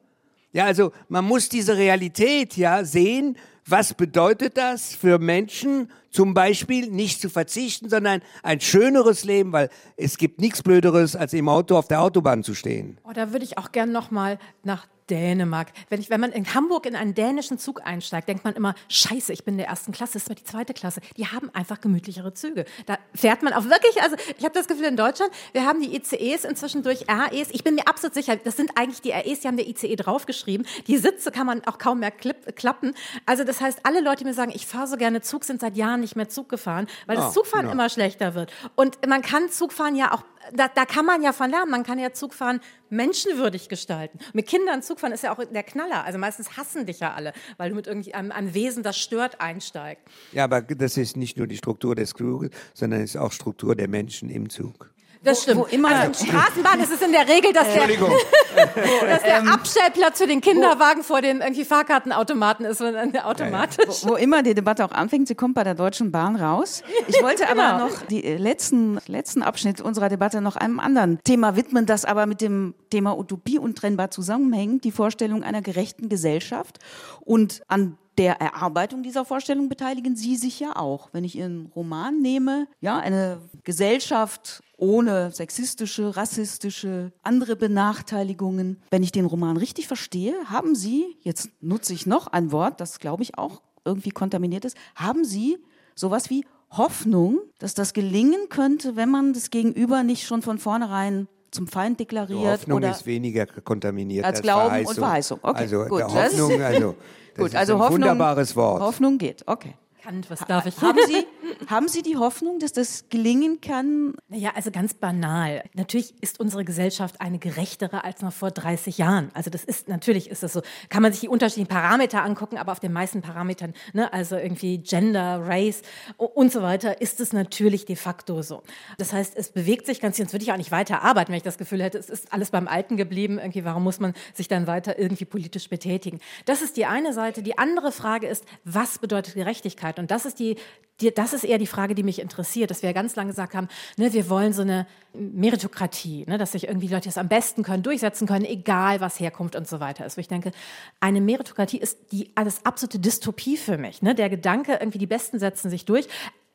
Ja, 0.51 0.65
also 0.65 0.91
man 1.09 1.25
muss 1.25 1.49
diese 1.49 1.77
Realität 1.77 2.57
ja 2.57 2.83
sehen. 2.83 3.37
Was 3.69 3.93
bedeutet 3.93 4.55
das 4.55 4.95
für 4.95 5.19
Menschen, 5.19 5.91
zum 6.09 6.33
Beispiel 6.33 6.89
nicht 6.89 7.19
zu 7.19 7.29
verzichten, 7.29 7.89
sondern 7.89 8.21
ein 8.41 8.61
schöneres 8.61 9.25
Leben, 9.25 9.51
weil 9.51 9.69
es 9.97 10.17
gibt 10.17 10.39
nichts 10.39 10.63
Blöderes, 10.63 11.17
als 11.17 11.33
im 11.33 11.49
Auto 11.49 11.77
auf 11.77 11.89
der 11.89 12.01
Autobahn 12.01 12.43
zu 12.43 12.53
stehen. 12.53 12.97
Oh, 13.03 13.11
da 13.13 13.33
würde 13.33 13.43
ich 13.43 13.57
auch 13.57 13.73
gern 13.73 13.91
noch 13.91 14.09
mal 14.09 14.39
nach 14.63 14.87
Dänemark. 15.09 15.71
Wenn, 15.89 15.99
ich, 16.01 16.09
wenn 16.09 16.19
man 16.19 16.31
in 16.31 16.53
Hamburg 16.53 16.85
in 16.85 16.95
einen 16.95 17.13
dänischen 17.13 17.57
Zug 17.57 17.81
einsteigt, 17.85 18.27
denkt 18.27 18.43
man 18.43 18.55
immer, 18.55 18.75
scheiße, 18.89 19.31
ich 19.33 19.43
bin 19.43 19.55
in 19.55 19.59
der 19.59 19.67
ersten 19.67 19.91
Klasse, 19.91 20.13
das 20.13 20.23
ist 20.23 20.29
mir 20.29 20.35
die 20.35 20.43
zweite 20.43 20.73
Klasse. 20.73 21.01
Die 21.15 21.27
haben 21.27 21.49
einfach 21.53 21.79
gemütlichere 21.81 22.33
Züge. 22.33 22.65
Da 22.85 22.97
fährt 23.13 23.43
man 23.43 23.53
auch 23.53 23.65
wirklich, 23.65 24.01
also 24.01 24.15
ich 24.37 24.43
habe 24.43 24.53
das 24.53 24.67
Gefühl 24.67 24.85
in 24.85 24.97
Deutschland, 24.97 25.31
wir 25.53 25.65
haben 25.65 25.81
die 25.81 25.95
ICEs 25.95 26.43
inzwischen 26.43 26.83
durch 26.83 27.05
REs. 27.07 27.49
Ich 27.51 27.63
bin 27.63 27.75
mir 27.75 27.87
absolut 27.87 28.13
sicher, 28.13 28.35
das 28.35 28.57
sind 28.57 28.71
eigentlich 28.75 29.01
die 29.01 29.11
REs, 29.11 29.41
die 29.41 29.47
haben 29.47 29.57
der 29.57 29.67
ICE 29.67 29.95
draufgeschrieben. 29.95 30.65
Die 30.87 30.97
Sitze 30.97 31.31
kann 31.31 31.47
man 31.47 31.63
auch 31.65 31.77
kaum 31.77 31.99
mehr 31.99 32.11
klappen. 32.11 32.93
Also 33.25 33.43
das 33.43 33.56
heißt, 33.61 33.79
alle 33.83 34.01
Leute, 34.01 34.17
die 34.17 34.25
mir 34.25 34.33
sagen, 34.33 34.51
ich 34.53 34.67
fahre 34.67 34.87
so 34.87 34.97
gerne 34.97 35.21
Zug, 35.21 35.43
sind 35.43 35.61
seit 35.61 35.77
Jahren 35.77 36.01
nicht 36.01 36.15
mehr 36.15 36.29
Zug 36.29 36.49
gefahren, 36.49 36.87
weil 37.05 37.17
das 37.17 37.29
oh, 37.29 37.41
Zugfahren 37.41 37.65
no. 37.65 37.71
immer 37.71 37.89
schlechter 37.89 38.35
wird. 38.35 38.51
Und 38.75 39.05
man 39.07 39.21
kann 39.21 39.49
Zugfahren 39.49 39.95
ja 39.95 40.13
auch 40.13 40.23
da, 40.53 40.67
da 40.67 40.85
kann 40.85 41.05
man 41.05 41.21
ja 41.21 41.33
von 41.33 41.49
lernen. 41.49 41.71
Man 41.71 41.83
kann 41.83 41.99
ja 41.99 42.13
Zugfahren 42.13 42.61
menschenwürdig 42.89 43.69
gestalten. 43.69 44.19
Mit 44.33 44.47
Kindern 44.47 44.81
Zugfahren 44.81 45.13
ist 45.13 45.23
ja 45.23 45.33
auch 45.33 45.43
der 45.43 45.63
Knaller. 45.63 46.05
Also 46.05 46.19
meistens 46.19 46.57
hassen 46.57 46.85
dich 46.85 46.99
ja 46.99 47.13
alle, 47.13 47.33
weil 47.57 47.69
du 47.69 47.75
mit 47.75 47.87
irgendeinem 47.87 48.31
einem 48.31 48.53
Wesen, 48.53 48.83
das 48.83 48.97
stört, 48.97 49.41
einsteigst. 49.41 50.03
Ja, 50.31 50.45
aber 50.45 50.61
das 50.61 50.97
ist 50.97 51.17
nicht 51.17 51.37
nur 51.37 51.47
die 51.47 51.57
Struktur 51.57 51.95
des 51.95 52.11
Zuges, 52.11 52.51
sondern 52.73 53.01
es 53.01 53.11
ist 53.11 53.17
auch 53.17 53.31
Struktur 53.31 53.75
der 53.75 53.87
Menschen 53.87 54.29
im 54.29 54.49
Zug. 54.49 54.89
Das 55.23 55.43
stimmt. 55.43 55.57
Wo, 55.57 55.61
wo 55.63 55.65
immer 55.65 55.89
also 55.89 56.07
in 56.07 56.27
Straßenbahn 56.29 56.79
ist 56.79 56.91
es 56.91 57.01
in 57.01 57.11
der 57.11 57.27
Regel, 57.27 57.53
dass 57.53 57.67
der, 57.73 57.87
dass 59.07 59.23
der 59.23 59.37
ähm, 59.39 59.49
Abstellplatz 59.49 60.17
für 60.17 60.27
den 60.27 60.41
Kinderwagen 60.41 61.03
vor 61.03 61.21
dem 61.21 61.41
irgendwie 61.41 61.65
Fahrkartenautomaten 61.65 62.65
ist, 62.65 62.81
automatisch. 62.81 64.03
Wo, 64.03 64.11
wo, 64.11 64.15
immer 64.15 64.43
die 64.43 64.53
Debatte 64.53 64.85
auch 64.85 64.91
anfängt, 64.91 65.27
sie 65.27 65.35
kommt 65.35 65.55
bei 65.55 65.63
der 65.63 65.75
Deutschen 65.75 66.11
Bahn 66.11 66.35
raus. 66.35 66.83
Ich 67.07 67.21
wollte 67.21 67.45
genau. 67.49 67.61
aber 67.61 67.85
noch 67.85 68.01
die 68.03 68.23
äh, 68.23 68.37
letzten, 68.37 68.99
letzten 69.07 69.41
Abschnitt 69.41 69.81
unserer 69.81 70.09
Debatte 70.09 70.41
noch 70.41 70.55
einem 70.55 70.79
anderen 70.79 71.19
Thema 71.23 71.55
widmen, 71.55 71.85
das 71.85 72.05
aber 72.05 72.25
mit 72.25 72.41
dem 72.41 72.73
Thema 72.89 73.17
Utopie 73.17 73.59
untrennbar 73.59 74.11
zusammenhängt, 74.11 74.83
die 74.83 74.91
Vorstellung 74.91 75.43
einer 75.43 75.61
gerechten 75.61 76.09
Gesellschaft. 76.09 76.79
Und 77.21 77.61
an 77.67 77.97
der 78.17 78.41
Erarbeitung 78.41 79.03
dieser 79.03 79.25
Vorstellung 79.25 79.69
beteiligen 79.69 80.15
Sie 80.15 80.35
sich 80.35 80.59
ja 80.59 80.75
auch. 80.75 81.09
Wenn 81.11 81.23
ich 81.23 81.35
Ihren 81.35 81.71
Roman 81.75 82.19
nehme, 82.19 82.67
ja, 82.81 82.97
eine 82.97 83.41
Gesellschaft 83.63 84.63
ohne 84.77 85.31
sexistische, 85.31 86.15
rassistische, 86.15 87.11
andere 87.23 87.55
Benachteiligungen. 87.55 88.81
Wenn 88.91 89.03
ich 89.03 89.11
den 89.11 89.25
Roman 89.25 89.57
richtig 89.57 89.87
verstehe, 89.87 90.35
haben 90.45 90.75
Sie, 90.75 91.17
jetzt 91.21 91.49
nutze 91.61 91.93
ich 91.93 92.05
noch 92.05 92.27
ein 92.27 92.51
Wort, 92.51 92.79
das 92.79 92.99
glaube 92.99 93.23
ich 93.23 93.37
auch 93.37 93.61
irgendwie 93.83 94.11
kontaminiert 94.11 94.65
ist, 94.65 94.77
haben 94.95 95.25
Sie 95.25 95.57
sowas 95.95 96.29
wie 96.29 96.45
Hoffnung, 96.69 97.39
dass 97.59 97.73
das 97.73 97.93
gelingen 97.93 98.49
könnte, 98.49 98.95
wenn 98.95 99.09
man 99.09 99.33
das 99.33 99.49
Gegenüber 99.49 100.03
nicht 100.03 100.27
schon 100.27 100.41
von 100.41 100.59
vornherein 100.59 101.27
zum 101.49 101.67
Feind 101.67 101.99
deklariert. 101.99 102.41
Die 102.41 102.47
Hoffnung 102.47 102.77
oder 102.77 102.91
ist 102.91 103.05
weniger 103.05 103.45
kontaminiert 103.45 104.25
als, 104.25 104.37
als 104.37 104.41
Glauben 104.41 104.65
Verheißung. 104.67 104.89
und 104.89 104.95
Verheißung. 104.95 105.39
Okay, 105.41 105.57
also 105.57 105.85
gut. 105.85 106.03
Hoffnung, 106.03 106.61
also, 106.61 106.95
das 107.35 107.43
gut, 107.43 107.55
also 107.55 107.55
ist 107.55 107.57
ein 107.57 107.79
Hoffnung, 107.79 108.01
wunderbares 108.01 108.55
Wort. 108.55 108.81
Hoffnung 108.81 109.17
geht, 109.17 109.43
okay 109.47 109.75
bekannt. 110.07 110.29
Was 110.29 110.39
darf 110.47 110.65
ich? 110.65 110.81
Haben 110.81 110.99
Sie, 111.07 111.25
haben 111.67 111.87
Sie 111.87 112.01
die 112.01 112.17
Hoffnung, 112.17 112.59
dass 112.59 112.73
das 112.73 113.09
gelingen 113.09 113.61
kann? 113.61 114.15
Naja, 114.27 114.51
also 114.55 114.71
ganz 114.71 114.93
banal. 114.93 115.63
Natürlich 115.73 116.13
ist 116.21 116.39
unsere 116.39 116.65
Gesellschaft 116.65 117.21
eine 117.21 117.39
gerechtere 117.39 118.03
als 118.03 118.21
noch 118.21 118.33
vor 118.33 118.51
30 118.51 118.97
Jahren. 118.97 119.31
Also 119.33 119.49
das 119.49 119.63
ist, 119.63 119.87
natürlich 119.87 120.29
ist 120.29 120.43
das 120.43 120.53
so. 120.53 120.61
Kann 120.89 121.01
man 121.01 121.11
sich 121.11 121.21
die 121.21 121.29
unterschiedlichen 121.29 121.69
Parameter 121.69 122.23
angucken, 122.23 122.57
aber 122.57 122.71
auf 122.71 122.79
den 122.79 122.93
meisten 122.93 123.21
Parametern, 123.21 123.73
ne, 123.93 124.11
also 124.13 124.35
irgendwie 124.35 124.79
Gender, 124.79 125.41
Race 125.43 125.81
und 126.17 126.51
so 126.51 126.61
weiter, 126.61 127.01
ist 127.01 127.19
es 127.19 127.33
natürlich 127.33 127.85
de 127.85 127.95
facto 127.95 128.41
so. 128.41 128.63
Das 128.97 129.13
heißt, 129.13 129.35
es 129.35 129.49
bewegt 129.49 129.85
sich 129.85 129.99
ganz, 129.99 130.17
sonst 130.17 130.33
würde 130.33 130.43
ich 130.43 130.51
auch 130.51 130.57
nicht 130.57 130.71
weiter 130.71 131.01
arbeiten, 131.03 131.31
wenn 131.31 131.37
ich 131.37 131.43
das 131.43 131.57
Gefühl 131.57 131.81
hätte, 131.83 131.97
es 131.97 132.09
ist 132.09 132.33
alles 132.33 132.51
beim 132.51 132.67
Alten 132.67 132.97
geblieben. 132.97 133.39
Irgendwie, 133.39 133.65
warum 133.65 133.83
muss 133.83 133.99
man 133.99 134.13
sich 134.33 134.47
dann 134.47 134.67
weiter 134.67 134.97
irgendwie 134.99 135.25
politisch 135.25 135.69
betätigen? 135.69 136.19
Das 136.45 136.61
ist 136.61 136.77
die 136.77 136.85
eine 136.85 137.13
Seite. 137.13 137.41
Die 137.41 137.57
andere 137.57 137.91
Frage 137.91 138.27
ist, 138.27 138.45
was 138.63 138.99
bedeutet 138.99 139.35
Gerechtigkeit? 139.35 139.99
Und 139.99 140.11
das 140.11 140.25
ist 140.25 140.39
die, 140.39 140.57
die, 141.01 141.13
das 141.13 141.33
ist 141.33 141.43
eher 141.43 141.57
die 141.57 141.67
Frage, 141.67 141.95
die 141.95 142.03
mich 142.03 142.19
interessiert, 142.19 142.71
dass 142.71 142.83
wir 142.83 142.93
ganz 142.93 143.15
lange 143.15 143.29
gesagt 143.29 143.55
haben, 143.55 143.67
ne, 143.97 144.13
wir 144.13 144.29
wollen 144.29 144.53
so 144.53 144.63
eine 144.63 144.87
Meritokratie, 145.13 146.25
ne, 146.27 146.37
dass 146.37 146.53
sich 146.53 146.67
irgendwie 146.67 146.87
Leute 146.87 147.09
das 147.09 147.17
am 147.17 147.27
besten 147.27 147.63
können, 147.63 147.83
durchsetzen 147.83 148.27
können, 148.27 148.45
egal 148.45 148.99
was 148.99 149.19
Herkunft 149.19 149.55
und 149.55 149.67
so 149.67 149.79
weiter 149.79 150.05
ist. 150.05 150.17
Wo 150.17 150.21
ich 150.21 150.27
denke, 150.27 150.51
eine 150.99 151.21
Meritokratie 151.21 151.77
ist 151.77 152.11
die 152.11 152.31
alles 152.35 152.65
absolute 152.65 152.99
Dystopie 152.99 153.57
für 153.57 153.77
mich. 153.77 154.01
Ne? 154.01 154.15
Der 154.15 154.29
Gedanke, 154.29 154.77
irgendwie 154.79 154.99
die 154.99 155.07
Besten 155.07 155.39
setzen 155.39 155.69
sich 155.69 155.85
durch 155.85 156.07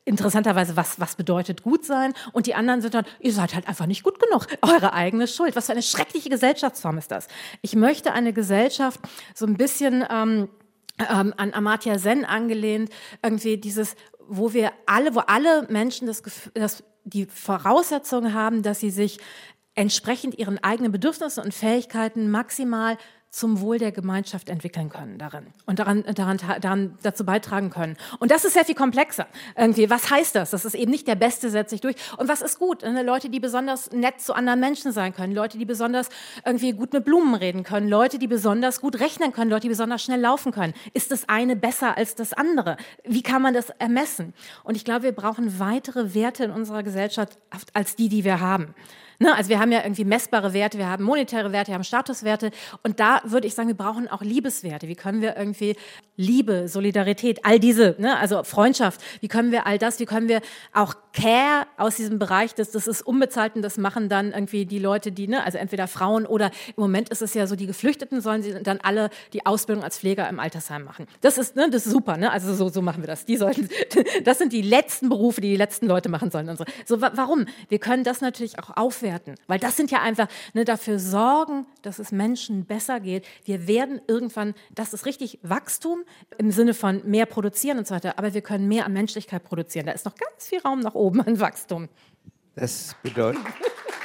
interessanterweise, 0.05 0.75
was, 0.75 0.99
was 0.99 1.15
bedeutet 1.15 1.63
gut 1.63 1.85
sein? 1.85 2.13
Und 2.33 2.47
die 2.47 2.55
anderen 2.55 2.81
sind 2.81 2.93
dann, 2.93 3.05
ihr 3.19 3.33
seid 3.33 3.53
halt 3.55 3.67
einfach 3.67 3.85
nicht 3.85 4.03
gut 4.03 4.19
genug. 4.19 4.47
Eure 4.61 4.93
eigene 4.93 5.27
Schuld. 5.27 5.55
Was 5.55 5.67
für 5.67 5.71
eine 5.71 5.81
schreckliche 5.81 6.29
Gesellschaftsform 6.29 6.97
ist 6.97 7.11
das? 7.11 7.27
Ich 7.61 7.75
möchte 7.75 8.11
eine 8.11 8.33
Gesellschaft 8.33 8.99
so 9.33 9.45
ein 9.45 9.55
bisschen 9.55 10.05
ähm, 10.09 10.49
ähm, 10.99 11.33
an 11.37 11.53
Amartya 11.53 11.97
Sen 11.97 12.25
angelehnt, 12.25 12.91
irgendwie 13.21 13.57
dieses, 13.57 13.95
wo 14.27 14.53
wir 14.53 14.71
alle, 14.85 15.15
wo 15.15 15.19
alle 15.19 15.67
Menschen 15.69 16.07
das, 16.07 16.23
das 16.53 16.83
die 17.03 17.25
Voraussetzung 17.25 18.33
haben, 18.33 18.63
dass 18.63 18.79
sie 18.79 18.91
sich 18.91 19.19
entsprechend 19.75 20.37
ihren 20.37 20.63
eigenen 20.63 20.91
Bedürfnissen 20.91 21.43
und 21.43 21.53
Fähigkeiten 21.53 22.29
maximal 22.29 22.97
zum 23.33 23.61
Wohl 23.61 23.79
der 23.79 23.91
Gemeinschaft 23.91 24.47
entwickeln 24.47 24.89
können 24.89 25.17
darin 25.17 25.47
und 25.65 25.79
daran, 25.79 26.03
daran, 26.03 26.37
daran 26.61 26.99
dazu 27.01 27.25
beitragen 27.25 27.71
können. 27.71 27.97
Und 28.19 28.29
das 28.29 28.45
ist 28.45 28.53
sehr 28.53 28.63
viel 28.63 28.75
komplexer. 28.75 29.25
Irgendwie, 29.57 29.89
was 29.89 30.11
heißt 30.11 30.35
das? 30.35 30.51
Das 30.51 30.65
ist 30.65 30.75
eben 30.75 30.91
nicht 30.91 31.07
der 31.07 31.15
Beste 31.15 31.49
setzt 31.49 31.71
sich 31.71 31.81
durch. 31.81 31.95
Und 32.17 32.27
was 32.27 32.43
ist 32.43 32.59
gut? 32.59 32.83
Ne, 32.83 33.01
Leute, 33.01 33.29
die 33.29 33.39
besonders 33.39 33.91
nett 33.91 34.21
zu 34.21 34.35
anderen 34.35 34.59
Menschen 34.59 34.91
sein 34.91 35.15
können, 35.15 35.33
Leute, 35.33 35.57
die 35.57 35.65
besonders 35.65 36.09
irgendwie 36.45 36.73
gut 36.73 36.93
mit 36.93 37.05
Blumen 37.05 37.33
reden 37.33 37.63
können, 37.63 37.89
Leute, 37.89 38.19
die 38.19 38.27
besonders 38.27 38.79
gut 38.79 38.99
rechnen 38.99 39.33
können, 39.33 39.49
Leute, 39.49 39.61
die 39.61 39.69
besonders 39.69 40.03
schnell 40.03 40.21
laufen 40.21 40.51
können. 40.51 40.75
Ist 40.93 41.09
das 41.09 41.27
eine 41.27 41.55
besser 41.55 41.97
als 41.97 42.13
das 42.13 42.33
andere? 42.33 42.77
Wie 43.03 43.23
kann 43.23 43.41
man 43.41 43.55
das 43.55 43.71
ermessen? 43.71 44.35
Und 44.63 44.75
ich 44.75 44.85
glaube, 44.85 45.03
wir 45.03 45.11
brauchen 45.11 45.57
weitere 45.57 46.13
Werte 46.13 46.43
in 46.43 46.51
unserer 46.51 46.83
Gesellschaft 46.83 47.39
als 47.73 47.95
die, 47.95 48.09
die 48.09 48.23
wir 48.23 48.41
haben. 48.41 48.75
Ne? 49.19 49.35
Also 49.35 49.49
wir 49.49 49.59
haben 49.59 49.71
ja 49.71 49.83
irgendwie 49.83 50.05
messbare 50.05 50.53
Werte, 50.53 50.77
wir 50.77 50.87
haben 50.87 51.03
monetäre 51.03 51.51
Werte, 51.51 51.69
wir 51.69 51.75
haben 51.75 51.83
Statuswerte 51.83 52.51
und 52.83 52.99
da 52.99 53.21
würde 53.25 53.47
ich 53.47 53.55
sagen, 53.55 53.67
wir 53.67 53.77
brauchen 53.77 54.07
auch 54.07 54.21
Liebeswerte. 54.21 54.87
Wie 54.87 54.95
können 54.95 55.21
wir 55.21 55.37
irgendwie 55.37 55.75
Liebe, 56.15 56.67
Solidarität, 56.67 57.45
all 57.45 57.59
diese, 57.59 57.95
ne? 57.99 58.17
also 58.17 58.43
Freundschaft, 58.43 59.01
wie 59.21 59.27
können 59.27 59.51
wir 59.51 59.65
all 59.65 59.77
das, 59.77 59.99
wie 59.99 60.05
können 60.05 60.27
wir 60.27 60.41
auch 60.73 60.95
Care 61.13 61.67
aus 61.77 61.95
diesem 61.95 62.17
Bereich, 62.17 62.55
das, 62.55 62.71
das 62.71 62.87
ist 62.87 63.03
unbezahlt 63.03 63.55
und 63.55 63.61
das 63.61 63.77
machen 63.77 64.09
dann 64.09 64.31
irgendwie 64.31 64.65
die 64.65 64.79
Leute, 64.79 65.11
die, 65.11 65.27
ne? 65.27 65.43
also 65.43 65.59
entweder 65.59 65.87
Frauen 65.87 66.25
oder 66.25 66.47
im 66.75 66.81
Moment 66.81 67.09
ist 67.09 67.21
es 67.21 67.35
ja 67.35 67.45
so, 67.45 67.55
die 67.55 67.67
Geflüchteten 67.67 68.19
sollen 68.19 68.41
sie 68.41 68.53
dann 68.63 68.79
alle 68.81 69.11
die 69.31 69.45
Ausbildung 69.45 69.83
als 69.83 69.99
Pfleger 69.99 70.27
im 70.27 70.39
Altersheim 70.39 70.83
machen. 70.83 71.05
Das 71.21 71.37
ist, 71.37 71.55
ne, 71.55 71.69
das 71.69 71.85
ist 71.85 71.91
super, 71.91 72.17
ne? 72.17 72.31
also 72.31 72.53
so, 72.55 72.69
so 72.69 72.81
machen 72.81 73.03
wir 73.03 73.07
das. 73.07 73.25
Die 73.25 73.37
sollten, 73.37 73.69
das 74.23 74.39
sind 74.39 74.53
die 74.53 74.63
letzten 74.63 75.09
Berufe, 75.09 75.39
die 75.39 75.49
die 75.49 75.55
letzten 75.55 75.85
Leute 75.85 76.09
machen 76.09 76.31
sollen. 76.31 76.49
Und 76.49 76.57
so, 76.57 76.65
so 76.85 76.99
warum? 76.99 77.45
Wir 77.69 77.79
können 77.79 78.03
das 78.03 78.21
natürlich 78.21 78.57
auch 78.57 78.75
aufwerten, 78.75 79.35
weil 79.45 79.59
das 79.59 79.77
sind 79.77 79.91
ja 79.91 80.01
einfach 80.01 80.27
ne, 80.53 80.65
dafür 80.65 80.97
sorgen, 80.97 81.67
dass 81.83 81.99
es 81.99 82.11
Menschen 82.11 82.65
besser 82.65 82.99
geht. 82.99 83.25
Wir 83.45 83.67
werden 83.67 84.01
irgendwann, 84.07 84.55
das 84.73 84.93
ist 84.93 85.05
richtig 85.05 85.37
Wachstum 85.43 86.03
im 86.39 86.49
Sinne 86.49 86.73
von 86.73 87.03
mehr 87.05 87.27
produzieren 87.27 87.77
und 87.77 87.85
so 87.85 87.93
weiter, 87.93 88.17
aber 88.17 88.33
wir 88.33 88.41
können 88.41 88.67
mehr 88.67 88.87
an 88.87 88.93
Menschlichkeit 88.93 89.43
produzieren. 89.43 89.85
Da 89.85 89.91
ist 89.91 90.05
noch 90.05 90.15
ganz 90.15 90.47
viel 90.47 90.59
Raum 90.59 90.79
nach 90.79 90.95
oben 90.95 91.02
an 91.09 91.39
Wachstum. 91.39 91.89
Das 92.55 92.95
bedeutet, 93.01 93.41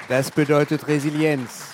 das 0.09 0.31
bedeutet 0.31 0.87
Resilienz. 0.89 1.67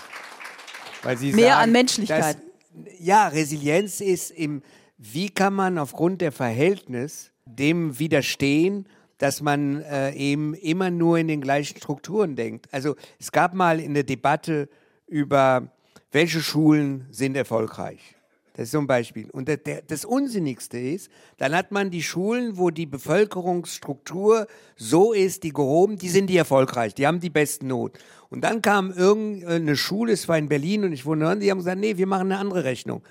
Weil 1.02 1.16
Sie 1.16 1.32
mehr 1.32 1.50
sagen, 1.50 1.62
an 1.64 1.72
Menschlichkeit. 1.72 2.36
Dass, 2.36 2.92
ja, 2.98 3.28
Resilienz 3.28 4.00
ist 4.00 4.30
im, 4.30 4.62
wie 4.98 5.30
kann 5.30 5.54
man 5.54 5.78
aufgrund 5.78 6.20
der 6.20 6.32
Verhältnis 6.32 7.30
dem 7.44 7.98
widerstehen, 7.98 8.88
dass 9.18 9.40
man 9.40 9.82
äh, 9.82 10.12
eben 10.14 10.54
immer 10.54 10.90
nur 10.90 11.18
in 11.18 11.28
den 11.28 11.40
gleichen 11.40 11.76
Strukturen 11.76 12.36
denkt. 12.36 12.66
Also 12.72 12.96
es 13.18 13.30
gab 13.30 13.54
mal 13.54 13.80
in 13.80 13.94
der 13.94 14.02
Debatte 14.02 14.68
über 15.06 15.68
welche 16.10 16.40
Schulen 16.40 17.06
sind 17.10 17.36
erfolgreich. 17.36 18.13
Das 18.54 18.66
ist 18.66 18.70
so 18.70 18.78
ein 18.78 18.86
Beispiel. 18.86 19.28
Und 19.30 19.50
das 19.88 20.04
Unsinnigste 20.04 20.78
ist, 20.78 21.10
dann 21.38 21.56
hat 21.56 21.72
man 21.72 21.90
die 21.90 22.04
Schulen, 22.04 22.56
wo 22.56 22.70
die 22.70 22.86
Bevölkerungsstruktur 22.86 24.46
so 24.76 25.12
ist, 25.12 25.42
die 25.42 25.52
gehoben, 25.52 25.98
die 25.98 26.08
sind 26.08 26.28
die 26.28 26.36
erfolgreich, 26.36 26.94
die 26.94 27.04
haben 27.04 27.18
die 27.18 27.30
besten 27.30 27.66
Not. 27.66 27.98
Und 28.30 28.42
dann 28.42 28.62
kam 28.62 28.92
irgendeine 28.92 29.76
Schule, 29.76 30.12
es 30.12 30.28
war 30.28 30.38
in 30.38 30.48
Berlin 30.48 30.84
und 30.84 30.92
ich 30.92 31.04
wohne 31.04 31.36
die 31.38 31.50
haben 31.50 31.58
gesagt, 31.58 31.80
nee, 31.80 31.96
wir 31.96 32.06
machen 32.06 32.30
eine 32.30 32.38
andere 32.38 32.62
Rechnung. 32.62 33.02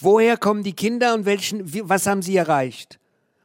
Woher 0.00 0.36
kommen 0.36 0.62
die 0.62 0.72
Kinder 0.72 1.14
und 1.14 1.26
welchen, 1.26 1.88
was 1.88 2.06
haben 2.06 2.22
sie 2.22 2.36
erreicht? 2.36 3.00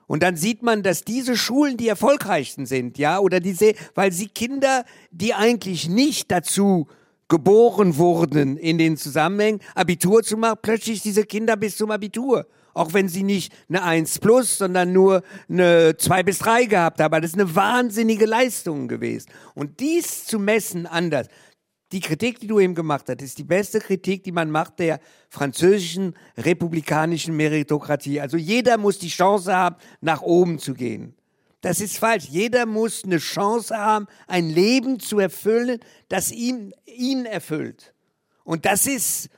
Und 0.06 0.22
dann 0.22 0.36
sieht 0.36 0.62
man, 0.62 0.84
dass 0.84 1.04
diese 1.04 1.36
Schulen 1.36 1.76
die 1.76 1.88
erfolgreichsten 1.88 2.68
sind, 2.68 3.00
ja, 3.00 3.18
oder 3.18 3.40
diese, 3.40 3.74
weil 3.96 4.12
sie 4.12 4.28
Kinder, 4.28 4.86
die 5.10 5.34
eigentlich 5.34 5.90
nicht 5.90 6.32
dazu 6.32 6.88
geboren 7.30 7.98
wurden 7.98 8.58
in 8.58 8.78
den 8.78 8.98
Zusammenhängen, 8.98 9.60
Abitur 9.76 10.24
zu 10.24 10.38
machen, 10.38 10.60
plötzlich 10.62 11.02
diese 11.02 11.26
Kinder 11.26 11.56
bis 11.56 11.78
zum 11.78 11.92
Abitur. 11.92 12.48
Auch 12.74 12.94
wenn 12.94 13.10
sie 13.10 13.24
nicht 13.24 13.52
eine 13.70 13.84
1 13.84 14.20
plus, 14.20 14.60
sondern 14.60 14.94
nur 14.94 15.24
eine 15.50 15.98
2 15.98 16.24
bis 16.24 16.40
3 16.40 16.66
gehabt 16.66 17.02
haben. 17.02 17.22
Das 17.22 17.32
ist 17.32 17.40
eine 17.40 17.56
wahnsinnige 17.56 18.28
Leistung 18.28 18.88
gewesen. 18.88 19.32
Und 19.56 19.80
dies 19.80 20.26
zu 20.26 20.38
messen 20.38 20.86
anders 20.86 21.28
die 21.92 22.02
Kritik, 22.02 22.40
die 22.40 22.48
du 22.48 22.60
eben 22.60 22.76
gemacht 22.76 23.06
hast, 23.08 23.22
ist 23.22 23.38
die 23.38 23.44
beste 23.44 23.80
Kritik, 23.80 24.24
die 24.24 24.32
man 24.32 24.52
macht 24.52 24.80
der 24.80 25.00
französischen 25.30 26.16
republikanischen 26.38 27.36
Meritokratie. 27.36 28.20
Also 28.20 28.38
jeder 28.38 28.78
muss 28.78 29.00
die 29.00 29.08
Chance 29.08 29.56
haben, 29.56 29.78
nach 30.02 30.22
oben 30.22 30.60
zu 30.60 30.74
gehen. 30.74 31.16
Das 31.62 31.82
ist 31.82 31.98
falsch. 31.98 32.26
Jeder 32.26 32.66
muss 32.66 33.04
eine 33.04 33.18
Chance 33.18 33.76
haben, 33.76 34.08
ein 34.28 34.50
Leben 34.50 35.00
zu 35.00 35.20
erfüllen, 35.20 35.80
das 36.08 36.32
ihn, 36.32 36.74
ihn 36.86 37.26
erfüllt. 37.26 37.94
Und 38.44 38.66
das 38.66 38.86
ist, 38.86 39.30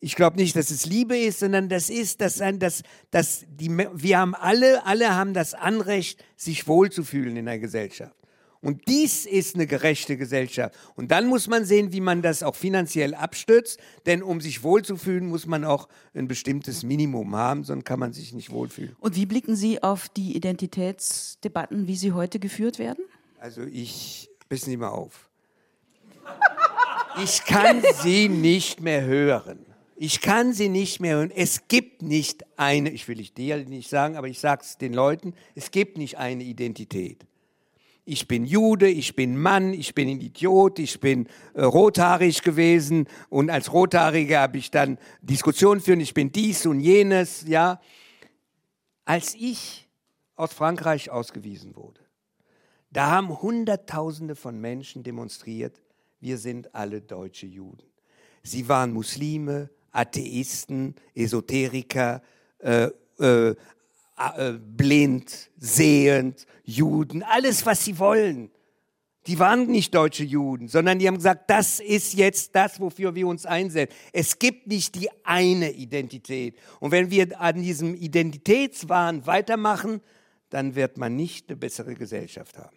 ich 0.00 0.14
glaube 0.14 0.36
nicht, 0.36 0.54
dass 0.56 0.70
es 0.70 0.86
Liebe 0.86 1.18
ist, 1.18 1.40
sondern 1.40 1.68
das 1.68 1.90
ist, 1.90 2.20
dass, 2.20 2.40
dass, 2.54 2.82
dass 3.10 3.44
die, 3.48 3.68
wir 3.70 4.18
haben 4.18 4.34
alle, 4.34 4.86
alle 4.86 5.14
haben 5.14 5.34
das 5.34 5.54
Anrecht, 5.54 6.24
sich 6.36 6.68
wohlzufühlen 6.68 7.36
in 7.36 7.46
der 7.46 7.58
Gesellschaft. 7.58 8.14
Und 8.60 8.88
dies 8.88 9.24
ist 9.24 9.54
eine 9.54 9.66
gerechte 9.66 10.16
Gesellschaft. 10.16 10.74
Und 10.96 11.10
dann 11.12 11.26
muss 11.26 11.46
man 11.46 11.64
sehen, 11.64 11.92
wie 11.92 12.00
man 12.00 12.22
das 12.22 12.42
auch 12.42 12.56
finanziell 12.56 13.14
abstützt. 13.14 13.78
Denn 14.06 14.22
um 14.22 14.40
sich 14.40 14.62
wohlzufühlen, 14.64 15.28
muss 15.28 15.46
man 15.46 15.64
auch 15.64 15.88
ein 16.14 16.26
bestimmtes 16.26 16.82
Minimum 16.82 17.36
haben, 17.36 17.62
sonst 17.62 17.84
kann 17.84 18.00
man 18.00 18.12
sich 18.12 18.32
nicht 18.32 18.50
wohlfühlen. 18.50 18.96
Und 18.98 19.14
wie 19.14 19.26
blicken 19.26 19.54
Sie 19.54 19.82
auf 19.82 20.08
die 20.08 20.36
Identitätsdebatten, 20.36 21.86
wie 21.86 21.96
sie 21.96 22.12
heute 22.12 22.40
geführt 22.40 22.78
werden? 22.78 23.04
Also 23.38 23.62
ich, 23.62 24.28
wissen 24.48 24.70
Sie 24.70 24.76
mal 24.76 24.88
auf. 24.88 25.28
Ich 27.22 27.44
kann 27.44 27.82
sie 28.02 28.28
nicht 28.28 28.80
mehr 28.80 29.02
hören. 29.02 29.64
Ich 29.96 30.20
kann 30.20 30.52
sie 30.52 30.68
nicht 30.68 31.00
mehr 31.00 31.16
hören. 31.16 31.32
Es 31.34 31.66
gibt 31.66 32.02
nicht 32.02 32.44
eine, 32.56 32.90
ich 32.90 33.08
will 33.08 33.16
dir 33.16 33.56
nicht 33.64 33.90
sagen, 33.90 34.16
aber 34.16 34.28
ich 34.28 34.38
sage 34.38 34.62
es 34.64 34.78
den 34.78 34.92
Leuten, 34.92 35.34
es 35.56 35.72
gibt 35.72 35.98
nicht 35.98 36.18
eine 36.18 36.44
Identität 36.44 37.26
ich 38.08 38.26
bin 38.26 38.46
Jude, 38.46 38.88
ich 38.88 39.14
bin 39.14 39.36
Mann, 39.36 39.74
ich 39.74 39.94
bin 39.94 40.08
ein 40.08 40.20
Idiot, 40.22 40.78
ich 40.78 40.98
bin 40.98 41.28
äh, 41.52 41.62
rothaarig 41.62 42.42
gewesen 42.42 43.06
und 43.28 43.50
als 43.50 43.70
Rothaarige 43.70 44.38
habe 44.38 44.56
ich 44.56 44.70
dann 44.70 44.96
Diskussionen 45.20 45.82
führen, 45.82 46.00
ich 46.00 46.14
bin 46.14 46.32
dies 46.32 46.64
und 46.64 46.80
jenes, 46.80 47.46
ja. 47.46 47.80
Als 49.04 49.34
ich 49.34 49.88
aus 50.36 50.54
Frankreich 50.54 51.10
ausgewiesen 51.10 51.76
wurde, 51.76 52.00
da 52.90 53.10
haben 53.10 53.42
Hunderttausende 53.42 54.34
von 54.36 54.58
Menschen 54.58 55.02
demonstriert, 55.02 55.82
wir 56.18 56.38
sind 56.38 56.74
alle 56.74 57.02
deutsche 57.02 57.46
Juden. 57.46 57.86
Sie 58.42 58.68
waren 58.70 58.94
Muslime, 58.94 59.68
Atheisten, 59.92 60.94
Esoteriker, 61.14 62.22
äh, 62.60 62.88
äh, 63.18 63.54
äh, 64.36 64.52
blind, 64.58 65.50
sehend, 65.56 66.46
Juden, 66.64 67.22
alles, 67.22 67.64
was 67.66 67.84
sie 67.84 67.98
wollen. 67.98 68.50
Die 69.26 69.38
waren 69.38 69.66
nicht 69.66 69.94
deutsche 69.94 70.24
Juden, 70.24 70.68
sondern 70.68 70.98
die 70.98 71.06
haben 71.06 71.16
gesagt, 71.16 71.50
das 71.50 71.80
ist 71.80 72.14
jetzt 72.14 72.54
das, 72.54 72.80
wofür 72.80 73.14
wir 73.14 73.26
uns 73.26 73.44
einsetzen. 73.44 73.94
Es 74.12 74.38
gibt 74.38 74.66
nicht 74.68 74.94
die 74.94 75.10
eine 75.22 75.70
Identität. 75.72 76.56
Und 76.80 76.92
wenn 76.92 77.10
wir 77.10 77.38
an 77.38 77.60
diesem 77.60 77.94
Identitätswahn 77.94 79.26
weitermachen, 79.26 80.00
dann 80.48 80.74
wird 80.74 80.96
man 80.96 81.14
nicht 81.14 81.48
eine 81.48 81.56
bessere 81.56 81.94
Gesellschaft 81.94 82.56
haben. 82.56 82.76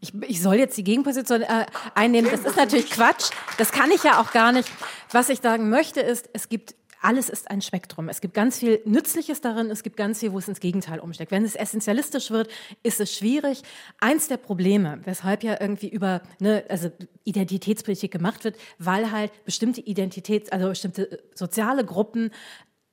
Ich, 0.00 0.12
ich 0.28 0.42
soll 0.42 0.56
jetzt 0.56 0.76
die 0.76 0.84
Gegenposition 0.84 1.42
äh, 1.42 1.64
einnehmen. 1.94 2.30
Das 2.30 2.44
ist 2.44 2.56
natürlich 2.56 2.90
Quatsch. 2.90 3.30
Das 3.56 3.72
kann 3.72 3.90
ich 3.90 4.02
ja 4.02 4.20
auch 4.20 4.32
gar 4.32 4.52
nicht. 4.52 4.70
Was 5.12 5.30
ich 5.30 5.40
sagen 5.40 5.70
möchte 5.70 6.00
ist, 6.00 6.28
es 6.34 6.50
gibt 6.50 6.74
alles 7.06 7.28
ist 7.28 7.52
ein 7.52 7.62
Spektrum. 7.62 8.08
Es 8.08 8.20
gibt 8.20 8.34
ganz 8.34 8.58
viel 8.58 8.80
Nützliches 8.84 9.40
darin, 9.40 9.70
es 9.70 9.84
gibt 9.84 9.96
ganz 9.96 10.18
viel, 10.18 10.32
wo 10.32 10.38
es 10.38 10.48
ins 10.48 10.58
Gegenteil 10.58 10.98
umsteckt. 10.98 11.30
Wenn 11.30 11.44
es 11.44 11.54
essentialistisch 11.54 12.32
wird, 12.32 12.48
ist 12.82 13.00
es 13.00 13.14
schwierig. 13.14 13.62
Eins 14.00 14.26
der 14.26 14.38
Probleme, 14.38 14.98
weshalb 15.04 15.44
ja 15.44 15.56
irgendwie 15.60 15.88
über 15.88 16.20
ne, 16.40 16.64
also 16.68 16.90
Identitätspolitik 17.22 18.10
gemacht 18.10 18.42
wird, 18.42 18.56
weil 18.78 19.12
halt 19.12 19.30
bestimmte 19.44 19.82
Identitäts-, 19.82 20.50
also 20.50 20.68
bestimmte 20.68 21.12
äh, 21.12 21.18
soziale 21.32 21.84
Gruppen 21.84 22.32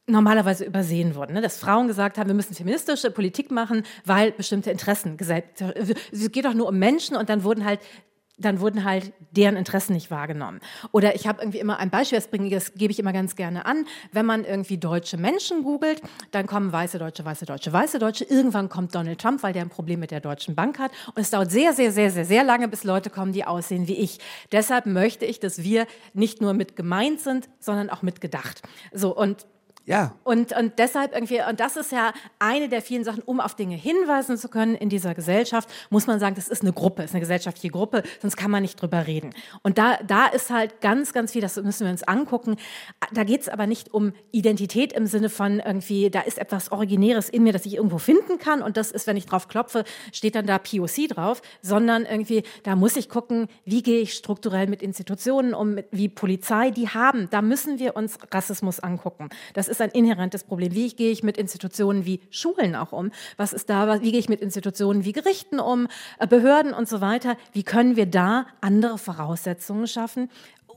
normalerweise 0.05 0.63
übersehen 0.63 1.15
wurden. 1.15 1.33
Ne? 1.33 1.41
Dass 1.41 1.57
Frauen 1.57 1.87
gesagt 1.87 2.19
haben, 2.19 2.27
wir 2.27 2.35
müssen 2.35 2.53
feministische 2.53 3.09
Politik 3.09 3.49
machen, 3.49 3.83
weil 4.05 4.31
bestimmte 4.31 4.69
Interessen 4.69 5.17
gesagt 5.17 5.63
Es 6.11 6.31
geht 6.31 6.45
doch 6.45 6.53
nur 6.53 6.67
um 6.67 6.77
Menschen 6.77 7.15
und 7.15 7.29
dann 7.29 7.43
wurden 7.43 7.65
halt 7.65 7.79
dann 8.45 8.59
wurden 8.59 8.83
halt 8.83 9.13
deren 9.31 9.55
Interessen 9.55 9.93
nicht 9.93 10.11
wahrgenommen. 10.11 10.59
Oder 10.91 11.15
ich 11.15 11.27
habe 11.27 11.41
irgendwie 11.41 11.59
immer 11.59 11.79
ein 11.79 11.89
Beispiel, 11.89 12.17
das, 12.17 12.27
bringe, 12.27 12.49
das 12.49 12.73
gebe 12.73 12.91
ich 12.91 12.99
immer 12.99 13.13
ganz 13.13 13.35
gerne 13.35 13.65
an. 13.65 13.85
Wenn 14.11 14.25
man 14.25 14.45
irgendwie 14.45 14.77
deutsche 14.77 15.17
Menschen 15.17 15.63
googelt, 15.63 16.01
dann 16.31 16.47
kommen 16.47 16.71
weiße 16.71 16.99
Deutsche, 16.99 17.25
weiße 17.25 17.45
Deutsche, 17.45 17.71
weiße 17.73 17.99
Deutsche. 17.99 18.25
Irgendwann 18.25 18.69
kommt 18.69 18.93
Donald 18.95 19.19
Trump, 19.19 19.43
weil 19.43 19.53
der 19.53 19.63
ein 19.63 19.69
Problem 19.69 19.99
mit 19.99 20.11
der 20.11 20.19
Deutschen 20.19 20.55
Bank 20.55 20.79
hat. 20.79 20.91
Und 21.07 21.21
es 21.21 21.31
dauert 21.31 21.51
sehr, 21.51 21.73
sehr, 21.73 21.91
sehr, 21.91 22.11
sehr, 22.11 22.25
sehr 22.25 22.43
lange, 22.43 22.67
bis 22.67 22.83
Leute 22.83 23.09
kommen, 23.09 23.33
die 23.33 23.45
aussehen 23.45 23.87
wie 23.87 23.95
ich. 23.95 24.19
Deshalb 24.51 24.85
möchte 24.85 25.25
ich, 25.25 25.39
dass 25.39 25.63
wir 25.63 25.87
nicht 26.13 26.41
nur 26.41 26.53
mit 26.53 26.75
gemeint 26.75 27.21
sind, 27.21 27.49
sondern 27.59 27.89
auch 27.89 28.01
mit 28.01 28.21
gedacht. 28.21 28.61
So, 28.91 29.15
und 29.15 29.45
ja. 29.85 30.15
Und, 30.23 30.55
und 30.55 30.79
deshalb 30.79 31.13
irgendwie, 31.13 31.41
und 31.47 31.59
das 31.59 31.75
ist 31.75 31.91
ja 31.91 32.13
eine 32.39 32.69
der 32.69 32.81
vielen 32.81 33.03
Sachen, 33.03 33.21
um 33.23 33.41
auf 33.41 33.53
Dinge 33.55 33.75
hinweisen 33.75 34.37
zu 34.37 34.47
können 34.47 34.75
in 34.75 34.87
dieser 34.87 35.13
Gesellschaft, 35.13 35.69
muss 35.89 36.07
man 36.07 36.19
sagen, 36.19 36.35
das 36.35 36.47
ist 36.47 36.61
eine 36.61 36.71
Gruppe, 36.71 37.03
ist 37.03 37.13
eine 37.13 37.19
gesellschaftliche 37.19 37.69
Gruppe, 37.69 38.03
sonst 38.21 38.37
kann 38.37 38.49
man 38.49 38.61
nicht 38.61 38.81
drüber 38.81 39.07
reden. 39.07 39.31
Und 39.61 39.77
da, 39.77 39.97
da 40.07 40.27
ist 40.27 40.49
halt 40.51 40.79
ganz, 40.79 41.11
ganz 41.11 41.33
viel, 41.33 41.41
das 41.41 41.57
müssen 41.57 41.85
wir 41.85 41.91
uns 41.91 42.03
angucken. 42.03 42.55
Da 43.11 43.25
geht 43.25 43.41
es 43.41 43.49
aber 43.49 43.67
nicht 43.67 43.93
um 43.93 44.13
Identität 44.31 44.93
im 44.93 45.05
Sinne 45.05 45.29
von 45.29 45.59
irgendwie, 45.59 46.09
da 46.09 46.21
ist 46.21 46.37
etwas 46.37 46.71
Originäres 46.71 47.27
in 47.27 47.43
mir, 47.43 47.51
das 47.51 47.65
ich 47.65 47.75
irgendwo 47.75 47.97
finden 47.97 48.37
kann 48.37 48.61
und 48.61 48.77
das 48.77 48.89
ist, 48.89 49.05
wenn 49.05 49.17
ich 49.17 49.25
drauf 49.25 49.49
klopfe, 49.49 49.83
steht 50.13 50.35
dann 50.35 50.47
da 50.47 50.59
POC 50.59 51.09
drauf, 51.09 51.41
sondern 51.61 52.05
irgendwie, 52.05 52.43
da 52.63 52.77
muss 52.77 52.95
ich 52.95 53.09
gucken, 53.09 53.47
wie 53.65 53.83
gehe 53.83 53.99
ich 53.99 54.13
strukturell 54.13 54.67
mit 54.67 54.81
Institutionen 54.81 55.53
um, 55.53 55.79
wie 55.91 56.07
Polizei, 56.07 56.71
die 56.71 56.87
haben, 56.87 57.27
da 57.31 57.41
müssen 57.41 57.79
wir 57.79 57.97
uns 57.97 58.17
Rassismus 58.31 58.79
angucken. 58.79 59.27
Das 59.53 59.72
ist 59.73 59.81
ein 59.81 59.91
inhärentes 59.91 60.43
Problem. 60.43 60.73
Wie 60.73 60.89
gehe 60.89 61.11
ich 61.11 61.23
mit 61.23 61.37
Institutionen 61.37 62.05
wie 62.05 62.21
Schulen 62.29 62.75
auch 62.75 62.91
um? 62.91 63.11
Was 63.37 63.53
ist 63.53 63.69
da, 63.69 64.01
wie 64.01 64.11
gehe 64.11 64.19
ich 64.19 64.29
mit 64.29 64.41
Institutionen 64.41 65.03
wie 65.03 65.11
Gerichten 65.11 65.59
um, 65.59 65.87
äh, 66.19 66.27
Behörden 66.27 66.73
und 66.73 66.87
so 66.87 67.01
weiter? 67.01 67.35
Wie 67.51 67.63
können 67.63 67.95
wir 67.95 68.05
da 68.05 68.45
andere 68.61 68.97
Voraussetzungen 68.97 69.87
schaffen, 69.87 70.29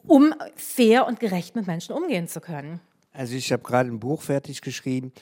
um 0.06 0.34
fair 0.56 1.06
und 1.06 1.20
gerecht 1.20 1.56
mit 1.56 1.66
Menschen 1.66 1.94
umgehen 1.94 2.28
zu 2.28 2.40
können? 2.40 2.80
Also 3.12 3.34
ich 3.34 3.52
habe 3.52 3.62
gerade 3.62 3.90
ein 3.90 4.00
Buch 4.00 4.22
fertig 4.22 4.60
geschrieben. 4.60 5.12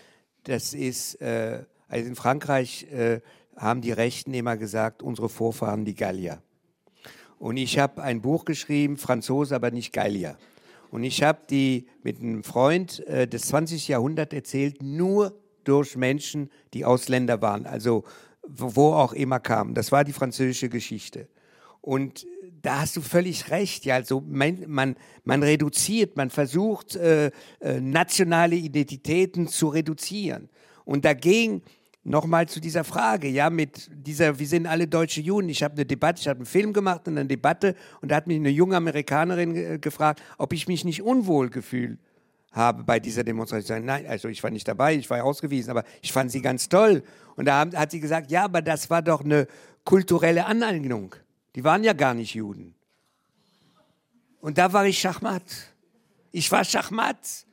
Das 0.45 0.75
ist, 0.75 1.20
äh, 1.20 1.64
also 1.89 2.09
in 2.09 2.16
Frankreich 2.16 2.91
äh, 2.93 3.20
haben 3.57 3.81
die 3.81 3.93
Rechten 3.93 4.35
immer 4.35 4.57
gesagt, 4.57 5.03
unsere 5.03 5.29
Vorfahren 5.29 5.85
die 5.85 5.95
Gallier. 5.95 6.43
Und 7.39 7.57
ich 7.57 7.79
habe 7.79 8.03
ein 8.03 8.22
Buch 8.22 8.45
geschrieben, 8.45 8.97
Franzose, 8.97 9.55
aber 9.55 9.70
nicht 9.70 9.93
Gallier. 9.93 10.37
Und 10.95 11.03
ich 11.03 11.24
habe 11.24 11.40
die 11.51 11.88
mit 12.05 12.20
einem 12.20 12.45
Freund 12.45 13.05
äh, 13.09 13.26
des 13.26 13.49
20. 13.49 13.88
Jahrhunderts 13.88 14.32
erzählt, 14.32 14.80
nur 14.80 15.36
durch 15.64 15.97
Menschen, 15.97 16.51
die 16.72 16.84
Ausländer 16.84 17.42
waren, 17.42 17.66
also 17.66 18.05
wo 18.45 18.92
auch 18.92 19.12
immer 19.12 19.40
kamen. 19.40 19.74
Das 19.74 19.90
war 19.90 20.05
die 20.05 20.12
französische 20.12 20.68
Geschichte. 20.68 21.26
Und 21.80 22.28
da 22.62 22.82
hast 22.82 22.95
du 22.95 23.01
völlig 23.01 23.51
recht. 23.51 23.84
Ja, 23.84 23.97
also 23.97 24.20
man, 24.20 24.66
man, 24.68 24.95
man 25.24 25.42
reduziert, 25.42 26.16
man 26.16 26.30
versucht, 26.30 26.95
äh, 26.95 27.32
äh, 27.59 27.80
nationale 27.80 28.55
Identitäten 28.55 29.49
zu 29.49 29.70
reduzieren. 29.70 30.49
Und 30.84 31.05
dagegen 31.05 31.62
nochmal 32.05 32.49
zu 32.49 32.61
dieser 32.61 32.85
Frage, 32.85 33.29
ja, 33.29 33.51
mit 33.51 33.91
dieser, 33.93 34.39
wir 34.39 34.47
sind 34.47 34.67
alle 34.67 34.87
deutsche 34.87 35.21
Juden. 35.21 35.49
Ich 35.49 35.63
habe 35.63 35.75
eine 35.75 35.87
Debatte, 35.87 36.21
ich 36.21 36.29
habe 36.29 36.39
einen 36.39 36.47
Film 36.47 36.73
gemacht 36.73 37.09
und 37.09 37.19
eine 37.19 37.27
Debatte 37.27 37.75
und 38.01 38.11
da 38.11 38.17
hat 38.17 38.27
mich 38.27 38.37
eine 38.37 38.51
junge 38.51 38.77
Amerikanerin 38.77 39.57
äh, 39.57 39.79
gefragt, 39.79 40.23
ob 40.39 40.53
ich 40.53 40.69
mich 40.69 40.85
nicht 40.85 41.03
unwohl 41.03 41.49
gefühlt 41.49 41.99
habe 42.53 42.85
bei 42.85 43.01
dieser 43.01 43.25
Demonstration. 43.25 43.85
Nein, 43.85 44.07
also 44.07 44.29
ich 44.29 44.43
war 44.43 44.51
nicht 44.51 44.69
dabei, 44.69 44.95
ich 44.95 45.11
war 45.11 45.25
ausgewiesen, 45.25 45.71
aber 45.71 45.85
ich 46.03 46.13
fand 46.13 46.31
sie 46.31 46.41
ganz 46.41 46.69
toll. 46.69 47.03
Und 47.37 47.47
da 47.47 47.67
hat 47.75 47.91
sie 47.91 48.01
gesagt, 48.01 48.31
ja, 48.31 48.45
aber 48.45 48.63
das 48.63 48.91
war 48.91 49.03
doch 49.03 49.25
eine 49.25 49.49
kulturelle 49.85 50.47
Aneignung. 50.47 51.17
Die 51.57 51.65
waren 51.65 51.83
ja 51.83 51.93
gar 51.95 52.15
nicht 52.15 52.35
Juden. 52.35 52.75
Und 54.41 54.59
da 54.59 54.73
war 54.73 54.87
ich 54.87 54.99
Schachmatt. 54.99 55.43
Ich 56.31 56.51
war 56.53 56.65
Schachmatt. 56.65 57.47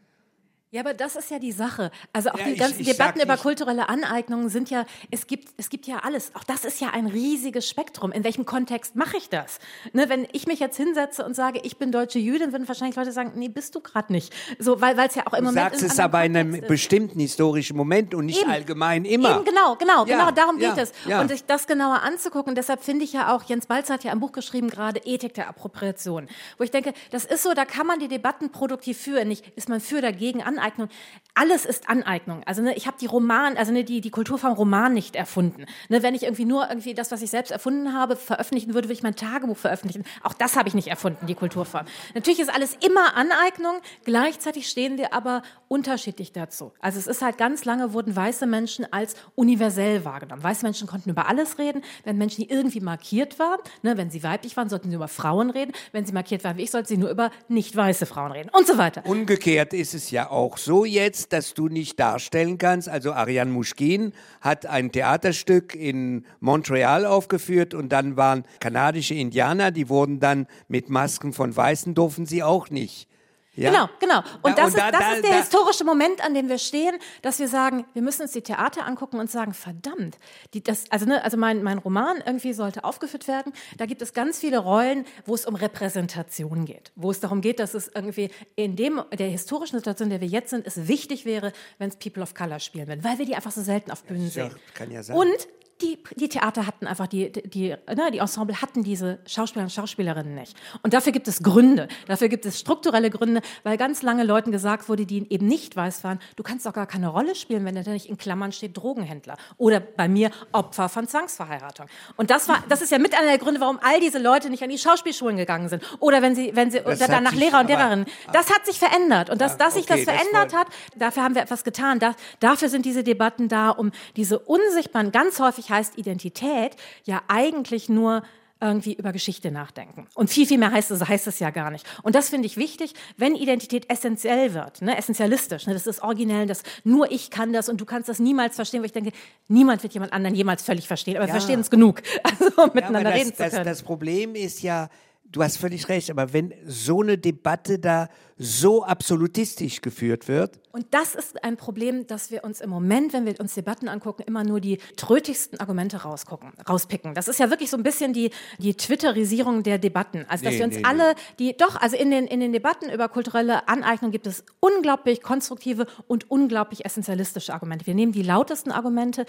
Ja, 0.74 0.80
aber 0.80 0.94
das 0.94 1.18
ist 1.18 1.30
ja 1.30 1.38
die 1.38 1.52
Sache. 1.52 1.92
Also 2.14 2.30
auch 2.30 2.38
Ja, 2.40 2.46
die 2.46 2.52
ich- 2.54 2.60
ganzen 2.60 2.80
ich 2.80 2.88
Debatten 2.88 3.20
sag 3.20 3.26
über 3.26 3.36
kulturelle 3.36 3.90
Aneignungen 3.90 4.48
sind 4.48 4.70
ja, 4.70 4.86
es 5.12 5.28
gibt, 5.28 5.50
es 5.58 5.70
gibt 5.70 5.86
ja 5.86 5.98
alles. 5.98 6.32
Auch 6.34 6.46
das 6.46 6.64
ist 6.64 6.80
ja 6.80 6.92
ein 6.92 7.08
riesiges 7.08 7.68
Spektrum. 7.68 8.14
In 8.14 8.24
welchem 8.24 8.46
Kontext 8.46 8.96
mache 8.96 9.18
ich 9.18 9.28
das? 9.28 9.60
Ne, 9.92 10.08
wenn 10.08 10.26
ich 10.32 10.48
mich 10.48 10.60
jetzt 10.62 10.78
hinsetze 10.78 11.26
und 11.26 11.36
sage, 11.36 11.60
ich 11.64 11.76
bin 11.76 11.92
deutsche 11.92 12.20
Jüdin, 12.20 12.54
würden 12.54 12.70
wahrscheinlich 12.70 12.96
Leute 12.96 13.12
sagen, 13.12 13.34
nee, 13.36 13.50
bist 13.50 13.76
du 13.76 13.82
gerade 13.82 14.14
nicht. 14.14 14.34
So, 14.60 14.80
weil 14.80 14.98
es 14.98 15.14
ja 15.16 15.28
auch 15.28 15.34
im 15.34 15.40
Du 15.40 15.46
Moment 15.52 15.72
sagst 15.72 15.82
in 15.82 15.88
es 15.90 16.00
aber 16.00 16.24
in 16.24 16.38
einem 16.38 16.56
ist. 16.56 16.68
bestimmten 16.70 17.20
historischen 17.20 17.76
Moment 17.76 18.16
und 18.16 18.26
nicht 18.28 18.42
Eben. 18.42 18.52
allgemein 18.52 19.04
immer. 19.04 19.36
Eben, 19.36 19.44
genau, 19.44 19.76
genau, 19.76 20.06
Ja, 20.06 20.18
genau, 20.20 20.32
darum 20.32 20.58
ja, 20.58 20.74
geht 20.74 20.84
es. 20.86 20.94
Und 21.20 21.28
sich 21.28 21.44
das 21.44 21.68
genauer 21.68 22.02
anzugucken, 22.02 22.56
deshalb 22.56 22.82
finde 22.82 23.04
ich 23.04 23.12
ja 23.12 23.36
auch, 23.36 23.44
Jens 23.44 23.66
Balz 23.66 23.90
hat 23.90 24.06
ja 24.06 24.14
ein 24.14 24.22
Buch 24.22 24.32
geschrieben, 24.32 24.70
gerade 24.70 25.02
Ethik 25.04 25.34
der 25.34 25.50
Appropriation, 25.50 26.30
wo 26.58 26.64
ich 26.64 26.72
denke, 26.72 26.94
das 27.10 27.26
ist 27.26 27.44
so, 27.44 27.54
da 27.54 27.66
kann 27.66 27.86
man 27.86 28.00
die 28.00 28.08
Debatten 28.08 28.54
produktiv 28.54 28.98
führen. 28.98 29.28
Nicht, 29.28 29.46
ist 29.58 29.68
man 29.68 29.82
für, 29.82 30.00
dagegen, 30.00 30.42
Aneignung. 30.62 30.90
Alles 31.34 31.66
ist 31.66 31.90
Aneignung. 31.90 32.44
Also 32.46 32.62
ne, 32.62 32.76
ich 32.76 32.88
habe 32.88 32.98
die 33.00 33.06
Roman, 33.06 33.58
also 33.58 33.72
ne, 33.72 33.84
die, 33.84 34.02
die 34.02 34.12
Kulturform 34.12 34.54
Roman 34.54 34.94
nicht 34.94 35.16
erfunden. 35.16 35.66
Ne, 35.90 36.04
wenn 36.04 36.14
ich 36.14 36.24
irgendwie 36.24 36.46
nur 36.46 36.68
irgendwie 36.70 36.94
das, 36.94 37.12
was 37.12 37.22
ich 37.22 37.30
selbst 37.30 37.52
erfunden 37.52 37.94
habe, 37.94 38.16
veröffentlichen 38.16 38.74
würde, 38.74 38.88
würde 38.88 38.94
ich 38.94 39.04
mein 39.04 39.16
Tagebuch 39.16 39.58
veröffentlichen. 39.58 40.04
Auch 40.24 40.34
das 40.34 40.56
habe 40.56 40.68
ich 40.68 40.76
nicht 40.76 40.88
erfunden, 40.88 41.26
die 41.28 41.36
Kulturform. 41.36 41.86
Natürlich 42.14 42.40
ist 42.40 42.54
alles 42.54 42.78
immer 42.86 43.16
Aneignung, 43.16 43.76
gleichzeitig 44.04 44.70
stehen 44.70 44.98
wir 44.98 45.14
aber 45.14 45.42
unterschiedlich 45.68 46.34
dazu. 46.34 46.74
Also 46.80 47.00
es 47.00 47.08
ist 47.08 47.22
halt 47.22 47.38
ganz 47.38 47.66
lange 47.66 47.94
wurden 47.94 48.16
weiße 48.16 48.46
Menschen 48.46 48.92
als 48.92 49.16
universell 49.36 50.04
wahrgenommen. 50.04 50.44
Weiße 50.44 50.66
Menschen 50.66 50.88
konnten 50.88 51.10
über 51.10 51.28
alles 51.28 51.58
reden. 51.58 51.82
Wenn 52.04 52.18
Menschen, 52.18 52.42
die 52.42 52.50
irgendwie 52.50 52.82
markiert 52.82 53.40
waren, 53.40 53.60
ne, 53.82 53.98
wenn 53.98 54.12
sie 54.12 54.22
weiblich 54.22 54.58
waren, 54.58 54.70
sollten 54.70 54.90
sie 54.90 54.96
über 54.96 55.08
Frauen 55.08 55.50
reden. 55.50 55.72
Wenn 55.94 56.06
sie 56.06 56.14
markiert 56.14 56.44
waren 56.44 56.58
wie 56.58 56.64
ich, 56.64 56.72
sollten 56.72 56.88
sie 56.88 56.98
nur 56.98 57.10
über 57.10 57.32
nicht 57.48 57.76
weiße 57.76 58.06
Frauen 58.06 58.34
reden 58.34 58.50
und 58.50 58.68
so 58.68 58.78
weiter. 58.78 59.06
Umgekehrt 59.06 59.74
ist 59.74 59.94
es 59.94 60.12
ja 60.12 60.30
auch 60.30 60.51
so 60.58 60.86
jetzt, 60.86 61.34
dass 61.34 61.54
du 61.54 61.68
nicht 61.68 62.00
darstellen 62.00 62.58
kannst. 62.58 62.90
Also 62.90 63.14
Ariane 63.14 63.52
Muschkin 63.52 64.14
hat 64.40 64.66
ein 64.66 64.92
Theaterstück 64.92 65.76
in 65.76 66.26
Montreal 66.40 67.06
aufgeführt 67.06 67.74
und 67.74 67.90
dann 67.90 68.18
waren 68.18 68.46
kanadische 68.60 69.14
Indianer, 69.14 69.72
die 69.72 69.90
wurden 69.90 70.20
dann 70.20 70.48
mit 70.68 70.90
Masken 70.90 71.34
von 71.34 71.56
Weißen, 71.56 71.94
durften 71.94 72.26
sie 72.26 72.44
auch 72.44 72.70
nicht. 72.70 73.11
Ja? 73.54 73.70
Genau, 73.72 73.90
genau. 74.00 74.20
Und 74.44 74.58
Ja, 74.58 74.64
das, 74.66 74.74
und 74.74 74.78
da- 74.80 74.86
ist, 74.88 74.94
das 74.94 75.00
da- 75.02 75.14
ist 75.14 75.24
der 75.24 75.32
da- 75.32 75.38
historische 75.38 75.84
Moment, 75.84 76.24
an 76.24 76.34
dem 76.34 76.48
wir 76.48 76.58
stehen, 76.58 76.96
dass 77.22 77.38
wir 77.40 77.50
sagen, 77.50 77.86
wir 77.94 78.02
müssen 78.02 78.22
uns 78.22 78.32
die 78.32 78.42
Theater 78.42 78.86
angucken 78.86 79.20
und 79.20 79.30
sagen, 79.30 79.54
verdammt, 79.54 80.18
die, 80.54 80.64
das, 80.64 80.86
also, 80.90 81.06
ne, 81.06 81.22
also 81.24 81.36
mein, 81.36 81.62
mein 81.62 81.78
Roman 81.78 82.24
irgendwie 82.26 82.54
sollte 82.54 82.86
aufgeführt 82.86 83.28
werden. 83.28 83.52
Da 83.78 83.86
gibt 83.88 84.02
es 84.02 84.14
ganz 84.14 84.40
viele 84.40 84.60
Rollen, 84.60 85.06
wo 85.26 85.36
es 85.36 85.46
um 85.46 85.56
Repräsentation 85.56 86.64
geht, 86.66 86.92
wo 86.96 87.12
es 87.12 87.20
darum 87.20 87.42
geht, 87.42 87.60
dass 87.60 87.74
es 87.74 87.90
irgendwie 87.94 88.30
in 88.56 88.76
dem 88.78 89.02
der 89.18 89.28
historischen 89.28 89.78
Situation, 89.78 90.08
in 90.08 90.12
der 90.12 90.22
wir 90.22 90.28
jetzt 90.30 90.50
sind, 90.52 90.66
es 90.66 90.88
wichtig 90.88 91.26
wäre, 91.26 91.52
wenn 91.78 91.90
es 91.90 91.98
People 91.98 92.24
of 92.24 92.34
Color 92.34 92.60
spielen 92.60 92.88
würden, 92.88 93.04
weil 93.04 93.18
wir 93.18 93.26
die 93.26 93.36
einfach 93.36 93.52
so 93.52 93.62
selten 93.62 93.92
auf 93.92 94.04
Bühnen 94.04 94.26
Ja, 94.26 94.30
sehen. 94.50 94.56
kann 94.74 94.90
ja 94.92 95.04
sein. 95.04 95.18
Und 95.18 95.48
die, 95.82 95.98
die 96.16 96.30
Theater 96.30 96.66
hatten 96.68 96.88
einfach, 96.88 97.08
die, 97.08 97.32
die, 97.32 97.70
ne, 97.70 98.12
die 98.12 98.20
Ensemble 98.20 98.62
hatten 98.62 98.84
diese 98.84 99.20
Schauspieler 99.26 99.64
und 99.64 99.72
Schauspielerinnen 99.72 100.36
nicht. 100.36 100.56
Und 100.84 100.94
dafür 100.94 101.12
gibt 101.12 101.28
es 101.28 101.42
Gründe. 101.44 101.88
Dafür 102.08 102.30
gibt 102.30 102.46
es 102.46 102.60
strukturelle 102.60 103.10
Gründe, 103.10 103.42
weil 103.64 103.78
ganz 103.78 104.02
lange 104.02 104.24
Leuten 104.24 104.52
gesagt 104.52 104.90
wurde, 104.90 105.06
die 105.06 105.26
eben 105.32 105.48
nicht 105.48 105.76
weiß 105.76 106.04
waren, 106.04 106.20
du 106.36 106.44
kannst 106.44 106.66
doch 106.66 106.74
gar 106.74 106.86
keine 106.88 107.08
Rolle 107.10 107.36
spielen, 107.36 107.66
wenn 107.66 107.76
da 107.76 107.90
nicht 107.92 108.08
in 108.08 108.18
Klammern 108.18 108.52
steht 108.52 108.78
Drogenhändler. 108.78 109.38
Oder 109.58 109.80
bei 109.80 110.08
mir 110.08 110.32
Opfer 110.52 110.90
von 110.90 111.08
Zwangsverheiratung. 111.08 111.88
Und 112.18 112.30
das 112.30 112.48
war, 112.48 112.64
das 112.70 112.82
ist 112.82 112.92
ja 112.92 113.00
mit 113.00 113.18
einer 113.18 113.28
der 113.28 113.38
Gründe, 113.40 113.60
warum 113.60 113.80
all 113.82 114.00
diese 114.00 114.20
Leute 114.20 114.50
nicht 114.50 114.64
an 114.64 114.70
die 114.70 114.78
Schauspielschulen 114.78 115.38
gegangen 115.38 115.70
sind. 115.70 115.84
Oder 116.00 116.22
wenn 116.22 116.36
sie, 116.36 116.52
wenn 116.56 116.72
sie, 116.72 116.82
oder 116.82 116.92
hat 117.00 117.10
dann 117.10 117.24
nach 117.24 117.32
sich 117.32 117.40
Lehrer 117.40 117.62
und 117.62 117.68
Lehrerinnen. 117.68 118.06
Das 118.34 118.50
hat 118.54 118.66
sich 118.66 118.78
verändert. 118.80 119.30
Und 119.30 119.42
dass, 119.42 119.58
dass 119.58 119.74
sich 119.74 119.86
okay, 119.90 120.06
das 120.06 120.14
das 120.14 120.16
verändert 120.16 120.54
war- 120.54 120.60
hat, 120.62 120.68
dafür 120.96 121.24
haben 121.24 121.36
wir 121.36 121.42
etwas 121.42 121.64
getan. 121.64 122.00
Da, 122.00 122.16
dafür 122.40 122.70
sind 122.70 122.86
diese 122.86 123.04
Debatten 123.04 123.48
da, 123.48 123.70
um 123.72 123.92
diese 124.16 124.38
unsichtbaren, 124.40 125.12
ganz 125.12 125.40
häufig 125.40 125.71
heißt 125.72 125.98
Identität 125.98 126.76
ja 127.06 127.24
eigentlich 127.28 127.90
nur 127.90 128.22
irgendwie 128.64 128.94
über 128.94 129.12
Geschichte 129.12 129.50
nachdenken. 129.50 130.08
Und 130.14 130.30
viel, 130.30 130.46
viel 130.46 130.60
mehr 130.60 130.72
heißt 130.72 130.92
es, 130.92 131.08
heißt 131.08 131.26
es 131.26 131.40
ja 131.40 131.50
gar 131.50 131.72
nicht. 131.72 131.84
Und 132.04 132.14
das 132.14 132.30
finde 132.30 132.46
ich 132.46 132.58
wichtig, 132.58 132.94
wenn 133.18 133.34
Identität 133.34 133.90
essentiell 133.90 134.54
wird, 134.54 134.84
ne, 134.84 134.96
essentialistisch, 134.96 135.66
ne, 135.66 135.74
das 135.74 135.88
ist 135.88 136.04
originell, 136.04 136.46
das 136.46 136.62
nur 136.84 137.12
ich 137.12 137.32
kann 137.32 137.54
das 137.54 137.70
und 137.70 137.82
du 137.82 137.86
kannst 137.86 138.08
das 138.08 138.20
niemals 138.20 138.56
verstehen, 138.56 138.82
weil 138.82 138.86
ich 138.86 138.92
denke, 138.92 139.14
niemand 139.48 139.82
wird 139.82 139.94
jemand 139.96 140.14
anderen 140.14 140.36
jemals 140.36 140.62
völlig 140.62 140.88
verstehen, 140.88 141.18
aber 141.18 141.26
wir 141.26 141.32
verstehen 141.32 141.58
uns 141.58 141.72
genug, 141.72 142.04
also 142.24 142.46
um 142.62 142.68
Ja, 142.68 142.72
miteinander 142.76 143.10
das, 143.10 143.20
reden 143.20 143.34
zu 143.34 143.44
das, 143.44 143.52
können. 143.54 143.66
das 143.66 143.82
Problem 143.82 144.36
ist 144.36 144.62
ja, 144.62 144.90
du 145.26 145.42
hast 145.42 145.58
völlig 145.58 145.90
recht, 145.90 146.12
aber 146.12 146.32
wenn 146.32 146.54
so 146.68 147.02
eine 147.02 147.18
Debatte 147.18 147.80
da 147.80 148.10
so 148.44 148.84
absolutistisch 148.84 149.82
geführt 149.82 150.28
wird, 150.28 150.60
Und 150.74 150.86
das 150.92 151.16
ist 151.16 151.44
ein 151.44 151.58
Problem, 151.58 152.08
dass 152.08 152.32
wir 152.32 152.44
uns 152.44 152.62
im 152.62 152.70
Moment, 152.70 153.12
wenn 153.12 153.26
wir 153.26 153.38
uns 153.40 153.56
Debatten 153.56 153.90
angucken, 153.90 154.24
immer 154.26 154.44
nur 154.44 154.62
die 154.62 154.78
trötigsten 154.96 155.60
Argumente 155.60 155.98
rausgucken, 156.04 156.54
rauspicken. 156.68 157.14
Das 157.14 157.28
ist 157.28 157.40
ja 157.40 157.50
wirklich 157.50 157.70
so 157.70 157.76
ein 157.76 157.84
bisschen 157.84 158.14
die, 158.14 158.32
die 158.58 158.74
Twitterisierung 158.74 159.64
der 159.64 159.80
Debatten. 159.80 160.26
Also, 160.30 160.46
dass 160.46 160.54
Nee, 160.54 160.60
wir 160.60 160.66
uns 160.66 160.76
nee, 160.78 160.84
alle, 160.86 161.16
die, 161.40 161.58
doch, 161.58 161.76
also 161.76 161.98
in 161.98 162.10
den, 162.10 162.26
in 162.26 162.40
den 162.40 162.54
Debatten 162.54 162.90
über 162.90 163.10
kulturelle 163.10 163.68
Aneignung 163.68 164.12
gibt 164.12 164.28
es 164.28 164.46
unglaublich 164.62 165.22
konstruktive 165.22 165.88
und 166.08 166.32
unglaublich 166.32 166.86
essentialistische 166.86 167.54
Argumente. 167.54 167.86
Wir 167.86 167.96
nehmen 167.96 168.14
die 168.14 168.24
lautesten 168.24 168.72
Argumente, 168.72 169.26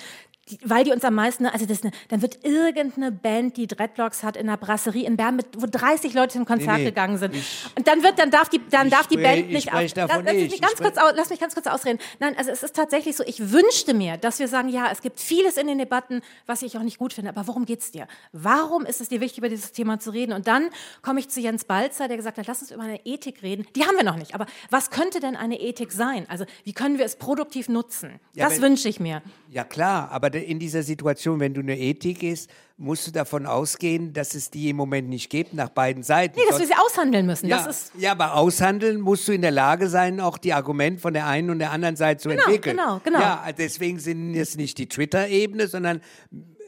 die, 0.48 0.58
weil 0.64 0.84
die 0.84 0.92
uns 0.92 1.04
am 1.04 1.14
meisten, 1.14 1.46
also 1.46 1.66
das, 1.66 1.80
dann 2.08 2.22
wird 2.22 2.44
irgendeine 2.44 3.10
Band, 3.10 3.56
die 3.56 3.66
Dreadlocks 3.66 4.22
hat, 4.22 4.36
in 4.36 4.48
einer 4.48 4.58
Brasserie 4.58 5.06
in 5.06 5.16
Bern, 5.16 5.36
mit, 5.36 5.46
wo 5.56 5.66
30 5.66 6.14
Leute 6.14 6.34
zum 6.34 6.44
Konzert 6.44 6.78
gegangen 6.78 7.18
sind. 7.18 7.34
Und 7.76 7.86
dann 7.88 8.02
wird, 8.02 8.18
dann 8.18 8.30
darf 8.30 8.48
die, 8.48 8.60
dann 8.70 8.86
Ich 8.86 9.01
darf 9.02 9.08
die 9.08 9.16
Band 9.16 9.38
ich 9.38 9.46
nicht 9.46 9.68
sprech 9.68 9.94
davon 9.94 10.24
lass, 10.24 10.24
lass 10.24 10.34
nicht. 10.34 10.44
mich 10.44 10.54
Ich 10.54 10.60
ganz 10.60 10.76
kurz 10.76 10.98
aus, 10.98 11.12
lass 11.14 11.30
mich 11.30 11.40
ganz 11.40 11.54
kurz 11.54 11.66
ausreden. 11.66 11.98
Nein, 12.20 12.36
also 12.36 12.50
es 12.50 12.62
ist 12.62 12.74
tatsächlich 12.74 13.16
so, 13.16 13.24
ich 13.26 13.52
wünschte 13.52 13.94
mir, 13.94 14.16
dass 14.16 14.38
wir 14.38 14.48
sagen, 14.48 14.68
ja, 14.68 14.90
es 14.90 15.02
gibt 15.02 15.20
vieles 15.20 15.56
in 15.56 15.66
den 15.66 15.78
Debatten, 15.78 16.22
was 16.46 16.62
ich 16.62 16.76
auch 16.76 16.82
nicht 16.82 16.98
gut 16.98 17.12
finde, 17.12 17.30
aber 17.30 17.46
worum 17.46 17.64
geht's 17.64 17.90
dir? 17.90 18.06
Warum 18.32 18.86
ist 18.86 19.00
es 19.00 19.08
dir 19.08 19.20
wichtig, 19.20 19.38
über 19.38 19.48
dieses 19.48 19.72
Thema 19.72 19.98
zu 19.98 20.10
reden? 20.10 20.32
Und 20.32 20.46
dann 20.46 20.70
komme 21.02 21.20
ich 21.20 21.28
zu 21.28 21.40
Jens 21.40 21.64
Balzer, 21.64 22.08
der 22.08 22.16
gesagt 22.16 22.38
hat, 22.38 22.46
lass 22.46 22.62
uns 22.62 22.70
über 22.70 22.82
eine 22.82 23.04
Ethik 23.04 23.42
reden. 23.42 23.66
Die 23.76 23.84
haben 23.84 23.96
wir 23.96 24.04
noch 24.04 24.16
nicht, 24.16 24.34
aber 24.34 24.46
was 24.70 24.90
könnte 24.90 25.20
denn 25.20 25.36
eine 25.36 25.60
Ethik 25.60 25.92
sein? 25.92 26.26
Also 26.28 26.44
wie 26.64 26.72
können 26.72 26.98
wir 26.98 27.04
es 27.04 27.16
produktiv 27.16 27.68
nutzen? 27.68 28.20
Ja, 28.34 28.48
das 28.48 28.60
wünsche 28.60 28.88
ich 28.88 29.00
mir. 29.00 29.22
ja 29.48 29.64
klar, 29.64 30.10
aber 30.10 30.32
in 30.34 30.58
dieser 30.58 30.82
Situation, 30.82 31.40
wenn 31.40 31.54
du 31.54 31.60
eine 31.60 31.78
Ethik 31.78 32.22
ist, 32.22 32.50
musst 32.76 33.06
du 33.06 33.10
davon 33.12 33.46
ausgehen, 33.46 34.12
dass 34.12 34.34
es 34.34 34.50
die 34.50 34.70
im 34.70 34.76
Moment 34.76 35.08
nicht 35.08 35.30
gibt, 35.30 35.54
nach 35.54 35.68
beiden 35.68 36.02
Seiten. 36.02 36.34
Nee, 36.38 36.42
dass 36.48 36.58
wir 36.60 36.66
Sonst- 36.66 36.76
sie 36.78 36.82
aushandeln 37.00 37.26
müssen. 37.26 37.46
ja, 37.48 37.68
ja, 37.98 38.12
aber 38.12 38.34
aushandeln 38.34 39.00
musst 39.00 39.28
du 39.28 39.32
in 39.32 39.42
der 39.42 39.50
Lage 39.50 39.88
sein, 39.88 40.20
auch 40.20 40.38
die 40.38 40.52
Argumente 40.52 41.00
von 41.00 41.12
der 41.12 41.26
einen 41.26 41.50
und 41.50 41.58
der 41.58 41.70
anderen 41.70 41.96
Seite 41.96 42.22
zu 42.22 42.30
entwickeln. 42.30 42.76
genau, 42.76 43.00
genau. 43.04 43.20
Ja, 43.20 43.44
deswegen 43.56 43.98
sind 43.98 44.34
es 44.34 44.56
nicht 44.56 44.78
die 44.78 44.88
Twitter-Ebene, 44.88 45.68
sondern 45.68 46.00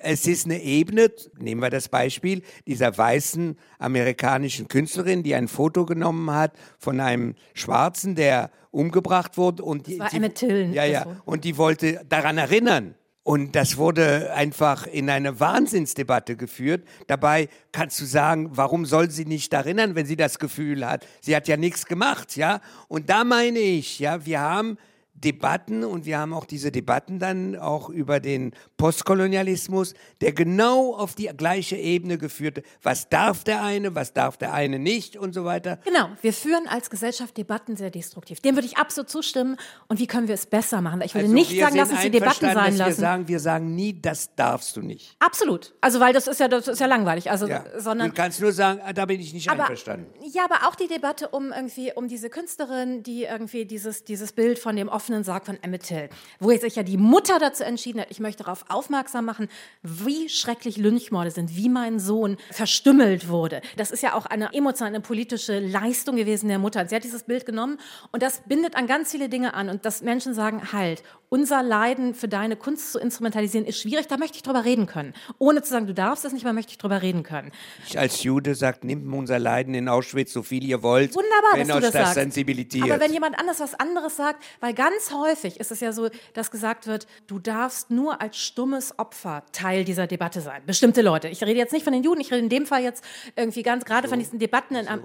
Es 0.06 0.26
ist 0.26 0.44
eine 0.44 0.60
Ebene, 0.62 1.10
nehmen 1.39 1.62
wir 1.62 1.70
das 1.70 1.89
Beispiel, 1.89 2.43
dieser 2.66 2.98
weißen 2.98 3.56
amerikanischen 3.78 4.68
Künstlerin, 4.68 5.22
die 5.22 5.35
ein 5.35 5.48
Foto 5.48 5.86
genommen 5.86 6.31
hat 6.31 6.52
von 6.78 7.01
einem 7.01 7.35
Schwarzen, 7.55 8.14
der 8.14 8.51
umgebracht 8.70 9.39
wurde. 9.39 9.62
Und 9.64 9.86
die, 9.86 9.93
Das 9.97 10.01
war 10.01 10.10
die, 10.10 10.16
Emmett 10.16 10.35
Till, 10.35 10.74
Ja, 10.74 10.85
ja. 10.85 11.06
Und 11.24 11.44
die 11.44 11.56
wollte 11.56 12.05
daran 12.06 12.36
erinnern. 12.36 12.97
Und 13.24 13.56
das 13.56 13.78
wurde 13.78 14.34
einfach 14.34 14.86
in 14.86 15.09
eine 15.09 15.40
Wahnsinnsdebatte 15.40 16.36
geführt. 16.36 16.86
Dabei 17.06 17.48
kannst 17.72 17.98
du 18.01 18.05
sagen, 18.05 18.51
warum 18.52 18.84
soll 18.84 19.10
sie 19.10 19.24
nicht 19.24 19.55
erinnern, 19.55 19.94
wenn 19.94 20.05
sie 20.05 20.16
das 20.16 20.38
Gefühl 20.38 20.86
hat? 20.86 21.06
Sie 21.22 21.34
hat 21.34 21.48
ja 21.48 21.56
nichts 21.56 21.86
gemacht, 21.86 22.36
ja? 22.36 22.60
Und 22.86 23.09
da 23.09 23.24
meine 23.24 23.59
ich, 23.59 23.98
ja, 23.98 24.26
wir 24.26 24.40
haben 24.40 24.76
Debatten 25.24 25.82
und 25.84 26.06
wir 26.06 26.18
haben 26.18 26.32
auch 26.32 26.44
diese 26.44 26.70
Debatten 26.70 27.18
dann 27.18 27.56
auch 27.56 27.88
über 27.88 28.20
den 28.20 28.52
Postkolonialismus, 28.76 29.94
der 30.20 30.32
genau 30.32 30.94
auf 30.94 31.14
die 31.14 31.26
gleiche 31.36 31.76
Ebene 31.76 32.18
geführte. 32.18 32.62
Was 32.82 33.09
darf 33.09 33.44
der 33.44 33.62
eine, 33.62 33.94
was 33.94 34.12
darf 34.12 34.36
der 34.36 34.52
eine 34.52 34.78
nicht 34.78 35.16
und 35.16 35.34
so 35.34 35.44
weiter. 35.44 35.78
Genau, 35.84 36.09
wir 36.22 36.32
führen 36.32 36.66
als 36.68 36.90
Gesellschaft 36.90 37.36
Debatten 37.36 37.76
sehr 37.76 37.90
destruktiv. 37.90 38.40
Dem 38.40 38.56
würde 38.56 38.66
ich 38.66 38.76
absolut 38.76 39.09
zustimmen. 39.10 39.56
Und 39.88 40.01
wie 40.01 40.06
können 40.06 40.26
wir 40.26 40.34
es 40.34 40.46
besser 40.46 40.80
machen? 40.80 41.01
Ich 41.02 41.14
würde 41.14 41.24
Also 41.26 41.34
nicht 41.34 41.52
wir 41.52 41.64
sagen, 41.64 41.76
lass 41.76 41.90
uns 41.90 42.01
die 42.01 42.10
Debatten 42.10 42.40
sein 42.40 42.55
dass 42.55 42.72
Wir 42.74 42.78
lassen. 42.86 43.01
sagen, 43.01 43.28
wir 43.28 43.40
sagen 43.40 43.74
nie, 43.74 44.01
das 44.01 44.34
darfst 44.34 44.76
du 44.76 44.80
nicht. 44.82 45.14
Absolut. 45.20 45.74
Also, 45.80 46.01
weil 46.01 46.12
das 46.12 46.26
ist 46.26 46.40
ja, 46.40 46.48
das 46.48 46.66
ist 46.68 46.80
ja 46.80 46.86
langweilig. 46.86 47.30
Also, 47.30 47.46
Ja. 47.46 47.64
sondern. 47.78 48.09
du 48.09 48.14
kannst 48.14 48.40
nur 48.40 48.52
sagen, 48.52 48.80
ah, 48.84 48.92
da 48.92 49.05
bin 49.06 49.20
ich 49.20 49.32
nicht 49.32 49.48
aber, 49.51 49.62
einverstanden. 49.62 50.06
ja, 50.32 50.44
aber 50.44 50.66
auch 50.68 50.74
die 50.74 50.88
Debatte 50.88 51.28
um 51.28 51.52
irgendwie 51.52 51.92
um 51.94 52.09
diese 52.09 52.30
Künstlerin, 52.30 53.02
die 53.02 53.24
irgendwie 53.24 53.64
dieses, 53.66 54.02
dieses 54.05 54.32
Bild 54.32 54.59
von 54.59 54.74
dem 54.76 54.88
offenen 54.88 55.13
Sarg 55.22 55.46
von 55.46 55.62
Emmett 55.62 55.84
Till, 55.84 56.08
wo 56.40 56.50
sich 56.50 56.76
ja 56.76 56.82
die 56.82 56.96
Mutter 56.96 57.38
dazu 57.38 57.62
entschieden 57.62 58.00
hat, 58.00 58.10
ich 58.10 58.20
möchte 58.20 58.42
darauf 58.42 58.64
aufmerksam 58.68 59.24
machen, 59.24 59.48
wie 59.82 60.28
schrecklich 60.28 60.76
Lynchmorde 60.76 61.30
sind, 61.30 61.54
wie 61.56 61.68
mein 61.68 62.00
Sohn 62.00 62.36
verstümmelt 62.50 63.28
wurde. 63.28 63.60
Das 63.76 63.90
ist 63.90 64.02
ja 64.02 64.14
auch 64.14 64.26
eine 64.26 64.52
emotionale, 64.52 65.00
politische 65.00 65.60
Leistung 65.60 66.16
gewesen 66.16 66.48
der 66.48 66.58
Mutter. 66.58 66.86
Sie 66.88 66.96
hat 66.96 67.04
dieses 67.04 67.24
Bild 67.24 67.46
genommen 67.46 67.78
und 68.10 68.22
das 68.22 68.42
bindet 68.46 68.76
an 68.76 68.86
ganz 68.86 69.12
viele 69.12 69.28
Dinge 69.28 69.54
an 69.54 69.68
und 69.68 69.84
dass 69.84 70.02
Menschen 70.02 70.34
sagen, 70.34 70.72
halt, 70.72 71.02
unser 71.35 71.65
Leiden 71.65 72.15
für 72.15 72.28
deine 72.28 72.55
Kunst 72.55 72.93
zu 72.93 73.01
instrumentalisieren 73.01 73.66
ist 73.66 73.81
schwierig, 73.81 74.06
da 74.06 74.19
möchte 74.19 74.36
ich 74.36 74.44
drüber 74.44 74.65
reden 74.65 74.86
können. 74.86 75.15
Ohne 75.39 75.62
zu 75.62 75.70
sagen, 75.70 75.89
du 75.89 75.93
darfst 75.93 76.24
das 76.24 76.32
nicht, 76.32 76.44
aber 76.44 76.52
möchte 76.52 76.70
ich 76.70 76.78
drüber 76.78 77.02
reden 77.02 77.24
können. 77.24 77.51
Ich 77.89 77.98
als 77.98 78.23
Jude 78.23 78.55
sagt, 78.55 78.85
nehmt 78.85 79.12
unser 79.12 79.40
Leiden 79.40 79.74
in 79.74 79.89
Auschwitz 79.89 80.32
so 80.32 80.44
viel 80.44 80.62
ihr 80.62 80.85
wollt, 80.85 81.12
Wunderbar, 81.12 81.55
wenn 81.55 81.66
dass 81.66 81.78
euch 81.78 81.85
du 81.86 81.90
das, 81.90 82.05
das 82.05 82.15
sensibilisiert. 82.15 82.89
Aber 82.89 83.01
wenn 83.01 83.12
jemand 83.12 83.36
anders 83.36 83.59
was 83.59 83.74
anderes 83.74 84.15
sagt, 84.15 84.44
weil 84.61 84.74
ganz 84.74 85.12
häufig 85.12 85.59
ist 85.59 85.73
es 85.73 85.81
ja 85.81 85.90
so, 85.90 86.09
dass 86.35 86.52
gesagt 86.52 86.86
wird, 86.86 87.09
du 87.27 87.40
darfst 87.40 87.90
nur 87.90 88.20
als 88.20 88.36
stummes 88.36 88.97
Opfer 89.01 89.43
Teil 89.51 89.82
dieser 89.85 90.06
Debatte 90.06 90.40
sein. 90.40 90.62
Bestimmte 90.66 91.02
Leute. 91.02 91.27
Ich 91.27 91.43
rede 91.43 91.59
jetzt 91.59 91.73
nicht 91.73 91.82
von 91.82 91.93
den 91.93 92.05
Juden, 92.05 92.20
ich 92.20 92.31
rede 92.31 92.44
in 92.44 92.48
dem 92.48 92.65
Fall 92.65 92.85
jetzt 92.85 93.02
irgendwie 93.35 93.65
ganz 93.65 93.85
gerade 93.85 94.06
von 94.06 94.20
diesen 94.20 94.39
Debatten 94.39 94.77
in 94.77 94.86
Am 94.86 95.02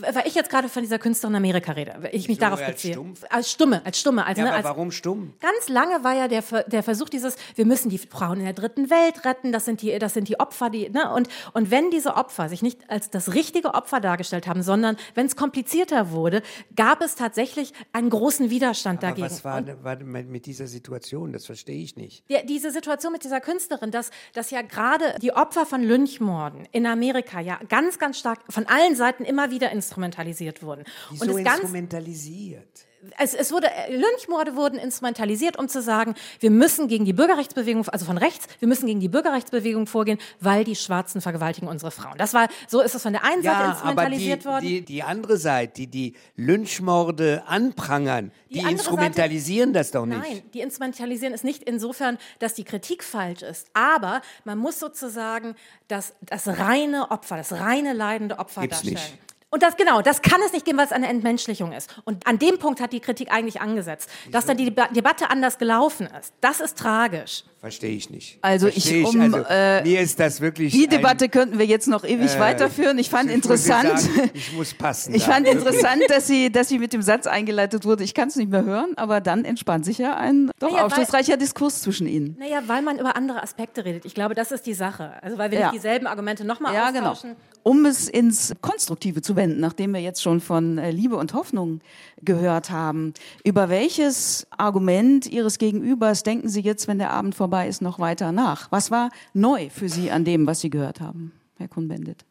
weil 0.00 0.26
ich 0.26 0.34
jetzt 0.34 0.50
gerade 0.50 0.68
von 0.68 0.82
dieser 0.82 0.98
Künstlerin 0.98 1.34
in 1.34 1.36
Amerika 1.36 1.72
rede, 1.72 1.94
ich 2.12 2.28
mich 2.28 2.38
Wieso, 2.38 2.40
darauf 2.40 2.60
als 2.60 2.72
beziehe. 2.72 2.94
stumpf? 2.94 3.24
Als 3.28 3.50
Stumme, 3.50 3.84
als 3.84 4.00
Stumme. 4.00 4.26
Also, 4.26 4.40
ja, 4.40 4.44
ne, 4.44 4.50
aber 4.50 4.58
als, 4.58 4.66
warum 4.66 4.90
stumm? 4.90 5.34
Ganz 5.40 5.68
lange 5.68 6.02
war 6.02 6.14
ja 6.14 6.28
der, 6.28 6.42
der 6.66 6.82
Versuch 6.82 7.08
dieses, 7.08 7.36
wir 7.54 7.66
müssen 7.66 7.90
die 7.90 7.98
Frauen 7.98 8.38
in 8.38 8.44
der 8.44 8.54
dritten 8.54 8.90
Welt 8.90 9.24
retten, 9.24 9.52
das 9.52 9.64
sind 9.64 9.82
die, 9.82 9.98
das 9.98 10.14
sind 10.14 10.28
die 10.28 10.40
Opfer, 10.40 10.70
die, 10.70 10.88
ne? 10.88 11.12
und, 11.12 11.28
und 11.52 11.70
wenn 11.70 11.90
diese 11.90 12.16
Opfer 12.16 12.48
sich 12.48 12.62
nicht 12.62 12.88
als 12.88 13.10
das 13.10 13.34
richtige 13.34 13.74
Opfer 13.74 14.00
dargestellt 14.00 14.46
haben, 14.46 14.62
sondern 14.62 14.96
wenn 15.14 15.26
es 15.26 15.36
komplizierter 15.36 16.10
wurde, 16.10 16.42
gab 16.74 17.02
es 17.02 17.14
tatsächlich 17.14 17.72
einen 17.92 18.10
großen 18.10 18.50
Widerstand 18.50 18.98
Aber 18.98 19.08
dagegen. 19.08 19.26
was 19.26 19.44
war, 19.44 19.62
war 19.82 19.96
mit 19.96 20.46
dieser 20.46 20.66
Situation? 20.66 21.32
Das 21.32 21.46
verstehe 21.46 21.82
ich 21.82 21.96
nicht. 21.96 22.28
Der, 22.30 22.44
diese 22.44 22.70
Situation 22.70 23.12
mit 23.12 23.24
dieser 23.24 23.40
Künstlerin, 23.40 23.90
dass, 23.90 24.10
dass 24.32 24.50
ja 24.50 24.62
gerade 24.62 25.16
die 25.20 25.32
Opfer 25.32 25.66
von 25.66 25.82
Lynchmorden 25.82 26.66
in 26.72 26.86
Amerika 26.86 27.40
ja 27.40 27.58
ganz, 27.68 27.98
ganz 27.98 28.18
stark 28.18 28.40
von 28.48 28.66
allen 28.66 28.96
Seiten 28.96 29.24
immer 29.24 29.50
wieder 29.50 29.70
instrumentalisiert 29.82 30.62
wurden. 30.62 30.84
Wieso 31.10 31.24
und 31.24 31.30
es 31.30 31.36
instrumentalisiert? 31.36 32.86
es, 33.18 33.34
es 33.34 33.52
wurde, 33.52 33.68
äh, 33.70 33.94
Lynchmorde 33.96 34.54
wurden 34.56 34.78
instrumentalisiert, 34.78 35.58
um 35.58 35.68
zu 35.68 35.82
sagen, 35.82 36.14
wir 36.40 36.50
müssen 36.50 36.88
gegen 36.88 37.04
die 37.04 37.12
Bürgerrechtsbewegung, 37.12 37.88
also 37.88 38.04
von 38.04 38.18
rechts, 38.18 38.46
wir 38.60 38.68
müssen 38.68 38.86
gegen 38.86 39.00
die 39.00 39.08
Bürgerrechtsbewegung 39.08 39.86
vorgehen, 39.86 40.18
weil 40.40 40.64
die 40.64 40.76
Schwarzen 40.76 41.20
vergewaltigen 41.20 41.68
unsere 41.68 41.90
Frauen. 41.90 42.16
Das 42.18 42.34
war, 42.34 42.48
so 42.68 42.80
ist 42.80 42.94
es 42.94 43.02
von 43.02 43.12
der 43.12 43.24
einen 43.24 43.42
Seite 43.42 43.56
Ja, 43.56 43.60
aber 43.62 43.72
instrumentalisiert 43.72 44.42
die, 44.42 44.44
worden. 44.44 44.66
die, 44.66 44.82
die 44.82 45.02
andere 45.02 45.36
Seite, 45.36 45.72
die 45.72 45.86
die 45.88 46.14
Lynchmorde 46.36 47.42
anprangern, 47.46 48.30
die, 48.50 48.60
Die 48.60 48.70
instrumentalisieren 48.70 49.72
das 49.72 49.90
doch 49.90 50.06
nicht. 50.06 50.18
Nein, 50.18 50.42
die 50.52 50.60
instrumentalisieren 50.60 51.34
ist 51.34 51.44
nicht 51.44 51.62
insofern, 51.62 52.18
dass 52.38 52.54
die 52.54 52.64
Kritik 52.64 53.02
falsch 53.02 53.42
ist, 53.42 53.66
aber 53.72 54.20
man 54.44 54.58
muss 54.58 54.78
sozusagen 54.78 55.54
das, 55.88 56.14
das 56.20 56.46
reine 56.46 57.10
Opfer, 57.10 57.36
das 57.36 57.52
reine 57.52 57.92
leidende 57.94 58.38
Opfer 58.38 58.62
Gibt's 58.62 58.82
darstellen. 58.82 58.94
nicht. 58.94 59.31
Und 59.54 59.62
das 59.62 59.76
genau, 59.76 60.00
das 60.00 60.22
kann 60.22 60.40
es 60.46 60.52
nicht 60.54 60.64
geben, 60.64 60.78
weil 60.78 60.86
es 60.86 60.92
eine 60.92 61.08
Entmenschlichung 61.08 61.72
ist. 61.72 61.94
Und 62.04 62.26
an 62.26 62.38
dem 62.38 62.58
Punkt 62.58 62.80
hat 62.80 62.92
die 62.94 63.00
Kritik 63.00 63.30
eigentlich 63.30 63.60
angesetzt, 63.60 64.08
dass 64.30 64.46
dann 64.46 64.56
die 64.56 64.64
Deba 64.64 64.88
Debatte 64.88 65.28
anders 65.30 65.58
gelaufen 65.58 66.08
ist. 66.18 66.32
Das 66.40 66.60
ist 66.60 66.78
tragisch. 66.78 67.44
Verstehe 67.60 67.90
ich 67.94 68.08
nicht. 68.10 68.38
Also 68.40 68.66
ich, 68.66 68.74
Verstehe 68.88 69.06
um, 69.06 69.20
also, 69.20 69.44
äh, 69.48 69.82
mir 69.82 70.00
ist 70.00 70.18
das 70.18 70.40
wirklich 70.40 70.72
Die 70.72 70.84
ein- 70.84 70.90
Debatte 70.90 71.28
könnten 71.28 71.58
wir 71.58 71.66
jetzt 71.66 71.86
noch 71.86 72.02
ewig 72.02 72.36
weiterführen. 72.40 72.98
Ich 72.98 73.10
fand 73.10 73.28
ich 73.28 73.36
interessant, 73.36 74.00
sagen, 74.00 74.30
ich 74.34 74.52
muss 74.54 74.72
passen. 74.74 75.14
ich 75.14 75.26
da. 75.26 75.32
fand 75.32 75.46
interessant, 75.46 76.02
dass 76.08 76.26
sie, 76.26 76.50
dass 76.50 76.68
sie 76.70 76.78
mit 76.78 76.92
dem 76.94 77.02
Satz 77.02 77.26
eingeleitet 77.26 77.84
wurde. 77.84 78.02
Ich 78.04 78.14
kann 78.14 78.28
es 78.28 78.36
nicht 78.36 78.50
mehr 78.50 78.64
hören, 78.64 78.94
aber 78.96 79.20
dann 79.20 79.44
entspann 79.44 79.84
sich 79.84 79.98
ja 79.98 80.16
ein 80.16 80.50
doch 80.58 80.68
Naja, 80.70 80.78
weil- 80.80 80.86
aufschlussreicher 80.86 81.36
Diskurs 81.36 81.82
zwischen 81.82 82.06
ihnen. 82.08 82.36
Naja, 82.40 82.62
weil 82.66 82.80
man 82.82 82.98
über 82.98 83.14
andere 83.16 83.42
Aspekte 83.42 83.84
redet. 83.84 84.06
Ich 84.06 84.14
glaube, 84.14 84.34
das 84.34 84.50
ist 84.50 84.66
die 84.66 84.74
Sache. 84.74 85.12
Also 85.22 85.36
weil 85.38 85.50
wir 85.50 85.58
Ja. 85.60 85.66
nicht 85.66 85.76
dieselben 85.82 86.06
Argumente 86.06 86.44
nochmal 86.46 86.74
Ja, 86.74 86.90
genau. 86.90 87.14
Um 87.64 87.86
es 87.86 88.08
ins 88.08 88.54
Konstruktive 88.60 89.22
zu 89.22 89.36
wenden, 89.36 89.60
nachdem 89.60 89.92
wir 89.92 90.00
jetzt 90.00 90.22
schon 90.22 90.40
von 90.40 90.78
äh, 90.78 90.90
Liebe 90.90 91.16
und 91.16 91.32
Hoffnung 91.34 91.80
gehört 92.20 92.70
haben, 92.70 93.14
über 93.44 93.68
welches 93.68 94.46
Argument 94.50 95.26
Ihres 95.26 95.58
Gegenübers 95.58 96.24
denken 96.24 96.48
Sie 96.48 96.60
jetzt, 96.60 96.88
wenn 96.88 96.98
der 96.98 97.10
Abend 97.10 97.34
vorbei 97.34 97.68
ist, 97.68 97.80
noch 97.80 97.98
weiter 97.98 98.32
nach? 98.32 98.72
Was 98.72 98.90
war 98.90 99.10
neu 99.32 99.70
für 99.70 99.88
Sie 99.88 100.10
an 100.10 100.24
dem, 100.24 100.46
was 100.46 100.60
Sie 100.60 100.70
gehört 100.70 101.00
haben, 101.00 101.32
Herr 101.56 101.68
Kuhn-Bendit? 101.68 102.24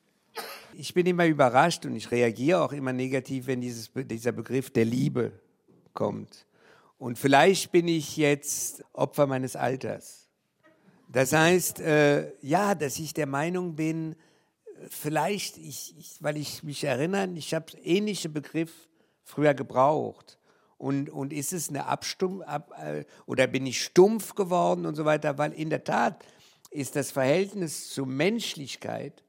Ich 0.74 0.94
bin 0.94 1.06
immer 1.06 1.26
überrascht 1.26 1.86
und 1.86 1.96
ich 1.96 2.12
reagiere 2.12 2.62
auch 2.62 2.74
immer 2.74 2.94
negativ, 2.94 3.48
wenn 3.48 3.62
dieses, 3.62 3.92
dieser 3.96 4.32
Begriff 4.32 4.70
der 4.70 4.86
Liebe 4.86 5.32
kommt. 5.94 6.46
Und 6.98 7.18
vielleicht 7.18 7.72
bin 7.72 7.88
ich 7.88 8.18
jetzt 8.18 8.84
Opfer 8.94 9.28
meines 9.28 9.56
Alters. 9.56 10.28
Das 11.12 11.34
heißt, 11.34 11.82
äh, 11.82 12.32
ja, 12.42 12.76
dass 12.76 13.00
ich 13.00 13.14
der 13.14 13.28
Meinung 13.28 13.76
bin, 13.76 14.16
vielleicht, 14.90 15.58
ich, 15.58 15.96
ich, 15.98 16.16
weil 16.20 16.38
ich 16.38 16.64
mich 16.64 16.84
erinnere, 16.84 17.30
ich 17.36 17.54
habe 17.54 17.72
ähnliche 17.84 18.30
Begriff 18.30 18.72
früher 19.24 19.54
gebraucht. 19.54 20.38
Und, 20.78 21.10
und 21.10 21.32
ist 21.32 21.54
es 21.54 21.70
eine 21.70 21.86
Abstumm, 21.86 22.42
ab, 22.42 22.72
äh, 22.84 23.06
oder 23.28 23.48
bin 23.48 23.66
ich 23.66 23.84
stumpf 23.84 24.34
geworden 24.36 24.86
und 24.86 24.96
so 24.96 25.06
weiter? 25.06 25.38
Weil 25.38 25.54
in 25.54 25.70
der 25.70 25.84
Tat 25.84 26.24
ist 26.72 26.96
das 26.96 27.12
Verhältnis 27.12 27.90
zur 27.90 28.08
Menschlichkeit 28.08 29.24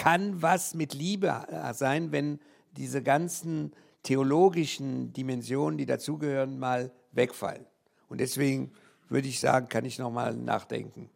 kann 0.00 0.40
was 0.40 0.74
mit 0.74 0.94
Liebe 0.94 1.28
äh, 1.48 1.74
sein, 1.74 2.10
wenn 2.10 2.40
diese 2.72 3.02
ganzen 3.02 3.72
theologischen 4.02 5.12
Dimensionen, 5.12 5.76
die 5.76 5.84
dazugehören, 5.84 6.58
mal 6.58 6.90
wegfallen. 7.12 7.66
Und 8.08 8.18
deswegen 8.18 8.72
würde 9.10 9.28
ich 9.28 9.40
sagen, 9.40 9.68
kann 9.68 9.84
ich 9.84 9.98
noch 9.98 10.10
mal 10.10 10.34
nachdenken. 10.34 11.10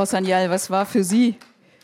Frau 0.00 0.06
Sanyal, 0.06 0.48
was 0.48 0.70
war 0.70 0.86
für 0.86 1.04
Sie 1.04 1.34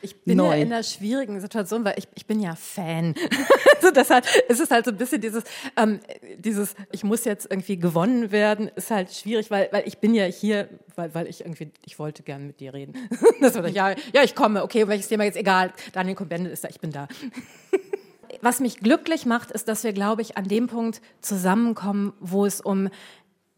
Ich 0.00 0.18
bin 0.22 0.38
neu? 0.38 0.46
ja 0.46 0.54
in 0.54 0.72
einer 0.72 0.82
schwierigen 0.82 1.38
Situation, 1.38 1.84
weil 1.84 1.98
ich, 1.98 2.08
ich 2.14 2.24
bin 2.24 2.40
ja 2.40 2.54
Fan. 2.54 3.14
also 3.76 3.90
deshalb 3.90 4.24
ist 4.48 4.58
es 4.58 4.70
halt 4.70 4.86
so 4.86 4.90
ein 4.90 4.96
bisschen 4.96 5.20
dieses, 5.20 5.44
ähm, 5.76 6.00
dieses, 6.38 6.74
ich 6.92 7.04
muss 7.04 7.26
jetzt 7.26 7.46
irgendwie 7.50 7.78
gewonnen 7.78 8.32
werden, 8.32 8.68
ist 8.68 8.90
halt 8.90 9.12
schwierig, 9.12 9.50
weil, 9.50 9.68
weil 9.70 9.86
ich 9.86 9.98
bin 9.98 10.14
ja 10.14 10.24
hier, 10.24 10.70
weil, 10.94 11.14
weil 11.14 11.26
ich 11.26 11.42
irgendwie, 11.42 11.70
ich 11.84 11.98
wollte 11.98 12.22
gerne 12.22 12.46
mit 12.46 12.58
dir 12.58 12.72
reden. 12.72 12.94
das 13.42 13.54
war, 13.54 13.68
ja, 13.68 13.90
ja, 14.14 14.22
ich 14.22 14.34
komme, 14.34 14.62
okay, 14.62 14.88
welches 14.88 15.08
Thema 15.08 15.24
jetzt 15.24 15.36
egal, 15.36 15.74
Daniel 15.92 16.14
Cohn-Bendit 16.14 16.54
ist 16.54 16.64
da, 16.64 16.70
ich 16.70 16.80
bin 16.80 16.92
da. 16.92 17.08
Was 18.40 18.60
mich 18.60 18.78
glücklich 18.78 19.26
macht, 19.26 19.50
ist, 19.50 19.68
dass 19.68 19.84
wir, 19.84 19.92
glaube 19.92 20.22
ich, 20.22 20.38
an 20.38 20.48
dem 20.48 20.68
Punkt 20.68 21.02
zusammenkommen, 21.20 22.14
wo 22.20 22.46
es 22.46 22.62
um, 22.62 22.88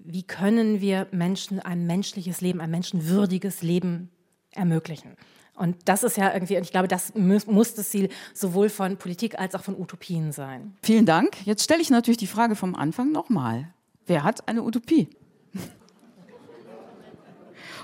wie 0.00 0.24
können 0.24 0.80
wir 0.80 1.06
Menschen 1.12 1.60
ein 1.60 1.86
menschliches 1.86 2.40
Leben, 2.40 2.60
ein 2.60 2.72
menschenwürdiges 2.72 3.62
Leben 3.62 4.10
ermöglichen. 4.58 5.16
Und 5.54 5.76
das 5.86 6.02
ist 6.04 6.16
ja 6.16 6.32
irgendwie, 6.32 6.56
und 6.56 6.62
ich 6.62 6.70
glaube, 6.70 6.86
das 6.86 7.14
muss, 7.14 7.46
muss 7.46 7.74
das 7.74 7.90
Ziel 7.90 8.10
sowohl 8.32 8.68
von 8.68 8.96
Politik 8.96 9.38
als 9.38 9.54
auch 9.54 9.64
von 9.64 9.74
Utopien 9.76 10.30
sein. 10.30 10.76
Vielen 10.82 11.06
Dank. 11.06 11.44
Jetzt 11.46 11.64
stelle 11.64 11.80
ich 11.80 11.90
natürlich 11.90 12.18
die 12.18 12.28
Frage 12.28 12.54
vom 12.54 12.74
Anfang 12.76 13.10
nochmal. 13.10 13.72
Wer 14.06 14.22
hat 14.22 14.46
eine 14.46 14.62
Utopie? 14.62 15.08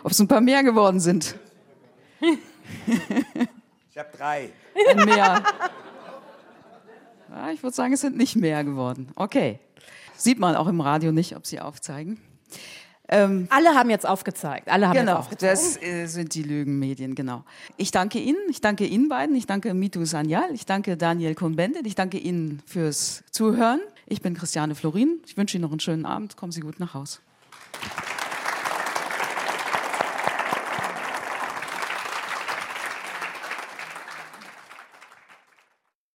Ob 0.05 0.13
es 0.13 0.21
ein 0.21 0.29
paar 0.29 0.41
mehr 0.41 0.63
geworden 0.63 1.01
sind. 1.01 1.35
Ich 2.21 3.99
habe 3.99 4.09
drei. 4.17 4.51
Ein 4.89 5.05
mehr. 5.05 5.43
Ja, 7.31 7.51
ich 7.53 7.63
würde 7.63 7.75
sagen, 7.75 7.93
es 7.95 8.03
sind 8.03 8.17
nicht 8.17 8.37
mehr 8.37 8.63
geworden. 8.63 9.09
Okay. 9.17 9.59
Sieht 10.17 10.39
man 10.39 10.55
auch 10.55 10.69
im 10.69 10.81
Radio 10.81 11.11
nicht, 11.11 11.35
ob 11.35 11.47
sie 11.47 11.61
aufzeigen. 11.61 12.21
Ähm, 13.15 13.47
alle 13.51 13.75
haben 13.75 13.91
jetzt 13.91 14.07
aufgezeigt. 14.07 14.69
Alle 14.69 14.89
haben 14.89 14.99
genau, 14.99 15.17
aufgezeigt. 15.17 15.53
das 15.53 15.83
äh, 15.83 16.07
sind 16.07 16.35
die 16.35 16.43
Lügenmedien, 16.43 17.15
genau. 17.15 17.45
Ich 17.77 17.93
danke 17.93 18.19
Ihnen, 18.19 18.39
ich 18.49 18.61
danke 18.61 18.87
Ihnen 18.87 19.09
beiden, 19.09 19.37
ich 19.37 19.47
danke 19.47 19.73
Mitu 19.73 20.05
Sanyal, 20.05 20.53
ich 20.53 20.67
danke 20.67 20.97
Daniel 20.97 21.35
Cohn-Bendit, 21.35 21.87
ich 21.87 21.95
danke 21.95 22.19
Ihnen 22.19 22.63
fürs 22.67 23.23
Zuhören. 23.31 23.81
Ich 24.07 24.21
bin 24.21 24.35
Christiane 24.35 24.75
Florin. 24.75 25.21
Ich 25.27 25.37
wünsche 25.37 25.57
Ihnen 25.57 25.63
noch 25.63 25.71
einen 25.71 25.81
schönen 25.81 26.07
Abend. 26.07 26.37
Kommen 26.37 26.53
Sie 26.53 26.61
gut 26.61 26.81
nach 26.81 26.95
Hause. 26.95 27.21